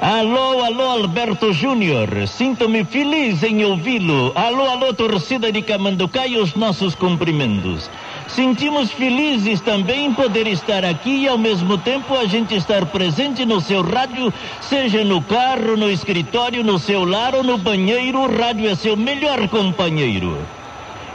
Alô, 0.00 0.62
alô, 0.62 0.90
Alberto 0.90 1.54
Júnior. 1.54 2.28
Sinto-me 2.28 2.84
feliz 2.84 3.42
em 3.42 3.64
ouvi-lo. 3.64 4.30
Alô, 4.34 4.68
alô, 4.68 4.92
torcida 4.92 5.50
de 5.50 5.62
Camanducaia, 5.62 6.42
os 6.42 6.54
nossos 6.54 6.94
cumprimentos. 6.94 7.90
Sentimos 8.28 8.90
felizes 8.90 9.60
também 9.60 10.06
em 10.06 10.12
poder 10.12 10.46
estar 10.48 10.84
aqui 10.84 11.22
e 11.22 11.28
ao 11.28 11.38
mesmo 11.38 11.78
tempo 11.78 12.16
a 12.16 12.26
gente 12.26 12.54
estar 12.56 12.84
presente 12.86 13.46
no 13.46 13.60
seu 13.60 13.82
rádio, 13.82 14.32
seja 14.60 15.04
no 15.04 15.22
carro, 15.22 15.76
no 15.76 15.88
escritório, 15.88 16.64
no 16.64 16.78
seu 16.78 17.04
lar 17.04 17.34
ou 17.34 17.44
no 17.44 17.56
banheiro, 17.56 18.18
o 18.20 18.36
rádio 18.36 18.68
é 18.68 18.74
seu 18.74 18.96
melhor 18.96 19.48
companheiro. 19.48 20.36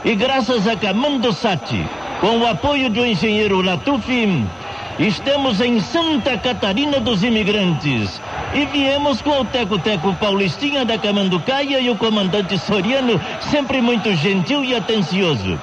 E 0.04 0.14
graças 0.16 0.66
a 0.66 0.74
Camando 0.74 1.32
Sati, 1.32 1.84
com 2.20 2.38
o 2.38 2.46
apoio 2.46 2.88
do 2.88 3.04
engenheiro 3.04 3.60
Latufi, 3.60 4.44
estamos 4.98 5.60
em 5.60 5.80
Santa 5.80 6.38
Catarina 6.38 6.98
dos 6.98 7.22
Imigrantes. 7.22 8.20
E 8.54 8.64
viemos 8.64 9.20
com 9.20 9.40
o 9.40 9.44
Teco 9.44 9.78
Teco 9.78 10.14
Paulistinha 10.14 10.84
da 10.84 10.98
Camanducaia 10.98 11.78
e 11.78 11.90
o 11.90 11.96
comandante 11.96 12.58
Soriano, 12.58 13.20
sempre 13.50 13.82
muito 13.82 14.12
gentil 14.14 14.64
e 14.64 14.74
atencioso 14.74 15.58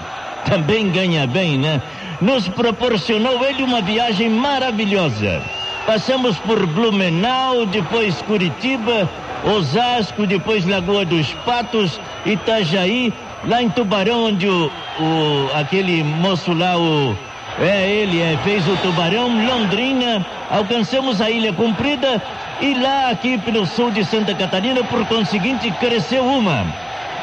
também 0.46 0.90
ganha 0.90 1.26
bem, 1.28 1.58
né? 1.58 1.82
Nos 2.22 2.48
proporcionou 2.48 3.46
ele 3.46 3.64
uma 3.64 3.82
viagem 3.82 4.30
maravilhosa. 4.30 5.42
Passamos 5.86 6.38
por 6.40 6.66
Blumenau, 6.68 7.66
depois 7.66 8.22
Curitiba, 8.24 9.10
Osasco, 9.44 10.28
depois 10.28 10.66
Lagoa 10.66 11.06
dos 11.06 11.32
Patos, 11.46 12.00
Itajaí, 12.26 13.14
lá 13.46 13.62
em 13.62 13.70
Tubarão, 13.70 14.26
onde 14.26 14.48
o, 14.48 14.72
o 15.00 15.50
aquele 15.56 16.04
moço 16.04 16.54
lá, 16.54 16.78
o 16.78 17.18
é 17.60 17.90
ele, 17.90 18.22
é, 18.22 18.38
fez 18.44 18.66
o 18.68 18.78
Tubarão, 18.78 19.46
Londrina, 19.46 20.26
alcançamos 20.50 21.20
a 21.20 21.30
Ilha 21.30 21.52
Comprida 21.52 22.22
e 22.62 22.74
lá 22.74 23.10
aqui 23.10 23.38
pelo 23.38 23.66
sul 23.66 23.92
de 23.92 24.04
Santa 24.06 24.34
Catarina, 24.34 24.84
por 24.84 25.06
conseguinte, 25.08 25.72
cresceu 25.72 26.24
uma. 26.24 26.66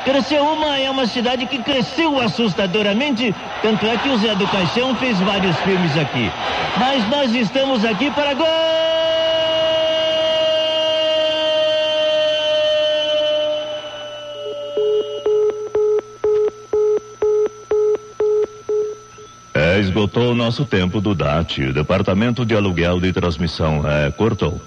Cresceu 0.07 0.45
uma 0.45 0.79
é 0.79 0.89
uma 0.89 1.05
cidade 1.05 1.47
que 1.47 1.59
cresceu 1.59 2.21
assustadoramente, 2.21 3.35
tanto 3.61 3.85
é 3.87 3.97
que 3.97 4.09
o 4.09 4.17
Zé 4.17 4.37
do 4.37 4.47
Caixão 4.47 4.95
fez 4.95 5.19
vários 5.19 5.57
filmes 5.63 5.99
aqui. 5.99 6.31
Mas 6.79 7.11
nós 7.11 7.35
estamos 7.35 7.85
aqui 7.85 8.09
para 8.13 8.33
gol! 8.35 8.47
É, 19.53 19.81
esgotou 19.81 20.31
o 20.31 20.35
nosso 20.37 20.65
tempo 20.65 21.01
do 21.01 21.17
DAT, 21.17 21.73
Departamento 21.73 22.47
de 22.47 22.55
Aluguel 22.55 23.01
de 23.01 23.13
Transmissão. 23.13 23.83
É, 23.85 24.13
cortou. 24.13 24.61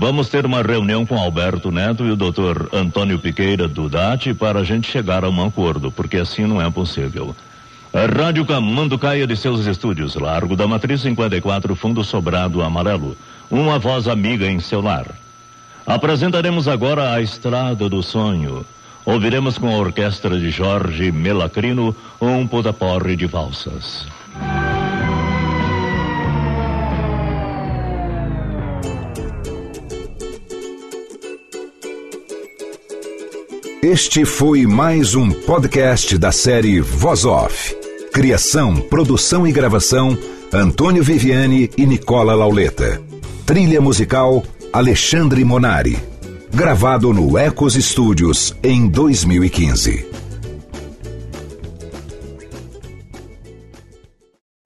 Vamos 0.00 0.28
ter 0.28 0.46
uma 0.46 0.62
reunião 0.62 1.04
com 1.04 1.18
Alberto 1.18 1.72
Neto 1.72 2.06
e 2.06 2.12
o 2.12 2.14
doutor 2.14 2.68
Antônio 2.72 3.18
Piqueira 3.18 3.66
do 3.66 3.88
DAT 3.88 4.32
para 4.32 4.60
a 4.60 4.64
gente 4.64 4.88
chegar 4.88 5.24
a 5.24 5.28
um 5.28 5.44
acordo, 5.44 5.90
porque 5.90 6.18
assim 6.18 6.46
não 6.46 6.62
é 6.62 6.70
possível. 6.70 7.34
A 7.92 8.06
Rádio 8.06 8.46
Camando 8.46 8.96
Caia 8.96 9.26
de 9.26 9.36
seus 9.36 9.66
estúdios, 9.66 10.14
Largo 10.14 10.54
da 10.54 10.68
Matriz 10.68 11.00
54, 11.00 11.74
Fundo 11.74 12.04
Sobrado 12.04 12.62
Amarelo. 12.62 13.16
Uma 13.50 13.76
voz 13.80 14.06
amiga 14.06 14.46
em 14.48 14.60
seu 14.60 14.80
lar. 14.80 15.06
Apresentaremos 15.84 16.68
agora 16.68 17.12
a 17.12 17.20
Estrada 17.20 17.88
do 17.88 18.00
Sonho. 18.00 18.64
Ouviremos 19.04 19.58
com 19.58 19.66
a 19.66 19.78
orquestra 19.78 20.38
de 20.38 20.48
Jorge 20.48 21.10
Melacrino 21.10 21.92
um 22.20 22.46
podaporre 22.46 23.16
de 23.16 23.26
valsas. 23.26 24.06
Este 33.82 34.24
foi 34.24 34.66
mais 34.66 35.14
um 35.14 35.30
podcast 35.30 36.18
da 36.18 36.32
série 36.32 36.80
Voz 36.80 37.24
Off. 37.24 37.76
Criação, 38.12 38.74
produção 38.74 39.46
e 39.46 39.52
gravação: 39.52 40.18
Antônio 40.52 41.00
Viviane 41.00 41.70
e 41.78 41.86
Nicola 41.86 42.34
Lauleta. 42.34 43.00
Trilha 43.46 43.80
musical: 43.80 44.42
Alexandre 44.72 45.44
Monari. 45.44 45.96
Gravado 46.52 47.12
no 47.12 47.38
Ecos 47.38 47.74
Studios 47.74 48.52
em 48.64 48.88
2015. 48.88 50.10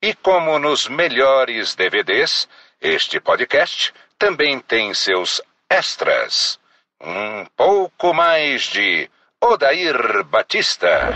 E 0.00 0.14
como 0.22 0.58
nos 0.58 0.88
melhores 0.88 1.74
DVDs, 1.74 2.48
este 2.80 3.20
podcast 3.20 3.92
também 4.18 4.58
tem 4.58 4.94
seus 4.94 5.42
extras 5.68 6.61
um 7.02 7.44
pouco 7.56 8.14
mais 8.14 8.62
de 8.62 9.10
Odair 9.40 10.24
Batista. 10.24 11.12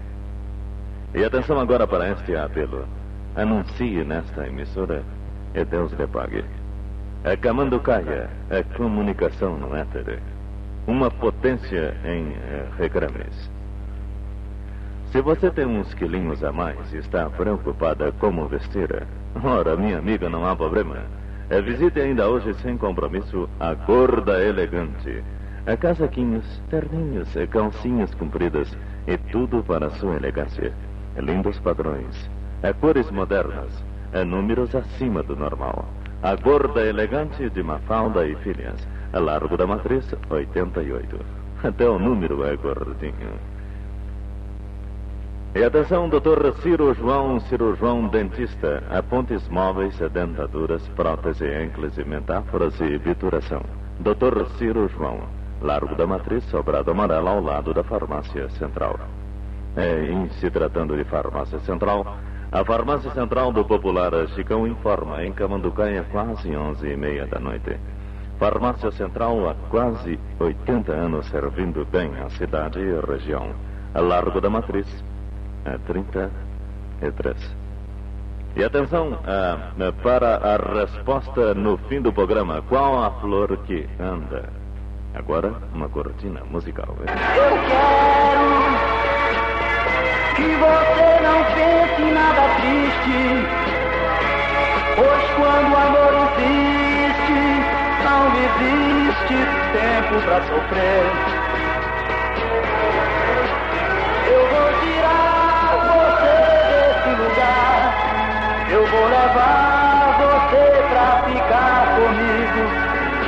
E 1.14 1.24
atenção 1.24 1.60
agora 1.60 1.86
para 1.86 2.10
este 2.10 2.36
apelo. 2.36 2.86
Anuncie 3.36 4.04
nesta 4.04 4.48
emissora 4.48 5.04
e 5.54 5.64
Deus 5.64 5.92
lhe 5.94 6.08
pague. 6.08 6.44
A 7.24 7.38
Camanducaia 7.38 8.32
é 8.50 8.64
comunicação 8.64 9.56
no 9.56 9.76
éter 9.76 10.20
uma 10.88 11.12
potência 11.12 11.96
em 12.04 12.32
eh, 12.32 12.66
recrames. 12.80 13.52
Se 15.12 15.22
você 15.22 15.52
tem 15.52 15.68
uns 15.68 15.94
quilinhos 15.94 16.44
a 16.44 16.52
mais 16.52 16.92
e 16.92 16.98
está 16.98 17.30
preocupada 17.30 18.12
como 18.14 18.48
vestir, 18.48 19.06
ora, 19.44 19.78
minha 19.78 20.00
amiga, 20.00 20.30
não 20.32 20.48
há 20.48 20.56
problema. 20.56 20.98
É, 21.52 21.62
visite 21.62 22.00
ainda 22.00 22.28
hoje 22.28 22.56
sem 22.56 22.76
compromisso 22.76 23.48
a 23.60 23.76
Gorda 23.76 24.44
Elegante. 24.44 25.24
É 25.68 25.78
casaquinhos, 25.78 26.60
terninhos, 26.72 27.30
calcinhas 27.52 28.12
compridas 28.16 28.76
e 29.06 29.16
tudo 29.32 29.62
para 29.62 29.86
a 29.86 29.92
sua 29.92 30.16
elegância. 30.16 30.74
É 31.16 31.22
lindos 31.22 31.60
padrões, 31.60 32.30
é 32.64 32.74
cores 32.74 33.12
modernas, 33.12 33.72
é 34.12 34.24
números 34.24 34.74
acima 34.74 35.22
do 35.22 35.36
normal. 35.36 35.86
A 36.24 36.36
Gorda 36.36 36.82
Elegante 36.82 37.50
de 37.50 37.64
Mafalda 37.64 38.28
e 38.28 38.36
Filhas 38.38 38.80
Largo 39.20 39.58
da 39.58 39.68
Matriz, 39.68 40.06
88. 40.30 41.20
Até 41.64 41.90
o 41.90 42.00
número 42.00 42.46
é 42.46 42.56
gordinho. 42.56 43.52
E 45.54 45.64
atenção, 45.64 46.08
doutor 46.08 46.56
Ciro 46.62 46.94
João, 46.94 47.40
cirurgião 47.42 48.08
dentista, 48.08 48.82
apontes 48.90 49.46
móveis, 49.50 49.98
dentaduras, 50.14 50.88
prótese, 50.96 51.46
encles 51.46 51.98
e 51.98 52.06
metáforas 52.06 52.80
e 52.80 52.98
bituração. 52.98 53.62
Doutor 54.00 54.48
Ciro 54.58 54.88
João, 54.88 55.20
Largo 55.62 55.94
da 55.96 56.08
Matriz, 56.08 56.44
Sobrado 56.46 56.92
Amarelo, 56.92 57.28
ao 57.28 57.42
lado 57.42 57.74
da 57.74 57.84
Farmácia 57.84 58.50
Central. 58.52 58.98
É, 59.76 60.06
em 60.06 60.30
se 60.40 60.50
tratando 60.50 60.96
de 60.96 61.04
Farmácia 61.04 61.60
Central, 61.60 62.18
a 62.52 62.66
Farmácia 62.66 63.10
Central 63.12 63.54
do 63.54 63.64
Popular 63.64 64.12
Chicão 64.36 64.68
informa 64.68 65.24
em 65.24 65.32
Camanducaia 65.32 66.06
quase 66.12 66.54
onze 66.56 66.86
e 66.86 66.98
meia 66.98 67.26
da 67.26 67.40
noite. 67.40 67.78
Farmácia 68.38 68.92
Central 68.92 69.50
há 69.50 69.56
quase 69.70 70.20
80 70.38 70.92
anos 70.92 71.28
servindo 71.28 71.86
bem 71.86 72.12
a 72.20 72.30
cidade 72.32 72.80
e 72.80 72.98
a 72.98 73.00
região. 73.00 73.54
A 73.94 74.02
Largo 74.02 74.42
da 74.42 74.50
Matriz, 74.50 74.86
a 75.64 75.78
33. 75.78 77.38
E 78.58 78.64
atenção 78.66 79.14
uh, 79.14 79.94
para 80.04 80.36
a 80.36 80.58
resposta 80.58 81.54
no 81.54 81.78
fim 81.88 82.02
do 82.02 82.12
programa. 82.12 82.62
Qual 82.64 83.02
a 83.02 83.12
flor 83.22 83.56
que 83.60 83.88
anda? 83.98 84.50
Agora, 85.14 85.54
uma 85.74 85.88
cortina 85.88 86.42
musical. 86.50 86.98
Eu 87.00 87.06
quero 87.06 88.81
que 90.36 90.44
você 90.44 91.08
não 91.22 91.44
pense 91.56 92.12
nada 92.12 92.44
triste, 92.62 93.20
pois 94.96 95.24
quando 95.36 95.72
o 95.72 95.78
amor 95.78 96.14
existe 96.14 97.82
não 98.04 98.28
existe 98.36 99.36
tempo 99.74 100.22
pra 100.26 100.42
sofrer. 100.42 101.06
Eu 104.28 104.42
vou 104.48 104.70
tirar 104.82 105.72
você 105.88 106.34
desse 106.70 107.12
lugar. 107.22 107.80
Eu 108.70 108.86
vou 108.88 109.06
levar 109.08 110.18
você 110.20 110.64
pra 110.90 111.08
ficar 111.26 111.96
comigo. 111.96 112.64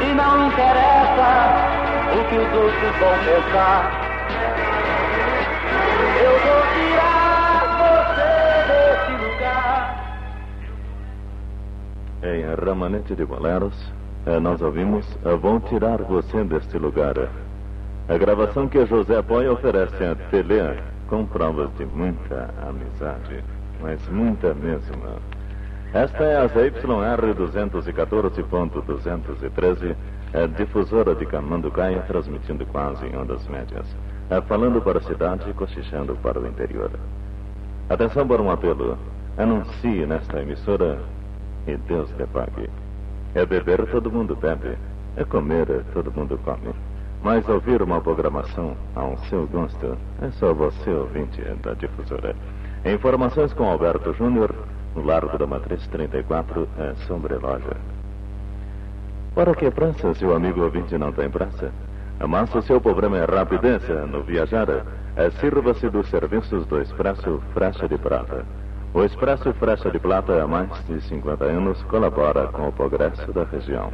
E 0.02 0.16
não 0.16 0.48
interessa 0.48 1.30
o 2.14 2.24
que 2.30 2.36
os 2.36 2.54
outros 2.54 2.96
vão 3.00 3.16
pensar. 3.26 4.03
Em 12.24 12.44
Ramanete 12.56 13.16
de 13.16 13.26
Boleros, 13.26 13.76
é, 14.26 14.40
nós 14.40 14.62
ouvimos 14.62 15.06
Vão 15.41 15.60
Tirar 15.60 16.02
Você 16.04 16.41
deste 16.45 16.78
Lugar. 16.78 17.16
A 18.08 18.18
gravação 18.18 18.70
que 18.70 18.86
José 18.86 19.22
Poi 19.22 19.45
oferece 19.50 20.02
a 20.06 20.16
Tele 20.32 20.80
com 21.10 21.26
provas 21.26 21.70
de 21.78 21.86
muita 21.86 22.50
amizade, 22.66 23.44
mas 23.82 24.00
muita 24.08 24.54
mesmo. 24.54 25.04
Esta 25.94 26.24
é 26.24 26.38
a 26.38 26.48
ZYR 26.48 27.36
214.213, 27.36 29.94
é 30.32 30.48
difusora 30.48 31.14
de 31.16 31.26
Camanducaia, 31.26 32.06
transmitindo 32.08 32.66
quase 32.68 33.06
em 33.06 33.18
ondas 33.18 33.45
médias, 33.50 33.86
é 34.30 34.40
falando 34.40 34.82
para 34.82 35.00
a 35.00 35.04
cidade 35.04 35.50
e 35.50 35.54
cochichando 35.54 36.16
para 36.24 36.40
o 36.40 36.48
interior. 36.48 36.90
Atenção 37.90 38.26
para 38.26 38.41
um 38.41 38.50
apelo. 38.50 38.98
Anuncie 39.38 40.06
nesta 40.06 40.41
emissora 40.41 41.00
e 41.68 41.77
Deus 41.77 42.10
lhe 42.18 42.26
pague. 42.27 42.69
É 43.35 43.45
beber, 43.45 43.85
todo 43.88 44.11
mundo 44.11 44.35
bebe. 44.35 44.77
É 45.15 45.23
comer, 45.23 45.68
todo 45.94 46.11
mundo 46.11 46.40
come. 46.44 46.73
Mas 47.23 47.48
ouvir 47.48 47.81
uma 47.81 48.02
programação 48.02 48.76
ao 48.95 49.18
seu 49.30 49.48
gosto 49.48 49.98
é 50.22 50.30
só 50.31 50.53
você, 50.53 50.90
ouvinte 50.90 51.41
da 51.61 51.73
difusora. 51.73 52.35
Informações 52.85 53.53
com 53.53 53.64
Alberto 53.64 54.14
Júnior, 54.14 54.53
no 54.95 55.06
Largo 55.06 55.38
da 55.38 55.48
Matriz 55.48 55.88
34, 55.88 56.68
é 56.80 56.94
Sombreloja. 57.07 57.77
Para 59.34 59.56
que 59.56 59.72
se 60.15 60.26
o 60.26 60.35
amigo 60.35 60.61
ouvinte 60.61 60.98
não 60.98 61.11
tem 61.11 61.30
pressa? 61.30 61.72
Mas 62.27 62.53
o 62.53 62.61
seu 62.61 62.80
problema 62.80 63.18
é 63.18 63.26
rapidez 63.26 63.81
no 64.11 64.22
viajar, 64.22 64.68
é, 65.15 65.30
sirva-se 65.40 65.90
dos 65.90 66.07
serviços 66.10 66.65
do 66.68 66.81
Expresso 66.81 67.41
Frecha 67.53 67.88
de 67.88 67.98
Prata. 67.98 68.45
O 68.94 69.03
Expresso 69.03 69.52
Frecha 69.56 69.90
de 69.90 69.98
Plata 69.98 70.44
há 70.44 70.48
mais 70.48 70.70
de 70.86 71.02
50 71.02 71.45
anos 71.45 71.82
colabora 71.84 72.45
com 72.49 72.68
o 72.68 72.72
progresso 72.72 73.34
da 73.34 73.44
região. 73.44 73.91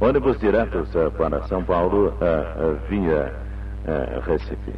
Ônibus 0.00 0.38
diretos 0.38 0.88
para 1.18 1.42
São 1.48 1.64
Paulo 1.64 2.14
via 2.88 3.34
uh, 3.86 4.20
Recife. 4.20 4.72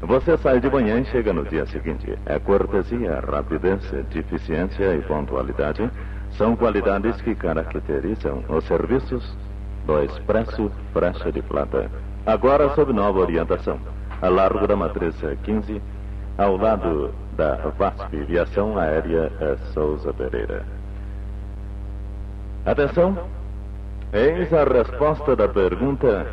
Você 0.00 0.36
sai 0.38 0.60
de 0.60 0.70
manhã 0.70 1.00
e 1.00 1.04
chega 1.06 1.32
no 1.32 1.44
dia 1.44 1.66
seguinte. 1.66 2.16
É 2.26 2.38
cortesia, 2.38 3.20
rapidez, 3.20 3.82
eficiência 4.14 4.94
e 4.94 5.02
pontualidade 5.02 5.90
são 6.38 6.54
qualidades 6.54 7.20
que 7.22 7.34
caracterizam 7.34 8.44
os 8.48 8.64
serviços 8.64 9.36
do 9.86 10.04
Expresso 10.04 10.70
Frecha 10.92 11.32
de 11.32 11.42
Plata. 11.42 11.90
Agora 12.26 12.72
sob 12.76 12.92
nova 12.92 13.18
orientação. 13.18 13.78
A 14.22 14.28
largo 14.28 14.68
da 14.68 14.76
Matriz 14.76 15.16
15, 15.42 15.82
ao 16.38 16.56
lado 16.56 17.12
da 17.36 17.56
VASP 17.78 18.16
Viação 18.24 18.78
Aérea 18.78 19.30
Souza 19.72 20.12
Pereira. 20.12 20.64
Atenção! 22.66 23.16
Eis 24.12 24.52
a 24.52 24.64
resposta 24.64 25.34
da 25.34 25.48
pergunta 25.48 26.26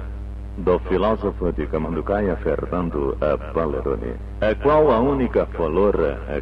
do 0.58 0.80
filósofo 0.80 1.52
de 1.54 1.66
Camanducaia, 1.68 2.36
Fernando 2.38 3.18
Paleroni. 3.54 4.16
É 4.42 4.54
qual 4.56 4.92
a 4.92 5.00
única 5.00 5.46
flor 5.48 5.96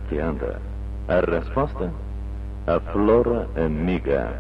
que 0.10 0.20
anda? 0.20 0.60
A 1.08 1.20
resposta? 1.22 1.92
A 2.68 2.80
flor 2.92 3.48
amiga. 3.56 4.34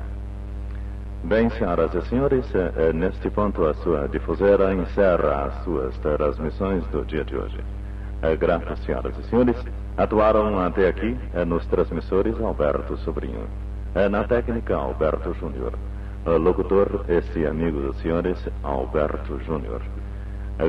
Bem, 1.23 1.49
senhoras 1.51 1.93
e 1.95 2.01
senhores, 2.03 2.45
neste 2.93 3.29
ponto 3.29 3.65
a 3.65 3.73
sua 3.75 4.07
difusora 4.07 4.73
encerra 4.73 5.45
as 5.45 5.63
suas 5.63 5.97
transmissões 5.97 6.85
do 6.87 7.05
dia 7.05 7.23
de 7.23 7.35
hoje. 7.35 7.63
Graças, 8.39 8.79
senhoras 8.79 9.17
e 9.17 9.23
senhores. 9.23 9.55
Atuaram 9.99 10.57
até 10.59 10.88
aqui 10.88 11.17
eh, 11.34 11.43
nos 11.43 11.65
transmissores 11.67 12.39
Alberto 12.39 12.95
Sobrinho. 12.99 13.45
Eh, 13.95 14.07
na 14.07 14.23
técnica, 14.23 14.76
Alberto 14.76 15.34
Júnior. 15.34 15.73
Locutor, 16.26 17.05
esse 17.09 17.45
amigo 17.45 17.81
dos 17.81 17.97
senhores, 18.01 18.38
Alberto 18.63 19.39
Júnior. 19.45 19.81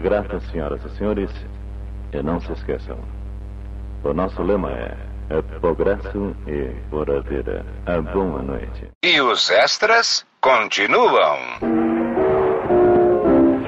Graças, 0.02 0.42
senhoras 0.50 0.84
e 0.84 0.96
senhores, 0.96 1.30
e 2.12 2.22
não 2.22 2.40
se 2.40 2.52
esqueçam. 2.52 2.98
O 4.02 4.14
nosso 4.14 4.42
lema 4.42 4.70
é, 4.70 4.96
é 5.30 5.42
progresso 5.60 6.34
e 6.46 6.72
oradeira. 6.94 7.64
A 7.86 8.00
boa 8.00 8.40
noite. 8.42 8.88
E 9.04 9.20
os 9.20 9.50
extras 9.50 10.26
continuam. 10.40 11.38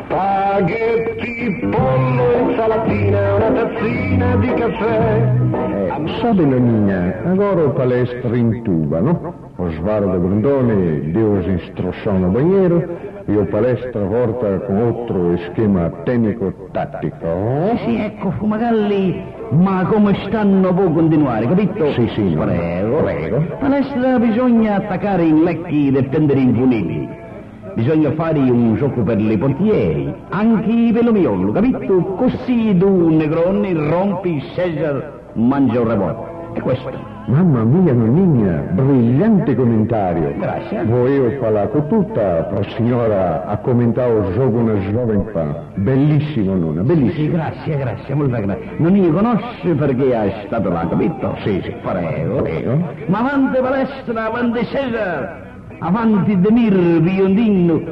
Spaghetti, 0.06 1.60
pollo, 1.70 2.31
insalatina, 2.62 3.34
una 3.34 3.50
tazzina 3.50 4.36
di 4.36 4.48
caffè. 4.54 5.34
Eh, 5.52 6.20
sabe, 6.20 6.44
Naninha, 6.44 7.20
agora 7.24 7.64
o 7.64 7.70
palestra 7.70 8.36
em 8.36 8.62
tuba, 8.62 9.00
não? 9.00 9.34
Osvaldo 9.58 10.20
Grandone 10.20 11.12
deu-os 11.12 11.46
instrução 11.46 12.18
no 12.20 12.30
banheiro 12.30 12.88
e 13.26 13.36
o 13.36 13.46
palestra 13.46 14.00
volta 14.04 14.60
com 14.60 14.86
outro 14.86 15.34
esquema 15.34 15.90
tecnico-tattico. 16.04 17.26
Sì, 17.70 17.84
sì, 17.84 18.00
ecco, 18.00 18.30
Fumagalli, 18.32 19.22
ma 19.50 19.84
come 19.86 20.14
stanno 20.26 20.72
può 20.72 20.90
continuare, 20.90 21.46
capito? 21.46 21.92
Sì, 21.92 22.08
sì. 22.14 22.36
Prego. 22.38 22.96
Prego. 23.02 23.42
Palestra 23.58 24.18
bisogna 24.18 24.76
attaccare 24.76 25.24
in 25.24 25.42
lecchi 25.42 25.92
e 25.92 26.02
prendere 26.04 26.40
in 26.40 26.54
funili. 26.54 27.21
Bisogna 27.74 28.12
fare 28.12 28.38
un 28.38 28.74
gioco 28.76 29.02
per 29.02 29.18
le 29.18 29.38
portieri, 29.38 30.12
anche 30.30 30.90
per 30.92 31.04
lo 31.04 31.12
miolo, 31.12 31.52
capito? 31.52 31.94
Così 32.16 32.76
tu, 32.76 33.08
negrone, 33.08 33.72
rompi, 33.72 34.40
Cesar, 34.54 35.20
mangia 35.34 35.80
un 35.80 35.88
rebote. 35.88 36.30
E 36.54 36.60
questo. 36.60 36.90
Mamma 37.26 37.62
mia, 37.64 37.92
nonninha, 37.94 38.64
brilhante 38.72 39.54
comentário. 39.54 40.34
Grazie. 40.38 40.84
Vou 40.84 41.08
eu 41.08 41.38
falar 41.40 41.68
com 41.68 41.80
tutta 41.88 42.42
para 42.50 42.60
a 42.60 42.64
senhora 42.76 43.44
a 43.46 43.56
comentar 43.56 44.10
o 44.10 44.32
jogo 44.32 44.60
na 44.62 44.74
Jovem 44.90 45.22
Pan. 45.32 45.54
Bellissimo, 45.76 46.54
nonna, 46.56 46.82
Sì, 46.82 46.86
bellissimo. 46.88 47.30
grazie, 47.32 47.76
grazie, 47.78 48.14
molto 48.14 48.38
grazie. 48.38 48.70
Non 48.76 48.92
mi 48.92 49.10
conosce 49.10 49.72
perché 49.74 50.12
è 50.12 50.42
stato 50.46 50.68
là, 50.68 50.86
capito? 50.90 51.34
Sì, 51.42 51.60
sì. 51.62 51.74
Prego. 51.80 52.42
Prego. 52.42 52.78
Ma 53.06 53.18
avanti 53.20 53.60
palestra, 53.62 54.26
avanti 54.26 54.66
Cesar, 54.66 55.51
avanti 55.82 56.40
Demir, 56.40 57.00
Biondino, 57.00 57.82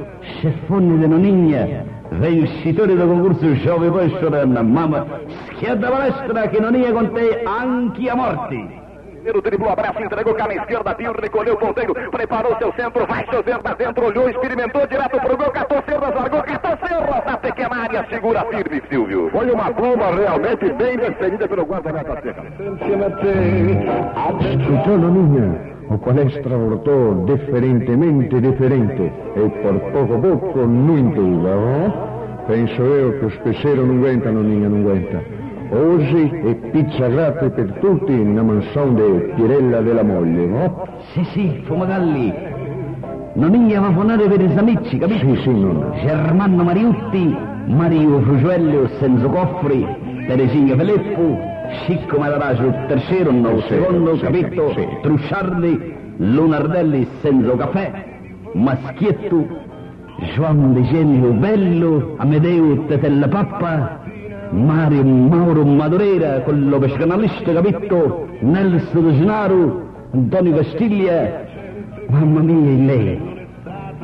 Ceffoni 0.40 0.98
de 0.98 1.06
Nonigna, 1.08 1.66
vincitore 2.10 2.94
del 2.94 3.06
concorso 3.06 3.52
Giove 3.54 3.90
Pesce, 3.90 4.46
mamma, 4.46 5.04
schiada 5.48 5.90
palestra 5.90 6.48
che 6.48 6.60
non 6.60 6.74
è 6.76 6.92
con 6.92 7.12
te 7.12 7.42
anche 7.44 8.08
a 8.08 8.14
morti. 8.14 8.78
Primeiro 9.20 9.42
driblou, 9.42 9.70
abraço, 9.70 10.00
entregou 10.00 10.34
cá 10.34 10.46
na 10.46 10.54
esquerda, 10.54 10.94
Pio 10.94 11.12
recolheu 11.12 11.52
o 11.52 11.58
ponteiro, 11.58 11.92
preparou 12.10 12.56
seu 12.56 12.72
centro, 12.72 13.06
vai 13.06 13.22
chover 13.26 13.58
pra 13.60 13.74
dentro, 13.74 14.06
olhou, 14.06 14.30
experimentou 14.30 14.86
direto 14.86 15.20
pro 15.20 15.36
gol, 15.36 15.50
catou 15.50 15.82
Cerras, 15.84 16.14
largou, 16.14 16.42
catou 16.42 16.88
Cerras 16.88 17.24
na 17.26 17.36
pequena 17.36 17.82
área, 17.82 18.06
segura 18.08 18.46
firme, 18.46 18.80
Silvio. 18.88 19.28
Foi 19.30 19.50
uma 19.50 19.70
bomba 19.72 20.14
realmente 20.14 20.72
bem 20.72 20.96
defendida 20.96 21.46
pelo 21.46 21.64
guarda-meta 21.64 22.18
seca. 22.22 22.42
Escutou, 24.40 24.96
nonninha? 24.96 25.69
o 25.90 25.98
qual 25.98 26.16
è 26.16 26.30
stravoltò 26.30 27.24
differentemente 27.24 28.40
deferente 28.40 29.12
e 29.34 29.40
per 29.40 29.90
poco 29.90 30.18
poco 30.18 30.64
non 30.64 31.12
duda, 31.12 31.54
no? 31.54 31.84
Eh? 31.84 31.92
Penso 32.46 32.82
io 32.84 33.18
che 33.18 33.30
spessero 33.30 33.84
non 33.84 33.98
guenta, 33.98 34.30
ventano 34.30 34.40
nina 34.40 34.68
non 34.68 34.82
guenta. 34.82 35.20
Osi 35.72 36.30
e 36.44 36.54
pizza 36.70 37.08
gratte 37.08 37.50
per 37.50 37.78
tutti 37.80 38.12
nella 38.12 38.42
mansione 38.42 38.94
di 38.94 39.32
Pirella 39.34 39.80
della 39.80 40.02
moglie, 40.02 40.46
no? 40.46 40.86
Sì, 41.12 41.24
sì, 41.32 41.62
fumagalli. 41.64 42.34
Non 43.34 43.50
mi 43.50 43.74
a 43.74 43.92
fonare 43.92 44.26
per 44.28 44.40
i 44.40 44.52
amici, 44.56 44.98
capisci? 44.98 45.26
Sì, 45.26 45.42
sì, 45.42 45.50
nonna. 45.50 45.90
Germano 46.02 46.62
Mariutti, 46.62 47.36
Mario 47.66 48.20
Fugiello 48.22 48.88
senza 48.98 49.26
coffri, 49.26 49.86
Teresina 50.26 50.76
Filippo, 50.76 51.38
Scicco 51.72 52.18
Matarasio 52.18 52.66
il 52.66 52.84
terzo, 52.88 53.14
il 53.14 53.64
secondo, 53.68 54.16
sì, 54.16 54.22
capito? 54.22 54.72
sì. 54.74 54.86
Trusciardi, 55.02 55.94
Lunardelli 56.16 57.06
senza 57.20 57.56
caffè, 57.56 58.04
Maschietto, 58.52 59.46
Juan 60.34 60.74
De 60.74 60.82
Genio 60.82 61.30
Bello, 61.32 62.14
Amedeo 62.18 62.84
Tetella 62.86 63.28
Pappa, 63.28 64.00
Mario 64.50 65.04
Mauro 65.04 65.64
Madureira, 65.64 66.40
quello 66.40 66.78
pescanalista, 66.78 67.52
capito? 67.52 68.28
Nelson 68.40 69.12
Gennaro, 69.12 69.88
Antonio 70.12 70.56
Castiglia, 70.56 71.46
mamma 72.08 72.40
mia, 72.40 72.70
e 72.70 72.84
lei, 72.84 73.46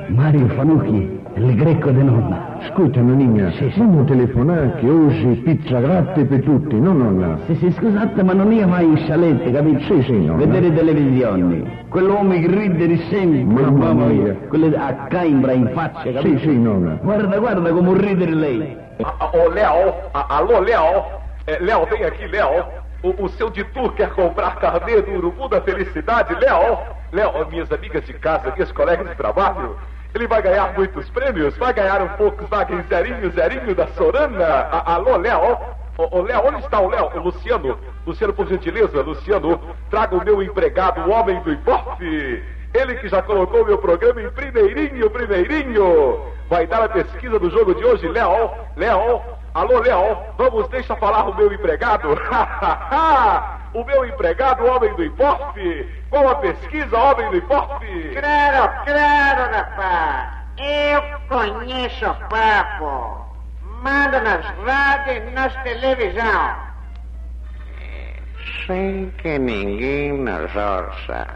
Mario 0.09 0.47
Fanucchi, 0.48 1.15
il 1.36 1.54
greco 1.54 1.90
di 1.90 2.02
nonna. 2.02 2.56
Ascolta, 2.60 3.00
nonninha, 3.00 3.52
vamos 3.76 4.06
telefonare 4.06 4.74
che 4.80 4.88
oggi 4.88 5.42
pizza 5.44 5.78
gratis 5.80 6.26
per 6.26 6.42
tutti, 6.42 6.80
no 6.80 6.92
nonna? 6.92 7.38
Sì, 7.46 7.54
sì, 7.56 7.70
scusate, 7.72 8.22
ma 8.22 8.32
non 8.32 8.50
io 8.52 8.66
vai 8.66 8.86
in 8.86 8.98
salette, 9.06 9.50
capito? 9.52 9.80
Sì, 9.80 10.02
sì, 10.02 10.24
nonna. 10.24 10.44
Vedere 10.44 10.72
televisioni. 10.72 11.84
Quell'uomo 11.88 12.30
che 12.32 12.46
ride 12.48 12.86
di 12.86 12.96
sempre, 13.10 13.64
Mamma 13.70 13.92
mia. 14.06 14.34
Quelle 14.48 14.74
a 14.76 14.94
caimbra 15.08 15.52
in 15.52 15.70
faccia, 15.74 16.10
capito? 16.12 16.38
Sì, 16.38 16.48
sì, 16.48 16.58
nonna. 16.58 16.98
Guarda, 17.02 17.38
guarda 17.38 17.70
come 17.70 17.98
ridere 17.98 18.34
lei. 18.34 18.76
Ô, 18.98 19.48
Léo, 19.52 19.94
a- 20.12 20.26
alô, 20.28 20.60
Léo, 20.60 21.24
É, 21.48 21.58
Léo, 21.60 21.86
vem 21.86 22.02
aqui, 22.02 22.26
Léo. 22.26 22.64
O, 23.04 23.14
o 23.22 23.28
seu 23.28 23.48
Ditu 23.50 23.92
quer 23.94 24.08
comprar 24.14 24.56
carnê 24.56 25.00
do 25.00 25.12
Urubu 25.12 25.46
da 25.48 25.60
Felicidade, 25.60 26.34
Léo. 26.40 26.78
Léo, 27.12 27.30
minhas 27.52 27.70
amigas 27.70 28.04
de 28.04 28.14
casa, 28.14 28.50
minhas 28.52 28.72
colegas 28.72 29.06
de 29.08 29.14
trabalho, 29.14 29.76
ele 30.16 30.26
vai 30.26 30.43
ganhar 30.43 30.72
muitos 30.74 31.09
prêmios, 31.10 31.56
vai 31.56 31.72
ganhar 31.72 32.01
um 32.02 32.09
Volkswagen 32.16 32.82
zerinho, 32.88 33.30
zerinho 33.30 33.74
da 33.74 33.86
Sorana. 33.88 34.44
A- 34.47 34.94
alô, 34.94 35.16
Léo. 35.16 35.59
Ô, 35.98 36.20
Léo, 36.22 36.47
onde 36.48 36.60
está 36.60 36.80
o 36.80 36.88
Léo? 36.90 37.10
O 37.14 37.20
Luciano. 37.20 37.78
Luciano, 38.06 38.32
por 38.32 38.47
gentileza, 38.47 39.01
Luciano, 39.02 39.59
traga 39.90 40.14
o 40.16 40.24
meu 40.24 40.43
empregado, 40.43 41.01
o 41.01 41.10
homem 41.10 41.40
do 41.40 41.52
Ibope. 41.52 42.44
Ele 42.74 42.94
que 42.97 43.09
já 43.09 43.22
colocou 43.22 43.64
meu 43.64 43.78
programa 43.78 44.20
em 44.20 44.30
primeirinho, 44.30 45.09
primeirinho. 45.10 46.20
Vai 46.51 46.66
dar 46.66 46.82
a 46.82 46.88
pesquisa 46.88 47.38
do 47.38 47.48
jogo 47.51 47.74
de 47.74 47.84
hoje, 47.84 48.06
Léo. 48.09 48.51
Léo, 48.76 49.22
alô, 49.55 49.80
Léo, 49.80 50.18
vamos, 50.36 50.68
deixa 50.68 50.94
falar 50.97 51.24
o 51.28 51.34
meu 51.34 51.51
empregado. 51.52 52.09
o 53.72 53.84
meu 53.84 54.05
empregado, 54.05 54.62
o 54.64 54.76
homem 54.76 54.93
do 54.94 55.02
Ibope. 55.05 55.88
Qual 56.10 56.28
a 56.28 56.34
pesquisa, 56.36 56.97
homem 56.98 57.30
do 57.30 57.36
Ibope? 57.36 58.10
Claro, 58.20 58.72
claro, 58.84 59.26
rapaz. 59.57 60.37
Eu 60.59 61.03
conheço 61.28 62.07
o 62.07 62.15
papo. 62.28 63.27
Mando 63.83 64.20
nas 64.20 64.45
rádios 64.65 65.28
e 65.28 65.31
nas 65.33 65.55
televisão. 65.62 66.57
Sem 68.66 69.11
que 69.19 69.39
ninguém 69.39 70.12
nos 70.12 70.51
ouça. 70.57 71.27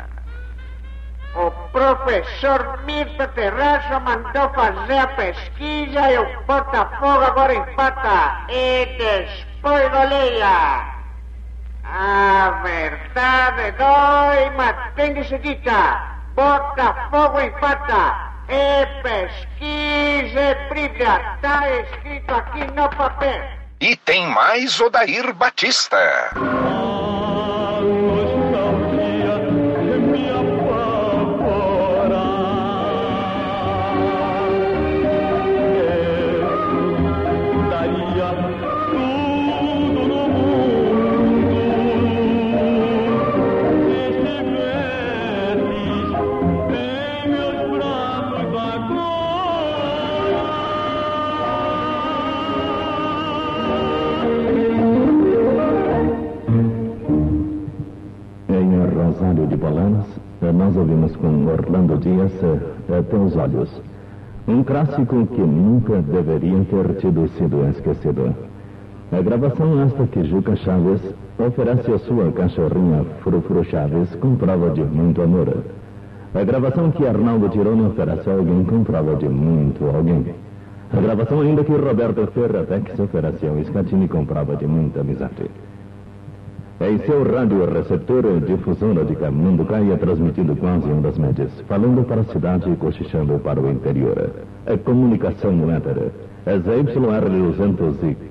O 1.34 1.50
professor 1.70 2.80
Mirta 2.84 3.28
Terraço 3.28 4.00
mandou 4.00 4.48
fazer 4.50 4.98
a 4.98 5.06
pesquisa 5.08 6.10
e 6.10 6.18
o 6.18 6.42
Botafogo 6.44 7.24
agora 7.24 7.54
empata. 7.54 8.46
E 8.48 8.86
depois 8.98 9.88
goleia. 9.90 11.00
A 11.84 12.60
verdade 12.62 13.72
dói, 13.72 14.50
mas 14.56 14.94
tem 14.94 15.14
que 15.14 15.24
ser 15.24 15.38
dita. 15.40 16.09
Botafogo 16.34 17.40
empata. 17.40 18.30
É 18.48 18.86
pesquisa, 19.02 20.40
é 20.40 20.68
brilha. 20.68 21.34
Está 21.36 21.70
escrito 21.80 22.34
aqui 22.34 22.64
no 22.72 22.88
papel. 22.90 23.42
E 23.80 23.96
tem 23.96 24.26
mais 24.26 24.80
Odair 24.80 25.32
Batista. 25.34 25.96
Nós 60.52 60.76
ouvimos 60.76 61.14
com 61.16 61.46
Orlando 61.46 61.96
Dias 61.98 62.32
eh, 62.42 63.02
Teus 63.10 63.36
Olhos. 63.36 63.70
Um 64.48 64.62
clássico 64.62 65.26
que 65.26 65.40
nunca 65.40 66.02
deveria 66.02 66.64
ter 66.64 66.94
tido 66.96 67.28
sido 67.36 67.68
esquecido. 67.68 68.34
A 69.12 69.20
gravação 69.20 69.82
esta 69.82 70.06
que 70.06 70.24
Juca 70.24 70.56
Chaves 70.56 71.00
oferece 71.38 71.92
à 71.92 71.98
sua 71.98 72.30
cachorrinha 72.32 73.04
Frufru 73.22 73.64
Chaves 73.64 74.14
com 74.16 74.36
prova 74.36 74.70
de 74.70 74.82
muito 74.82 75.22
amor. 75.22 75.64
A 76.34 76.44
gravação 76.44 76.90
que 76.90 77.06
Arnaldo 77.06 77.48
Tironi 77.48 77.86
oferece 77.86 78.30
a 78.30 78.34
alguém 78.34 78.64
com 78.64 78.84
prova 78.84 79.16
de 79.16 79.28
muito 79.28 79.84
alguém. 79.84 80.34
A 80.92 81.00
gravação 81.00 81.40
ainda 81.40 81.62
que 81.62 81.72
Roberto 81.72 82.26
Ferratex 82.28 82.98
oferece 82.98 83.46
ao 83.46 83.62
Scatini 83.64 84.08
comprava 84.08 84.56
de 84.56 84.66
muita 84.66 85.00
amizade. 85.00 85.50
Em 86.82 86.98
seu 87.00 87.22
rádio 87.22 87.66
receptor, 87.66 88.40
difusora 88.40 89.04
de 89.04 89.14
Camanducaia 89.14 89.98
transmitindo 89.98 90.56
quase 90.56 90.90
ondas 90.90 91.18
médias, 91.18 91.50
falando 91.68 92.02
para 92.06 92.22
a 92.22 92.24
cidade 92.24 92.70
e 92.70 92.76
cochichando 92.76 93.38
para 93.38 93.60
o 93.60 93.70
interior. 93.70 94.30
A 94.66 94.78
comunicação 94.78 95.52
no 95.52 95.70
éter. 95.70 96.10
É 96.46 96.58
ZYR 96.58 97.28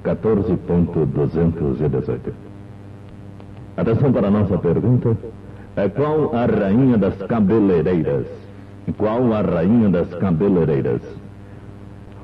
214.218. 0.03 2.34
Atenção 3.77 4.11
para 4.11 4.30
a 4.30 4.31
nossa 4.31 4.57
pergunta. 4.57 5.15
É 5.76 5.88
qual 5.88 6.35
a 6.35 6.47
rainha 6.47 6.97
das 6.97 7.21
cabeleireiras? 7.27 8.26
Qual 8.97 9.31
a 9.31 9.41
rainha 9.41 9.89
das 9.89 10.11
cabeleireiras? 10.15 11.01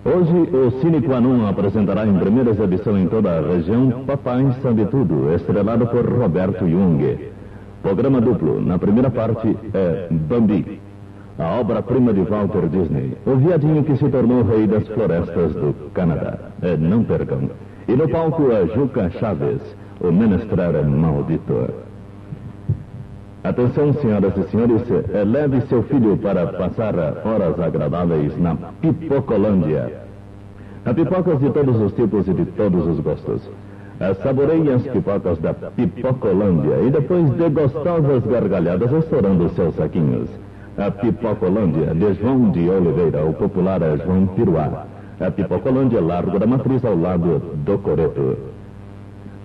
Hoje, 0.07 0.55
o 0.55 0.69
Cine 0.79 1.01
Quanon 1.01 1.47
apresentará 1.47 2.05
em 2.05 2.15
primeira 2.19 2.51
exibição 2.51 2.95
em 2.95 3.07
toda 3.07 3.39
a 3.39 3.41
região 3.41 4.03
Papai 4.05 4.55
Sabe 4.61 4.85
Tudo, 4.85 5.33
estrelado 5.33 5.87
por 5.87 6.07
Roberto 6.07 6.69
Jung. 6.69 7.17
Programa 7.81 8.21
duplo. 8.21 8.61
Na 8.61 8.77
primeira 8.77 9.09
parte 9.09 9.57
é 9.73 10.07
Bambi, 10.11 10.79
a 11.39 11.59
obra-prima 11.59 12.13
de 12.13 12.21
Walter 12.21 12.67
Disney, 12.67 13.17
o 13.25 13.35
viadinho 13.37 13.83
que 13.83 13.97
se 13.97 14.07
tornou 14.09 14.43
rei 14.43 14.67
das 14.67 14.87
florestas 14.89 15.53
do 15.53 15.73
Canadá. 15.91 16.37
É, 16.61 16.77
não 16.77 17.03
percam. 17.03 17.49
E 17.87 17.93
no 17.93 18.07
palco 18.07 18.51
é 18.51 18.67
Juca 18.75 19.09
Chaves, 19.09 19.61
o 19.99 20.11
menestrar 20.11 20.73
maldito. 20.87 21.84
Atenção, 23.45 23.93
senhoras 24.01 24.35
e 24.37 24.43
senhores, 24.49 24.81
leve 25.27 25.61
seu 25.67 25.83
filho 25.83 26.17
para 26.17 26.47
passar 26.47 26.95
horas 27.23 27.59
agradáveis 27.59 28.35
na 28.39 28.55
Pipocolândia. 28.81 30.01
Há 30.83 30.91
pipocas 30.91 31.39
de 31.39 31.51
todos 31.51 31.79
os 31.79 31.93
tipos 31.93 32.27
e 32.27 32.33
de 32.33 32.45
todos 32.45 32.87
os 32.87 32.99
gostos. 33.01 33.47
Saboreie 34.23 34.71
as 34.71 34.81
pipocas 34.81 35.37
da 35.37 35.53
Pipocolândia 35.53 36.75
e 36.87 36.89
depois 36.89 37.29
dê 37.35 37.47
gostosas 37.49 38.25
gargalhadas 38.25 38.91
estourando 38.91 39.47
seus 39.49 39.75
saquinhos. 39.75 40.27
A 40.79 40.89
Pipocolândia, 40.89 41.93
de 41.93 42.13
João 42.15 42.49
de 42.49 42.67
Oliveira, 42.67 43.25
o 43.25 43.33
popular 43.33 43.79
é 43.83 43.95
João 43.97 44.25
Piruá. 44.25 44.87
A 45.19 45.29
Pipocolândia, 45.29 46.01
Largo 46.01 46.39
da 46.39 46.47
Matriz, 46.47 46.83
ao 46.83 46.97
lado 46.97 47.43
do 47.63 47.77
Coreto. 47.77 48.39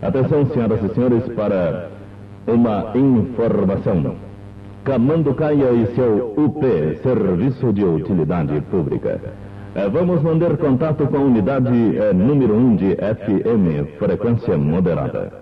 Atenção, 0.00 0.46
senhoras 0.46 0.82
e 0.82 0.94
senhores, 0.94 1.28
para 1.34 1.99
uma 2.50 2.92
informação. 2.94 4.16
Camanducaia 4.84 5.72
e 5.72 5.86
seu 5.94 6.34
UP, 6.36 6.62
Serviço 7.02 7.72
de 7.72 7.84
Utilidade 7.84 8.60
Pública. 8.62 9.20
Eh, 9.74 9.88
vamos 9.88 10.22
manter 10.22 10.56
contato 10.56 11.06
com 11.06 11.16
a 11.16 11.20
unidade 11.20 11.96
eh, 11.96 12.12
número 12.12 12.54
1 12.54 12.58
um 12.58 12.76
de 12.76 12.96
FM, 12.96 13.98
frequência 13.98 14.58
moderada. 14.58 15.32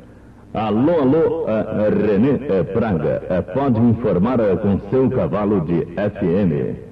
Alô, 0.53 1.01
alô, 1.01 1.47
eh, 1.49 1.89
René 1.89 2.65
Praga, 2.65 3.23
pode 3.55 3.81
informar 3.81 4.39
com 4.59 4.79
seu 4.91 5.09
cavalo 5.11 5.61
de 5.63 5.87
FM. 5.87 6.88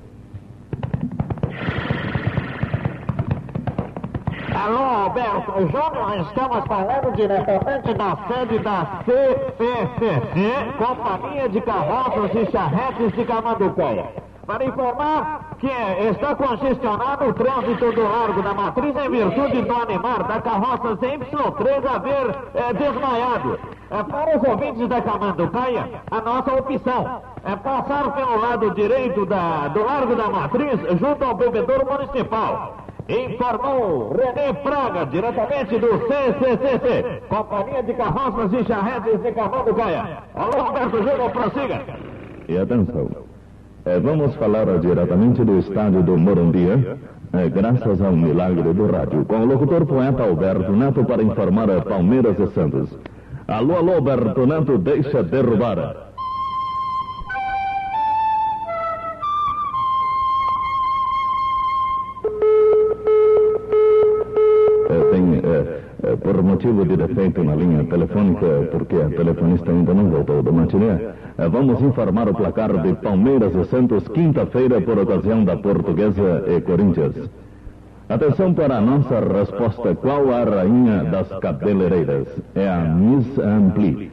Alô, 4.66 4.82
Alberto 4.82 5.52
Júnior, 5.60 6.26
estamos 6.26 6.64
falando 6.66 7.14
diretamente 7.14 7.94
da 7.94 8.18
sede 8.26 8.58
da 8.58 8.84
CCCC, 9.04 10.72
Companhia 10.76 11.48
de 11.48 11.60
Carroças 11.60 12.34
e 12.34 12.50
Charretes 12.50 13.12
de 13.12 13.24
Camanducaia. 13.26 14.06
Para 14.44 14.64
informar 14.64 15.56
que 15.60 15.68
está 16.10 16.34
congestionado 16.34 17.26
o 17.26 17.34
trânsito 17.34 17.92
do 17.92 18.02
Largo 18.02 18.42
da 18.42 18.54
Matriz 18.54 18.96
em 18.96 19.08
virtude 19.08 19.62
do 19.62 19.72
animar 19.72 20.24
da 20.24 20.40
carroça 20.40 20.96
Y3 20.96 21.86
haver 21.86 22.36
é, 22.54 22.72
desmaiado. 22.72 23.60
É, 23.88 24.02
para 24.02 24.36
os 24.36 24.48
ouvintes 24.48 24.88
da 24.88 25.00
Camanducaia, 25.00 25.88
a 26.10 26.20
nossa 26.20 26.52
opção 26.54 27.22
é 27.44 27.54
passar 27.54 28.12
pelo 28.16 28.40
lado 28.40 28.72
direito 28.72 29.26
da, 29.26 29.68
do 29.68 29.84
Largo 29.84 30.16
da 30.16 30.28
Matriz 30.28 30.80
junto 30.98 31.24
ao 31.24 31.36
bebedouro 31.36 31.86
municipal 31.86 32.85
informou 33.08 34.12
René 34.16 34.52
Praga, 34.52 35.06
diretamente 35.06 35.78
do 35.78 35.88
CCCC, 36.08 37.22
Companhia 37.28 37.82
de 37.82 37.94
Carroças 37.94 38.52
e 38.52 38.64
Charretes 38.64 39.22
de 39.22 39.32
Carvalho 39.32 39.74
Gaia. 39.74 40.18
Alô, 40.34 40.64
Roberto 40.64 40.96
Júnior, 40.98 41.30
prossiga. 41.30 41.82
E 42.48 42.58
atenção, 42.58 43.08
é, 43.84 44.00
vamos 44.00 44.34
falar 44.36 44.66
diretamente 44.78 45.44
do 45.44 45.58
estádio 45.58 46.02
do 46.02 46.16
Morumbi, 46.16 46.68
é, 47.32 47.48
graças 47.48 48.02
ao 48.02 48.12
milagre 48.12 48.72
do 48.72 48.86
rádio, 48.90 49.24
com 49.24 49.36
o 49.36 49.46
locutor 49.46 49.86
poeta 49.86 50.24
Alberto 50.24 50.72
Neto 50.72 51.04
para 51.04 51.22
informar 51.22 51.68
Palmeiras 51.84 52.38
e 52.38 52.46
Santos. 52.48 52.90
Alô, 53.46 53.76
alô, 53.76 53.92
Alberto 53.94 54.46
Neto, 54.46 54.78
deixa 54.78 55.22
derrubar. 55.22 56.06
Motivo 66.46 66.84
de 66.84 66.96
defeito 66.96 67.42
na 67.42 67.54
linha 67.54 67.84
telefônica, 67.84 68.46
porque 68.70 68.96
a 68.96 69.08
telefonista 69.10 69.70
ainda 69.70 69.92
não 69.92 70.08
voltou 70.08 70.42
do 70.42 70.52
matiné, 70.52 71.12
eh, 71.36 71.48
vamos 71.48 71.82
informar 71.82 72.28
o 72.28 72.34
placar 72.34 72.72
de 72.82 72.94
Palmeiras 72.94 73.54
e 73.54 73.64
Santos 73.64 74.06
quinta-feira 74.08 74.80
por 74.80 74.98
ocasião 74.98 75.44
da 75.44 75.56
Portuguesa 75.56 76.44
e 76.46 76.60
Corinthians. 76.60 77.14
Atenção 78.08 78.54
para 78.54 78.76
a 78.78 78.80
nossa 78.80 79.18
resposta. 79.18 79.94
Qual 79.96 80.30
a 80.30 80.44
rainha 80.44 81.04
das 81.04 81.28
cabeleireiras? 81.40 82.28
É 82.54 82.68
a 82.68 82.78
Miss 82.78 83.38
Ampli. 83.38 84.10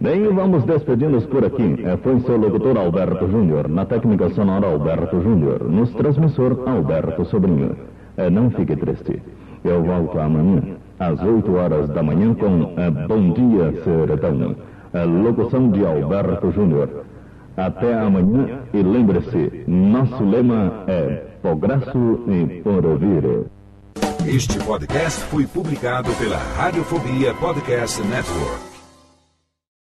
Bem, 0.00 0.22
vamos 0.34 0.64
despedindo-nos 0.64 1.26
por 1.26 1.44
aqui. 1.44 1.84
É, 1.84 1.96
foi 1.98 2.18
seu 2.20 2.38
locutor 2.38 2.78
Alberto 2.78 3.28
Júnior, 3.28 3.68
na 3.68 3.84
técnica 3.84 4.30
sonora 4.30 4.66
Alberto 4.66 5.20
Júnior, 5.20 5.64
nos 5.68 5.90
transmissor 5.92 6.62
Alberto 6.66 7.24
Sobrinho. 7.26 7.76
É, 8.16 8.30
não 8.30 8.50
fique 8.50 8.74
triste. 8.76 9.22
Eu 9.62 9.82
volto 9.82 10.18
amanhã 10.18 10.76
às 10.98 11.20
8 11.22 11.54
horas 11.54 11.88
da 11.88 12.02
manhã 12.02 12.34
com 12.34 12.74
Bom 13.06 13.32
Dia 13.32 13.72
Sertão, 13.84 14.56
a 14.92 15.04
locução 15.04 15.70
de 15.70 15.84
Alberto 15.84 16.50
Júnior. 16.50 17.04
Até 17.56 17.94
amanhã 17.94 18.60
e 18.74 18.82
lembre-se, 18.82 19.64
nosso 19.66 20.22
lema 20.24 20.84
é 20.86 21.24
Progresso 21.40 22.20
e 22.28 22.60
Por 22.60 22.84
Ouvir. 22.84 23.46
Este 24.26 24.58
podcast 24.58 25.22
foi 25.24 25.46
publicado 25.46 26.10
pela 26.14 26.36
Radiofobia 26.36 27.32
Podcast 27.34 28.02
Network. 28.02 28.75